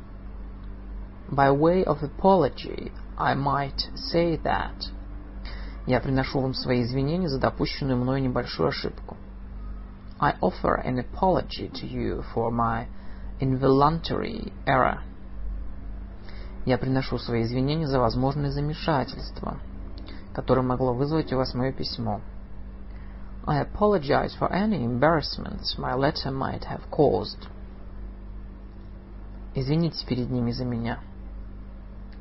By 1.31 1.49
way 1.49 1.83
of 1.85 2.03
apology, 2.03 2.91
I 3.17 3.35
might 3.35 3.89
say 3.95 4.37
that. 4.43 4.91
Я 5.87 5.99
приношу 5.99 6.41
вам 6.41 6.53
свои 6.53 6.83
извинения 6.83 7.29
за 7.29 7.39
допущенную 7.39 7.97
мною 7.97 8.21
небольшую 8.21 8.69
ошибку. 8.69 9.17
I 10.19 10.35
offer 10.41 10.75
an 10.75 10.99
apology 10.99 11.69
to 11.69 11.87
you 11.87 12.23
for 12.33 12.51
my 12.51 12.85
involuntary 13.39 14.51
error. 14.65 14.99
Я 16.65 16.77
приношу 16.77 17.17
свои 17.17 17.43
извинения 17.43 17.87
за 17.87 17.99
возможное 17.99 18.51
замешательство, 18.51 19.57
которое 20.33 20.61
могло 20.61 20.93
вызвать 20.93 21.31
у 21.33 21.37
вас 21.37 21.53
мое 21.53 21.71
письмо. 21.71 22.21
I 23.45 23.59
apologize 23.59 24.35
for 24.39 24.51
any 24.51 24.85
embarrassments 24.85 25.77
my 25.77 25.95
letter 25.95 26.31
might 26.31 26.65
have 26.65 26.89
caused. 26.91 27.47
Извините 29.55 30.05
перед 30.05 30.29
ними 30.29 30.51
за 30.51 30.63
меня. 30.63 30.99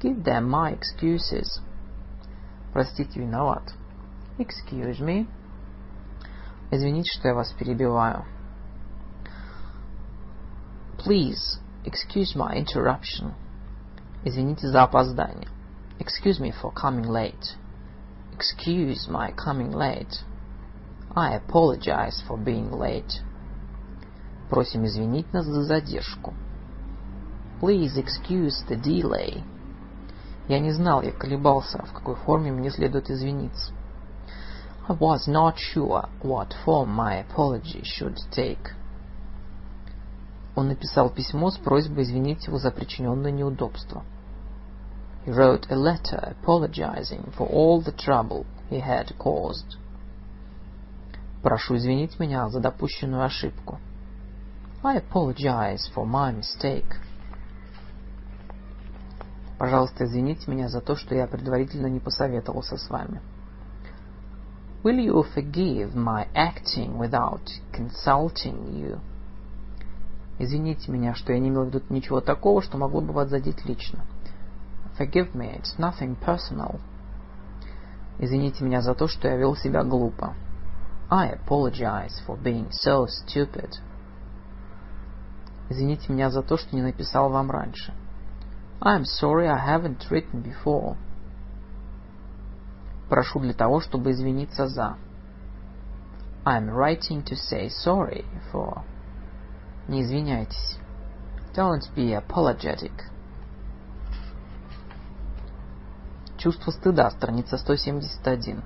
Give 0.00 0.24
them 0.24 0.48
my 0.48 0.72
excuses. 0.72 1.60
Простите, 2.72 3.20
виноват. 3.20 3.74
Excuse 4.38 5.00
me. 5.00 5.28
Извините, 6.70 7.10
что 7.12 7.28
я 7.28 7.34
вас 7.34 7.52
перебиваю. 7.52 8.24
Please, 10.98 11.58
excuse 11.84 12.34
my 12.34 12.56
interruption. 12.56 13.34
Извините 14.24 14.68
за 14.68 14.82
опоздание. 14.82 15.48
Excuse 15.98 16.40
me 16.40 16.50
for 16.50 16.72
coming 16.72 17.06
late. 17.06 17.56
Excuse 18.40 19.06
my 19.06 19.32
coming 19.32 19.70
late. 19.70 20.24
I 21.14 21.34
apologize 21.34 22.22
for 22.26 22.38
being 22.38 22.70
late. 22.70 23.20
Просим 24.48 24.86
извинить 24.86 25.30
нас 25.34 25.44
за 25.44 25.64
задержку. 25.64 26.32
Please 27.60 27.98
excuse 27.98 28.64
the 28.66 28.80
delay. 28.80 29.42
Я 30.48 30.58
не 30.58 30.72
знал, 30.72 31.02
я 31.02 31.12
колебался, 31.12 31.84
в 31.84 31.92
какой 31.92 32.14
форме 32.14 32.50
мне 32.50 32.70
следует 32.70 33.10
извиниться. 33.10 33.74
I 34.88 34.96
was 34.96 35.28
not 35.28 35.56
sure 35.58 36.08
what 36.22 36.54
form 36.64 36.96
my 36.96 37.22
apology 37.22 37.82
should 37.82 38.16
take. 38.34 38.72
Он 40.56 40.68
написал 40.68 41.10
письмо 41.10 41.50
с 41.50 41.58
просьбой 41.58 42.04
извинить 42.04 42.46
его 42.46 42.56
за 42.56 42.70
причиненное 42.70 43.32
неудобство. 43.32 44.02
He 45.24 45.32
wrote 45.32 45.66
a 45.70 45.76
letter 45.76 46.34
apologizing 46.40 47.32
for 47.36 47.46
all 47.46 47.82
the 47.82 47.92
trouble 47.92 48.46
he 48.70 48.80
had 48.80 49.12
caused. 49.18 49.76
Прошу 51.42 51.76
извинить 51.76 52.18
меня 52.18 52.48
за 52.48 52.60
допущенную 52.60 53.24
ошибку. 53.24 53.78
I 54.82 54.96
apologize 54.96 55.90
for 55.94 56.06
my 56.06 56.32
mistake. 56.32 56.96
Пожалуйста, 59.58 60.04
извините 60.04 60.50
меня 60.50 60.68
за 60.68 60.80
то, 60.80 60.96
что 60.96 61.14
я 61.14 61.26
предварительно 61.26 61.86
не 61.86 62.00
посоветовался 62.00 62.78
с 62.78 62.88
вами. 62.88 63.20
Will 64.82 64.98
you 64.98 65.22
forgive 65.34 65.94
my 65.94 66.28
acting 66.34 66.96
without 66.96 67.46
consulting 67.72 68.72
you? 68.72 69.00
Извините 70.38 70.90
меня, 70.90 71.14
что 71.14 71.34
я 71.34 71.38
не 71.38 71.50
имел 71.50 71.64
в 71.64 71.66
виду 71.66 71.82
ничего 71.90 72.22
такого, 72.22 72.62
что 72.62 72.78
могло 72.78 73.02
бы 73.02 73.12
вас 73.12 73.28
задеть 73.28 73.66
лично. 73.66 74.06
Forgive 74.99 75.35
me, 75.35 75.59
it's 75.59 75.77
nothing 75.77 76.15
personal. 76.15 76.79
Извините 78.17 78.63
меня 78.63 78.81
за 78.81 78.95
то, 78.95 79.07
что 79.07 79.27
я 79.27 79.35
вел 79.35 79.55
себя 79.55 79.83
глупо. 79.83 80.35
I 81.09 81.29
apologize 81.29 82.21
for 82.25 82.37
being 82.41 82.69
so 82.71 83.05
stupid. 83.05 83.73
Извините 85.69 86.13
меня 86.13 86.29
за 86.29 86.41
то, 86.41 86.57
что 86.57 86.75
не 86.75 86.81
написал 86.81 87.29
вам 87.29 87.51
раньше. 87.51 87.93
I'm 88.81 89.03
sorry 89.03 89.47
I 89.47 89.57
haven't 89.57 90.09
written 90.09 90.43
before. 90.43 90.95
Прошу 93.09 93.39
для 93.39 93.53
того, 93.53 93.81
чтобы 93.81 94.11
извиниться 94.11 94.67
за. 94.67 94.97
I'm 96.45 96.69
writing 96.69 97.23
to 97.23 97.35
say 97.35 97.69
sorry 97.69 98.25
for. 98.51 98.83
Не 99.87 100.01
извиняйтесь. 100.03 100.77
Don't 101.55 101.83
be 101.95 102.13
apologetic. 102.13 102.91
Чувство 106.40 106.70
стыда, 106.70 107.10
страница 107.10 107.58
171. 107.58 108.62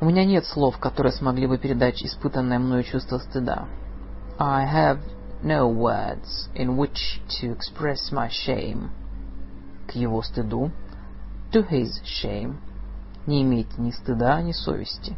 У 0.00 0.04
меня 0.04 0.24
нет 0.24 0.44
слов, 0.44 0.76
которые 0.78 1.12
смогли 1.12 1.46
бы 1.46 1.56
передать 1.56 2.02
испытанное 2.02 2.58
мною 2.58 2.82
чувство 2.82 3.18
стыда. 3.18 3.68
I 4.40 4.66
have 4.66 4.98
no 5.44 5.68
words 5.72 6.48
in 6.56 6.76
which 6.76 7.22
to 7.40 7.56
express 7.56 8.10
my 8.10 8.28
shame. 8.28 8.90
К 9.86 9.92
его 9.92 10.20
стыду, 10.22 10.72
to 11.52 11.64
his 11.70 12.02
shame, 12.02 12.56
не 13.28 13.42
иметь 13.42 13.78
ни 13.78 13.92
стыда, 13.92 14.42
ни 14.42 14.50
совести. 14.50 15.16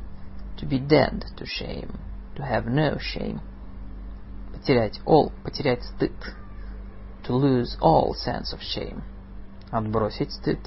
To 0.59 0.69
be 0.69 0.79
dead 0.79 1.25
to 1.39 1.47
shame, 1.47 1.99
to 2.37 2.43
have 2.43 2.67
no 2.67 2.99
shame. 2.99 3.41
Потерять 4.53 5.01
all, 5.07 5.33
потерять 5.43 5.85
стыд. 5.85 6.13
To 7.25 7.33
lose 7.33 7.79
all 7.81 8.13
sense 8.15 8.53
of 8.53 8.61
shame. 8.61 9.03
Отбросить 9.72 10.32
стыд. 10.32 10.60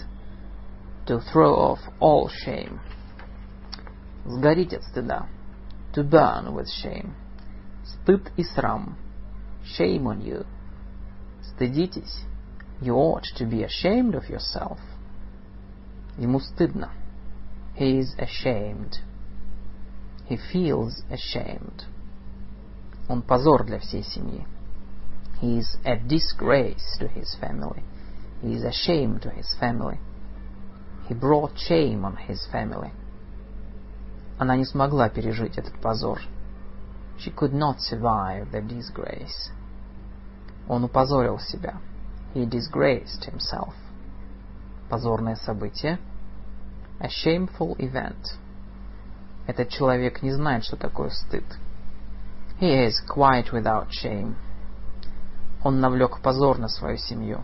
To 1.07 1.21
throw 1.33 1.55
off 1.55 1.81
all 2.01 2.29
shame. 2.45 2.81
Сгореть 4.25 4.75
от 4.75 4.85
стыда. 4.85 5.27
To 5.95 6.03
burn 6.03 6.55
with 6.55 6.69
shame. 6.69 7.15
Стыд 7.85 8.31
и 8.37 8.45
срам. 8.45 8.97
Shame 9.65 10.05
on 10.05 10.23
you. 10.23 10.47
Стыдитесь. 11.43 12.25
You 12.81 12.95
ought 12.95 13.25
to 13.37 13.47
be 13.47 13.65
ashamed 13.65 14.15
of 14.15 14.29
yourself. 14.29 14.79
Ему 16.17 16.41
стыдно. 16.41 16.91
He 17.77 17.99
is 17.99 18.15
ashamed. 18.19 18.99
He 20.29 20.37
feels 20.37 21.03
ashamed. 21.11 21.85
Он 23.09 23.23
позор 23.23 23.65
для 23.65 23.79
всей 23.79 24.03
семьи. 24.03 24.47
He 25.41 25.59
is 25.59 25.79
a 25.85 25.97
disgrace 25.97 26.99
to 26.99 27.09
his 27.09 27.35
family. 27.41 27.83
He 28.44 28.56
is 28.56 28.64
ashamed 28.66 29.22
to 29.22 29.30
his 29.30 29.56
family. 29.58 30.00
He 31.08 31.14
brought 31.14 31.58
shame 31.58 32.04
on 32.04 32.18
his 32.18 32.46
family. 32.52 32.92
Она 34.38 34.58
не 34.58 34.66
смогла 34.66 35.08
пережить 35.10 35.58
этот 35.58 35.80
позор. 35.80 36.20
She 37.18 37.32
could 37.32 37.54
not 37.54 37.80
survive 37.80 38.52
the 38.52 38.62
disgrace. 38.62 39.50
Он 40.68 40.84
упозорил 40.84 41.40
себя. 41.40 41.78
He 42.34 42.46
disgraced 42.46 43.24
himself. 43.24 43.74
Позорное 44.90 45.36
событие. 45.36 46.00
A 47.00 47.08
shameful 47.08 47.78
event. 47.78 48.38
Этот 49.48 49.70
человек 49.70 50.22
не 50.22 50.32
знает, 50.32 50.66
что 50.66 50.76
такое 50.76 51.12
стыд. 51.12 51.46
He 52.60 52.88
is 52.88 52.96
quite 53.08 53.54
without 53.54 53.88
shame. 53.90 54.36
Он 55.64 55.80
навлек 55.80 56.20
позор 56.22 56.58
на 56.58 56.68
свою 56.68 56.98
семью. 56.98 57.44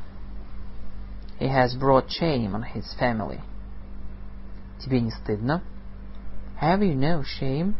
He 1.39 1.49
has 1.49 1.75
brought 1.75 2.11
shame 2.11 2.55
on 2.55 2.63
his 2.63 2.95
family. 2.99 3.41
Тебе 4.79 5.01
не 5.01 5.11
стыдно? 5.11 5.63
Have 6.61 6.81
you 6.81 6.95
no 6.95 7.23
shame? 7.23 7.75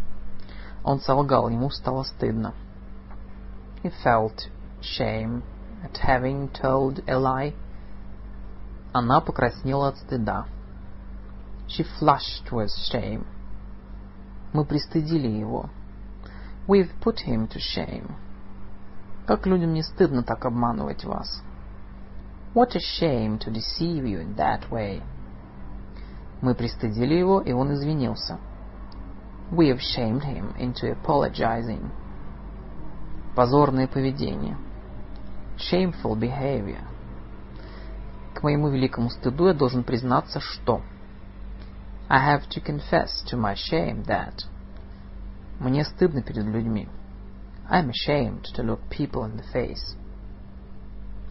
Он 0.83 1.01
солгал, 1.01 1.49
ему 1.49 1.71
стало 1.71 2.03
стыдно. 2.03 2.55
He 3.83 3.91
felt 4.03 4.49
shame 4.81 5.43
at 5.83 5.97
having 5.99 6.51
told 6.51 7.03
a 7.09 7.19
lie. 7.19 7.55
Она 8.93 9.21
покраснела 9.21 9.89
от 9.89 9.99
стыда. 9.99 10.47
She 11.69 11.85
flushed 11.99 12.51
with 12.53 12.71
shame. 12.91 13.27
Мы 14.53 14.65
пристыдили 14.65 15.29
его. 15.29 15.71
We've 16.67 16.93
put 17.01 17.21
him 17.27 17.49
to 17.49 17.59
shame. 17.59 18.15
Как 19.27 19.47
людям 19.47 19.73
не 19.73 19.83
стыдно 19.83 20.23
так 20.23 20.45
обманывать 20.45 21.05
вас. 21.05 21.43
What 22.55 22.77
a 22.77 22.81
shame 22.81 23.39
to 23.41 23.51
deceive 23.51 24.07
you 24.07 24.21
in 24.21 24.37
that 24.37 24.71
way. 24.71 25.03
Мы 26.41 26.55
пристыдили 26.55 27.15
его, 27.15 27.41
и 27.41 27.53
он 27.53 27.73
извинился. 27.73 28.39
We 29.51 29.69
have 29.69 29.81
shamed 29.81 30.23
him 30.23 30.55
into 30.57 30.91
apologizing. 30.91 31.91
Позорное 33.35 33.89
поведение. 33.89 34.57
Shameful 35.57 36.17
behavior. 36.17 36.85
К 38.35 38.43
моему 38.43 38.69
великому 38.69 39.11
стыду 39.11 39.49
я 39.49 39.55
должен 39.55 39.85
признаться, 39.85 40.41
что... 40.41 40.83
I 42.09 42.37
have 42.37 42.49
to 42.51 42.61
confess 42.61 43.25
to 43.31 43.37
my 43.37 43.55
shame 43.55 44.05
that... 44.07 44.45
Мне 45.59 45.85
стыдно 45.85 46.23
перед 46.23 46.45
людьми. 46.45 46.89
I'm 47.71 47.91
ashamed 47.91 48.45
to 48.55 48.63
look 48.63 48.81
people 48.91 49.25
in 49.25 49.37
the 49.37 49.45
face. 49.53 49.97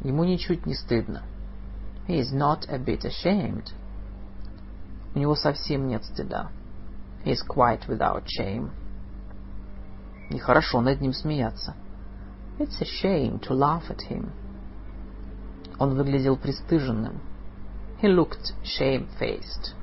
Ему 0.02 0.24
ничуть 0.24 0.66
не 0.66 0.74
стыдно. 0.74 1.22
He 2.06 2.18
is 2.20 2.32
not 2.32 2.68
a 2.68 2.78
bit 2.78 3.04
ashamed. 3.04 3.72
У 5.14 5.18
него 5.18 5.34
совсем 5.34 5.88
нет 5.88 6.04
стыда. 6.04 6.50
He 7.24 7.32
is 7.32 7.42
quite 7.42 7.88
without 7.88 8.24
shame. 8.26 8.70
Нехорошо 10.30 10.80
над 10.80 11.00
ним 11.00 11.12
смеяться. 11.12 11.74
It's 12.58 12.80
a 12.80 12.84
shame 12.84 13.40
to 13.40 13.54
laugh 13.54 13.90
at 13.90 14.08
him. 14.08 14.30
Он 15.78 15.94
выглядел 15.94 16.36
пристыженным. 16.36 17.20
He 18.00 18.08
looked 18.08 18.54
shamefaced. 18.62 19.74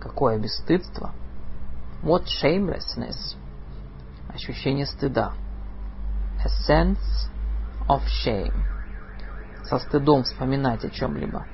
Какое 0.00 0.38
бесстыдство! 0.38 1.12
What 2.02 2.26
shamelessness! 2.26 3.36
Ощущение 4.28 4.86
стыда. 4.86 5.34
A 6.44 6.48
sense 6.68 7.28
of 7.88 8.02
shame. 8.24 8.71
Со 9.72 9.78
стыдом 9.78 10.22
вспоминать 10.22 10.84
о 10.84 10.90
чем-либо. 10.90 11.46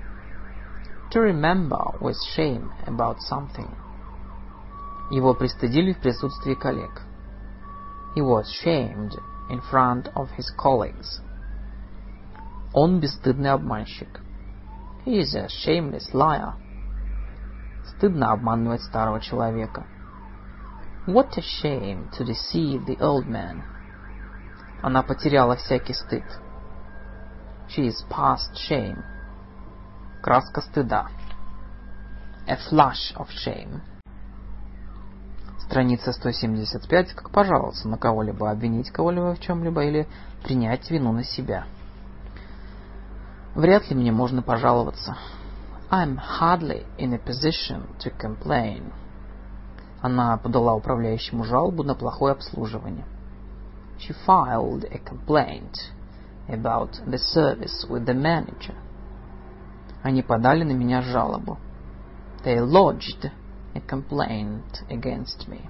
To 1.13 1.23
remember 1.23 2.01
with 2.01 2.17
shame 2.37 2.69
about 2.85 3.19
something. 3.31 3.71
Его 5.13 5.35
пристыдили 5.35 5.93
в 5.93 6.01
присутствии 6.01 6.55
коллег. 6.55 7.03
He 8.17 8.21
was 8.21 8.47
shamed 8.65 9.13
in 9.51 9.61
front 9.71 10.13
of 10.17 10.31
his 10.37 10.51
colleagues. 10.57 11.23
Он 12.75 12.99
бесстыдный 12.99 13.53
обманщик. 13.53 14.21
He 15.07 15.21
is 15.21 15.37
a 15.37 15.47
shameless 15.47 16.13
liar. 16.13 16.55
Стыдно 17.85 18.33
обманывать 18.33 18.83
старого 18.83 19.21
человека. 19.21 19.87
What 21.07 21.39
a 21.39 21.43
shame 21.63 22.11
to 22.19 22.25
deceive 22.25 22.85
the 22.85 22.99
old 22.99 23.29
man. 23.29 23.63
Она 24.83 25.05
потеряла 25.05 25.55
всякий 25.55 25.95
стыд. 25.95 26.25
She 27.69 27.87
is 27.87 28.03
past 28.09 28.57
shame. 28.57 29.05
Краска 30.23 30.63
стыда. 30.63 31.09
A 32.47 32.57
flush 32.57 33.15
of 33.15 33.29
shame. 33.29 33.83
Страница 35.59 36.13
175. 36.13 37.13
Как 37.13 37.31
пожаловаться 37.31 37.87
на 37.87 37.99
кого-либо, 37.99 38.51
обвинить 38.51 38.91
кого-либо 38.91 39.35
в 39.35 39.41
чем-либо 39.41 39.85
или 39.85 40.09
принять 40.43 40.91
вину 40.91 41.13
на 41.13 41.25
себя. 41.25 41.67
Вряд 43.55 43.91
ли 43.91 43.97
мне 43.97 44.13
можно 44.13 44.41
пожаловаться. 44.41 45.19
I'm 45.91 46.19
hardly 46.19 46.87
in 46.97 47.13
a 47.13 47.19
position 47.19 47.87
to 47.99 48.11
complain. 48.19 48.93
Она 50.01 50.39
подала 50.39 50.75
управляющему 50.75 51.45
жалобу 51.45 51.83
на 51.83 51.95
плохое 51.95 52.33
обслуживание. 52.33 53.05
She 53.99 54.15
filed 54.27 54.85
a 54.91 54.99
complaint 54.99 55.75
about 56.48 57.00
the 57.08 57.18
service 57.18 57.86
with 57.90 58.06
the 58.06 58.14
manager. 58.14 58.76
Они 60.04 60.22
подали 60.22 60.64
на 60.64 60.74
меня 60.74 61.02
жалобу. 61.02 61.58
They 62.44 62.60
lodged 62.60 63.32
a 63.74 63.80
complaint 63.80 64.84
against 64.90 65.48
me. 65.48 65.62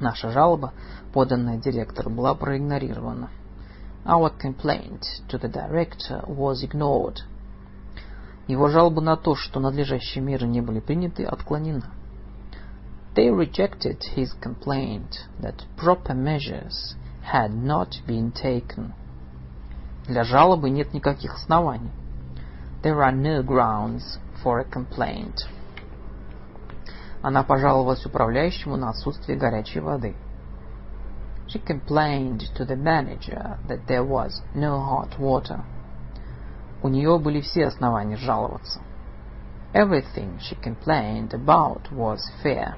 Наша 0.00 0.30
жалоба, 0.30 0.72
поданная 1.12 1.58
директору, 1.58 2.10
была 2.10 2.34
проигнорирована. 2.34 3.30
Our 4.04 4.30
complaint 4.30 5.02
to 5.28 5.38
the 5.38 5.48
director 5.48 6.24
was 6.26 6.62
ignored. 6.62 7.18
Его 8.46 8.68
жалоба 8.68 9.00
на 9.00 9.16
то, 9.16 9.34
что 9.34 9.60
надлежащие 9.60 10.24
меры 10.24 10.46
не 10.46 10.60
были 10.60 10.80
приняты, 10.80 11.24
отклонена. 11.24 11.92
They 13.14 13.30
rejected 13.30 14.00
his 14.16 14.32
complaint 14.40 15.26
that 15.40 15.64
proper 15.76 16.14
measures 16.14 16.94
had 17.32 17.52
not 17.52 18.00
been 18.06 18.32
taken. 18.32 18.94
Для 20.06 20.24
жалобы 20.24 20.70
нет 20.70 20.94
никаких 20.94 21.34
оснований. 21.34 21.90
There 22.82 23.00
are 23.02 23.12
no 23.12 23.42
grounds 23.42 24.18
for 24.42 24.60
a 24.60 24.64
complaint. 24.64 25.36
Она 27.22 27.42
пожаловалась 27.42 28.06
управляющему 28.06 28.76
на 28.76 28.90
отсутствие 28.90 29.36
горячей 29.36 29.80
воды. 29.80 30.14
She 31.48 31.58
complained 31.58 32.42
to 32.56 32.64
the 32.64 32.76
manager 32.76 33.58
that 33.68 33.86
there 33.86 34.04
was 34.04 34.42
no 34.54 34.80
hot 34.80 35.18
water. 35.18 35.64
У 36.82 36.88
нее 36.88 37.18
были 37.18 37.40
все 37.40 37.66
основания 37.66 38.16
жаловаться. 38.16 38.80
Everything 39.72 40.38
she 40.40 40.56
complained 40.62 41.32
about 41.32 41.90
was 41.90 42.20
fair. 42.42 42.76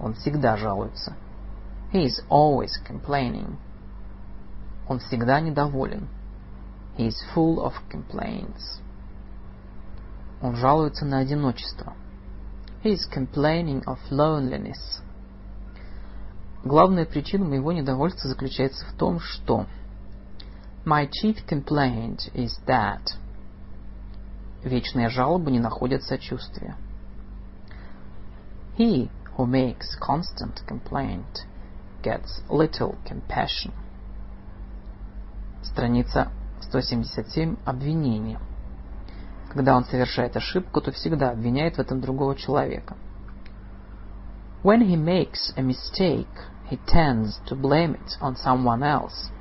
Он 0.00 0.14
всегда 0.14 0.56
жалуется. 0.56 1.14
He 1.92 2.04
is 2.04 2.22
always 2.28 2.72
complaining. 2.86 3.56
Он 4.87 4.99
всегда 4.99 5.39
недоволен. 5.39 6.07
He 6.97 7.07
is 7.07 7.15
full 7.33 7.59
of 7.63 7.73
complaints. 7.89 8.81
Он 10.41 10.55
жалуется 10.55 11.05
на 11.05 11.19
одиночество. 11.19 11.93
He 12.83 12.93
is 12.93 13.07
complaining 13.09 13.83
of 13.85 13.97
loneliness. 14.11 15.01
Главная 16.63 17.05
причина 17.05 17.45
моего 17.45 17.71
недовольства 17.71 18.29
заключается 18.29 18.85
в 18.85 18.93
том, 18.93 19.19
что 19.19 19.65
My 20.85 21.07
chief 21.07 21.37
complaint 21.47 22.29
is 22.33 22.51
that 22.67 23.17
вечные 24.63 25.09
жалобы 25.09 25.49
не 25.51 25.59
находят 25.59 26.03
сочувствия. 26.03 26.75
He 28.77 29.09
who 29.37 29.45
makes 29.45 29.97
constant 29.99 30.61
complaint 30.67 31.45
gets 32.01 32.41
little 32.49 32.97
compassion. 33.05 33.71
Страница 35.63 36.29
177. 36.59 37.55
Обвинение. 37.63 38.39
Когда 39.49 39.77
он 39.77 39.85
совершает 39.85 40.35
ошибку, 40.35 40.81
то 40.81 40.91
всегда 40.91 41.31
обвиняет 41.31 41.77
в 41.77 41.79
этом 41.79 42.01
другого 42.01 42.35
человека. 42.35 42.97
When 44.61 44.81
he 44.81 44.97
makes 44.97 45.53
a 45.55 45.61
mistake, 45.61 46.27
he 46.69 46.77
tends 46.85 47.39
to 47.47 47.55
blame 47.55 47.95
it 47.95 48.17
on 48.21 48.35
someone 48.35 48.83
else. 48.83 49.31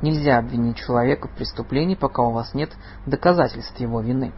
Нельзя 0.00 0.38
обвинить 0.38 0.78
человека 0.78 1.28
в 1.28 1.34
преступлении, 1.34 1.94
пока 1.94 2.22
у 2.22 2.32
вас 2.32 2.54
нет 2.54 2.70
доказательств 3.06 3.78
его 3.78 4.00
вины. 4.00 4.32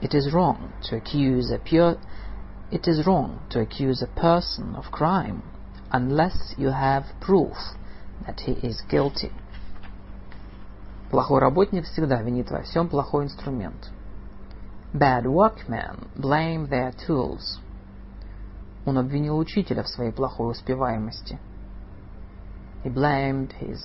It 0.00 0.14
is 0.14 0.32
wrong 0.32 0.70
to 0.82 0.96
accuse 0.96 1.50
a 1.50 1.58
pure 1.58 1.98
It 2.70 2.88
is 2.88 3.06
wrong 3.06 3.40
to 3.50 3.60
accuse 3.60 4.02
a 4.02 4.20
person 4.20 4.74
of 4.74 4.90
crime 4.90 5.42
unless 5.92 6.54
you 6.56 6.70
have 6.70 7.04
proof 7.20 7.56
that 8.26 8.40
he 8.40 8.54
is 8.62 8.76
guilty. 8.88 9.32
Плохой 11.10 11.40
работник 11.40 11.84
всегда 11.84 12.22
винит 12.22 12.50
во 12.50 12.62
всем 12.62 12.88
плохой 12.88 13.24
инструмент. 13.24 13.90
Bad 14.92 15.24
workmen 15.24 16.08
blame 16.16 16.68
their 16.68 16.94
tools. 17.06 17.60
Он 18.86 18.98
обвинил 18.98 19.38
учителя 19.38 19.82
в 19.82 19.88
своей 19.88 20.12
плохой 20.12 20.52
успеваемости. 20.52 21.38
He 22.84 22.90
blamed 22.92 23.52
his 23.60 23.78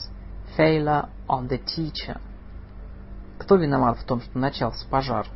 failure 0.58 1.10
on 1.28 1.48
the 1.48 1.60
teacher. 1.64 2.20
Кто 3.40 3.56
виноват 3.56 3.98
в 4.00 4.06
том, 4.06 4.22
что 4.22 4.38
начался 4.38 4.86
пожар? 4.90 5.28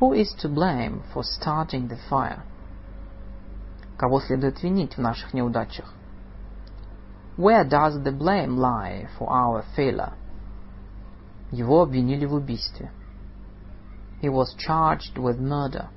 Who 0.00 0.12
is 0.12 0.34
to 0.42 0.52
blame 0.52 1.02
for 1.14 1.22
starting 1.22 1.88
the 1.88 1.98
fire? 2.10 2.40
Кого 3.96 4.20
следует 4.20 4.62
винить 4.62 4.96
в 4.96 5.00
наших 5.00 5.32
неудачах? 5.34 5.94
Where 7.36 7.64
does 7.64 8.02
the 8.02 8.12
blame 8.12 8.58
lie 8.58 9.08
for 9.18 9.28
our 9.28 9.64
failure? 9.74 10.12
Его 11.50 11.82
обвинили 11.82 12.26
в 12.26 12.34
убийстве. 12.34 12.90
He 14.22 14.28
was 14.28 14.54
charged 14.56 15.18
with 15.18 15.40
murder. 15.40 15.88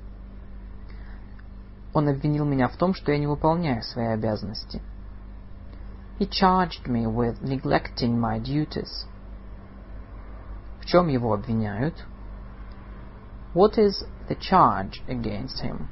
Он 1.94 2.08
обвинил 2.08 2.44
меня 2.44 2.68
в 2.68 2.76
том, 2.76 2.92
что 2.92 3.12
я 3.12 3.18
не 3.18 3.26
выполняю 3.26 3.82
свои 3.82 4.06
обязанности. 4.06 4.82
He 6.18 6.28
charged 6.28 6.86
me 6.86 7.06
with 7.06 7.40
neglecting 7.40 8.18
my 8.18 8.40
duties. 8.40 9.06
В 10.80 10.86
чем 10.86 11.08
его 11.08 11.32
обвиняют? 11.32 11.94
What 13.54 13.78
is 13.78 14.04
the 14.28 14.36
charge 14.36 15.00
against 15.06 15.62
him? 15.62 15.86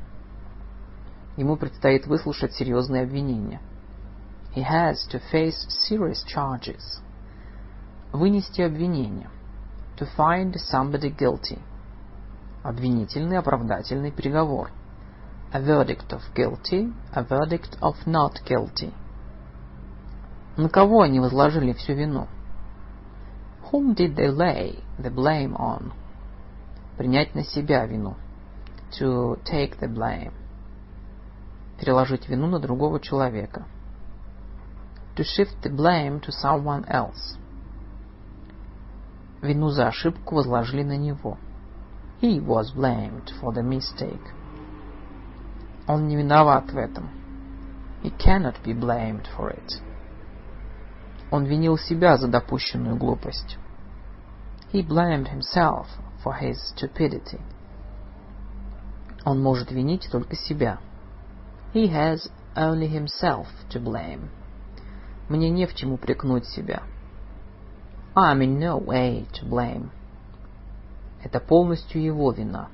Ему 1.36 1.56
предстоит 1.56 2.06
выслушать 2.06 2.54
серьезные 2.54 3.02
обвинения. 3.02 3.60
He 4.56 4.62
has 4.62 5.06
to 5.10 5.20
face 5.30 5.66
serious 5.68 6.24
charges. 6.24 7.02
Вынести 8.10 8.62
обвинение. 8.62 9.28
To 9.98 10.06
find 10.16 10.56
somebody 10.56 11.10
guilty. 11.10 11.58
Обвинительный 12.64 13.36
оправдательный 13.36 14.10
приговор. 14.10 14.70
A 15.52 15.60
verdict 15.60 16.10
of 16.10 16.22
guilty, 16.34 16.90
a 17.12 17.22
verdict 17.22 17.78
of 17.82 17.96
not 18.06 18.42
guilty. 18.46 18.94
На 20.56 20.70
кого 20.70 21.02
они 21.02 21.20
возложили 21.20 21.74
всю 21.74 21.92
вину? 21.92 22.26
Whom 23.70 23.94
did 23.94 24.16
they 24.16 24.30
lay 24.30 24.82
the 24.98 25.10
blame 25.10 25.54
on? 25.54 25.92
Принять 26.96 27.34
на 27.34 27.44
себя 27.44 27.84
вину. 27.84 28.16
To 28.98 29.38
take 29.44 29.78
the 29.80 29.88
blame. 29.92 30.32
Переложить 31.78 32.26
вину 32.26 32.46
на 32.46 32.58
другого 32.58 33.00
человека. 33.00 33.66
To 35.15 35.23
shift 35.23 35.61
the 35.61 35.69
blame 35.69 36.19
to 36.21 36.31
someone 36.31 36.85
else. 36.87 37.37
Вину 39.41 39.69
за 39.69 39.87
ошибку 39.87 40.35
возложили 40.35 40.83
на 40.83 40.97
него. 40.97 41.37
He 42.21 42.39
was 42.39 42.71
blamed 42.75 43.31
for 43.41 43.53
the 43.53 43.63
mistake. 43.63 44.33
Он 45.87 46.07
не 46.07 46.15
виноват 46.15 46.71
в 46.71 46.77
этом. 46.77 47.09
He 48.03 48.11
cannot 48.17 48.63
be 48.63 48.73
blamed 48.73 49.27
for 49.35 49.49
it. 49.49 49.81
Он 51.31 51.45
винил 51.45 51.77
себя 51.77 52.17
за 52.17 52.27
допущенную 52.27 52.97
глупость. 52.97 53.57
He 54.71 54.81
blamed 54.81 55.27
himself 55.27 55.87
for 56.23 56.33
his 56.39 56.57
stupidity. 56.75 57.41
Он 59.25 59.41
может 59.41 59.71
винить 59.71 60.07
только 60.11 60.35
себя. 60.35 60.79
He 61.73 61.87
has 61.87 62.29
only 62.55 62.87
himself 62.87 63.47
to 63.69 63.79
blame. 63.79 64.29
Мне 65.28 65.50
не 65.50 65.66
в 65.66 65.74
чем 65.74 65.92
упрекнуть 65.92 66.46
себя. 66.46 66.82
I'm 68.14 68.40
in 68.40 68.58
no 68.58 68.78
way 68.78 69.26
to 69.32 69.48
blame. 69.48 69.90
Это 71.22 71.40
полностью 71.40 72.02
его 72.02 72.30
вина. 72.30 72.68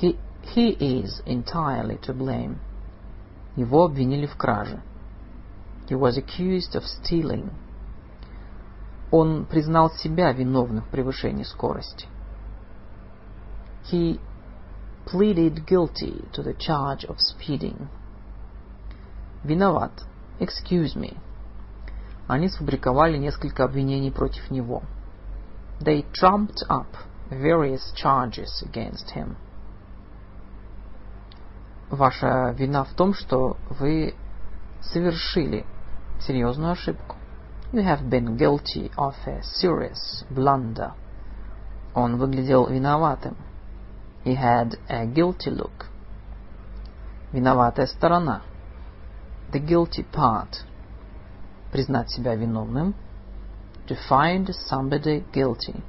He, 0.00 0.18
he 0.54 0.76
is 0.78 1.22
entirely 1.26 1.98
to 2.02 2.14
blame. 2.14 2.58
Его 3.56 3.84
обвинили 3.84 4.26
в 4.26 4.36
краже. 4.36 4.80
He 5.88 5.98
was 5.98 6.16
accused 6.16 6.74
of 6.74 6.84
stealing. 6.84 7.50
Он 9.10 9.44
признал 9.44 9.90
себя 9.90 10.32
виновным 10.32 10.82
в 10.82 10.88
превышении 10.88 11.42
скорости. 11.42 12.06
He 13.90 14.20
pleaded 15.06 15.66
guilty 15.66 16.30
to 16.32 16.44
the 16.44 16.54
charge 16.54 17.04
of 17.08 17.16
speeding. 17.18 17.88
Виноват. 19.42 19.90
Excuse 20.40 20.96
me. 20.96 21.16
Они 22.26 22.48
сфабриковали 22.48 23.18
несколько 23.18 23.64
обвинений 23.64 24.10
против 24.10 24.50
него. 24.50 24.82
They 25.80 26.04
trumped 26.12 26.62
up 26.68 26.86
various 27.30 27.92
charges 27.94 28.62
against 28.64 29.14
him. 29.14 29.36
Ваша 31.90 32.54
вина 32.56 32.84
в 32.84 32.94
том, 32.94 33.12
что 33.12 33.56
вы 33.68 34.14
совершили 34.80 35.66
серьезную 36.20 36.72
ошибку. 36.72 37.16
You 37.72 37.84
have 37.84 38.08
been 38.08 38.36
guilty 38.36 38.90
of 38.96 39.14
a 39.26 39.42
serious 39.42 40.24
blunder. 40.30 40.92
Он 41.94 42.16
выглядел 42.16 42.66
виноватым. 42.66 43.36
He 44.24 44.34
had 44.34 44.78
a 44.88 45.04
guilty 45.04 45.50
look. 45.50 45.86
Виноватая 47.32 47.86
сторона. 47.86 48.42
The 49.51 49.59
guilty 49.59 50.05
part. 50.11 50.63
Признать 51.71 52.11
себя 52.11 52.35
виновным. 52.35 52.95
To 53.87 53.97
find 54.09 54.49
somebody 54.69 55.23
guilty. 55.31 55.83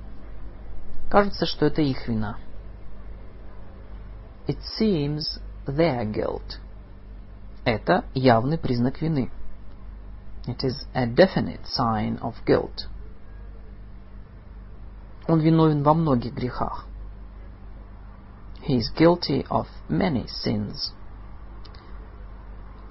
Кажется, 1.11 1.47
что 1.47 1.67
это 1.67 1.83
их 1.83 2.07
вина. 2.09 2.39
It 4.47 4.59
seems 4.79 5.41
their 5.67 6.05
guilt. 6.05 6.59
Это 7.65 8.05
явный 8.15 8.59
признак 8.59 9.01
вины. 9.01 9.31
It 10.47 10.63
is 10.63 10.87
a 10.95 11.07
definite 11.07 11.65
sign 11.67 12.21
of 12.21 12.35
guilt. 12.47 12.89
Он 15.27 15.41
виновен 15.41 15.83
во 15.83 15.95
многих 15.95 16.35
грехах. 16.35 16.87
He 18.63 18.77
is 18.77 18.91
guilty 18.97 19.45
of 19.49 19.67
many 19.89 20.27
sins. 20.27 20.93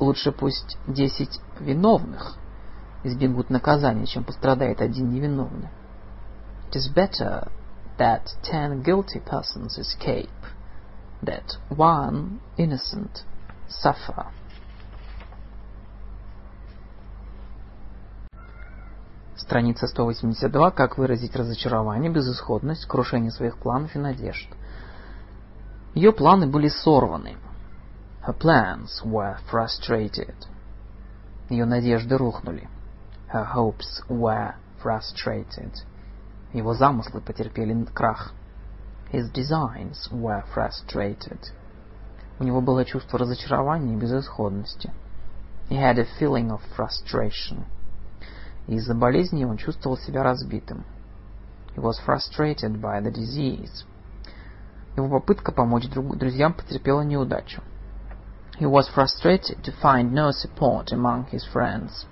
Лучше 0.00 0.32
пусть 0.32 0.78
десять 0.88 1.40
виновных 1.60 2.36
избегут 3.04 3.50
наказания, 3.50 4.06
чем 4.06 4.24
пострадает 4.24 4.80
один 4.80 5.10
невиновный. 5.10 5.68
It 6.70 6.76
is 6.76 6.92
better 6.94 7.50
that 7.98 8.22
ten 8.42 8.82
guilty 8.82 9.20
persons 9.22 9.78
escape, 9.78 10.30
that 11.22 11.58
one 11.68 12.40
innocent 12.56 13.24
suffer. 13.68 14.28
Страница 19.36 19.86
182. 19.86 20.70
Как 20.70 20.96
выразить 20.96 21.36
разочарование, 21.36 22.10
безысходность, 22.10 22.86
крушение 22.86 23.30
своих 23.30 23.58
планов 23.58 23.94
и 23.94 23.98
надежд. 23.98 24.48
Ее 25.94 26.12
планы 26.12 26.46
были 26.46 26.68
сорваны. 26.68 27.36
Her 28.23 28.34
plans 28.34 29.00
were 29.02 29.39
frustrated. 29.50 30.34
Ее 31.49 31.65
надежды 31.65 32.18
рухнули. 32.18 32.68
Her 33.32 33.44
hopes 33.44 34.02
were 34.08 34.55
frustrated. 34.82 35.73
Его 36.52 36.74
замыслы 36.74 37.23
потерпели 37.23 37.84
крах. 37.94 38.32
His 39.10 39.31
designs 39.32 40.08
were 40.10 40.44
frustrated. 40.55 41.40
У 42.39 42.44
него 42.44 42.60
было 42.60 42.84
чувство 42.84 43.18
разочарования 43.18 43.94
и 43.94 43.97
безысходности. 43.97 44.92
He 45.70 45.76
had 45.76 45.99
a 45.99 46.07
feeling 46.18 46.50
of 46.50 46.60
frustration. 46.76 47.65
Из-за 48.66 48.94
болезни 48.94 49.44
он 49.44 49.57
чувствовал 49.57 49.97
себя 49.97 50.23
разбитым. 50.23 50.84
He 51.74 51.81
was 51.81 51.99
frustrated 52.07 52.81
by 52.81 53.00
the 53.00 53.10
disease. 53.10 53.84
Его 54.97 55.08
попытка 55.08 55.52
помочь 55.52 55.89
друзьям 55.89 56.52
потерпела 56.52 57.00
неудачу. 57.00 57.62
He 58.59 58.65
was 58.65 58.88
frustrated 58.88 59.64
to 59.64 59.72
find 59.72 60.14
no 60.14 60.31
support 60.31 60.91
among 60.91 61.25
his 61.25 61.45
friends. 61.45 62.05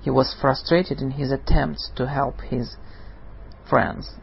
He 0.00 0.10
was 0.10 0.34
frustrated 0.40 1.00
in 1.02 1.12
his 1.12 1.30
attempts 1.30 1.90
to 1.96 2.06
help 2.06 2.40
his 2.40 2.76
friends. 3.68 4.14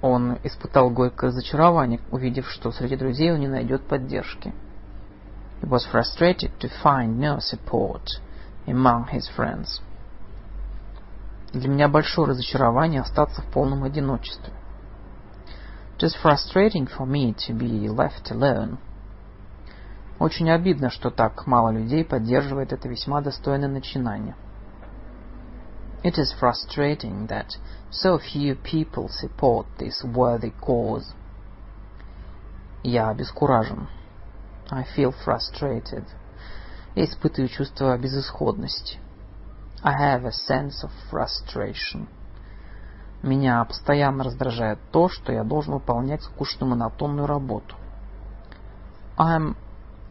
Он 0.00 0.38
испытал 0.42 0.90
горькое 0.90 1.30
разочарование, 1.30 2.00
увидев, 2.10 2.48
что 2.50 2.72
среди 2.72 2.96
друзей 2.96 3.32
он 3.32 3.38
не 3.40 3.46
найдет 3.46 3.86
поддержки. 3.86 4.52
He 5.60 5.68
was 5.68 5.86
frustrated 5.86 6.50
to 6.58 6.68
find 6.82 7.20
no 7.20 7.38
support 7.38 8.08
among 8.66 9.06
his 9.12 9.28
friends. 9.28 9.80
Для 11.52 11.68
меня 11.68 11.86
большое 11.86 12.30
разочарование 12.30 13.02
остаться 13.02 13.42
в 13.42 13.46
полном 13.52 13.84
одиночестве. 13.84 14.52
It 15.98 16.04
is 16.04 16.16
frustrating 16.20 16.88
for 16.88 17.06
me 17.06 17.32
to 17.46 17.54
be 17.54 17.86
left 17.88 18.32
alone. 18.32 18.78
Очень 20.19 20.49
обидно, 20.49 20.89
что 20.89 21.11
так 21.11 21.45
мало 21.45 21.69
людей 21.69 22.03
поддерживает 22.03 22.73
это 22.73 22.89
весьма 22.89 23.21
достойное 23.21 23.69
начинание. 23.69 24.35
It 26.03 26.17
is 26.17 26.33
frustrating 26.39 27.27
that 27.27 27.57
so 27.91 28.19
few 28.19 28.55
people 28.55 29.09
support 29.09 29.67
this 29.77 30.03
worthy 30.03 30.53
cause. 30.59 31.13
Я 32.83 33.09
обескуражен. 33.09 33.87
I 34.69 34.85
feel 34.95 35.13
frustrated. 35.25 36.05
Я 36.95 37.05
испытываю 37.05 37.49
чувство 37.49 37.97
безысходности. 37.97 38.99
I 39.83 39.93
have 39.93 40.25
a 40.25 40.31
sense 40.31 40.83
of 40.83 40.91
frustration. 41.11 42.07
Меня 43.21 43.63
постоянно 43.65 44.23
раздражает 44.23 44.79
то, 44.91 45.09
что 45.09 45.31
я 45.31 45.43
должен 45.43 45.75
выполнять 45.75 46.23
скучную 46.23 46.71
монотонную 46.71 47.27
работу. 47.27 47.75
I 49.17 49.37
am 49.37 49.55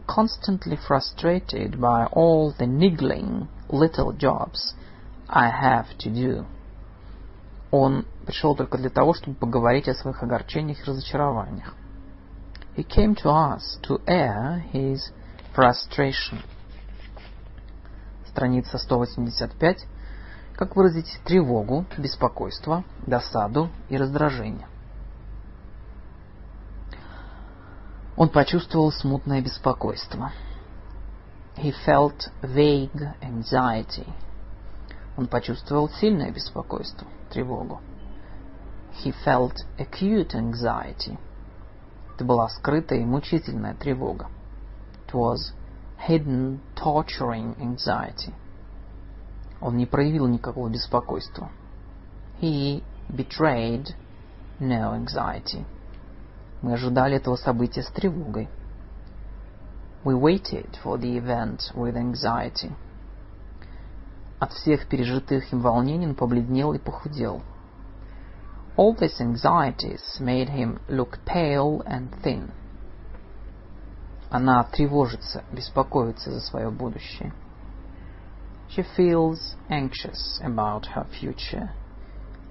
constantly 0.07 0.77
frustrated 0.77 1.79
by 1.79 2.07
all 2.11 2.53
the 2.57 2.65
niggling 2.65 3.47
little 3.69 4.11
jobs 4.13 4.73
I 5.29 5.49
have 5.49 5.97
to 5.99 6.09
do. 6.09 6.45
Он 7.69 8.05
пришел 8.25 8.55
только 8.55 8.77
для 8.77 8.89
того, 8.89 9.13
чтобы 9.13 9.35
поговорить 9.35 9.87
о 9.89 9.93
своих 9.93 10.23
огорчениях 10.23 10.79
и 10.79 10.83
разочарованиях. 10.89 11.75
he 12.77 12.83
came 12.83 13.15
to 13.15 13.27
us 13.27 13.79
to 13.81 13.99
air 14.07 14.63
his 14.71 15.09
frustration. 15.55 16.43
Страница 18.29 18.77
185. 18.77 19.87
Как 20.55 20.75
выразить 20.75 21.19
тревогу, 21.25 21.85
беспокойство, 21.97 22.83
досаду 23.07 23.69
и 23.89 23.97
раздражение? 23.97 24.67
Он 28.17 28.29
почувствовал 28.29 28.91
смутное 28.91 29.41
беспокойство. 29.41 30.31
He 31.55 31.71
felt 31.85 32.31
vague 32.41 33.13
anxiety. 33.21 34.07
Он 35.15 35.27
почувствовал 35.27 35.87
сильное 35.89 36.31
беспокойство, 36.31 37.07
тревогу. 37.29 37.79
He 39.03 39.13
felt 39.23 39.53
acute 39.77 40.33
anxiety. 40.33 41.19
Это 42.15 42.25
была 42.25 42.49
скрытая 42.49 42.99
и 42.99 43.05
мучительная 43.05 43.75
тревога. 43.75 44.29
It 45.07 45.13
was 45.13 45.53
hidden, 46.07 46.59
torturing 46.75 47.55
anxiety. 47.59 48.33
Он 49.61 49.77
не 49.77 49.85
проявил 49.85 50.25
никакого 50.25 50.69
беспокойства. 50.69 51.51
He 52.41 52.83
betrayed 53.09 53.95
no 54.59 54.93
anxiety. 54.93 55.65
Мы 56.62 56.74
ожидали 56.74 57.16
этого 57.16 57.36
события 57.36 57.82
с 57.82 57.88
тревогой. 57.88 58.48
We 60.04 60.14
waited 60.14 60.78
for 60.82 60.98
the 60.98 61.16
event 61.16 61.72
with 61.74 61.96
anxiety. 61.96 62.72
От 64.38 64.52
всех 64.52 64.88
пережитых 64.88 65.52
им 65.52 65.60
волнений 65.60 66.06
он 66.06 66.14
побледнел 66.14 66.72
и 66.72 66.78
похудел. 66.78 67.42
All 68.76 68.96
these 68.96 69.20
anxieties 69.20 70.00
made 70.18 70.48
him 70.48 70.80
look 70.88 71.18
pale 71.24 71.82
and 71.86 72.08
thin. 72.22 72.50
Она 74.30 74.64
тревожится, 74.64 75.44
беспокоится 75.52 76.32
за 76.32 76.40
свое 76.40 76.70
будущее. 76.70 77.32
She 78.70 78.82
feels 78.96 79.56
anxious 79.68 80.40
about 80.42 80.86
her 80.94 81.06
future. 81.20 81.70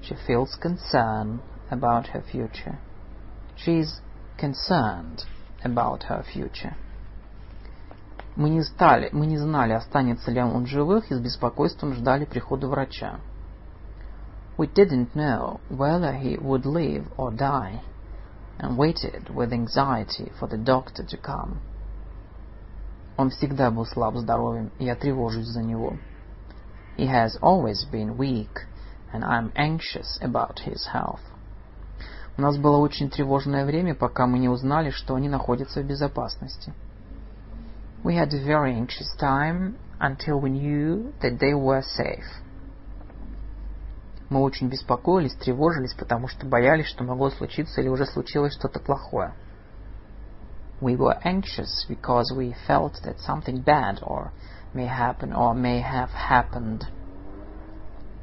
She 0.04 0.16
feels 0.28 0.56
concern 0.62 1.42
about 1.72 2.08
her 2.14 2.22
future. 2.22 2.78
She 3.56 3.80
is 3.80 4.02
concerned 4.38 5.26
about 5.64 6.04
her 6.04 6.24
future. 6.24 6.76
Мы 8.36 8.50
не, 8.50 8.64
стали, 8.64 9.10
мы 9.12 9.26
не 9.26 9.38
знали, 9.38 9.74
останется 9.74 10.32
ли 10.32 10.42
он 10.42 10.66
живых, 10.66 11.12
и 11.12 11.16
с 11.16 11.20
беспокойством 11.20 11.94
ждали 11.94 12.26
прихода 12.26 12.68
врача. 12.68 13.20
We 14.58 14.68
didn't 14.68 15.16
know 15.16 15.60
whether 15.70 16.14
he 16.14 16.38
would 16.38 16.66
live 16.66 17.08
or 17.18 17.32
die, 17.32 17.82
and 18.58 18.78
waited 18.78 19.30
with 19.30 19.52
anxiety 19.52 20.32
for 20.40 20.48
the 20.48 20.58
doctor 20.58 21.04
to 21.04 21.18
come. 21.18 21.60
Он 23.18 23.30
всегда 23.30 23.70
был 23.70 23.86
слаб 23.86 24.16
здоровьем, 24.16 24.72
и 24.80 24.86
я 24.86 24.96
тревожусь 24.96 25.48
за 25.48 25.62
него. 25.62 25.98
He 26.98 27.08
has 27.08 27.38
always 27.42 27.86
been 27.92 28.18
weak, 28.18 28.66
and 29.14 29.24
I'm 29.24 29.52
anxious 29.56 30.20
about 30.22 30.60
his 30.60 30.88
health. 30.94 31.22
У 32.39 32.43
нас 32.43 32.59
было 32.59 32.77
очень 32.77 33.09
тревожное 33.09 33.65
время, 33.65 33.95
пока 33.95 34.27
мы 34.27 34.39
не 34.39 34.49
узнали, 34.49 34.91
что 34.91 35.15
они 35.15 35.29
находятся 35.29 35.81
в 35.81 35.87
безопасности. 35.87 36.73
We 38.05 38.15
had 38.15 38.33
a 38.35 38.45
very 38.45 38.75
anxious 38.75 39.09
time 39.19 39.77
until 39.99 40.41
we 40.41 40.51
knew 40.51 41.15
that 41.23 41.39
they 41.39 41.55
were 41.55 41.83
safe. 41.83 42.27
Мы 44.29 44.41
очень 44.41 44.69
беспокоились, 44.69 45.35
тревожились, 45.35 45.95
потому 45.95 46.29
что 46.29 46.47
боялись, 46.47 46.87
что 46.87 47.05
могло 47.05 47.31
случиться 47.31 47.81
или 47.81 47.89
уже 47.89 48.05
случилось 48.07 48.53
что-то 48.55 48.81
плохое. 48.81 49.33
We 50.81 50.97
were 50.97 51.19
anxious 51.25 51.87
because 51.89 52.37
we 52.37 52.55
felt 52.67 53.01
that 53.05 53.19
something 53.21 53.65
bad 53.65 54.03
or 54.03 54.31
may 54.75 54.87
happen 54.87 55.33
or 55.33 55.55
may 55.55 55.81
have 55.81 56.11
happened. 56.11 56.83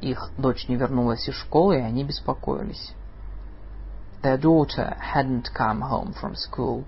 Их 0.02 0.30
дочь 0.38 0.68
не 0.68 0.76
вернулась 0.76 1.28
из 1.28 1.34
школы, 1.36 1.78
и 1.78 1.82
они 1.82 2.04
беспокоились. 2.04 2.94
Their 4.23 4.37
daughter 4.37 4.97
hadn't 5.01 5.55
come 5.55 5.81
home 5.81 6.13
from 6.13 6.35
school, 6.35 6.85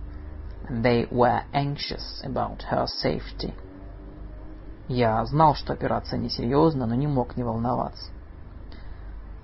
and 0.69 0.85
they 0.85 1.07
were 1.11 1.43
anxious 1.53 2.21
about 2.25 2.63
her 2.63 2.87
safety. 2.87 3.55
Я 4.89 5.25
знал, 5.25 5.55
что 5.55 5.73
операция 5.73 6.19
несерьезна, 6.19 6.87
но 6.87 6.97
не 6.97 7.07
мог 7.07 7.37
не 7.37 7.45
волноваться. 7.45 8.11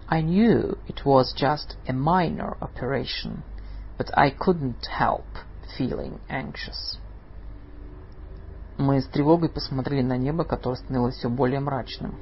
I 0.09 0.23
knew 0.23 0.79
it 0.89 1.05
was 1.05 1.33
just 1.35 1.77
a 1.87 1.93
minor 1.93 2.57
operation, 2.61 3.43
but 3.99 4.11
I 4.15 4.31
couldn't 4.31 4.87
help 4.87 5.27
feeling 5.77 6.21
anxious. 6.29 6.99
Мы 8.79 9.01
с 9.01 9.07
тревогой 9.07 9.49
посмотрели 9.49 10.03
на 10.03 10.17
небо, 10.17 10.45
которое 10.45 10.77
становилось 10.77 11.17
все 11.17 11.29
более 11.29 11.61
мрачным. 11.61 12.15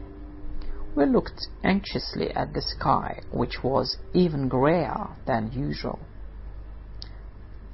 We 0.94 1.06
looked 1.06 1.48
anxiously 1.62 2.30
at 2.30 2.52
the 2.52 2.62
sky, 2.62 3.20
which 3.32 3.64
was 3.64 3.98
even 4.12 4.48
grayer 4.48 5.08
than 5.26 5.50
usual. 5.52 5.98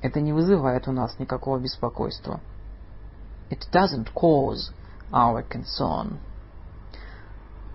Это 0.02 0.20
не 0.20 0.32
вызывает 0.32 0.88
у 0.88 0.92
нас 0.92 1.18
никакого 1.18 1.58
беспокойства. 1.58 2.40
It 3.50 3.66
doesn't 3.70 4.14
cause 4.14 4.72
our 5.12 5.42
concern. 5.42 6.18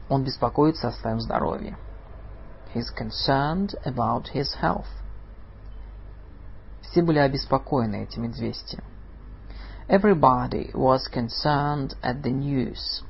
Он 0.09 0.23
беспокоится 0.23 0.87
о 0.87 0.91
своем 0.93 1.19
здоровье. 1.19 1.77
He's 2.73 2.89
concerned 2.89 3.75
about 3.85 4.33
his 4.33 4.55
health. 4.61 4.87
Все 6.81 7.03
были 7.03 7.19
обеспокоены 7.19 8.03
этим 8.03 8.25
известием. 8.31 8.83
Everybody 9.87 10.71
was 10.73 11.07
concerned 11.07 11.95
at 12.01 12.23
the 12.23 12.31
news. 12.31 13.03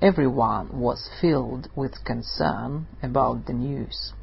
Everyone 0.00 0.80
was 0.80 1.10
filled 1.20 1.68
with 1.76 2.02
concern 2.04 2.86
about 3.02 3.44
the 3.44 3.52
news. 3.52 4.14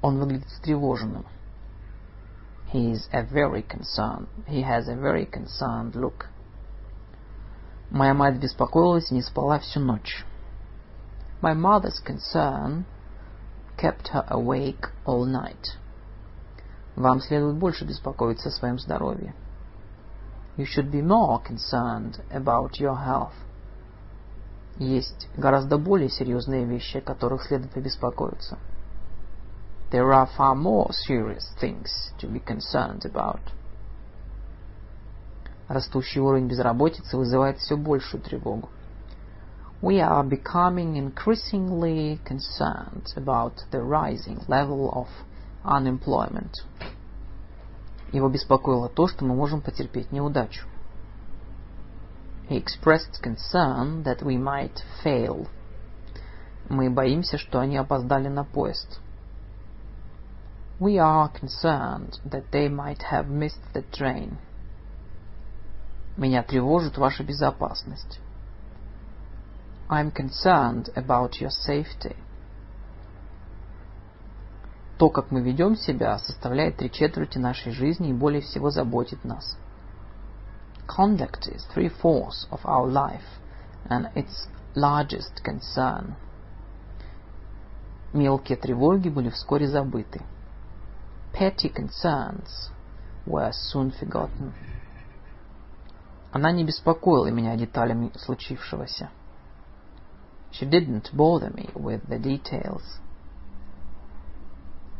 Он 0.00 0.18
выглядит 0.18 0.48
встревоженным. 0.48 1.26
He 2.72 2.92
is 2.92 3.06
a 3.12 3.22
very 3.22 3.62
concerned. 3.62 4.28
He 4.46 4.62
has 4.62 4.88
a 4.88 4.96
very 4.96 5.26
concerned 5.26 5.94
look. 5.94 6.28
Моя 7.90 8.14
мать 8.14 8.40
беспокоилась 8.40 9.10
и 9.10 9.14
не 9.14 9.20
спала 9.20 9.58
всю 9.58 9.80
ночь. 9.80 10.24
My 11.42 11.52
mother's 11.52 12.00
concern 12.02 12.86
kept 13.76 14.08
her 14.08 14.24
awake 14.28 14.88
all 15.04 15.26
night. 15.26 15.76
Вам 16.96 17.20
следует 17.20 17.56
больше 17.56 17.84
беспокоиться 17.84 18.48
о 18.48 18.52
своем 18.52 18.78
здоровье. 18.78 19.34
You 20.56 20.64
should 20.64 20.90
be 20.90 21.02
more 21.02 21.42
concerned 21.42 22.22
about 22.30 22.80
your 22.80 22.96
health. 22.96 23.34
Есть 24.79 25.27
гораздо 25.35 25.77
более 25.77 26.09
серьезные 26.09 26.65
вещи, 26.65 26.97
о 26.97 27.01
которых 27.01 27.43
следует 27.43 27.73
побеспокоиться. 27.73 28.57
There 29.91 30.11
are 30.11 30.29
far 30.37 30.55
more 30.55 30.91
serious 31.07 31.43
things 31.59 32.13
to 32.19 32.31
be 32.31 32.43
concerned 32.43 33.03
about. 33.03 33.41
Растущий 35.67 36.21
уровень 36.21 36.47
безработицы 36.47 37.17
вызывает 37.17 37.57
все 37.57 37.75
большую 37.75 38.21
тревогу. 38.21 38.69
we 39.81 40.01
are 40.01 40.23
becoming 40.23 40.95
increasingly 40.95 42.19
concerned 42.25 43.13
about 43.15 43.63
the 43.71 43.81
rising 43.81 44.39
level 44.47 44.91
of 44.91 45.07
unemployment. 45.63 46.51
Его 48.11 48.29
беспокоило 48.29 48.89
то, 48.89 49.07
что 49.07 49.25
мы 49.25 49.35
можем 49.35 49.61
потерпеть 49.61 50.11
неудачу. 50.11 50.65
He 52.47 52.55
expressed 52.55 53.21
concern 53.21 54.03
that 54.03 54.23
we 54.23 54.37
might 54.37 54.81
fail. 55.03 55.47
Мы 56.69 56.89
боимся, 56.89 57.37
что 57.37 57.59
они 57.59 57.77
опоздали 57.77 58.29
на 58.29 58.43
поезд. 58.43 58.99
We 60.79 60.97
are 60.97 61.29
concerned 61.29 62.19
that 62.23 62.51
they 62.51 62.69
might 62.69 63.01
have 63.11 63.27
missed 63.27 63.73
the 63.73 63.83
train. 63.91 64.37
Меня 66.15 66.43
тревожит 66.43 66.97
ваша 66.97 67.23
безопасность. 67.23 68.19
I'm 69.89 70.11
concerned 70.11 70.89
about 70.95 71.41
your 71.41 71.49
safety. 71.49 72.15
То, 74.97 75.09
как 75.09 75.31
мы 75.31 75.41
ведем 75.41 75.75
себя, 75.75 76.17
составляет 76.17 76.77
три 76.77 76.91
четверти 76.91 77.37
нашей 77.37 77.71
жизни 77.71 78.09
и 78.09 78.13
более 78.13 78.41
всего 78.41 78.69
заботит 78.69 79.23
нас. 79.23 79.57
Conduct 80.87 81.47
is 81.47 81.65
three-fourths 81.73 82.47
of 82.49 82.59
our 82.65 82.87
life 82.87 83.39
and 83.89 84.09
its 84.15 84.47
largest 84.75 85.43
concern. 85.43 86.15
Мелкие 88.13 88.57
тревоги 88.57 89.09
были 89.09 89.29
вскоре 89.29 89.67
забыты. 89.67 90.21
Petty 91.33 91.69
concerns 91.69 92.71
were 93.25 93.51
soon 93.51 93.91
forgotten. 93.91 94.53
Она 96.31 96.51
не 96.51 96.63
беспокоила 96.63 97.27
меня 97.27 97.55
деталями 97.55 98.11
случившегося. 98.15 99.09
She 100.51 100.67
didn't 100.67 101.13
bother 101.13 101.53
me 101.53 101.69
with 101.73 102.07
the 102.07 102.19
details. 102.19 102.83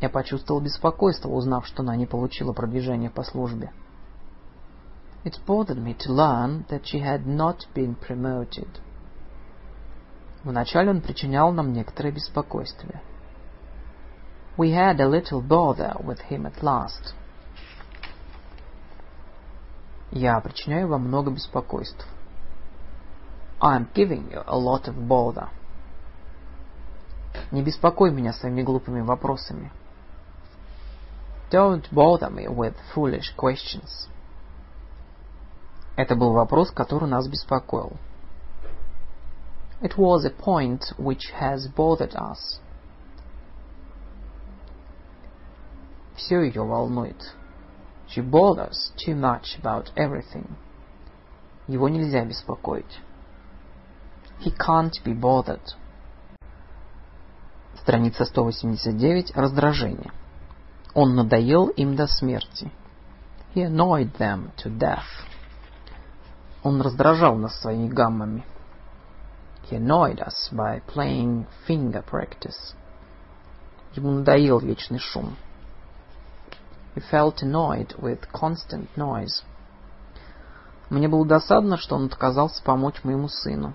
Я 0.02 0.10
почувствовал 0.10 0.62
беспокойство, 0.62 1.30
узнав, 1.30 1.66
что 1.66 1.82
она 1.82 1.96
не 1.96 2.06
получила 2.06 2.54
продвижения 2.54 3.10
по 3.10 3.24
службе. 3.24 3.72
It 5.27 5.39
bothered 5.47 5.79
me 5.79 5.95
to 6.01 6.13
learn 6.13 6.65
that 6.69 6.87
she 6.87 6.99
had 6.99 7.27
not 7.27 7.67
been 7.75 7.95
promoted. 7.95 8.81
Вначале 10.45 10.91
он 10.91 11.01
причинял 11.01 11.53
нам 11.53 11.73
некоторое 11.73 12.11
беспокойство. 12.11 13.01
We 14.57 14.73
had 14.73 15.01
a 15.01 15.09
little 15.09 15.41
bother 15.41 15.97
with 16.03 16.21
him 16.29 16.47
at 16.47 16.63
last. 16.63 17.15
Я 20.11 20.39
причиняю 20.41 20.89
вам 20.89 21.03
много 21.09 21.31
беспокойств. 21.31 22.07
I'm 23.61 23.87
giving 23.95 24.31
you 24.31 24.43
a 24.45 24.59
lot 24.59 24.89
of 24.89 24.97
bother. 25.07 25.49
Не 27.53 27.63
беспокой 27.63 28.11
меня 28.11 28.33
своими 28.33 28.63
глупыми 28.63 29.01
вопросами. 29.01 29.71
Don't 31.51 31.89
bother 31.93 32.29
me 32.29 32.49
with 32.49 32.75
foolish 32.95 33.35
questions. 33.37 34.09
Это 35.98 36.16
был 36.16 36.32
вопрос, 36.32 36.70
который 36.70 37.10
нас 37.10 37.28
беспокоил. 37.28 37.98
It 39.82 39.98
was 39.98 40.26
a 40.26 40.30
point 40.30 40.82
which 40.98 41.34
has 41.40 41.68
bothered 41.76 42.14
us. 42.14 42.62
Все 46.16 46.42
ее 46.42 46.64
волнует. 46.64 47.34
She 48.08 48.22
bothers 48.22 48.92
too 48.96 49.16
much 49.16 49.60
about 49.60 49.92
everything. 49.96 50.48
Его 51.68 51.90
нельзя 51.90 52.24
беспокоить. 52.26 53.02
He 54.40 54.52
can't 54.56 54.94
be 55.04 55.14
bothered. 55.14 55.76
Страница 57.82 58.26
189. 58.26 59.36
Раздражение. 59.36 60.12
Он 60.94 61.16
надоел 61.16 61.70
им 61.70 61.96
до 61.96 62.06
смерти. 62.06 62.72
He 63.56 63.64
annoyed 63.64 64.16
them 64.18 64.52
to 64.58 64.70
death. 64.70 65.28
Он 66.68 66.82
раздражал 66.82 67.38
нас 67.38 67.58
своими 67.62 67.88
гаммами. 67.88 68.44
He 69.70 69.78
annoyed 69.78 70.20
us 70.20 70.50
by 70.52 70.82
playing 70.86 71.46
finger 71.66 72.04
practice. 72.04 72.76
Ему 73.96 74.12
надоел 74.12 74.60
вечный 74.60 75.00
шум. 75.00 75.38
He 76.94 77.02
felt 77.10 77.42
annoyed 77.42 77.98
with 77.98 78.30
constant 78.34 78.90
noise. 78.98 79.46
Мне 80.90 81.08
было 81.08 81.26
досадно, 81.26 81.78
что 81.78 81.96
он 81.96 82.08
отказался 82.08 82.62
помочь 82.62 83.02
моему 83.06 83.30
сыну. 83.30 83.74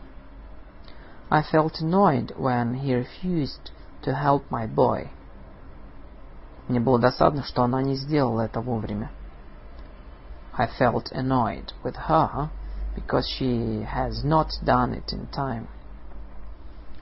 I 1.30 1.42
felt 1.50 1.80
annoyed 1.80 2.36
when 2.36 2.74
he 2.74 2.94
refused 2.94 3.72
to 4.02 4.12
help 4.12 4.42
my 4.50 4.66
boy. 4.66 5.08
Мне 6.68 6.78
было 6.78 6.98
досадно, 6.98 7.42
что 7.42 7.62
она 7.62 7.80
не 7.80 7.94
сделала 7.94 8.42
это 8.42 8.60
вовремя. 8.60 9.10
I 10.58 10.68
felt 10.78 11.10
annoyed 11.12 11.72
with 11.82 11.96
her 11.96 12.50
because 12.95 13.27
she 13.27 13.83
has 13.83 14.23
not 14.23 14.49
done 14.63 14.93
it 14.93 15.13
in 15.13 15.27
time. 15.27 15.67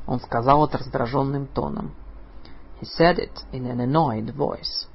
Он 0.08 0.20
сказал 0.20 0.68
это 0.68 0.78
раздраженным 0.78 1.48
тоном. 1.48 1.96
He 2.82 2.86
said 2.86 3.18
it 3.18 3.44
in 3.52 3.66
an 3.66 3.80
annoyed 3.80 4.36
voice. 4.36 4.88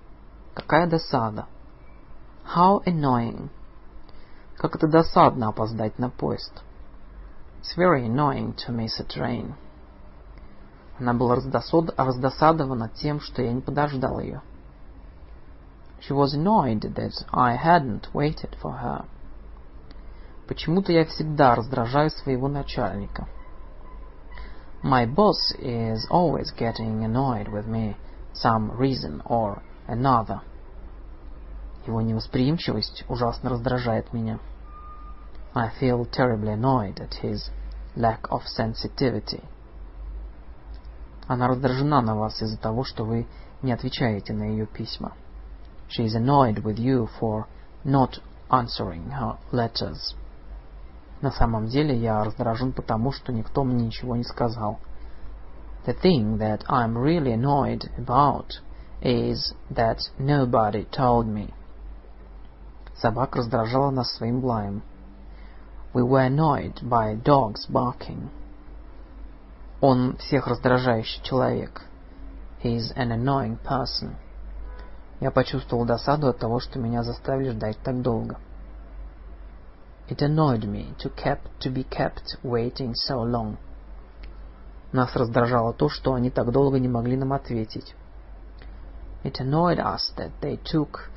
Какая 0.55 0.87
досада. 0.87 1.47
How 2.55 2.83
annoying. 2.85 3.49
Как 4.57 4.77
это 4.77 4.87
досадно 4.87 5.49
опоздать 5.49 5.99
на 5.99 6.11
поезд. 6.11 6.63
It's 7.61 7.77
very 7.77 8.07
annoying 8.07 8.55
to 8.67 8.73
miss 8.73 9.01
a 9.01 9.05
train. 9.05 9.55
Она 10.99 11.15
была 11.15 11.37
раздосадована 11.37 12.91
тем, 12.91 13.21
что 13.21 13.43
я 13.43 13.53
не 13.53 13.63
подождал 13.63 14.21
ее. 14.21 14.43
She 16.01 16.15
was 16.15 16.35
annoyed 16.35 16.83
that 16.95 17.13
I 17.33 17.57
hadn't 17.57 18.13
waited 18.13 18.55
for 18.61 18.73
her. 18.73 19.07
Почему-то 20.47 20.93
я 20.93 21.05
всегда 21.05 21.55
раздражаю 21.55 22.11
своего 22.11 22.49
начальника. 22.49 23.29
My 24.83 25.07
boss 25.07 25.55
is 25.59 26.07
always 26.11 26.53
getting 26.57 27.05
annoyed 27.05 27.49
with 27.49 27.67
me, 27.67 27.97
some 28.35 28.77
reason 28.77 29.23
or 29.27 29.63
another. 29.87 30.41
Его 31.87 32.01
невосприимчивость 32.01 33.05
ужасно 33.09 33.51
раздражает 33.51 34.13
меня. 34.13 34.41
I 35.55 35.71
feel 35.81 36.05
terribly 36.05 36.53
annoyed 36.53 36.99
at 36.99 37.23
his 37.23 37.51
lack 37.97 38.29
of 38.31 38.43
sensitivity. 38.47 39.45
Она 41.27 41.47
раздражена 41.47 42.01
на 42.01 42.17
вас 42.17 42.43
из-за 42.43 42.59
того, 42.59 42.83
что 42.85 43.05
вы 43.05 43.27
не 43.63 43.73
отвечаете 43.73 44.33
на 44.33 44.45
ее 44.45 44.67
письма. 44.67 45.13
She 45.89 46.07
is 46.07 46.15
annoyed 46.15 46.63
with 46.63 46.79
you 46.79 47.09
for 47.21 47.47
not 47.85 48.21
answering 48.51 49.11
her 49.11 49.37
letters. 49.53 50.15
На 51.22 51.32
самом 51.32 51.68
деле 51.68 51.96
я 51.96 52.24
раздражен 52.24 52.74
потому, 52.74 53.12
что 53.12 53.32
никто 53.32 53.64
мне 53.64 53.86
ничего 53.86 54.16
не 54.16 54.24
сказал. 54.24 54.80
The 55.86 55.96
thing 56.02 56.38
that 56.40 56.64
I'm 56.68 56.98
really 56.98 57.32
annoyed 57.32 57.90
about 57.98 58.60
is 59.02 59.54
that 59.70 60.00
nobody 60.18 60.86
told 60.86 61.28
me. 61.28 61.54
Собака 62.96 63.40
раздражала 63.40 63.92
нас 63.92 64.12
своим 64.16 64.44
лаем. 64.44 64.82
We 65.94 66.02
were 66.02 66.26
annoyed 66.26 66.82
by 66.82 67.16
dogs 67.22 67.70
barking. 67.70 68.30
Он 69.80 70.18
всех 70.18 70.48
раздражающий 70.48 71.22
человек. 71.24 71.84
He 72.64 72.78
is 72.78 72.92
an 72.96 73.12
annoying 73.12 73.58
person. 73.64 74.16
Я 75.20 75.32
почувствовал 75.32 75.86
досаду 75.86 76.28
от 76.28 76.40
того, 76.40 76.60
что 76.60 76.80
меня 76.80 77.04
заставили 77.04 77.52
ждать 77.52 77.78
так 77.84 78.02
долго. 78.02 78.38
It 80.08 80.22
annoyed 80.22 80.66
me 80.66 80.94
to, 81.00 81.10
kept, 81.10 81.60
to 81.62 81.72
be 81.72 81.84
kept 81.84 82.38
waiting 82.44 82.94
so 82.94 83.22
long. 83.24 83.58
Нас 84.92 85.16
раздражало 85.16 85.74
то, 85.74 85.90
что 85.90 86.14
они 86.14 86.30
так 86.30 86.52
долго 86.52 86.80
не 86.80 86.88
могли 86.88 87.18
нам 87.18 87.34
ответить. 87.34 87.96
It 89.24 89.40
annoyed 89.40 89.80
us 89.80 90.14
that 90.18 90.32
they 90.42 90.58
took 90.58 91.10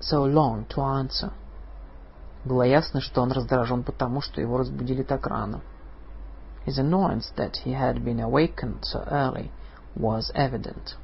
so 0.00 0.24
long 0.24 0.66
to 0.70 0.80
answer. 0.82 1.32
Было 2.44 2.64
ясно, 2.64 3.00
что 3.00 3.22
он 3.22 3.30
раздражен 3.30 3.84
потому, 3.84 4.20
что 4.20 4.40
его 4.40 4.58
разбудили 4.58 5.04
так 5.04 5.26
рано. 5.26 5.62
His 6.66 6.78
annoyance 6.78 7.32
that 7.36 7.58
he 7.64 7.72
had 7.72 8.02
been 8.04 8.20
awakened 8.20 8.82
so 8.82 9.06
early 9.08 9.50
was 9.94 10.32
evident. 10.34 10.96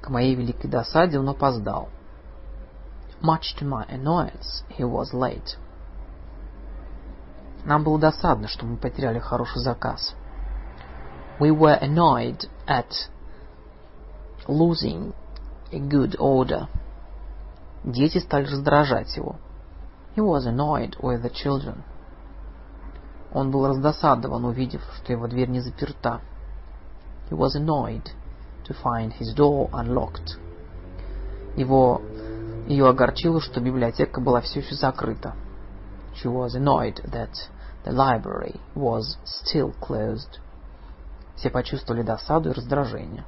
К 0.00 0.08
моей 0.08 0.34
великой 0.34 0.68
досаде 0.68 1.18
он 1.18 1.28
опоздал. 1.28 1.90
Much 3.21 3.55
to 3.57 3.65
my 3.65 3.85
annoyance, 3.85 4.63
he 4.69 4.83
was 4.83 5.13
late. 5.13 5.57
Нам 7.65 7.83
было 7.83 7.99
досадно, 7.99 8.47
что 8.47 8.65
мы 8.65 8.77
потеряли 8.77 9.19
хороший 9.19 9.61
заказ. 9.61 10.13
We 11.39 11.51
were 11.51 11.77
annoyed 11.81 12.47
at 12.67 13.09
losing 14.47 15.13
a 15.71 15.79
good 15.79 16.15
order. 16.19 16.67
Дети 17.83 18.19
стали 18.19 18.45
раздражать 18.45 19.15
его. 19.17 19.37
He 20.15 20.21
was 20.21 20.45
annoyed 20.45 20.95
with 21.01 21.23
the 21.23 21.31
children. 21.31 21.83
Он 23.33 23.51
был 23.51 23.67
раздосадован, 23.67 24.45
увидев, 24.45 24.81
что 24.97 25.11
его 25.11 25.27
дверь 25.27 25.49
не 25.49 25.59
заперта. 25.59 26.21
He 27.29 27.35
was 27.35 27.55
annoyed 27.55 28.11
to 28.65 28.73
find 28.73 29.11
his 29.13 29.33
door 29.35 29.69
unlocked. 29.73 30.37
Его 31.57 32.01
ее 32.66 32.88
огорчило, 32.88 33.40
что 33.40 33.60
библиотека 33.60 34.20
была 34.20 34.40
все 34.40 34.60
еще 34.60 34.74
закрыта. 34.74 35.34
She 36.14 36.28
was 36.28 36.54
annoyed 36.54 37.02
that 37.10 37.32
the 37.84 37.92
library 37.92 38.60
was 38.74 39.16
still 39.24 39.74
closed. 39.80 40.40
Все 41.36 41.50
почувствовали 41.50 42.02
досаду 42.02 42.50
и 42.50 42.52
раздражение. 42.52 43.24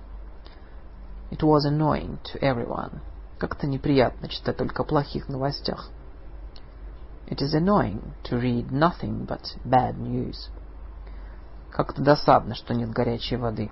It 1.30 1.40
was 1.40 1.64
annoying 1.64 2.18
to 2.24 2.40
everyone. 2.40 3.00
Как-то 3.38 3.66
неприятно 3.66 4.28
читать 4.28 4.58
только 4.58 4.82
о 4.82 4.84
плохих 4.84 5.28
новостях. 5.28 5.88
It 7.26 7.40
is 7.40 7.54
annoying 7.54 8.12
to 8.24 8.38
read 8.38 8.70
nothing 8.70 9.26
but 9.26 9.56
bad 9.64 9.98
news. 9.98 10.50
Как-то 11.70 12.02
досадно, 12.02 12.54
что 12.54 12.74
нет 12.74 12.90
горячей 12.90 13.36
воды. 13.36 13.70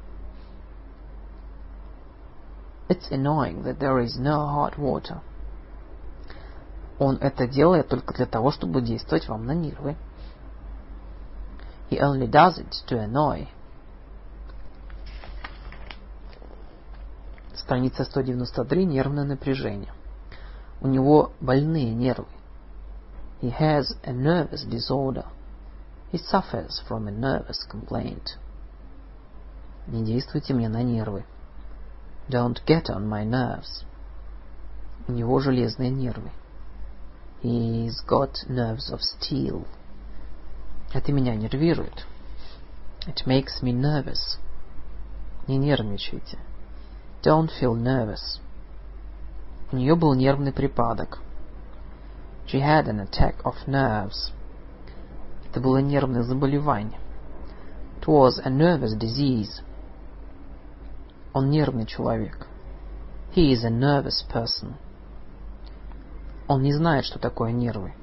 It's 2.89 3.11
annoying 3.11 3.63
that 3.65 3.79
there 3.79 3.99
is 4.03 4.19
no 4.19 4.47
hot 4.47 4.79
water. 4.79 5.21
Он 7.01 7.17
это 7.17 7.49
делает 7.49 7.89
только 7.89 8.13
для 8.13 8.27
того, 8.27 8.51
чтобы 8.51 8.83
действовать 8.83 9.27
вам 9.27 9.47
на 9.47 9.55
нервы. 9.55 9.97
He 11.89 11.99
only 11.99 12.31
does 12.31 12.59
it 12.59 12.71
to 12.89 13.03
annoy. 13.03 13.49
Страница 17.55 18.05
193. 18.05 18.85
Нервное 18.85 19.25
напряжение. 19.25 19.95
У 20.83 20.89
него 20.89 21.33
больные 21.41 21.95
нервы. 21.95 22.29
He 23.41 23.51
has 23.59 23.97
a 24.03 24.13
nervous 24.13 24.69
disorder. 24.69 25.25
He 26.13 26.19
suffers 26.19 26.83
from 26.87 27.09
a 27.09 27.11
nervous 27.11 27.67
complaint. 27.67 28.37
Не 29.87 30.05
действуйте 30.05 30.53
мне 30.53 30.69
на 30.69 30.83
нервы. 30.83 31.25
Don't 32.29 32.63
get 32.67 32.91
on 32.91 33.09
my 33.09 33.25
nerves. 33.25 33.87
У 35.09 35.13
него 35.13 35.41
железные 35.41 35.89
нервы. 35.89 36.31
He's 37.42 38.02
got 38.08 38.38
nerves 38.48 38.90
of 38.92 39.02
steel. 39.02 39.68
Это 40.94 41.12
меня 41.12 41.36
нервирует. 41.36 42.06
It 43.08 43.26
makes 43.28 43.62
me 43.62 43.72
nervous. 43.72 44.40
Не 45.48 45.58
нервничайте. 45.58 46.40
Don't 47.22 47.50
feel 47.62 47.76
nervous. 47.76 48.40
У 49.72 49.76
нее 49.76 49.96
был 49.96 50.14
нервный 50.16 50.52
припадок. 50.52 51.20
She 52.48 52.60
had 52.60 52.88
an 52.88 53.00
attack 53.00 53.36
of 53.44 53.56
nerves. 53.68 54.32
Это 55.50 55.60
было 55.60 55.78
нервное 55.78 56.24
заболевание. 56.24 57.00
It 58.02 58.08
was 58.08 58.40
a 58.44 58.50
nervous 58.50 58.96
disease. 58.98 59.62
Он 61.34 61.50
нервный 61.50 61.86
человек. 61.86 62.48
He 63.36 63.52
is 63.52 63.64
a 63.64 63.70
nervous 63.70 64.24
person. 64.32 64.76
Он 66.51 66.63
не 66.63 66.73
знает, 66.73 67.05
что 67.05 67.21
такое 67.21 67.53
нервы. 67.53 67.95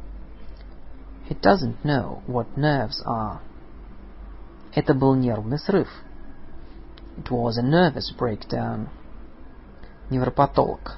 He 1.27 1.37
doesn't 1.37 1.83
know 1.83 2.21
what 2.27 2.47
nerves 2.55 3.03
are. 3.05 3.39
Это 4.73 4.93
был 4.93 5.15
нервный 5.15 5.59
срыв. 5.59 5.89
It 7.17 7.29
was 7.29 7.57
a 7.57 7.61
nervous 7.61 8.09
breakdown. 8.17 8.87
Невропатолог. 10.09 10.95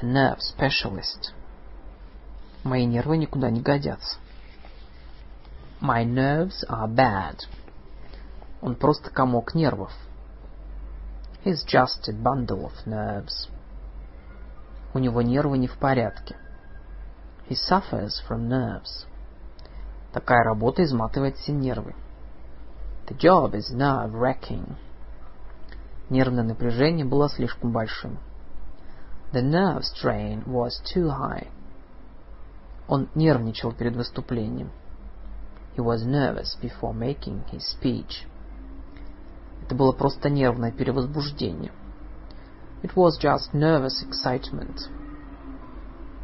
A 0.00 0.06
nerve 0.06 0.38
specialist. 0.38 1.34
Мои 2.64 2.86
нервы 2.86 3.18
никуда 3.18 3.50
не 3.50 3.60
годятся. 3.60 4.16
My 5.82 6.06
nerves 6.06 6.64
are 6.70 6.88
bad. 6.88 7.40
Он 8.62 8.76
просто 8.76 9.10
комок 9.10 9.54
нервов. 9.54 9.92
He's 11.44 11.66
just 11.66 12.08
a 12.08 12.14
bundle 12.14 12.64
of 12.64 12.72
nerves. 12.86 13.50
У 14.94 14.98
него 14.98 15.20
нервы 15.20 15.58
не 15.58 15.66
в 15.66 15.76
порядке. 15.76 16.34
He 17.48 17.54
suffers 17.54 18.20
from 18.28 18.48
nerves. 18.48 19.06
Такая 20.12 20.42
работа 20.42 20.82
изматывает 20.82 21.36
все 21.36 21.52
нервы. 21.52 21.94
The 23.06 23.16
job 23.16 23.54
is 23.54 23.72
nerve-wracking. 23.72 24.76
Нервное 26.10 26.42
напряжение 26.42 27.04
было 27.04 27.28
слишком 27.28 27.72
большим. 27.72 28.18
The 29.32 29.42
nerve 29.42 29.82
strain 29.82 30.44
was 30.46 30.80
too 30.92 31.08
high. 31.08 31.48
Он 32.88 33.08
нервничал 33.14 33.72
перед 33.72 33.94
выступлением. 33.94 34.70
He 35.76 35.84
was 35.84 36.04
nervous 36.04 36.56
before 36.60 36.94
making 36.94 37.44
his 37.52 37.62
speech. 37.76 38.26
Это 39.62 39.74
было 39.74 39.92
просто 39.92 40.30
нервное 40.30 40.72
перевозбуждение. 40.72 41.72
It 42.82 42.94
was 42.94 43.18
just 43.20 43.52
nervous 43.52 44.02
excitement. 44.02 44.88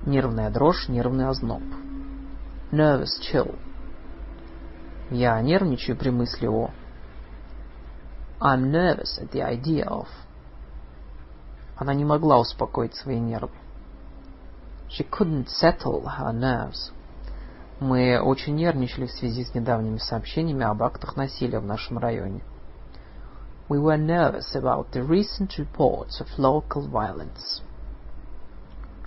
Нервная 0.07 0.51
дрожь, 0.51 0.89
нервный 0.89 1.29
озноб. 1.29 1.63
Nervous 2.71 3.21
chill. 3.21 3.59
Я 5.11 5.41
нервничаю 5.41 5.97
при 5.97 6.11
мысли 6.11 6.47
о... 6.47 6.71
I'm 8.41 8.71
nervous 8.71 9.21
at 9.21 9.31
the 9.31 9.43
idea 9.43 9.87
of... 9.87 10.07
Она 11.77 11.95
не 11.95 12.05
могла 12.05 12.39
успокоить 12.39 12.95
свои 12.95 13.21
нервы. 13.21 13.53
She 14.89 15.09
couldn't 15.09 15.47
settle 15.47 16.05
her 16.05 16.33
nerves. 16.33 16.93
Мы 17.81 18.21
очень 18.21 18.57
нервничали 18.57 19.07
в 19.07 19.13
связи 19.13 19.45
с 19.45 19.55
недавними 19.55 19.99
сообщениями 19.99 20.65
об 20.65 20.83
актах 20.83 21.17
насилия 21.17 21.61
в 21.61 21.67
нашем 21.67 21.99
районе. 21.99 22.43
we 23.73 23.79
were 23.79 23.97
nervous 23.97 24.55
about 24.55 24.93
the 24.93 25.03
recent 25.03 25.57
reports 25.59 26.21
of 26.21 26.27
local 26.39 26.87
violence. 26.87 27.63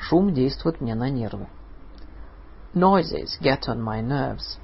Шум 0.08 0.36
действует 0.36 0.82
мне 0.82 0.94
на 0.94 1.10
нервы. 1.10 1.48
Noises 2.76 3.40
get 3.42 3.62
on 3.68 3.82
my 3.82 4.04
nerves. 4.04 4.60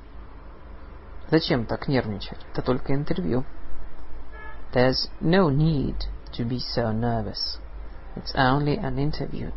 Зачем 1.31 1.65
так 1.65 1.87
нервничать? 1.87 2.37
Это 2.51 2.61
только 2.61 2.93
интервью. 2.93 3.43
There's 4.71 5.09
no 5.19 5.49
need 5.49 5.97
to 6.33 6.47
be 6.47 6.59
so 6.59 6.91
nervous. 6.91 7.57
It's 8.15 8.35
only 8.35 8.77
an 8.77 8.99
interview. 8.99 9.51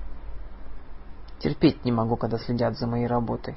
Терпеть 1.38 1.84
не 1.84 1.92
могу, 1.92 2.16
когда 2.16 2.38
следят 2.38 2.78
за 2.78 2.86
моей 2.86 3.06
работой. 3.06 3.54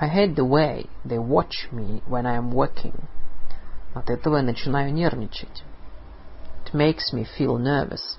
I 0.00 0.08
hate 0.08 0.34
the 0.34 0.48
way 0.48 0.88
they 1.04 1.18
watch 1.18 1.70
me 1.70 2.02
when 2.06 2.24
I 2.24 2.38
am 2.38 2.50
working. 2.50 2.98
От 3.92 4.08
этого 4.08 4.38
я 4.38 4.42
начинаю 4.42 4.90
нервничать. 4.94 5.64
It 6.64 6.72
makes 6.72 7.12
me 7.12 7.26
feel 7.38 7.58
nervous. 7.58 8.18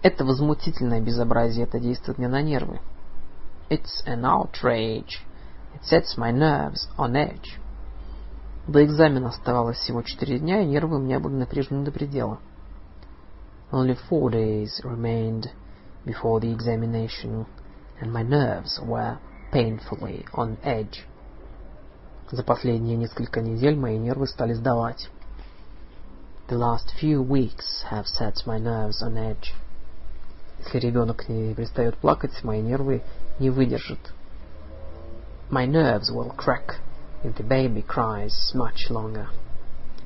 Это 0.00 0.24
возмутительное 0.24 1.00
безобразие, 1.00 1.64
это 1.64 1.80
действует 1.80 2.18
мне 2.18 2.28
на 2.28 2.40
нервы. 2.40 2.80
It's 3.68 4.04
an 4.06 4.22
outrage. 4.22 5.18
It 5.74 5.82
sets 5.82 6.16
my 6.16 6.32
nerves 6.32 6.88
on 6.96 7.14
edge. 7.14 7.58
До 8.68 8.84
экзамена 8.84 9.28
оставалось 9.28 9.78
всего 9.78 10.02
четыре 10.02 10.38
дня, 10.38 10.60
и 10.60 10.66
нервы 10.66 10.96
у 10.96 11.00
меня 11.00 11.18
были 11.18 11.34
напряжены 11.34 11.84
до 11.84 11.90
предела. 11.90 12.38
Only 13.72 13.98
four 14.08 14.30
days 14.30 14.70
remained 14.84 15.50
before 16.04 16.40
the 16.40 16.52
examination, 16.52 17.46
and 18.00 18.12
my 18.12 18.22
nerves 18.22 18.78
were 18.80 19.18
painfully 19.52 20.24
on 20.32 20.58
edge. 20.62 21.04
За 22.30 22.42
последние 22.44 22.96
несколько 22.96 23.40
недель 23.40 23.76
мои 23.76 23.98
нервы 23.98 24.26
стали 24.26 24.52
сдавать. 24.54 25.10
The 26.48 26.56
last 26.56 26.94
few 27.00 27.22
weeks 27.22 27.84
have 27.90 28.06
set 28.06 28.46
my 28.46 28.58
nerves 28.58 29.02
on 29.02 29.16
edge. 29.16 29.52
Если 30.64 30.78
ребенок 30.78 31.28
не 31.28 31.54
перестает 31.54 31.96
плакать, 31.96 32.42
мои 32.44 32.60
нервы 32.60 33.02
не 33.38 33.50
выдержат. 33.50 33.98
My 35.50 35.66
nerves 35.66 36.10
will 36.12 36.34
crack 36.36 36.76
if 37.22 37.36
the 37.36 37.46
baby 37.46 37.84
cries 37.86 38.54
much 38.54 38.90
longer. 38.90 39.26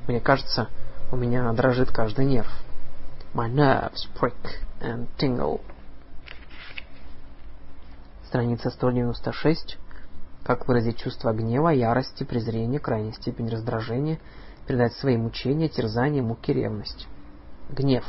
Мне 0.06 0.20
кажется, 0.20 0.68
у 1.10 1.16
меня 1.16 1.52
дрожит 1.52 1.90
каждый 1.90 2.26
нерв. 2.26 2.50
My 3.34 3.50
nerves 3.50 4.08
prick 4.20 4.36
and 4.80 5.08
tingle. 5.18 5.60
Страница 8.26 8.70
196. 8.70 9.78
Как 10.44 10.66
выразить 10.66 10.98
чувство 10.98 11.32
гнева, 11.32 11.68
ярости, 11.68 12.24
презрения, 12.24 12.78
крайней 12.78 13.12
степени 13.12 13.50
раздражения, 13.50 14.18
передать 14.66 14.94
свои 14.94 15.16
мучения, 15.16 15.68
терзания, 15.68 16.22
муки, 16.22 16.52
ревность. 16.52 17.06
Гнев. 17.68 18.04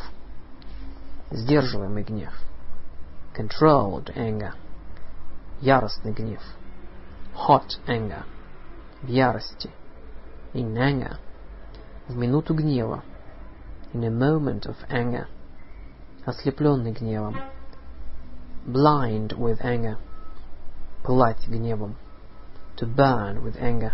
Сдерживаемый 1.34 2.04
гнев. 2.04 2.34
Controlled 3.36 4.16
anger. 4.16 4.54
Яростный 5.60 6.14
гнев. 6.14 6.42
Hot 7.36 7.68
anger. 7.88 8.24
В 9.02 9.08
ярости. 9.08 9.70
In 10.54 10.78
anger. 10.78 11.18
В 12.08 12.16
минуту 12.16 12.54
гнева. 12.54 13.04
In 13.94 14.06
a 14.06 14.10
moment 14.10 14.66
of 14.66 14.78
anger. 14.90 15.28
Ослепленный 16.26 16.94
гневом. 16.94 17.36
Blind 18.66 19.38
with 19.38 19.60
anger. 19.62 19.98
Пылать 21.04 21.46
гневом 21.50 21.98
to 22.78 22.86
burn 22.86 23.44
with 23.44 23.56
anger, 23.62 23.94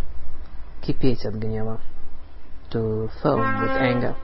кипеть 0.81 1.25
от 1.25 1.35
гнева, 1.35 1.79
to 2.71 3.09
foam 3.21 3.61
with 3.61 3.81
anger, 3.81 4.15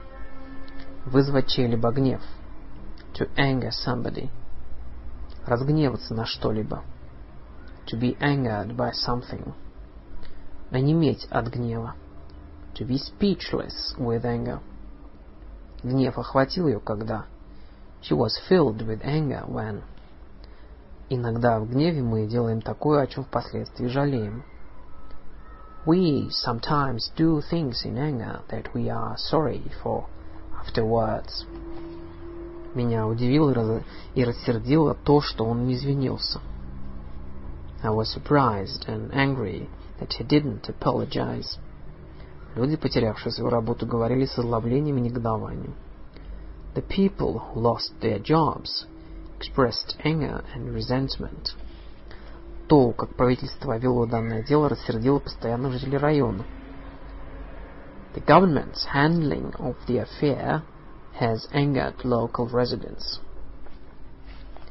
вызвать 1.04 1.48
чей-либо 1.48 1.90
гнев, 1.92 2.22
to 3.15 3.29
anger 3.35 3.71
somebody, 3.71 4.29
разгневаться 5.45 6.13
на 6.13 6.25
что-либо, 6.25 6.83
to 7.87 7.99
be 7.99 8.17
angered 8.19 8.75
by 8.75 8.91
something, 8.91 9.53
онеметь 10.71 11.27
от 11.29 11.47
гнева, 11.47 11.95
to 12.75 12.85
be 12.85 12.97
speechless 12.97 13.95
with 13.97 14.23
anger. 14.25 14.59
Гнев 15.83 16.17
охватил 16.17 16.67
ее, 16.67 16.79
когда 16.79 17.25
she 18.01 18.15
was 18.15 18.31
filled 18.49 18.85
with 18.85 19.01
anger 19.03 19.45
when 19.47 19.83
Иногда 21.13 21.59
в 21.59 21.69
гневе 21.69 22.01
мы 22.01 22.25
делаем 22.25 22.61
такое, 22.61 23.01
о 23.01 23.07
чем 23.07 23.25
впоследствии 23.25 23.87
жалеем. 23.87 24.45
We 25.85 26.29
sometimes 26.29 27.11
do 27.17 27.41
things 27.41 27.83
in 27.83 27.97
anger 27.97 28.39
that 28.49 28.73
we 28.73 28.87
are 28.87 29.17
sorry 29.17 29.69
for 29.83 30.05
afterwards. 30.57 31.45
Меня 32.76 33.06
удивило 33.06 33.82
и 34.14 34.22
рассердило 34.22 34.94
то, 34.94 35.22
что 35.22 35.46
он 35.46 35.66
не 35.66 35.76
извинился. 35.76 36.40
I 37.82 37.88
was 37.88 38.12
surprised 38.12 38.86
and 38.86 39.10
angry 39.14 39.66
that 39.98 40.12
he 40.18 40.24
didn't 40.24 40.68
apologize. 40.68 41.58
Люди, 42.54 42.76
потерявшие 42.76 43.32
свою 43.32 43.48
работу, 43.48 43.86
говорили 43.86 44.26
с 44.26 44.38
озлоблением 44.38 44.98
и 44.98 45.00
негодованием. 45.00 45.74
The 46.74 46.86
people 46.86 47.40
who 47.40 47.60
lost 47.62 47.94
their 48.02 48.22
jobs 48.22 48.84
expressed 49.40 49.96
anger 50.04 50.44
and 50.54 50.74
resentment. 50.74 51.56
То, 52.68 52.92
как 52.92 53.16
правительство 53.16 53.78
вело 53.78 54.04
данное 54.04 54.42
дело, 54.42 54.68
рассердило 54.68 55.18
постоянных 55.18 55.72
жителей 55.72 55.96
района. 55.96 56.44
The 58.14 58.22
government's 58.26 58.84
handling 58.92 59.54
of 59.58 59.76
the 59.86 60.04
affair 60.04 60.60
has 61.19 61.47
angered 61.53 62.03
local 62.03 62.47
residents. 62.47 63.19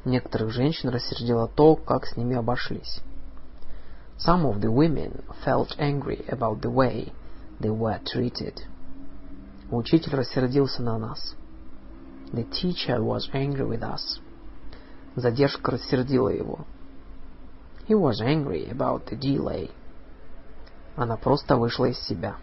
Некоторых 0.04 0.50
женщин 0.50 0.88
рассердило 0.88 1.48
то, 1.48 1.76
как 1.76 2.06
с 2.06 2.16
ними 2.16 2.36
обошлись. 2.36 3.00
Some 4.18 4.44
of 4.44 4.60
the 4.60 4.70
women 4.70 5.22
felt 5.44 5.76
angry 5.78 6.26
about 6.28 6.60
the 6.60 6.70
way 6.70 7.12
they 7.60 7.70
were 7.70 8.00
treated. 8.04 8.60
Учитель 9.70 10.14
рассердился 10.14 10.82
на 10.82 10.98
нас. 10.98 11.34
The 12.32 12.44
teacher 12.44 13.02
was 13.02 13.28
angry 13.32 13.66
with 13.66 13.82
us. 13.82 14.20
Задержка 15.16 15.72
рассердила 15.72 16.28
его. 16.28 16.66
He 17.88 17.94
was 17.94 18.20
angry 18.20 18.68
about 18.70 19.06
the 19.06 19.18
delay. 19.18 19.70
Она 20.96 21.16
просто 21.16 21.56
вышла 21.56 21.86
из 21.86 21.98
себя. 22.00 22.36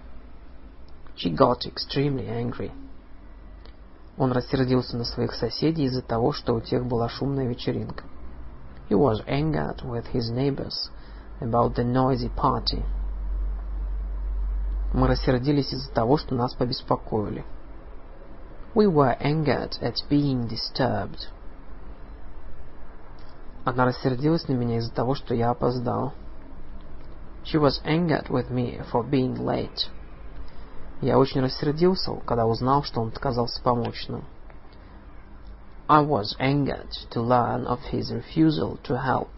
She 1.15 1.33
got 1.33 1.65
extremely 1.65 2.27
angry. 2.27 2.72
Он 4.18 4.32
рассердился 4.32 4.97
на 4.97 5.05
своих 5.05 5.32
соседей 5.32 5.84
из-за 5.84 6.02
того, 6.02 6.32
что 6.32 6.55
у 6.55 6.60
тех 6.60 6.84
была 6.86 7.08
шумная 7.08 7.47
вечеринка. 7.47 8.05
He 8.89 8.97
was 8.97 9.24
angered 9.26 9.82
with 9.82 10.07
his 10.12 10.31
neighbors 10.31 10.91
about 11.41 11.74
the 11.74 11.84
noisy 11.84 12.31
party. 12.34 12.84
Мы 14.92 15.08
рассердились 15.08 15.73
из-за 15.73 15.91
того, 15.92 16.18
что 16.18 16.34
нас 16.34 16.52
побеспокоили. 16.55 17.44
We 18.74 18.86
were 18.86 19.16
angered 19.18 19.81
at 19.81 19.97
being 20.10 20.49
disturbed. 20.49 21.28
Она 23.65 23.86
рассердилась 23.86 24.49
на 24.49 24.52
меня 24.52 24.78
из-за 24.78 24.92
того, 24.92 25.15
что 25.15 25.34
я 25.34 25.50
опоздал. 25.50 26.12
She 27.44 27.58
was 27.58 27.82
angered 27.84 28.28
with 28.28 28.50
me 28.50 28.82
for 28.92 29.08
being 29.08 29.36
late. 29.36 29.89
Я 31.02 31.18
очень 31.18 31.40
рассердился, 31.40 32.14
когда 32.24 32.47
узнал, 32.47 32.84
что 32.84 33.00
он 33.00 33.08
отказался 33.08 33.60
помочь 33.60 34.06
нам. 34.06 34.24
I 35.89 36.00
was 36.00 36.36
angered 36.39 36.92
to 37.10 37.20
learn 37.20 37.66
of 37.66 37.81
his 37.90 38.12
refusal 38.12 38.78
to 38.84 38.97
help. 38.97 39.28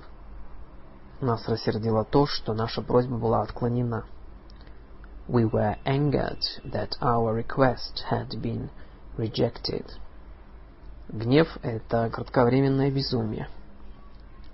Нас 1.23 1.49
рассердило 1.49 2.05
то, 2.05 2.27
что 2.27 2.53
наша 2.53 2.83
просьба 2.83 3.17
была 3.17 3.41
отклонена. 3.41 4.05
We 5.27 5.51
were 5.51 5.79
angered 5.87 6.43
that 6.67 6.91
our 7.01 7.33
request 7.35 8.05
had 8.11 8.43
been 8.43 8.69
rejected. 9.17 9.87
Гнев— 11.09 11.49
это 11.63 12.11
кратковременное 12.11 12.91
безумие. 12.91 13.49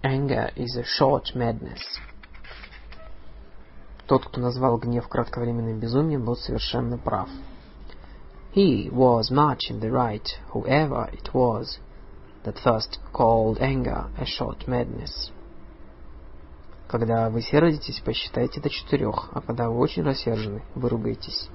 Anger 0.05 0.52
is 0.55 0.76
a 0.76 0.84
short 0.84 1.34
madness. 1.34 1.82
Тот, 4.10 4.26
кто 4.26 4.40
назвал 4.40 4.76
гнев 4.76 5.06
кратковременным 5.06 5.78
безумием, 5.78 6.24
был 6.24 6.34
совершенно 6.34 6.98
прав. 6.98 7.28
He 8.52 8.90
was 8.90 9.30
much 9.30 9.70
in 9.70 9.78
the 9.78 9.89
right, 9.89 10.26
whoever 10.52 11.08
it 11.12 11.32
was 11.32 11.78
that 12.42 12.58
first 12.58 12.98
called 13.12 13.58
anger 13.60 14.10
a 14.18 14.24
short 14.24 14.66
madness. 14.66 15.30
Когда 16.89 17.30
вы 17.30 17.40
сердитесь, 17.40 18.00
посчитайте 18.00 18.60
до 18.60 18.68
четырех, 18.68 19.28
а 19.32 19.42
когда 19.42 19.68
вы 19.70 19.78
очень 19.78 20.02
рассержены, 20.02 20.64
выругайтесь. 20.74 21.48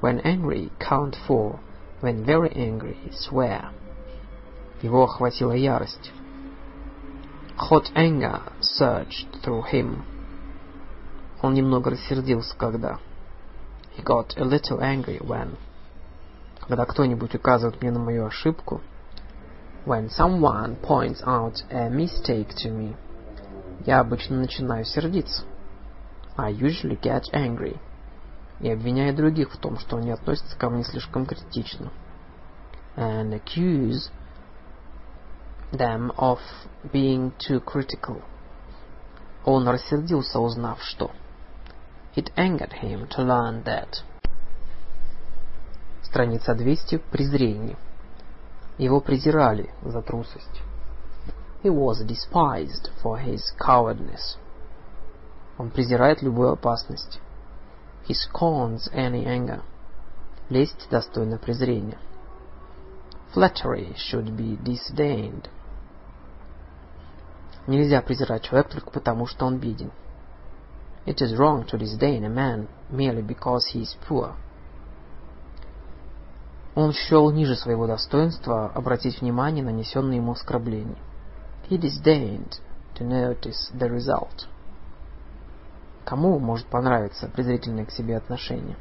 When 0.00 0.22
angry, 0.22 0.70
count 0.78 1.16
four. 1.26 1.58
When 2.00 2.24
very 2.24 2.54
angry, 2.54 3.10
swear. 3.10 3.72
Его 4.80 5.02
охватила 5.02 5.54
ярость. 5.54 6.12
Hot 7.68 7.90
anger 7.96 8.42
surged 8.60 9.26
through 9.42 9.64
him. 9.72 10.04
Он 11.40 11.54
немного 11.54 11.90
рассердился, 11.90 12.56
когда... 12.56 12.98
He 13.96 14.02
got 14.02 14.36
a 14.36 14.44
little 14.44 14.80
angry 14.80 15.20
when... 15.20 15.56
Когда 16.60 16.84
кто-нибудь 16.84 17.34
указывает 17.34 17.80
мне 17.80 17.90
на 17.92 18.00
мою 18.00 18.26
ошибку... 18.26 18.80
When 19.86 20.08
someone 20.08 20.80
points 20.80 21.22
out 21.24 21.64
a 21.70 21.88
mistake 21.88 22.48
to 22.64 22.70
me... 22.70 22.96
Я 23.86 24.00
обычно 24.00 24.36
начинаю 24.36 24.84
сердиться. 24.84 25.44
I 26.36 26.52
usually 26.52 27.00
get 27.00 27.24
angry. 27.32 27.78
И 28.60 28.70
обвиняю 28.70 29.14
других 29.14 29.52
в 29.52 29.58
том, 29.58 29.78
что 29.78 29.96
они 29.96 30.10
относятся 30.10 30.58
ко 30.58 30.68
мне 30.68 30.82
слишком 30.82 31.24
критично. 31.24 31.90
And 32.96 33.32
accuse 33.32 34.10
them 35.70 36.12
of 36.16 36.40
being 36.92 37.32
too 37.38 37.62
critical. 37.64 38.22
Он 39.44 39.68
рассердился, 39.68 40.40
узнав, 40.40 40.82
что... 40.82 41.12
It 42.18 42.32
angered 42.36 42.72
him 42.72 43.06
to 43.10 43.22
learn 43.22 43.62
that. 43.62 44.02
Страница 46.02 46.52
200. 46.52 46.98
Презрение. 47.12 47.76
Его 48.76 49.00
презирали 49.00 49.72
за 49.84 50.02
трусость. 50.02 50.62
He 51.62 51.70
was 51.70 52.04
despised 52.04 52.90
for 53.00 53.20
his 53.20 53.52
cowardness. 53.56 54.36
Он 55.58 55.70
презирает 55.70 56.20
любую 56.20 56.50
опасность. 56.50 57.20
He 58.08 58.14
scorns 58.14 58.90
any 58.92 59.24
anger. 59.24 59.62
Лесть 60.48 60.88
достойна 60.90 61.38
презрения. 61.38 61.98
Flattery 63.32 63.94
should 63.94 64.36
be 64.36 64.56
disdained. 64.56 65.48
Нельзя 67.68 68.02
презирать 68.02 68.42
человека 68.42 68.70
только 68.72 68.90
потому, 68.90 69.26
что 69.26 69.46
он 69.46 69.58
беден. 69.58 69.92
It 71.08 71.22
is 71.22 71.38
wrong 71.38 71.64
to 71.68 71.78
disdain 71.78 72.22
a 72.22 72.28
man 72.28 72.68
merely 72.90 73.22
because 73.22 73.68
he 73.72 73.80
is 73.80 73.96
poor. 74.06 74.36
Он 76.74 76.92
счел 76.92 77.30
ниже 77.30 77.56
своего 77.56 77.86
достоинства 77.86 78.70
обратить 78.74 79.22
внимание 79.22 79.64
на 79.64 79.70
нанесенные 79.70 80.18
ему 80.18 80.32
оскорбления. 80.32 80.98
He 81.70 81.78
disdained 81.78 82.60
to 82.96 83.04
notice 83.04 83.70
the 83.72 83.88
result. 83.88 84.48
Кому 86.04 86.38
может 86.38 86.66
понравиться 86.66 87.26
презрительное 87.28 87.86
к 87.86 87.90
себе 87.90 88.18
отношение? 88.18 88.76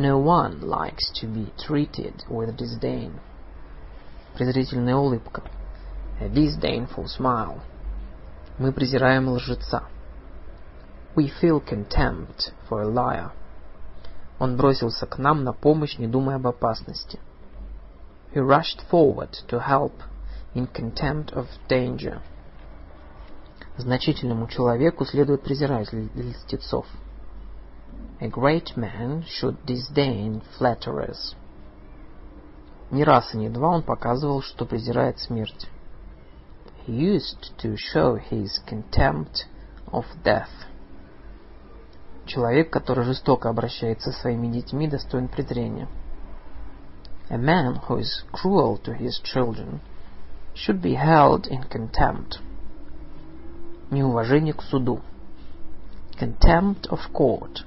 No 0.00 0.18
one 0.18 0.62
likes 0.62 1.12
to 1.22 1.32
be 1.32 1.52
treated 1.56 2.24
with 2.28 2.56
disdain. 2.56 3.20
Презрительная 4.34 4.96
улыбка. 4.96 5.44
A 6.20 6.28
disdainful 6.28 7.06
smile. 7.06 7.60
Мы 8.58 8.72
презираем 8.72 9.28
лжеца. 9.28 9.84
We 11.18 11.26
feel 11.26 11.58
contempt 11.58 12.52
for 12.68 12.80
a 12.80 12.86
liar. 12.86 13.32
Он 14.38 14.56
бросился 14.56 15.04
к 15.04 15.18
нам 15.18 15.42
на 15.42 15.52
помощь, 15.52 15.98
не 15.98 16.06
думая 16.06 16.36
об 16.36 16.46
опасности. 16.46 17.18
He 18.32 18.38
rushed 18.38 18.88
forward 18.88 19.32
to 19.48 19.58
help 19.58 19.94
in 20.54 20.68
contempt 20.68 21.32
of 21.32 21.48
danger. 21.68 22.20
Значительному 23.78 24.46
человеку 24.46 25.04
следует 25.04 25.42
презирать 25.42 25.92
льстецов. 25.92 26.86
A 28.20 28.28
great 28.28 28.76
man 28.76 29.24
should 29.24 29.56
disdain 29.66 30.40
flatterers. 30.56 31.34
Не 32.92 33.02
раз 33.02 33.34
и 33.34 33.38
не 33.38 33.48
два 33.48 33.70
он 33.70 33.82
показывал, 33.82 34.40
что 34.42 34.64
презирает 34.66 35.18
смерть. 35.18 35.68
He 36.86 36.92
used 36.92 37.56
to 37.58 37.74
show 37.74 38.20
his 38.30 38.60
contempt 38.68 39.46
of 39.90 40.04
death. 40.22 40.67
Человек, 42.28 42.68
который 42.68 43.04
жестоко 43.04 43.48
обращается 43.48 44.12
со 44.12 44.20
своими 44.20 44.48
детьми, 44.48 44.86
достоин 44.86 45.28
презрения. 45.28 45.88
A 47.30 47.38
man 47.38 47.80
who 47.88 47.98
is 47.98 48.22
cruel 48.32 48.76
to 48.82 48.92
his 48.92 49.18
children 49.24 49.80
should 50.54 50.82
be 50.82 50.92
held 50.92 51.46
in 51.46 51.62
contempt. 51.62 52.38
Неуважение 53.90 54.52
к 54.52 54.60
суду. 54.60 55.00
Contempt 56.20 56.86
of 56.90 57.00
court. 57.14 57.64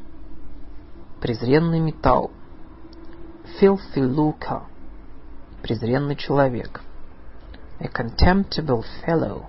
Презренный 1.22 1.80
металл. 1.80 2.30
Filthy 3.59 4.01
lucre. 4.01 4.61
Презренный 5.64 6.15
человек. 6.15 6.81
A 7.80 7.88
contemptible 7.88 8.85
fellow. 9.03 9.48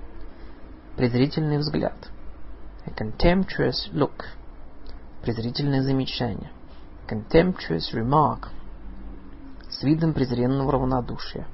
Презрительный 0.96 1.58
взгляд. 1.58 2.08
A 2.86 2.90
contemptuous 2.90 3.90
look 3.92 4.24
презрительное 5.22 5.82
замечание. 5.82 6.50
Contemptuous 7.08 7.92
remark. 7.94 8.48
С 9.70 9.82
видом 9.82 10.12
презренного 10.12 10.72
равнодушия. 10.72 11.46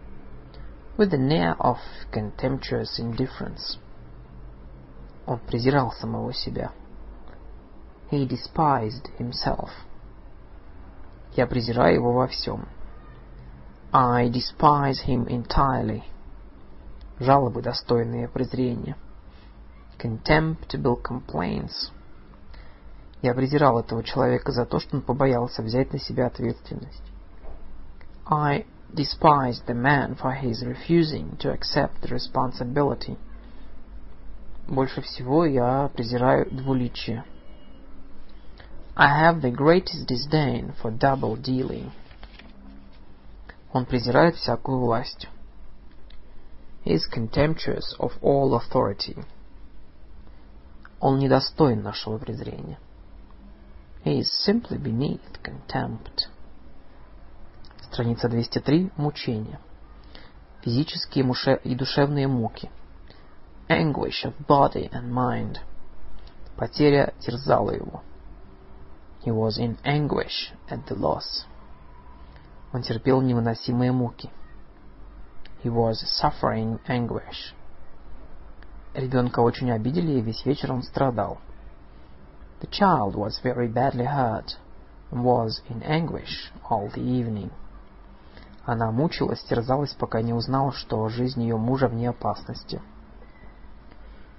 With 0.97 1.13
an 1.13 1.29
air 1.31 1.57
of 1.59 1.79
contemptuous 2.11 2.99
indifference. 2.99 3.79
Он 5.27 5.39
презирал 5.39 5.93
самого 5.93 6.33
себя. 6.33 6.73
He 8.11 8.27
despised 8.27 9.07
himself. 9.19 9.71
Я 11.37 11.47
презираю 11.47 11.97
его 11.97 12.13
во 12.13 12.27
всем. 12.27 12.67
I 13.93 14.29
despise 14.29 15.05
him 15.07 15.27
entirely. 15.27 16.03
Жалобы, 17.19 17.63
достойные 17.63 18.29
презрения. 18.29 18.97
Contemptible 19.99 20.97
complaints. 21.03 21.91
Я 23.21 23.35
презирал 23.35 23.81
этого 23.81 24.05
человека 24.05 24.53
за 24.53 24.65
то, 24.65 24.79
что 24.79 24.97
он 24.97 25.03
побоялся 25.03 25.63
взять 25.63 25.93
на 25.93 25.99
себя 25.99 26.27
ответственность. 26.27 27.03
I 28.27 28.65
despise 28.93 29.61
the 29.67 29.75
man 29.75 30.17
for 30.17 30.33
his 30.33 30.63
refusing 30.63 31.37
to 31.39 31.53
accept 31.53 32.01
the 32.03 32.09
responsibility. 32.09 33.19
Больше 34.69 35.01
всего 35.01 35.45
я 35.45 35.91
презираю 35.95 36.49
двуличие. 36.51 37.25
I 38.95 39.25
have 39.25 39.41
the 39.41 39.51
greatest 39.51 40.07
disdain 40.07 40.75
for 40.81 40.97
double 40.97 41.37
dealing. 41.37 41.91
Он 43.73 43.85
презирает 43.85 44.37
всякую 44.37 44.81
власть. 44.81 45.29
He 46.85 46.95
is 46.95 47.09
contemptuous 47.11 47.97
of 47.99 48.13
all 48.23 48.59
authority. 48.59 49.25
Он 51.01 51.19
недостоин 51.19 51.83
нашего 51.83 52.19
презрения. 52.19 52.79
He 54.05 54.21
is 54.21 54.31
simply 54.45 54.79
beneath 54.79 55.43
contempt. 55.43 56.29
Страница 57.91 58.29
203. 58.29 58.93
Мучения. 58.97 59.61
Физические 60.63 61.25
и 61.65 61.75
душевные 61.75 62.29
муки. 62.29 62.71
Anguish 63.69 64.25
of 64.25 64.35
body 64.47 64.89
and 64.93 65.13
mind. 65.13 65.59
Потеря 66.57 67.13
терзала 67.21 67.73
его. 67.73 68.03
He 69.25 69.31
was 69.31 69.59
in 69.59 69.79
anguish 69.85 70.53
at 70.69 70.87
the 70.87 70.97
loss. 70.97 71.47
Он 72.73 72.83
терпел 72.83 73.21
невыносимые 73.21 73.93
муки. 73.93 74.31
He 75.63 75.71
was 75.71 76.05
suffering 76.21 76.79
anguish. 76.87 77.55
Ребенка 78.95 79.41
очень 79.41 79.71
обидели, 79.71 80.13
и 80.13 80.21
весь 80.21 80.45
вечер 80.45 80.73
он 80.73 80.83
страдал. 80.83 81.39
The 82.62 82.68
child 82.68 83.16
was 83.16 83.40
very 83.44 83.68
badly 83.68 84.06
hurt 84.06 84.58
and 85.12 85.24
was 85.24 85.62
in 85.70 85.84
anguish 85.84 86.52
all 86.70 86.90
the 86.90 87.02
evening. 87.02 87.52
Она 88.66 88.92
мучилась, 88.92 89.44
терзалась, 89.44 89.94
пока 89.94 90.22
не 90.22 90.34
узнала, 90.34 90.72
что 90.72 91.10
жизнь 91.10 91.42
ее 91.42 91.58
мужа 91.58 91.88
вне 91.88 92.10
опасности. 92.10 92.82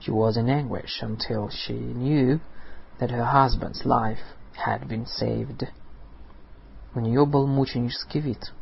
She 0.00 0.10
was 0.10 0.36
in 0.36 0.48
anguish 0.48 1.02
until 1.02 1.50
she 1.50 1.74
knew 1.74 2.40
that 2.98 3.10
her 3.10 3.24
husband's 3.24 3.84
life 3.84 4.36
had 4.56 4.88
been 4.88 5.06
saved. 5.06 5.68
У 6.94 7.00
нее 7.00 7.26
был 7.26 7.46
мученический 7.46 8.20
вид. 8.20 8.52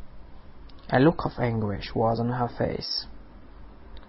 A 0.88 0.98
look 0.98 1.24
of 1.24 1.38
anguish 1.38 1.94
was 1.94 2.18
on 2.18 2.30
her 2.30 2.50
face. 2.58 3.06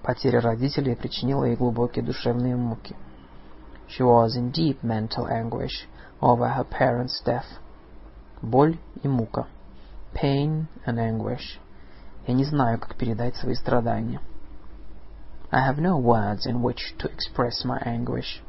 Потеря 0.01 0.41
родителей 0.41 0.95
причинила 0.95 1.45
ей 1.45 1.55
глубокие 1.55 2.03
душевные 2.03 2.55
муки. 2.55 2.95
She 3.87 4.03
was 4.03 4.35
in 4.35 4.51
deep 4.51 4.83
mental 4.83 5.27
anguish 5.27 5.87
over 6.21 6.49
her 6.49 6.63
parents' 6.63 7.21
death. 7.23 7.59
Боль 8.41 8.77
и 9.03 9.07
мука 9.07 9.47
pain 10.13 10.67
and 10.85 10.99
anguish. 10.99 11.59
Я 12.27 12.33
не 12.33 12.45
знаю, 12.45 12.79
как 12.79 12.95
передать 12.95 13.35
свои 13.35 13.55
страдания. 13.55 14.21
I 15.51 15.67
have 15.67 15.77
no 15.77 15.97
words 15.97 16.45
in 16.45 16.61
which 16.61 16.95
to 16.99 17.11
express 17.11 17.65
my 17.65 17.79
anguish. 17.85 18.41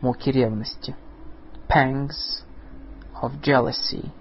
Муки 0.00 0.30
ревности. 0.30 0.94
Pangs 1.68 2.42
of 3.22 3.40
jealousy. 3.42 4.12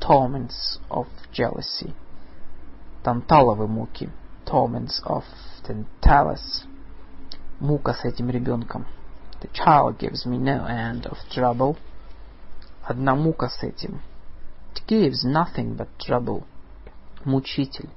Torments 0.00 0.78
of 0.90 1.06
jealousy. 1.32 1.94
Танталовы 3.02 3.66
муки. 3.66 4.10
Torments 4.44 5.00
of 5.04 5.24
Tantalus. 5.64 6.64
Мука 7.60 7.94
с 7.94 8.04
этим 8.04 8.30
ребенком. 8.30 8.86
The 9.47 9.63
child 9.63 9.97
gives 9.97 10.25
me 10.25 10.37
no 10.37 10.65
end 10.65 11.05
of 11.05 11.17
trouble. 11.31 11.77
Одна 12.83 13.15
мука 13.15 13.47
с 13.49 13.63
этим. 13.63 14.01
It 14.75 14.85
gives 14.87 15.23
nothing 15.23 15.77
but 15.77 15.87
trouble. 15.97 16.43
Мучитель. 17.23 17.89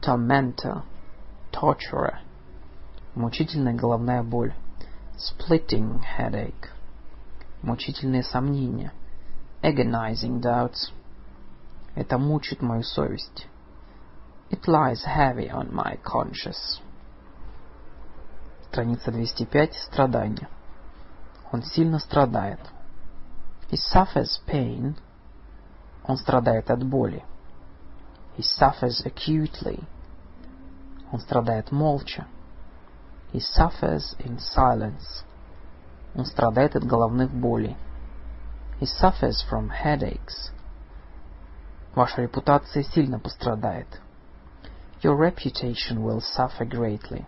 Tormentor. 0.00 0.82
Torturer. 1.52 2.18
Мучительная 3.14 3.74
головная 3.74 4.24
боль. 4.24 4.52
Splitting 5.16 6.02
headache. 6.02 6.70
Мучительные 7.62 8.24
сомнения. 8.24 8.92
Agonizing 9.62 10.40
doubts. 10.40 10.92
Это 11.94 12.18
мучит 12.18 12.62
мою 12.62 12.82
совесть. 12.82 13.46
It 14.50 14.66
lies 14.66 15.04
heavy 15.04 15.48
on 15.48 15.72
my 15.72 15.98
conscience. 16.02 16.80
Страница 18.70 19.12
205. 19.12 19.74
Страдания. 19.74 20.48
Он 21.52 21.62
сильно 21.62 21.98
страдает. 21.98 22.60
He 23.70 23.76
suffers 23.92 24.40
pain. 24.46 24.96
Он 26.04 26.16
страдает 26.16 26.70
от 26.70 26.84
боли. 26.84 27.24
He 28.36 28.42
suffers 28.42 29.04
acutely. 29.04 29.84
Он 31.12 31.20
страдает 31.20 31.72
молча. 31.72 32.26
He 33.32 33.40
suffers 33.40 34.16
in 34.18 34.38
silence. 34.38 35.24
Он 36.14 36.24
страдает 36.24 36.76
от 36.76 36.84
головных 36.84 37.30
болей. 37.30 37.76
He 38.80 38.86
suffers 38.86 39.44
from 39.50 39.70
headaches. 39.70 40.52
Ваша 41.94 42.22
репутация 42.22 42.82
сильно 42.82 43.18
пострадает. 43.18 44.00
Your 45.02 45.16
reputation 45.16 46.02
will 46.02 46.20
suffer 46.20 46.66
greatly. 46.68 47.26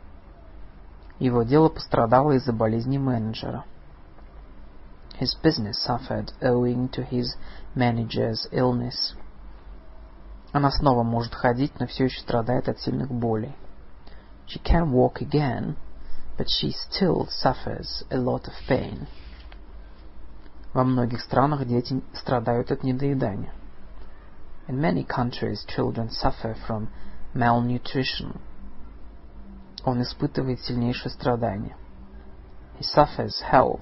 Его 1.19 1.43
дело 1.43 1.69
пострадало 1.69 2.33
из-за 2.33 2.53
болезни 2.53 2.99
менеджера. 2.99 3.65
His 5.22 5.36
business 5.42 5.80
suffered 5.84 6.32
owing 6.42 6.90
to 6.90 7.04
his 7.04 7.36
manager's 7.76 8.48
illness. 8.52 9.16
Она 10.52 10.72
снова 10.72 11.04
может 11.04 11.34
ходить, 11.34 11.80
но 11.80 11.88
все 11.88 12.06
еще 12.06 12.20
страдает 12.22 12.70
от 12.70 12.80
сильных 12.80 13.10
болей. 13.10 13.56
She 14.48 14.62
can 14.64 14.92
walk 14.92 15.22
again, 15.22 15.76
but 16.38 16.48
she 16.48 16.72
still 16.72 17.28
suffers 17.30 18.04
a 18.10 18.18
lot 18.18 18.48
of 18.48 18.54
pain. 18.68 19.08
Во 20.74 20.84
многих 20.84 21.22
странах 21.22 21.66
дети 21.66 22.02
страдают 22.14 22.72
от 22.72 22.84
недоедания. 22.84 23.52
In 24.68 24.80
many 24.80 25.04
countries, 25.04 25.66
children 25.66 26.10
suffer 26.10 26.56
from 26.68 26.90
malnutrition. 27.34 28.40
Он 29.84 30.02
испытывает 30.02 30.62
сильнейшее 30.62 31.12
страдание. 31.12 31.76
He 32.80 32.84
suffers 32.84 33.42
hell. 33.42 33.80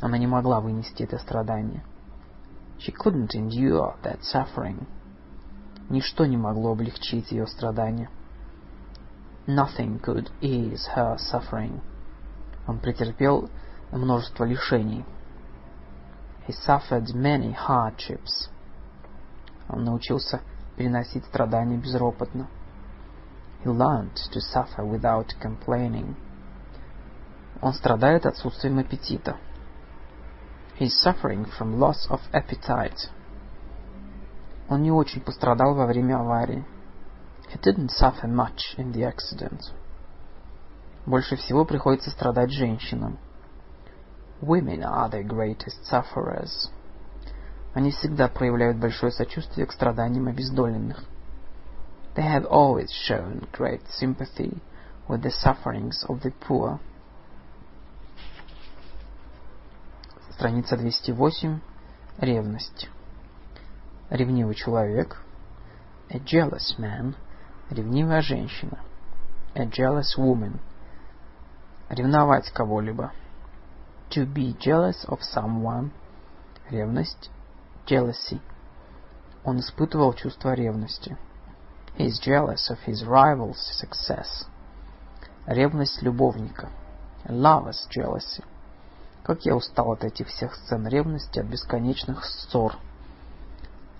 Она 0.00 0.18
не 0.18 0.26
могла 0.26 0.60
вынести 0.60 1.02
это 1.02 1.18
страдание. 1.18 1.82
She 2.78 2.92
couldn't 2.92 3.34
endure 3.34 3.96
that 4.02 4.20
suffering. 4.20 4.86
Ничто 5.88 6.26
не 6.26 6.36
могло 6.36 6.72
облегчить 6.72 7.30
ее 7.32 7.46
страдания. 7.46 8.10
Nothing 9.46 10.00
could 10.00 10.30
ease 10.40 10.86
her 10.94 11.16
suffering. 11.16 11.80
Он 12.66 12.78
претерпел 12.78 13.48
множество 13.92 14.44
лишений. 14.44 15.04
He 16.46 16.54
suffered 16.66 17.14
many 17.14 17.54
hardships. 17.54 18.50
Он 19.68 19.84
научился 19.84 20.40
переносить 20.76 21.24
страдания 21.24 21.76
безропотно. 21.78 22.48
He 23.64 23.70
learned 23.70 24.14
to 24.32 24.40
suffer 24.40 24.84
without 24.84 25.28
complaining. 25.40 26.16
Он 27.62 27.72
страдает 27.72 28.26
отсутствием 28.26 28.78
аппетита. 28.78 29.36
He 30.75 30.85
is 30.85 30.99
suffering 31.01 31.45
from 31.57 31.79
loss 31.79 32.07
of 32.09 32.21
appetite. 32.33 33.09
Он 34.69 34.81
не 34.81 34.91
очень 34.91 35.21
пострадал 35.21 35.75
во 35.75 35.85
время 35.85 36.19
аварии. 36.19 36.65
He 37.53 37.59
didn't 37.59 37.89
suffer 37.89 38.27
much 38.27 38.75
in 38.77 38.91
the 38.93 39.03
accident. 39.03 39.61
Больше 41.05 41.35
всего 41.35 41.65
приходится 41.65 42.09
страдать 42.09 42.51
женщинам. 42.51 43.19
Women 44.41 44.83
are 44.83 45.09
the 45.09 45.23
greatest 45.23 45.83
sufferers. 45.89 46.71
Они 47.73 47.91
всегда 47.91 48.27
проявляют 48.27 48.77
большое 48.77 49.11
сочувствие 49.11 49.65
к 49.65 49.71
страданиям 49.71 50.27
обездоленных. 50.27 51.03
They 52.15 52.23
have 52.23 52.45
always 52.49 52.89
shown 53.07 53.47
great 53.51 53.81
sympathy 53.99 54.61
with 55.07 55.21
the 55.21 55.31
sufferings 55.31 56.03
of 56.09 56.21
the 56.21 56.31
poor. 56.31 56.79
Страница 60.36 60.76
208. 60.76 61.62
Ревность. 62.18 62.90
Ревнивый 64.10 64.54
человек. 64.54 65.24
A 66.10 66.18
jealous 66.18 66.76
man. 66.76 67.16
Ревнивая 67.70 68.20
женщина. 68.20 68.78
A 69.54 69.64
jealous 69.64 70.14
woman. 70.18 70.60
Ревновать 71.88 72.50
кого-либо. 72.50 73.12
To 74.10 74.26
be 74.26 74.54
jealous 74.60 75.06
of 75.08 75.20
someone. 75.22 75.90
Ревность. 76.68 77.30
Jealousy. 77.86 78.42
Он 79.42 79.60
испытывал 79.60 80.12
чувство 80.12 80.52
ревности. 80.52 81.16
He 81.96 82.08
is 82.08 82.20
jealous 82.20 82.68
of 82.68 82.78
his 82.84 83.06
rival's 83.06 83.56
success. 83.80 84.44
Ревность 85.46 86.02
любовника. 86.02 86.68
Lover's 87.26 87.86
jealousy. 87.88 88.44
Как 89.26 89.44
я 89.44 89.56
устал 89.56 89.90
от 89.90 90.04
этих 90.04 90.28
всех 90.28 90.54
сцен 90.54 90.86
ревности, 90.86 91.40
от 91.40 91.46
бесконечных 91.46 92.24
ссор. 92.24 92.76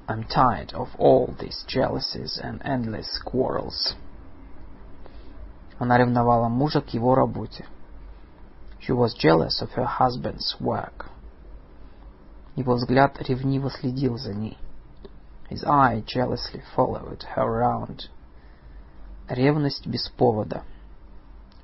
I'm 0.07 0.25
tired 0.29 0.73
of 0.73 0.91
all 0.99 1.35
these 1.41 1.67
jealousies 1.67 2.39
and 2.41 2.63
endless 2.63 3.21
quarrels. 3.25 3.97
Она 5.81 5.99
ревновала 5.99 6.49
мужа 6.49 6.81
к 6.81 6.91
его 6.91 7.17
работе. 7.17 7.67
She 8.79 8.95
was 8.95 9.17
jealous 9.19 9.61
of 9.61 9.73
her 9.73 9.89
husband's 9.99 10.61
work. 10.61 11.07
Его 12.55 12.75
взгляд 12.75 13.21
ревниво 13.21 13.69
следил 13.69 14.19
за 14.19 14.33
ней. 14.33 14.57
His 15.51 15.65
eye 15.65 16.05
jealously 16.07 16.63
followed 16.77 17.25
her 17.35 17.43
around. 17.43 18.03
Ревность 19.29 19.89
без 19.89 20.09
повода. 20.09 20.63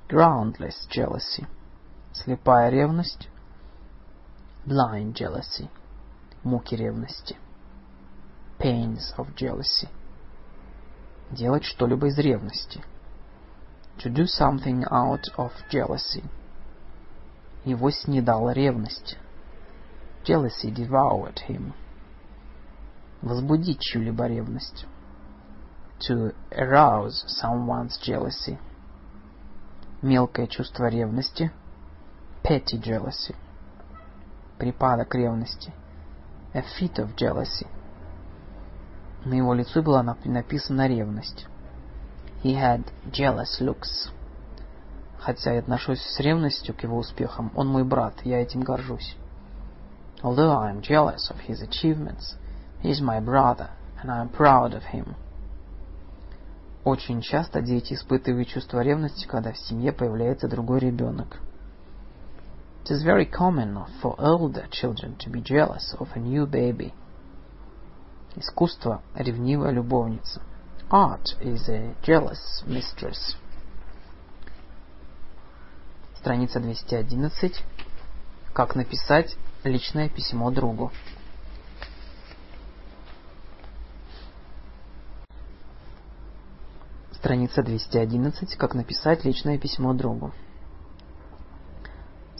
Groundless 0.09 0.85
jealousy. 0.89 1.47
Слепая 2.11 2.69
ревность. 2.69 3.29
Blind 4.65 5.13
jealousy. 5.13 5.69
Муки 6.45 6.75
ревности. 6.75 7.35
Pains 8.57 9.13
of 9.17 9.35
jealousy. 9.35 9.89
Делать 11.31 11.65
что-либо 11.65 12.07
из 12.07 12.17
ревности. 12.17 12.81
To 13.97 14.09
do 14.09 14.25
something 14.25 14.85
out 14.89 15.23
of 15.35 15.51
jealousy. 15.69 16.23
Его 17.65 17.91
снедала 17.91 18.51
ревность. 18.51 19.17
Jealousy 20.23 20.71
devoured 20.71 21.39
him. 21.49 21.73
Возбудить 23.21 23.81
чью-либо 23.81 24.27
ревность. 24.27 24.85
To 26.07 26.33
arouse 26.51 27.25
someone's 27.27 27.97
jealousy. 28.01 28.57
Мелкое 30.01 30.47
чувство 30.47 30.85
ревности. 30.85 31.51
Petty 32.43 32.77
jealousy. 32.77 33.35
Припадок 34.63 35.13
ревности. 35.13 35.73
A 36.53 36.63
fit 36.79 36.93
of 36.95 37.17
jealousy. 37.17 37.67
На 39.25 39.33
его 39.33 39.53
лице 39.53 39.81
была 39.81 40.01
написана 40.01 40.87
ревность. 40.87 41.47
He 42.43 42.55
had 42.55 42.85
jealous 43.11 43.59
looks. 43.59 44.09
Хотя 45.19 45.51
я 45.51 45.59
отношусь 45.59 45.99
с 45.99 46.17
ревностью 46.21 46.73
к 46.73 46.83
его 46.83 46.97
успехам, 46.97 47.51
он 47.57 47.67
мой 47.67 47.83
брат, 47.83 48.13
я 48.23 48.41
этим 48.41 48.61
горжусь. 48.61 49.17
Although 50.21 50.57
I 50.57 50.71
am 50.71 50.79
jealous 50.79 51.29
of 51.29 51.45
his 51.45 51.61
achievements, 51.61 52.37
he 52.81 52.89
is 52.89 53.01
my 53.01 53.19
brother, 53.19 53.71
and 54.01 54.09
I 54.09 54.21
am 54.21 54.29
proud 54.29 54.73
of 54.73 54.83
him. 54.93 55.15
Очень 56.85 57.19
часто 57.19 57.59
дети 57.59 57.95
испытывают 57.95 58.47
чувство 58.47 58.79
ревности, 58.79 59.27
когда 59.27 59.51
в 59.51 59.57
семье 59.57 59.91
появляется 59.91 60.47
другой 60.47 60.79
ребенок. 60.79 61.41
It 62.83 62.91
is 62.91 63.03
very 63.03 63.25
common 63.25 63.85
for 64.01 64.13
older 64.19 64.67
children 64.69 65.15
to 65.19 65.29
be 65.29 65.39
jealous 65.39 65.95
of 65.99 66.09
a 66.15 66.19
new 66.19 66.45
baby. 66.45 66.93
Искусство– 68.35 69.01
ревнивая 69.15 69.71
любовница. 69.71 70.41
Art 70.89 71.33
is 71.39 71.69
a 71.69 71.95
jealous 72.03 72.61
mistress. 72.67 73.37
Страница 76.17 76.59
211. 76.59 77.63
Как 78.53 78.75
написать 78.75 79.37
личное 79.63 80.09
письмо 80.09 80.51
другу. 80.51 80.91
Страница 87.13 87.63
211. 87.63 88.57
Как 88.57 88.75
написать 88.75 89.23
личное 89.23 89.57
письмо 89.57 89.93
другу. 89.93 90.33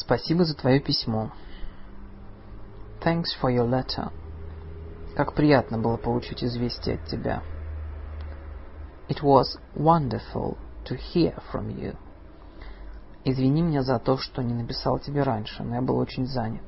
Спасибо 0.03 0.43
за 0.43 0.53
твое 0.53 0.81
письмо. 0.81 1.31
Thanks 3.01 3.31
for 3.41 3.49
your 3.49 3.69
letter. 3.69 4.11
Как 5.15 5.33
приятно 5.33 5.77
было 5.77 5.95
получить 5.95 6.43
известие 6.43 6.95
от 6.95 7.05
тебя. 7.05 7.41
It 9.07 9.21
was 9.21 9.57
wonderful 9.75 10.57
to 10.85 10.97
hear 10.97 11.41
from 11.53 11.69
you. 11.69 11.95
Извини 13.23 13.61
меня 13.61 13.81
за 13.83 13.97
то, 13.97 14.17
что 14.17 14.41
не 14.41 14.53
написал 14.53 14.99
тебе 14.99 15.23
раньше, 15.23 15.63
но 15.63 15.75
я 15.75 15.81
был 15.81 15.97
очень 15.97 16.25
занят. 16.25 16.65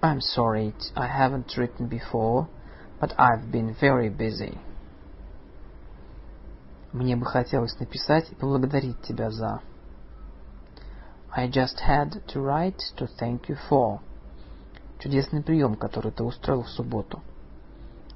I'm 0.00 0.20
sorry 0.20 0.74
I 0.96 1.06
haven't 1.06 1.54
written 1.58 1.86
before, 1.86 2.48
but 2.98 3.14
I've 3.18 3.50
been 3.50 3.76
very 3.78 4.08
busy. 4.08 4.58
Мне 6.92 7.16
бы 7.16 7.26
хотелось 7.26 7.78
написать 7.78 8.32
и 8.32 8.34
поблагодарить 8.34 9.02
тебя 9.02 9.30
за. 9.30 9.60
I 11.36 11.48
just 11.48 11.80
had 11.80 12.22
to 12.28 12.40
write 12.40 12.80
to 12.96 13.08
thank 13.18 13.48
you 13.48 13.56
for. 13.68 13.98
Чудесный 15.00 15.42
прием, 15.42 15.74
который 15.74 16.12
ты 16.12 16.22
устроил 16.22 16.62
в 16.62 16.68
субботу. 16.68 17.22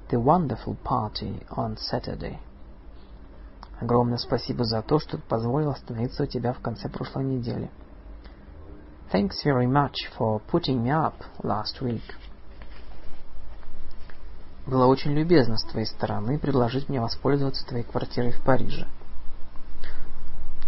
The 0.09 0.23
wonderful 0.23 0.77
party 0.81 1.45
on 1.49 1.75
Saturday. 1.75 2.37
Огромное 3.81 4.17
спасибо 4.17 4.63
за 4.63 4.81
то, 4.81 4.99
что 4.99 5.17
позволил 5.17 5.71
остановиться 5.71 6.23
у 6.23 6.27
тебя 6.27 6.53
в 6.53 6.59
конце 6.59 6.87
прошлой 6.87 7.25
недели. 7.25 7.69
Thanks 9.11 9.43
very 9.45 9.67
much 9.67 9.95
for 10.17 10.41
putting 10.49 10.81
me 10.81 10.89
up 10.89 11.15
last 11.43 11.81
week. 11.81 12.03
Было 14.65 14.85
очень 14.85 15.11
любезно 15.11 15.57
с 15.57 15.63
твоей 15.65 15.87
стороны 15.87 16.39
предложить 16.39 16.87
мне 16.87 17.01
воспользоваться 17.01 17.67
твоей 17.67 17.83
квартирой 17.83 18.31
в 18.31 18.41
Париже. 18.43 18.87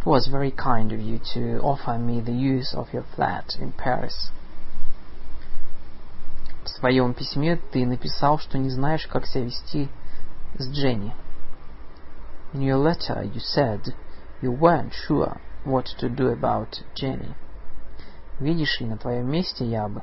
It 0.00 0.06
was 0.06 0.28
very 0.28 0.50
kind 0.50 0.92
of 0.92 1.00
you 1.00 1.18
to 1.34 1.60
offer 1.60 1.98
me 1.98 2.20
the 2.20 2.32
use 2.32 2.74
of 2.74 2.92
your 2.92 3.04
flat 3.14 3.56
in 3.60 3.72
Paris. 3.72 4.30
В 6.64 6.68
своем 6.68 7.14
письме 7.14 7.56
ты 7.56 7.86
написал, 7.86 8.38
что 8.38 8.58
не 8.58 8.70
знаешь, 8.70 9.06
как 9.06 9.26
себя 9.26 9.44
вести 9.44 9.88
с 10.58 10.68
Дженни. 10.68 11.14
In 12.52 12.60
your 12.62 12.78
letter 12.78 13.22
you 13.22 13.40
said 13.40 13.94
you 14.40 14.50
weren't 14.50 14.92
sure 14.92 15.40
what 15.64 15.86
to 15.98 16.08
do 16.08 16.28
about 16.28 16.82
Jenny. 16.94 17.34
Видишь 18.38 18.80
ли, 18.80 18.86
на 18.86 18.96
твоем 18.96 19.30
месте 19.30 19.64
я 19.64 19.88
бы... 19.88 20.02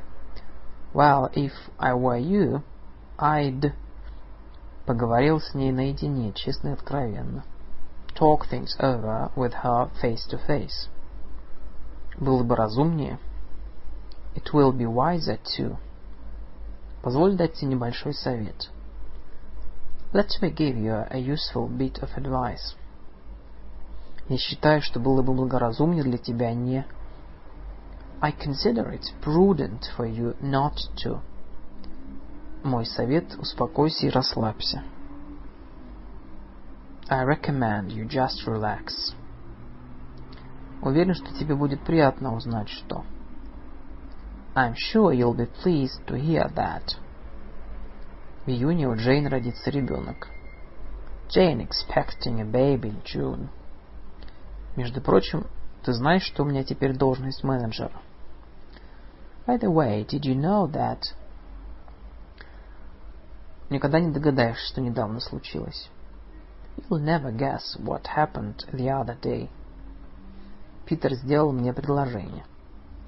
Well, 0.94 1.32
if 1.34 1.54
I 1.80 1.94
were 1.94 2.20
you, 2.20 2.62
I'd... 3.18 3.74
Поговорил 4.86 5.40
с 5.40 5.54
ней 5.54 5.72
наедине, 5.72 6.34
честно 6.34 6.70
и 6.70 6.74
откровенно. 6.74 7.44
Talk 8.19 8.47
things 8.47 8.75
over 8.81 9.31
with 9.37 9.53
her 9.63 9.91
face 10.03 10.27
to 10.31 10.45
face. 10.45 10.89
Было 12.19 12.43
бы 12.43 12.57
разумнее. 12.57 13.21
It 14.35 14.53
will 14.53 14.73
be 14.73 14.87
wiser 14.87 15.39
too. 15.57 15.77
Позволь 17.01 17.37
дать 17.37 17.55
тебе 17.55 17.69
небольшой 17.69 18.13
совет. 18.15 18.71
Let 20.13 20.31
me 20.43 20.51
give 20.51 20.77
you 20.77 21.07
a 21.09 21.19
useful 21.19 21.69
bit 21.69 22.01
of 22.03 22.11
advice. 22.17 22.75
Я 24.29 24.37
считаю, 24.37 24.83
что 24.83 24.99
было 24.99 25.23
бы 25.23 25.33
благоразумнее 25.33 26.03
для 26.03 26.19
тебя 26.19 26.53
не... 26.53 26.85
I 28.21 28.33
consider 28.33 28.93
it 28.93 29.05
prudent 29.23 29.83
for 29.97 30.13
you 30.13 30.37
not 30.41 30.75
to. 31.05 31.21
Мой 32.65 32.85
совет– 32.85 33.37
успокойся 33.39 34.07
и 34.07 34.11
расслабься. 34.11 34.83
I 37.11 37.23
recommend 37.23 37.91
you 37.91 38.07
just 38.07 38.47
relax. 38.47 39.15
Уверен, 40.83 41.15
что 41.15 41.33
тебе 41.39 41.55
будет 41.55 41.83
приятно 41.83 42.35
узнать, 42.35 42.69
что... 42.69 43.03
I'm 44.55 44.75
sure 44.75 45.15
you'll 45.15 45.35
be 45.35 45.49
pleased 45.65 46.05
to 46.07 46.17
hear 46.17 46.53
that. 46.55 46.99
В 48.45 48.51
июне 48.51 48.89
у 48.89 48.95
Джейн 48.95 49.27
родится 49.27 49.71
ребенок. 49.71 50.29
Jane 51.29 51.67
expecting 51.67 52.43
a 52.43 52.45
baby 52.45 52.91
in 52.91 53.03
June. 53.05 53.49
Между 54.77 55.01
прочим, 55.01 55.47
ты 55.85 55.95
знаешь, 55.95 56.25
что 56.25 56.43
у 56.43 56.47
меня 56.47 56.63
теперь 56.63 56.95
должность 56.95 57.43
менеджера? 57.43 58.03
By 59.47 59.59
the 59.59 59.73
way, 59.73 60.05
did 60.05 60.25
you 60.25 60.35
know 60.35 60.71
that... 60.71 61.01
Никогда 63.71 63.99
не 63.99 64.13
догадаешься, 64.13 64.67
что 64.67 64.83
недавно 64.83 65.21
случилось. 65.21 65.91
You'll 66.87 67.01
never 67.01 67.33
guess 67.33 67.77
what 67.79 68.07
happened 68.07 68.65
the 68.73 68.91
other 68.91 69.17
day. 69.21 69.51
Питер 70.87 71.15
сделал 71.15 71.53
мне 71.53 71.73
предложение. 71.73 72.45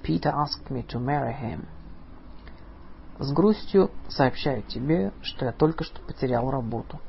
Peter 0.03 0.31
asked 0.31 0.69
me 0.69 0.85
to 0.87 0.99
marry 0.99 1.33
him. 1.33 1.65
С 3.19 3.31
грустью 3.31 3.91
сообщаю 4.09 4.63
тебе, 4.63 5.13
что 5.21 5.45
я 5.45 5.51
только 5.51 5.83
что 5.83 6.01
потерял 6.01 6.49
работу. 6.51 6.99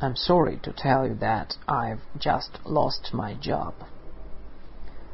I'm 0.00 0.16
sorry 0.16 0.58
to 0.62 0.74
tell 0.74 1.06
you 1.06 1.18
that 1.20 1.56
I've 1.66 2.00
just 2.18 2.60
lost 2.64 3.12
my 3.12 3.38
job. 3.40 3.74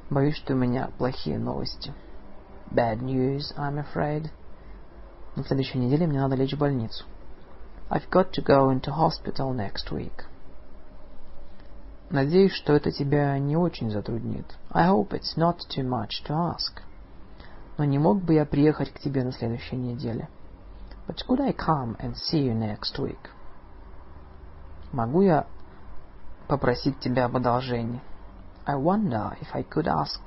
Боюсь, 0.09 0.37
что 0.37 0.55
у 0.55 0.57
меня 0.57 0.91
плохие 0.99 1.39
новости. 1.39 1.93
Bad 2.71 3.01
news, 3.01 3.55
I'm 3.57 3.85
afraid. 3.85 4.31
На 5.37 5.45
следующей 5.45 5.79
неделе 5.79 6.07
мне 6.07 6.21
надо 6.21 6.37
лечь 6.37 6.55
в 6.55 6.59
больницу. 6.59 7.05
I've 7.90 8.10
got 8.10 8.32
to 8.34 8.42
go 8.42 8.72
into 8.72 8.92
hospital 8.92 9.54
next 9.54 9.92
week. 9.92 10.26
Надеюсь, 12.10 12.54
что 12.54 12.74
это 12.74 12.92
тебя 12.92 13.38
не 13.40 13.58
очень 13.58 13.90
затруднит. 13.90 14.46
I 14.72 14.88
hope 14.88 15.10
it's 15.10 15.36
not 15.36 15.60
too 15.70 15.84
much 15.84 16.24
to 16.28 16.34
ask. 16.34 16.82
Но 17.78 17.86
не 17.86 18.00
мог 18.00 18.24
бы 18.24 18.36
я 18.36 18.46
приехать 18.46 18.92
к 18.92 19.00
тебе 19.00 19.24
на 19.24 19.32
следующей 19.32 19.76
неделе? 19.76 20.30
But 21.08 21.18
could 21.28 21.42
I 21.42 21.52
come 21.52 21.98
and 22.00 22.16
see 22.16 22.48
you 22.48 22.54
next 22.54 22.98
week? 22.98 23.30
Могу 24.92 25.22
я 25.22 25.46
попросить 26.48 27.00
тебя 27.00 27.26
об 27.26 27.36
одолжении? 27.36 28.02
I 28.66 28.76
wonder 28.76 29.38
if 29.42 29.48
I 29.54 29.64
could 29.64 29.88
ask 29.88 30.20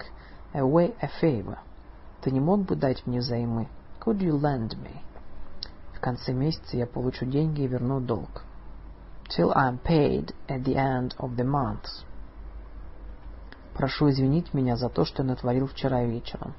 away 0.54 0.94
a 1.00 1.08
favor. 1.20 1.58
Ты 2.20 2.30
не 2.30 2.40
мог 2.40 2.60
бы 2.60 2.76
дать 2.76 3.06
мне 3.06 3.20
взаймы? 3.20 3.68
Could 4.00 4.18
you 4.18 4.38
lend 4.38 4.76
me? 4.82 5.00
В 6.03 6.05
конце 6.05 6.33
месяца 6.33 6.75
я 6.75 6.85
получу 6.85 7.25
деньги 7.25 7.61
и 7.61 7.67
верну 7.67 8.01
долг. 8.01 8.43
Till 9.29 9.53
I'm 9.55 9.79
paid 9.81 10.35
at 10.49 10.65
the 10.65 10.75
end 10.75 11.15
of 11.17 11.37
the 11.37 11.45
month. 11.45 12.03
Прошу 13.73 14.09
извинить 14.09 14.53
меня 14.53 14.75
за 14.75 14.89
то, 14.89 15.05
что 15.05 15.23
натворил 15.23 15.65
вчера 15.65 16.03
вечером. 16.03 16.55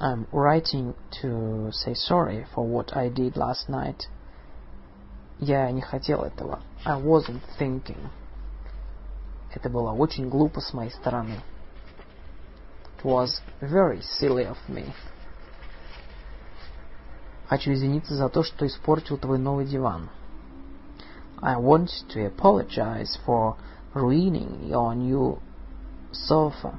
I'm 0.00 0.26
writing 0.32 0.94
to 1.20 1.70
say 1.84 1.92
sorry 1.92 2.46
for 2.54 2.66
what 2.66 2.96
I 2.96 3.10
did 3.10 3.34
last 3.34 3.68
night. 3.68 4.08
Я 5.38 5.70
не 5.70 5.82
хотел 5.82 6.22
этого. 6.22 6.60
I 6.86 6.98
wasn't 6.98 7.42
thinking. 7.58 8.08
Это 9.52 9.68
было 9.68 9.92
очень 9.92 10.30
глупо 10.30 10.62
с 10.62 10.72
моей 10.72 10.92
стороны. 10.92 11.42
It 12.96 13.04
was 13.04 13.42
very 13.60 14.00
silly 14.00 14.46
of 14.46 14.56
me. 14.66 14.94
Хочу 17.52 17.74
извиниться 17.74 18.14
за 18.14 18.30
то, 18.30 18.42
что 18.42 18.66
испортил 18.66 19.18
твой 19.18 19.36
новый 19.36 19.66
диван. 19.66 20.08
I 21.42 21.56
want 21.56 21.90
to 22.08 22.34
apologize 22.34 23.18
for 23.26 23.56
ruining 23.92 24.70
your 24.70 24.94
new 24.94 25.38
sofa. 26.12 26.76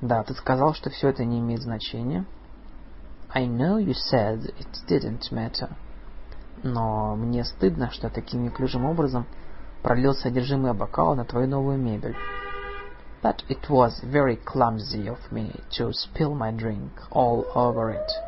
Да, 0.00 0.22
ты 0.22 0.34
сказал, 0.34 0.72
что 0.72 0.90
все 0.90 1.08
это 1.08 1.24
не 1.24 1.40
имеет 1.40 1.62
значения. 1.62 2.26
I 3.34 3.46
know 3.48 3.84
you 3.84 3.92
said 3.92 4.54
it 4.56 4.86
didn't 4.86 5.32
matter. 5.32 5.72
Но 6.62 7.16
мне 7.16 7.42
стыдно, 7.42 7.90
что 7.90 8.10
таким 8.10 8.44
неклюжим 8.44 8.84
образом 8.84 9.26
пролил 9.82 10.14
содержимое 10.14 10.74
бокала 10.74 11.16
на 11.16 11.24
твою 11.24 11.48
новую 11.48 11.76
мебель. 11.76 12.14
But 13.20 13.38
it 13.48 13.68
was 13.68 14.00
very 14.00 14.36
clumsy 14.36 15.08
of 15.08 15.18
me 15.32 15.60
to 15.76 15.90
spill 15.90 16.36
my 16.36 16.52
drink 16.52 16.92
all 17.10 17.46
over 17.56 17.90
it. 17.90 18.27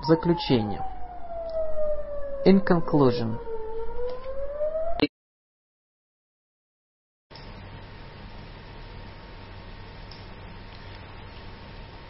В 0.00 0.04
заключение. 0.04 0.82
In 2.46 2.64
conclusion. 2.64 3.38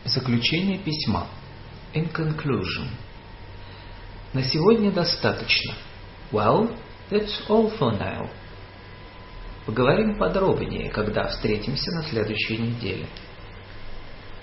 Заключение 0.04 0.78
письма. 0.78 1.26
In 1.92 2.12
conclusion. 2.12 2.86
На 4.34 4.44
сегодня 4.44 4.92
достаточно. 4.92 5.74
Well, 6.30 6.72
that's 7.10 7.44
all 7.48 7.76
for 7.76 7.98
now. 7.98 8.30
Поговорим 9.66 10.16
подробнее, 10.16 10.90
когда 10.90 11.26
встретимся 11.26 11.90
на 11.90 12.04
следующей 12.04 12.58
неделе. 12.58 13.08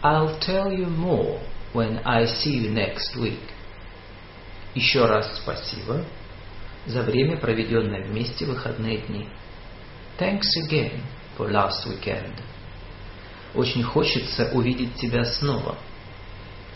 I'll 0.03 0.38
tell 0.42 0.69
you 0.69 0.90
more 0.90 1.40
when 1.73 1.99
I 2.05 2.25
see 2.25 2.57
you 2.57 2.71
next 2.71 3.15
week. 3.17 3.39
Еще 4.75 5.05
раз 5.05 5.37
спасибо 5.41 6.05
за 6.85 7.01
время, 7.01 7.37
проведенное 7.37 8.03
вместе 8.03 8.45
в 8.45 8.49
выходные 8.49 8.99
дни. 8.99 9.27
Thanks 10.17 10.47
again 10.67 11.01
for 11.37 11.49
last 11.51 11.85
weekend. 11.87 12.33
Очень 13.53 13.83
хочется 13.83 14.51
увидеть 14.53 14.95
тебя 14.95 15.25
снова. 15.25 15.77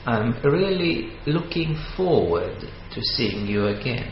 I'm 0.05 0.41
really 0.43 1.11
looking 1.25 1.77
forward 1.95 2.67
to 2.93 3.01
seeing 3.15 3.47
you 3.47 3.67
again. 3.67 4.11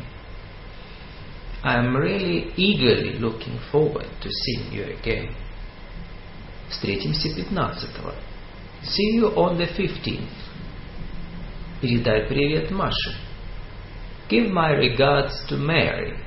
I'm 1.63 1.95
really 1.95 2.53
eagerly 2.55 3.19
looking 3.19 3.59
forward 3.71 4.07
to 4.21 4.29
seeing 4.29 4.71
you 4.71 4.95
again. 4.95 5.33
Встретимся 6.69 7.29
15-го. 7.29 8.13
See 8.83 9.15
you 9.15 9.33
on 9.35 9.57
the 9.57 9.65
15th. 9.65 10.48
Передай 11.80 12.26
привет 12.28 12.70
Маше. 12.70 13.14
Give 14.28 14.50
my 14.50 14.72
regards 14.72 15.34
to 15.48 15.58
Mary. 15.58 16.18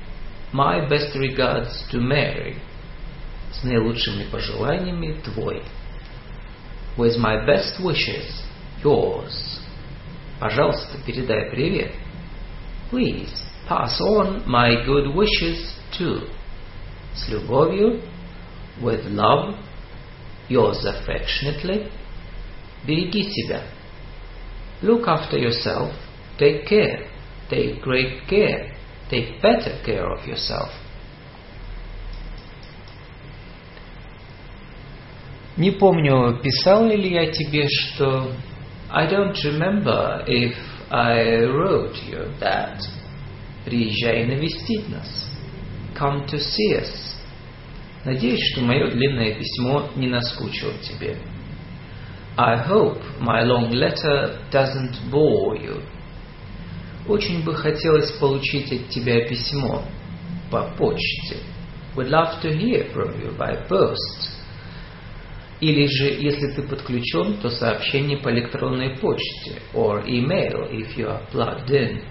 My 0.52 0.88
best 0.88 1.14
regards 1.16 1.84
to 1.90 2.00
Mary. 2.00 2.56
С 3.52 3.64
наилучшими 3.64 4.24
пожеланиями 4.30 5.20
твой. 5.24 5.62
With 6.96 7.16
my 7.18 7.44
best 7.44 7.80
wishes, 7.80 8.42
yours. 8.82 9.60
Пожалуйста, 10.38 10.98
передай 11.04 11.50
привет. 11.50 11.92
Please, 12.90 13.30
pass 13.68 14.00
on 14.00 14.46
my 14.46 14.84
good 14.86 15.14
wishes 15.14 15.74
too. 15.98 16.28
С 17.14 17.28
любовью, 17.28 18.00
with 18.80 19.04
love, 19.06 19.56
yours 20.48 20.84
affectionately. 20.84 21.90
Береги 22.86 23.24
себя. 23.24 23.62
Look 24.83 25.07
after 25.07 25.37
yourself. 25.37 25.93
Take 26.37 26.67
care. 26.67 27.09
Take 27.49 27.81
great 27.81 28.27
care. 28.27 28.75
Take 29.09 29.41
better 29.41 29.79
care 29.85 30.11
of 30.11 30.27
yourself. 30.27 30.69
Не 35.55 35.71
помню, 35.71 36.39
писал 36.41 36.85
ли 36.87 37.13
я 37.13 37.31
тебе, 37.31 37.67
что... 37.67 38.31
I 38.89 39.07
don't 39.07 39.35
remember 39.43 40.23
if 40.27 40.55
I 40.91 41.45
wrote 41.45 41.95
you 42.07 42.37
that. 42.39 42.79
Приезжай 43.65 44.25
навестить 44.25 44.89
нас. 44.89 45.29
Come 45.97 46.27
to 46.27 46.37
see 46.37 46.75
us. 46.75 47.13
Надеюсь, 48.03 48.51
что 48.51 48.61
мое 48.61 48.91
длинное 48.91 49.33
письмо 49.35 49.89
не 49.95 50.07
наскучило 50.07 50.73
тебе. 50.79 51.17
I 52.37 52.57
hope 52.57 52.99
my 53.19 53.43
long 53.43 53.71
letter 53.71 54.39
doesn't 54.51 55.11
bore 55.11 55.55
you. 55.55 55.83
Очень 57.07 57.43
бы 57.43 57.53
хотелось 57.53 58.11
получить 58.13 58.71
от 58.71 58.89
тебя 58.89 59.27
письмо 59.27 59.83
по 60.49 60.63
почте. 60.77 61.37
Would 61.95 62.09
love 62.09 62.41
to 62.41 62.49
hear 62.49 62.91
from 62.91 63.19
you 63.21 63.37
by 63.37 63.67
post. 63.67 64.31
Или 65.59 65.85
же, 65.85 66.05
если 66.05 66.47
ты 66.53 66.63
подключен, 66.63 67.37
то 67.37 67.49
сообщение 67.49 68.17
по 68.17 68.29
электронной 68.29 68.97
почте, 68.97 69.61
or 69.73 70.03
email, 70.05 70.69
if 70.71 70.97
you 70.97 71.07
are 71.07 71.21
plugged 71.31 71.69
in. 71.69 72.01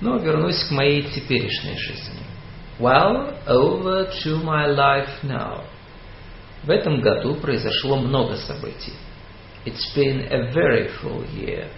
Но 0.00 0.18
вернусь 0.18 0.64
к 0.64 0.72
моей 0.72 1.02
теперешней 1.02 1.78
жизни. 1.78 2.18
Well, 2.80 3.38
over 3.46 4.10
to 4.24 4.42
my 4.42 4.66
life 4.66 5.22
now. 5.22 5.62
В 6.62 6.70
этом 6.70 7.00
году 7.00 7.34
произошло 7.36 7.96
много 7.96 8.36
событий. 8.36 8.92
It's 9.64 9.94
been 9.96 10.28
a 10.30 10.52
very 10.52 10.90
full 11.00 11.24
year. 11.34 11.68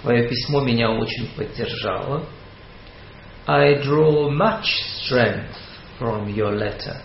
Твое 0.00 0.28
письмо 0.28 0.60
меня 0.60 0.90
очень 0.90 1.28
поддержало. 1.36 2.26
I 3.46 3.74
draw 3.82 4.30
much 4.30 4.66
strength 5.00 5.56
from 5.98 6.26
your 6.26 6.56
letter. 6.56 7.00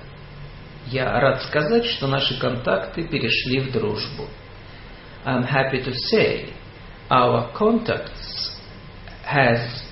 Я 0.88 1.20
рад 1.20 1.44
сказать, 1.44 1.86
что 1.86 2.08
наши 2.08 2.40
контакты 2.40 3.08
перешли 3.08 3.60
в 3.60 3.72
дружбу. 3.72 4.28
I'm 5.26 5.44
happy 5.44 5.84
to 5.84 5.94
say 5.94 6.54
our 7.10 7.52
contacts 7.54 8.56
has 9.24 9.84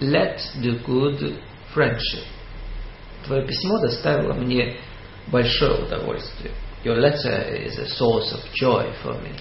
led 0.00 0.38
to 0.62 0.84
good 0.84 1.40
friendship. 1.72 2.24
Твое 3.24 3.46
письмо 3.46 3.78
доставило 3.80 4.34
мне 4.34 4.76
большое 5.28 5.84
удовольствие. 5.84 6.52
Your 6.84 6.96
letter 6.96 7.66
is 7.66 7.78
a 7.78 7.88
source 7.96 8.32
of 8.32 8.40
joy 8.54 8.92
for 9.02 9.14
me. 9.22 9.32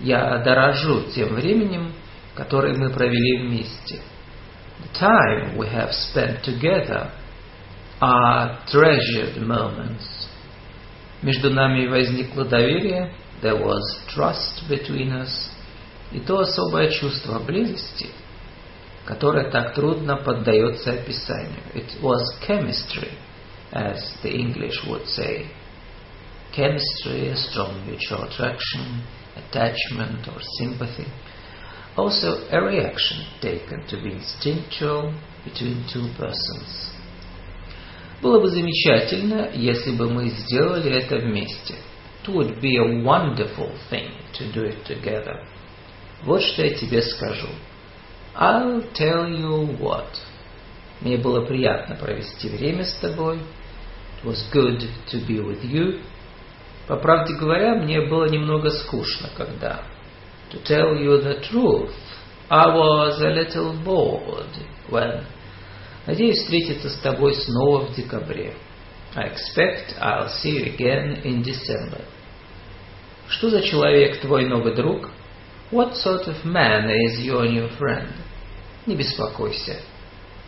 Я 0.00 0.38
дорожу 0.38 1.10
тем 1.14 1.34
временем, 1.34 1.92
которое 2.34 2.74
мы 2.74 2.90
провели 2.90 3.42
вместе. 3.42 4.00
The 4.80 5.00
time 5.00 5.56
we 5.56 5.66
have 5.68 5.92
spent 5.92 6.42
together 6.42 7.10
are 8.00 8.60
treasured 8.70 9.36
moments. 9.44 10.28
Между 11.20 11.50
нами 11.50 11.88
возникло 11.88 12.44
доверие, 12.44 13.12
there 13.42 13.60
was 13.60 13.82
trust 14.14 14.68
between 14.68 15.12
us, 15.12 15.50
и 16.12 16.20
то 16.20 16.38
особое 16.38 16.90
чувство 16.90 17.40
близости, 17.40 18.06
которое 19.04 19.50
так 19.50 19.74
трудно 19.74 20.16
поддается 20.16 20.92
описанию. 20.92 21.60
It 21.74 22.00
was 22.00 22.22
chemistry, 22.46 23.10
as 23.71 24.15
the 24.21 24.29
English 24.29 24.83
would 24.87 25.07
say. 25.07 25.49
Chemistry, 26.55 27.29
a 27.29 27.35
strong 27.35 27.85
mutual 27.87 28.23
attraction, 28.23 29.03
attachment 29.35 30.27
or 30.27 30.39
sympathy. 30.59 31.07
Also 31.95 32.47
a 32.51 32.61
reaction 32.61 33.25
taken 33.41 33.85
to 33.87 34.01
be 34.01 34.13
instinctual 34.13 35.13
between 35.43 35.85
two 35.91 36.09
persons. 36.17 36.91
Было 38.21 38.39
бы 38.39 38.49
замечательно, 38.49 39.49
если 39.53 39.91
бы 39.91 40.09
мы 40.09 40.29
сделали 40.29 40.91
это 40.91 41.17
вместе. 41.17 41.75
It 42.23 42.29
would 42.29 42.61
be 42.61 42.77
a 42.77 43.03
wonderful 43.03 43.71
thing 43.89 44.11
to 44.33 44.51
do 44.53 44.63
it 44.63 44.85
together. 44.85 45.45
Вот 46.23 46.41
что 46.41 46.63
я 46.63 46.73
тебе 46.73 47.01
скажу. 47.01 47.49
I'll 48.33 48.81
tell 48.93 49.27
you 49.29 49.77
what. 49.77 50.07
Мне 51.01 51.17
было 51.17 51.45
приятно 51.45 51.95
провести 51.95 52.47
время 52.47 52.85
с 52.85 52.93
тобой. 52.95 53.39
It 54.22 54.26
was 54.26 54.42
good 54.52 54.80
to 55.10 55.26
be 55.26 55.40
with 55.40 55.62
you. 55.64 56.00
По 56.88 56.96
правде 56.96 57.34
говоря, 57.34 57.76
мне 57.76 58.00
было 58.00 58.28
немного 58.28 58.70
скучно, 58.70 59.28
когда... 59.36 59.82
To 60.50 60.62
tell 60.64 60.96
you 60.96 61.20
the 61.22 61.42
truth, 61.42 61.92
I 62.48 62.66
was 62.68 63.20
a 63.20 63.30
little 63.30 63.74
bored 63.84 64.48
when... 64.88 65.24
Надеюсь 66.06 66.38
встретиться 66.38 66.88
с 66.88 66.96
тобой 67.00 67.34
снова 67.34 67.86
в 67.86 67.94
декабре. 67.94 68.54
I 69.14 69.28
expect 69.28 69.98
I'll 70.00 70.28
see 70.28 70.56
you 70.56 70.74
again 70.74 71.22
in 71.22 71.42
December. 71.42 72.00
Что 73.28 73.50
за 73.50 73.60
человек 73.60 74.20
твой 74.20 74.46
новый 74.46 74.74
друг? 74.74 75.10
What 75.70 75.94
sort 75.96 76.26
of 76.26 76.44
man 76.44 76.88
is 76.88 77.20
your 77.20 77.46
new 77.46 77.68
friend? 77.78 78.08
Не 78.86 78.96
беспокойся. 78.96 79.76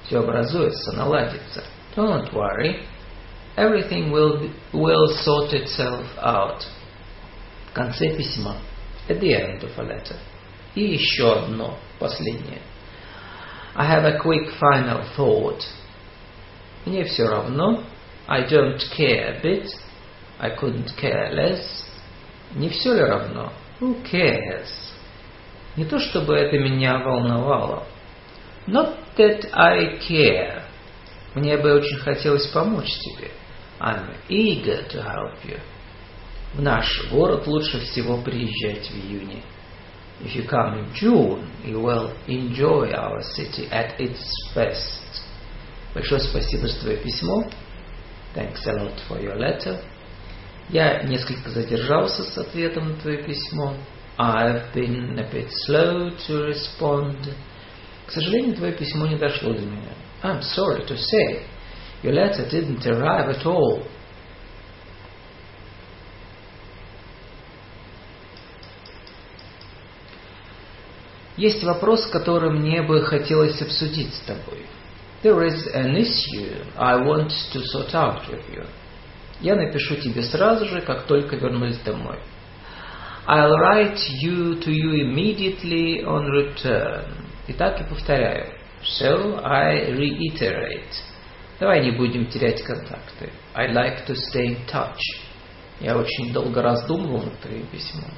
Все 0.07 0.21
образуется, 0.21 0.93
наладится. 0.93 1.63
Don't 1.95 2.33
worry. 2.33 2.87
Everything 3.58 4.12
will, 4.12 4.52
will 4.74 5.08
sort 5.24 5.54
itself 5.54 6.06
out. 6.22 6.66
В 7.70 7.74
конце 7.74 8.16
письма. 8.16 8.58
At 9.08 9.20
the 9.20 9.34
end 9.34 9.64
of 9.64 9.78
a 9.78 9.84
letter. 9.84 10.18
И 10.76 10.84
еще 10.84 11.32
одно, 11.34 11.78
последнее. 12.00 12.62
I 13.76 13.86
have 13.86 14.06
a 14.06 14.20
quick 14.20 14.50
final 14.60 15.04
thought. 15.16 15.62
Мне 16.86 17.04
все 17.06 17.28
равно. 17.28 17.84
I 18.28 18.42
don't 18.42 18.82
care 18.98 19.38
a 19.38 19.42
bit. 19.42 19.68
I 20.40 20.50
couldn't 20.50 20.96
care 20.98 21.32
less. 21.34 21.86
Не 22.56 22.70
все 22.70 22.94
ли 22.94 23.02
равно? 23.02 23.52
Who 23.80 24.04
cares? 24.04 24.94
Не 25.76 25.86
то 25.86 26.00
чтобы 26.00 26.36
это 26.36 26.58
меня 26.58 27.00
волновало. 27.00 27.86
Not 28.68 28.96
that 29.18 29.50
I 29.54 30.00
care. 30.00 30.62
Мне 31.36 31.58
бы 31.58 31.74
очень 31.74 31.98
хотелось 31.98 32.48
помочь 32.48 32.92
тебе. 33.00 33.32
I'm 33.81 34.15
eager 34.29 34.87
to 34.89 35.03
help 35.03 35.45
you. 35.45 35.59
В 36.55 36.63
наш 36.63 37.09
город 37.11 37.47
лучше 37.47 37.81
всего 37.81 38.19
приезжать 38.19 38.91
в 38.91 38.95
июне. 38.95 39.43
If 40.21 40.35
you 40.35 40.47
come 40.47 40.75
in 40.79 40.93
June, 40.95 41.49
you 41.65 41.81
will 41.81 42.13
enjoy 42.27 42.93
our 42.93 43.23
city 43.23 43.69
at 43.71 43.99
its 43.99 44.21
best. 44.55 45.23
Большое 45.95 46.21
спасибо 46.21 46.69
за 46.69 46.81
твое 46.81 46.97
письмо. 46.99 47.45
Thanks 48.35 48.67
a 48.67 48.73
lot 48.73 48.95
for 49.09 49.21
your 49.21 49.37
letter. 49.37 49.81
Я 50.69 51.03
несколько 51.03 51.51
задержался 51.51 52.23
с 52.23 52.37
ответом 52.37 52.91
на 52.91 52.97
твое 52.97 53.25
письмо. 53.25 53.75
I've 54.19 54.73
been 54.75 55.19
a 55.19 55.33
bit 55.33 55.49
slow 55.67 56.11
to 56.29 56.49
respond. 56.49 57.17
К 58.07 58.13
сожалению, 58.13 58.55
твое 58.57 58.73
письмо 58.73 59.07
не 59.07 59.17
дошло 59.17 59.53
до 59.53 59.63
меня. 59.63 59.95
I'm 60.23 60.43
sorry 60.43 60.87
to 60.87 60.97
say, 60.97 61.43
your 62.03 62.13
letter 62.13 62.49
didn't 62.49 62.87
arrive 62.87 63.29
at 63.29 63.47
all. 63.47 63.87
Есть 71.37 71.63
вопрос, 71.65 72.07
который 72.07 72.51
мне 72.51 72.83
бы 72.83 73.03
хотелось 73.03 73.63
обсудить 73.63 74.13
с 74.15 74.21
тобой. 74.21 74.67
There 75.23 75.43
is 75.47 75.67
an 75.75 75.97
issue 75.97 76.65
I 76.77 76.97
want 76.97 77.33
to 77.53 77.61
sort 77.63 77.95
out 77.95 78.29
with 78.29 78.43
you. 78.53 78.67
Я 79.41 79.57
напишу 79.57 79.97
тебе 79.97 80.23
сразу 80.23 80.67
же, 80.67 80.83
как 80.83 81.05
только 81.07 81.37
вернусь 81.37 81.79
домой. 81.79 82.19
I'll 83.27 83.55
write 83.57 83.99
you 84.23 84.61
to 84.61 84.71
you 84.71 84.95
immediately 85.01 86.03
on 86.05 86.27
return. 86.31 87.07
Итак, 87.49 87.81
и 87.81 87.85
повторяю. 87.85 88.53
So 88.83 89.41
I 89.43 89.93
reiterate. 89.93 91.10
Давай 91.61 91.85
не 91.85 91.91
будем 91.91 92.27
терять 92.27 92.63
контакты. 92.63 93.31
I'd 93.55 93.75
like 93.75 94.07
to 94.07 94.15
stay 94.15 94.47
in 94.47 94.67
touch. 94.67 94.99
Я 95.79 95.97
очень 95.97 96.33
долго 96.33 96.63
раздумывал 96.63 97.23
над 97.23 97.39
твоим 97.41 97.67
письмом. 97.67 98.11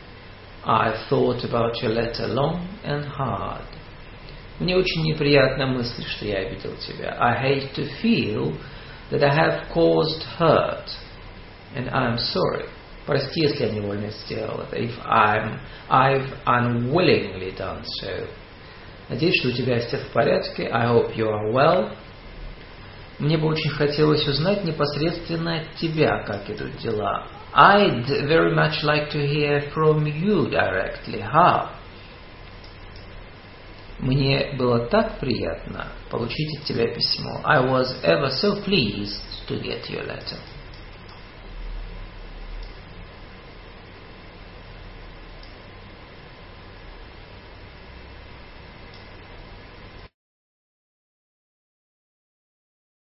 I 0.64 0.94
thought 1.10 1.42
about 1.42 1.74
your 1.82 1.92
letter 1.92 2.28
long 2.28 2.60
and 2.84 3.04
hard. 3.18 3.64
Мне 4.60 4.76
очень 4.76 5.02
неприятна 5.02 5.66
мысль, 5.66 6.04
что 6.06 6.24
я 6.24 6.38
обидел 6.38 6.76
тебя. 6.76 7.16
I 7.18 7.34
hate 7.42 7.74
to 7.74 7.88
feel 8.00 8.56
that 9.10 9.24
I 9.24 9.34
have 9.34 9.68
caused 9.74 10.22
hurt. 10.38 10.88
And 11.74 11.88
I'm 11.90 12.18
sorry. 12.18 12.68
Прости, 13.06 13.40
если 13.40 13.66
я 13.66 13.72
невольно 13.72 14.10
сделал 14.10 14.60
это. 14.60 14.76
If 14.76 14.94
I'm, 15.04 15.58
I've 15.90 16.28
unwillingly 16.46 17.56
done 17.56 17.82
so. 18.00 18.28
Надеюсь, 19.08 19.40
что 19.40 19.48
у 19.48 19.52
тебя 19.52 19.80
все 19.80 19.98
в 19.98 20.12
порядке. 20.12 20.68
I 20.68 20.86
hope 20.86 21.16
you 21.16 21.26
are 21.26 21.50
well. 21.50 21.90
Мне 23.22 23.38
бы 23.38 23.46
очень 23.46 23.70
хотелось 23.70 24.26
узнать 24.26 24.64
непосредственно 24.64 25.60
от 25.60 25.76
тебя, 25.76 26.24
как 26.24 26.50
идут 26.50 26.76
дела. 26.78 27.28
I'd 27.54 28.04
very 28.26 28.52
much 28.52 28.82
like 28.82 29.12
to 29.12 29.24
hear 29.24 29.70
from 29.72 30.04
you 30.04 30.50
directly. 30.50 31.20
How? 31.20 31.68
Мне 34.00 34.56
было 34.58 34.86
так 34.86 35.20
приятно 35.20 35.86
получить 36.10 36.58
от 36.58 36.64
тебя 36.64 36.92
письмо. 36.92 37.40
I 37.44 37.64
was 37.64 37.94
ever 38.02 38.28
so 38.28 38.60
pleased 38.64 39.22
to 39.46 39.62
get 39.62 39.88
your 39.88 40.04
letter. 40.04 40.38